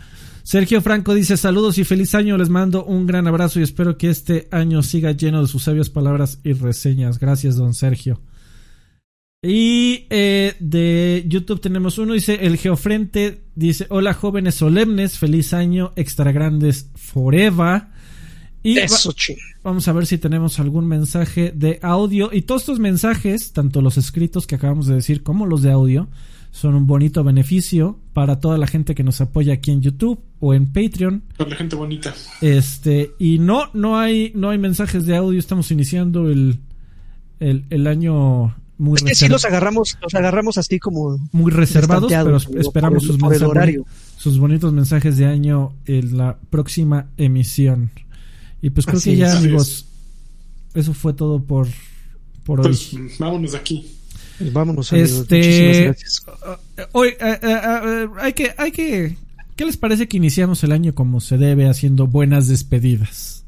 Sergio 0.44 0.80
Franco 0.80 1.12
dice, 1.12 1.36
saludos 1.36 1.76
y 1.76 1.84
feliz 1.84 2.14
año. 2.14 2.38
Les 2.38 2.48
mando 2.48 2.82
un 2.84 3.06
gran 3.06 3.26
abrazo 3.26 3.60
y 3.60 3.64
espero 3.64 3.98
que 3.98 4.08
este 4.08 4.48
año 4.50 4.82
siga 4.82 5.12
lleno 5.12 5.42
de 5.42 5.48
sus 5.48 5.64
sabias 5.64 5.90
palabras 5.90 6.38
y 6.42 6.54
reseñas. 6.54 7.18
Gracias, 7.18 7.56
don 7.56 7.74
Sergio. 7.74 8.20
Y 9.46 10.06
eh, 10.08 10.54
de 10.58 11.24
YouTube 11.28 11.60
tenemos 11.60 11.98
uno, 11.98 12.14
dice 12.14 12.46
el 12.46 12.56
Geofrente, 12.56 13.42
dice, 13.54 13.86
hola 13.90 14.14
jóvenes 14.14 14.54
solemnes, 14.54 15.18
feliz 15.18 15.52
año, 15.52 15.92
extra 15.96 16.32
grandes 16.32 16.90
forever. 16.94 17.82
Y 18.62 18.78
vamos 19.62 19.86
a 19.86 19.92
ver 19.92 20.06
si 20.06 20.16
tenemos 20.16 20.58
algún 20.58 20.86
mensaje 20.86 21.52
de 21.54 21.78
audio. 21.82 22.30
Y 22.32 22.42
todos 22.42 22.62
estos 22.62 22.78
mensajes, 22.78 23.52
tanto 23.52 23.82
los 23.82 23.98
escritos 23.98 24.46
que 24.46 24.54
acabamos 24.54 24.86
de 24.86 24.94
decir 24.94 25.22
como 25.22 25.44
los 25.44 25.60
de 25.60 25.72
audio, 25.72 26.08
son 26.50 26.74
un 26.74 26.86
bonito 26.86 27.22
beneficio 27.22 27.98
para 28.14 28.40
toda 28.40 28.56
la 28.56 28.66
gente 28.66 28.94
que 28.94 29.04
nos 29.04 29.20
apoya 29.20 29.52
aquí 29.52 29.72
en 29.72 29.82
YouTube 29.82 30.20
o 30.40 30.54
en 30.54 30.72
Patreon. 30.72 31.22
Para 31.36 31.50
la 31.50 31.56
gente 31.56 31.76
bonita. 31.76 32.14
Este, 32.40 33.10
y 33.18 33.38
no, 33.40 33.68
no 33.74 33.98
hay, 33.98 34.32
no 34.34 34.48
hay 34.48 34.56
mensajes 34.56 35.04
de 35.04 35.16
audio, 35.16 35.38
estamos 35.38 35.70
iniciando 35.70 36.30
el, 36.30 36.60
el, 37.40 37.66
el 37.68 37.86
año 37.86 38.54
muy 38.78 38.96
es 38.96 39.02
que 39.02 39.14
sí 39.14 39.28
los 39.28 39.44
agarramos, 39.44 39.96
los 40.02 40.14
agarramos 40.14 40.58
así 40.58 40.78
como 40.78 41.18
muy 41.32 41.50
reservados, 41.52 42.10
pero 42.10 42.36
esperamos 42.60 43.04
sus 43.04 43.20
mensajes, 43.20 43.80
sus 44.16 44.38
bonitos 44.38 44.72
mensajes 44.72 45.16
de 45.16 45.26
año 45.26 45.72
en 45.86 46.16
la 46.16 46.38
próxima 46.50 47.06
emisión. 47.16 47.90
Y 48.60 48.70
pues 48.70 48.86
creo 48.86 49.00
que 49.00 49.16
ya, 49.16 49.36
amigos, 49.36 49.86
eso 50.74 50.94
fue 50.94 51.12
todo 51.12 51.42
por, 51.42 51.68
por 52.44 52.62
pues, 52.62 52.92
Vámonos 53.18 53.52
de 53.52 53.58
aquí. 53.58 53.90
Vámonos, 54.52 54.92
Este, 54.92 55.94
hoy 56.92 57.08
eh, 57.10 57.16
eh, 57.20 57.38
eh, 57.42 58.08
hay 58.20 58.32
que, 58.32 58.52
hay 58.58 58.72
que, 58.72 59.16
¿qué 59.54 59.64
les 59.64 59.76
parece 59.76 60.08
que 60.08 60.16
iniciamos 60.16 60.64
el 60.64 60.72
año 60.72 60.94
como 60.94 61.20
se 61.20 61.38
debe, 61.38 61.68
haciendo 61.68 62.08
buenas 62.08 62.48
despedidas? 62.48 63.44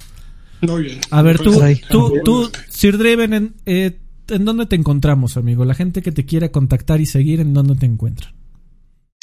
Muy 0.61 0.85
bien. 0.85 1.01
A 1.11 1.23
ver, 1.23 1.39
tú, 1.39 1.61
tú, 1.91 2.21
tú, 2.25 2.51
Sir 2.69 2.99
Draven, 2.99 3.55
eh, 3.67 3.97
¿en 4.29 4.45
dónde 4.45 4.67
te 4.67 4.77
encontramos, 4.77 5.37
amigo? 5.37 5.65
La 5.65 5.75
gente 5.75 6.03
que 6.03 6.13
te 6.13 6.25
quiere 6.25 6.51
contactar 6.51 7.01
y 7.01 7.07
seguir, 7.07 7.41
¿en 7.41 7.55
dónde 7.55 7.75
te 7.75 7.87
encuentran? 7.87 8.35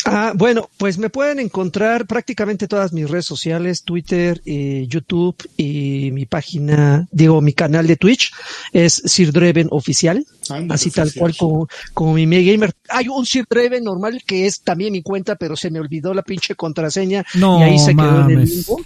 Ah, 0.05 0.33
bueno, 0.35 0.69
pues 0.77 0.97
me 0.97 1.09
pueden 1.09 1.39
encontrar 1.39 2.05
prácticamente 2.05 2.67
todas 2.67 2.91
mis 2.91 3.09
redes 3.09 3.25
sociales, 3.25 3.83
Twitter, 3.83 4.41
eh, 4.45 4.85
YouTube 4.89 5.35
y 5.55 6.11
mi 6.11 6.25
página, 6.25 7.07
digo, 7.11 7.39
mi 7.39 7.53
canal 7.53 7.87
de 7.87 7.95
Twitch 7.95 8.33
es 8.73 9.01
Sir 9.05 9.31
Dreven 9.31 9.67
Oficial, 9.71 10.25
así 10.69 10.91
tal 10.91 11.13
cual 11.13 11.35
como, 11.37 11.69
como 11.93 12.13
mi 12.13 12.25
gamer. 12.25 12.73
Hay 12.89 13.07
un 13.07 13.25
Sir 13.25 13.45
Dreven 13.49 13.85
normal 13.85 14.21
que 14.25 14.45
es 14.45 14.61
también 14.61 14.91
mi 14.91 15.01
cuenta, 15.01 15.35
pero 15.35 15.55
se 15.55 15.71
me 15.71 15.79
olvidó 15.79 16.13
la 16.13 16.21
pinche 16.21 16.55
contraseña 16.55 17.23
no, 17.35 17.59
y 17.59 17.63
ahí 17.63 17.79
se 17.79 17.95
quedó 17.95 18.29
en 18.29 18.39
el 18.39 18.45
limbo. 18.45 18.81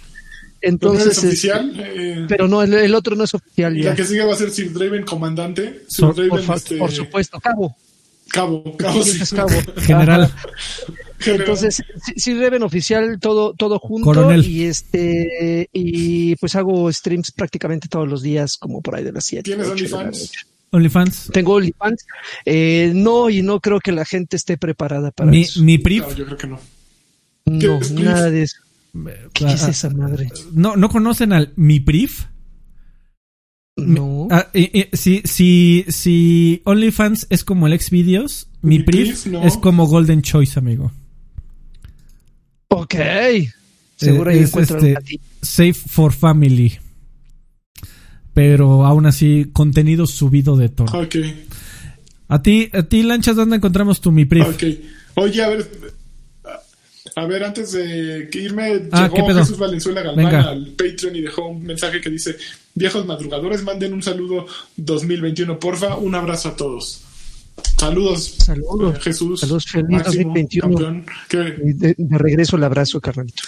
Entonces, 0.60 1.18
es 1.18 1.24
oficial? 1.24 1.72
Eh, 1.76 2.26
pero 2.28 2.48
no, 2.48 2.62
el, 2.62 2.94
otro 2.94 3.14
no 3.14 3.24
es 3.24 3.34
oficial. 3.34 3.76
Ya. 3.76 3.90
La 3.90 3.96
que 3.96 4.04
sigue 4.04 4.24
va 4.24 4.34
a 4.34 4.36
ser 4.36 4.50
Sir 4.50 4.72
Draven 4.72 5.04
comandante. 5.04 5.84
Sir 5.88 6.06
por, 6.28 6.40
este, 6.40 6.76
por, 6.76 6.90
supuesto, 6.90 7.40
cabo. 7.40 7.76
Cabo, 8.28 8.76
cabo, 8.76 9.02
sí. 9.02 9.34
cabo. 9.34 9.50
General. 9.78 10.32
Entonces, 11.24 11.82
Sir 12.16 12.38
Draven 12.38 12.62
oficial, 12.62 13.18
todo, 13.20 13.54
todo 13.54 13.78
junto. 13.78 14.32
Y 14.34 14.64
este, 14.64 15.68
y 15.72 16.36
pues 16.36 16.56
hago 16.56 16.92
streams 16.92 17.32
prácticamente 17.32 17.88
todos 17.88 18.08
los 18.08 18.22
días, 18.22 18.56
como 18.56 18.80
por 18.80 18.96
ahí 18.96 19.04
de 19.04 19.12
las 19.12 19.24
7. 19.26 19.44
¿Tienes 19.44 19.68
OnlyFans? 19.68 20.32
OnlyFans. 20.70 21.30
Tengo 21.32 21.54
OnlyFans. 21.54 22.04
Eh, 22.44 22.92
no, 22.94 23.30
y 23.30 23.42
no 23.42 23.60
creo 23.60 23.80
que 23.80 23.92
la 23.92 24.04
gente 24.04 24.36
esté 24.36 24.56
preparada 24.56 25.10
para 25.10 25.30
mi, 25.30 25.42
eso. 25.42 25.62
Mi 25.62 25.78
PRIF. 25.78 26.02
No, 26.02 26.14
yo 26.14 26.26
creo 26.26 26.36
que 26.36 26.46
no. 26.46 26.60
No, 27.46 27.80
nada 27.92 28.30
de 28.30 28.42
eso. 28.42 28.58
¿Qué 29.32 29.46
es 29.46 29.64
ah, 29.64 29.70
esa 29.70 29.90
madre? 29.90 30.28
¿No, 30.52 30.76
¿no 30.76 30.88
conocen 30.88 31.32
al 31.32 31.52
MiPrif? 31.56 32.26
No. 33.76 34.26
Ah, 34.30 34.48
si, 34.92 35.22
si, 35.24 35.84
si 35.88 36.62
OnlyFans 36.64 37.28
es 37.30 37.44
como 37.44 37.66
el 37.66 37.80
Xvideos, 37.80 38.48
mi, 38.60 38.80
PRIF 38.80 39.26
es 39.44 39.56
como 39.56 39.86
Golden 39.86 40.22
Choice, 40.22 40.58
amigo. 40.58 40.90
Ok. 42.68 42.94
Seguro 43.96 44.30
ahí 44.30 44.40
este, 44.40 44.96
Safe 45.42 45.74
for 45.74 46.12
Family. 46.12 46.78
Pero 48.34 48.84
aún 48.84 49.06
así, 49.06 49.48
contenido 49.52 50.06
subido 50.06 50.56
de 50.56 50.68
todo. 50.68 50.86
Ok. 51.00 51.16
A 52.28 52.42
ti, 52.42 52.70
a 52.72 52.82
ti, 52.82 53.02
Lanchas, 53.02 53.36
¿dónde 53.36 53.56
encontramos 53.56 54.00
tu 54.00 54.12
mi 54.12 54.24
PRIF? 54.24 54.48
Ok. 54.48 54.64
Oye, 55.14 55.42
a 55.42 55.48
ver, 55.48 55.70
a 57.14 57.26
ver, 57.26 57.44
antes 57.44 57.72
de 57.72 58.28
irme, 58.32 58.88
ah, 58.92 59.08
llegó 59.12 59.34
Jesús 59.34 59.58
Valenzuela 59.58 60.02
Galván 60.02 60.34
al 60.34 60.66
Patreon 60.68 61.16
y 61.16 61.20
dejó 61.22 61.48
un 61.48 61.62
mensaje 61.62 62.00
que 62.00 62.10
dice: 62.10 62.36
Viejos 62.74 63.06
madrugadores, 63.06 63.62
manden 63.62 63.92
un 63.92 64.02
saludo 64.02 64.46
2021, 64.76 65.58
porfa. 65.58 65.96
Un 65.96 66.14
abrazo 66.14 66.50
a 66.50 66.56
todos. 66.56 67.02
Saludos, 67.78 68.36
saludos 68.38 68.98
Jesús. 69.00 69.40
Saludos, 69.40 69.66
feliz 69.66 70.02
2021. 70.04 71.04
De, 71.30 71.96
regreso 72.10 72.56
el 72.56 72.64
abrazo, 72.64 73.00
carnalito. 73.00 73.42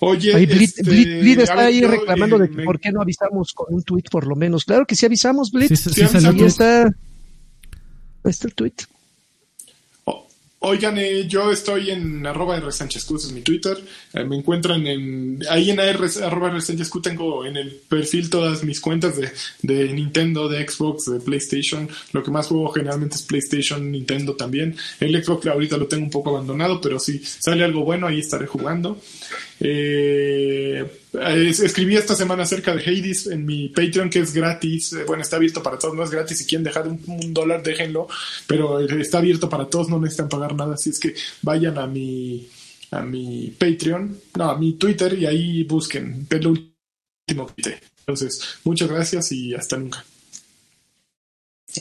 Oye, 0.00 0.46
Blitz, 0.46 0.78
este, 0.78 1.42
está 1.42 1.66
ahí 1.66 1.82
reclamando 1.82 2.38
de 2.38 2.48
que 2.50 2.62
por 2.62 2.80
qué 2.80 2.90
no 2.90 3.02
avisamos 3.02 3.52
con 3.52 3.74
un 3.74 3.82
tweet 3.82 4.04
por 4.10 4.26
lo 4.26 4.34
menos. 4.34 4.64
Claro 4.64 4.86
que 4.86 4.96
sí 4.96 5.04
avisamos, 5.04 5.50
Blitz. 5.50 5.68
Sí, 5.68 5.76
sí, 5.76 6.06
sí, 6.06 6.26
ahí 6.26 6.42
está, 6.42 6.84
ahí 6.84 6.92
está 8.24 8.48
el 8.48 8.54
tweet. 8.54 8.72
Oigan, 10.62 10.98
eh, 10.98 11.26
yo 11.26 11.50
estoy 11.50 11.90
en 11.90 12.26
arroba 12.26 12.58
R 12.58 12.70
Sánchez 12.70 13.10
es 13.10 13.32
mi 13.32 13.40
Twitter. 13.40 13.78
Eh, 14.12 14.24
me 14.24 14.36
encuentran 14.36 14.86
en 14.86 15.42
ahí 15.48 15.70
en 15.70 15.80
R, 15.80 16.06
arroba 16.22 16.50
R 16.50 16.60
Sánchez 16.60 16.90
tengo 17.02 17.46
en 17.46 17.56
el 17.56 17.80
perfil 17.88 18.28
todas 18.28 18.62
mis 18.62 18.78
cuentas 18.78 19.16
de, 19.16 19.32
de, 19.62 19.90
Nintendo, 19.94 20.50
de 20.50 20.68
Xbox, 20.68 21.06
de 21.06 21.20
PlayStation. 21.20 21.88
Lo 22.12 22.22
que 22.22 22.30
más 22.30 22.48
juego 22.48 22.70
generalmente 22.72 23.16
es 23.16 23.22
PlayStation, 23.22 23.90
Nintendo 23.90 24.36
también. 24.36 24.76
El 25.00 25.24
Xbox 25.24 25.46
ahorita 25.46 25.78
lo 25.78 25.86
tengo 25.88 26.04
un 26.04 26.10
poco 26.10 26.28
abandonado, 26.28 26.78
pero 26.78 26.98
si 26.98 27.20
sale 27.20 27.64
algo 27.64 27.82
bueno 27.82 28.06
ahí 28.06 28.18
estaré 28.18 28.46
jugando. 28.46 29.00
Eh, 29.60 30.84
escribí 31.12 31.96
esta 31.96 32.14
semana 32.14 32.44
acerca 32.44 32.74
de 32.74 32.82
Hades 32.82 33.26
en 33.26 33.44
mi 33.44 33.68
Patreon, 33.68 34.10
que 34.10 34.20
es 34.20 34.32
gratis. 34.32 34.92
Eh, 34.92 35.04
bueno, 35.06 35.22
está 35.22 35.36
abierto 35.36 35.62
para 35.62 35.78
todos, 35.78 35.94
no 35.94 36.04
es 36.04 36.10
gratis. 36.10 36.38
Si 36.38 36.46
quieren 36.46 36.64
dejar 36.64 36.86
un, 36.88 37.34
dólar, 37.34 37.62
déjenlo. 37.62 38.08
Pero 38.46 38.78
está 38.80 39.18
abierto 39.18 39.48
para 39.48 39.66
todos, 39.66 39.88
no 39.88 39.98
necesitan 39.98 40.28
pagar 40.28 40.54
nada. 40.54 40.74
Así 40.74 40.90
es 40.90 40.98
que 40.98 41.14
vayan 41.42 41.78
a 41.78 41.86
mi, 41.86 42.48
a 42.90 43.02
mi 43.02 43.54
Patreon, 43.58 44.16
no, 44.36 44.50
a 44.50 44.58
mi 44.58 44.74
Twitter 44.74 45.18
y 45.18 45.26
ahí 45.26 45.64
busquen. 45.64 46.26
Es 46.30 46.44
lo 46.44 46.50
último 46.50 47.54
que 47.56 47.78
Entonces, 48.00 48.58
muchas 48.64 48.88
gracias 48.88 49.32
y 49.32 49.54
hasta 49.54 49.76
nunca. 49.76 50.04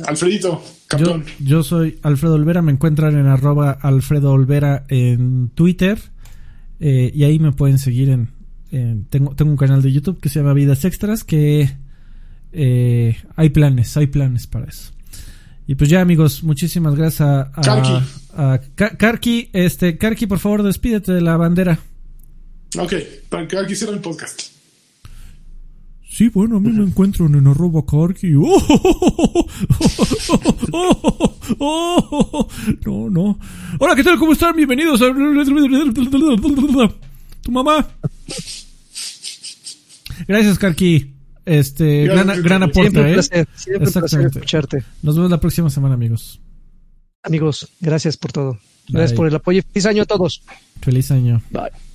Alfredito, 0.06 0.64
campeón. 0.88 1.26
Yo, 1.40 1.64
soy 1.64 2.00
Alfredo 2.04 2.36
Olvera, 2.36 2.62
me 2.62 2.72
encuentran 2.72 3.18
en 3.18 3.26
arroba 3.26 3.72
Alfredo 3.72 4.32
Olvera 4.32 4.86
en 4.88 5.50
Twitter 5.50 6.00
eh, 6.80 7.12
y 7.14 7.24
ahí 7.24 7.40
me 7.40 7.54
pueden 7.54 7.80
seguir 7.80 8.10
en, 8.10 8.30
tengo, 8.70 9.36
tengo 9.36 9.52
un 9.52 9.58
canal 9.58 9.82
de 9.82 9.92
YouTube 9.92 10.20
que 10.20 10.30
se 10.30 10.40
llama 10.40 10.54
Vidas 10.54 10.86
Extras, 10.86 11.24
que 11.24 11.70
eh, 12.52 13.18
hay 13.36 13.50
planes, 13.50 13.96
hay 13.98 14.08
planes 14.08 14.48
para 14.48 14.68
eso. 14.68 14.92
Y 15.68 15.76
pues 15.76 15.90
ya 15.90 16.02
amigos, 16.02 16.44
muchísimas 16.44 16.96
gracias 16.96 17.22
a, 17.22 17.52
a, 18.34 18.60
Karki. 18.98 19.50
Este, 19.54 19.98
Karki, 19.98 20.26
por 20.26 20.40
favor, 20.40 20.64
despídete 20.64 21.12
de 21.12 21.22
la 21.22 21.38
bandera. 21.38 21.80
Ok, 22.78 22.94
para 23.30 23.48
que 23.48 23.56
Karki 23.56 23.76
cierre 23.76 23.94
el 23.94 24.00
podcast. 24.00 24.42
Sí, 26.10 26.30
bueno, 26.30 26.58
a 26.58 26.60
mí 26.60 26.72
me 26.72 26.84
encuentran 26.84 27.36
en 27.36 27.48
arroba 27.48 27.86
Karki. 27.86 28.32
no, 28.32 28.42
no. 33.10 33.40
Hola, 33.80 33.96
¿qué 33.96 34.04
tal? 34.04 34.18
¿Cómo 34.18 34.34
están? 34.34 34.56
Bienvenidos 34.56 35.02
a... 35.02 35.06
Tu 37.42 37.52
mamá. 37.52 37.88
Gracias, 40.28 40.60
Karki. 40.60 41.14
Este, 41.46 42.06
gran, 42.06 42.44
gran 42.44 42.64
aporte, 42.64 42.92
siempre 42.92 43.02
un 43.02 43.08
¿eh? 43.08 43.14
placer, 43.14 43.48
siempre 43.56 43.88
un 43.88 43.94
placer 43.94 44.22
escucharte. 44.22 44.84
Nos 45.02 45.16
vemos 45.16 45.32
la 45.32 45.40
próxima 45.40 45.70
semana, 45.70 45.96
amigos. 45.96 46.40
Amigos, 47.24 47.68
gracias 47.80 48.18
por 48.18 48.32
todo. 48.32 48.60
Gracias 48.88 49.14
por 49.14 49.28
el 49.28 49.36
apoyo. 49.36 49.62
Feliz 49.72 49.86
año 49.86 50.04
a 50.04 50.06
todos. 50.06 50.44
Feliz 50.82 51.12
año. 51.12 51.42
Bye. 51.52 51.89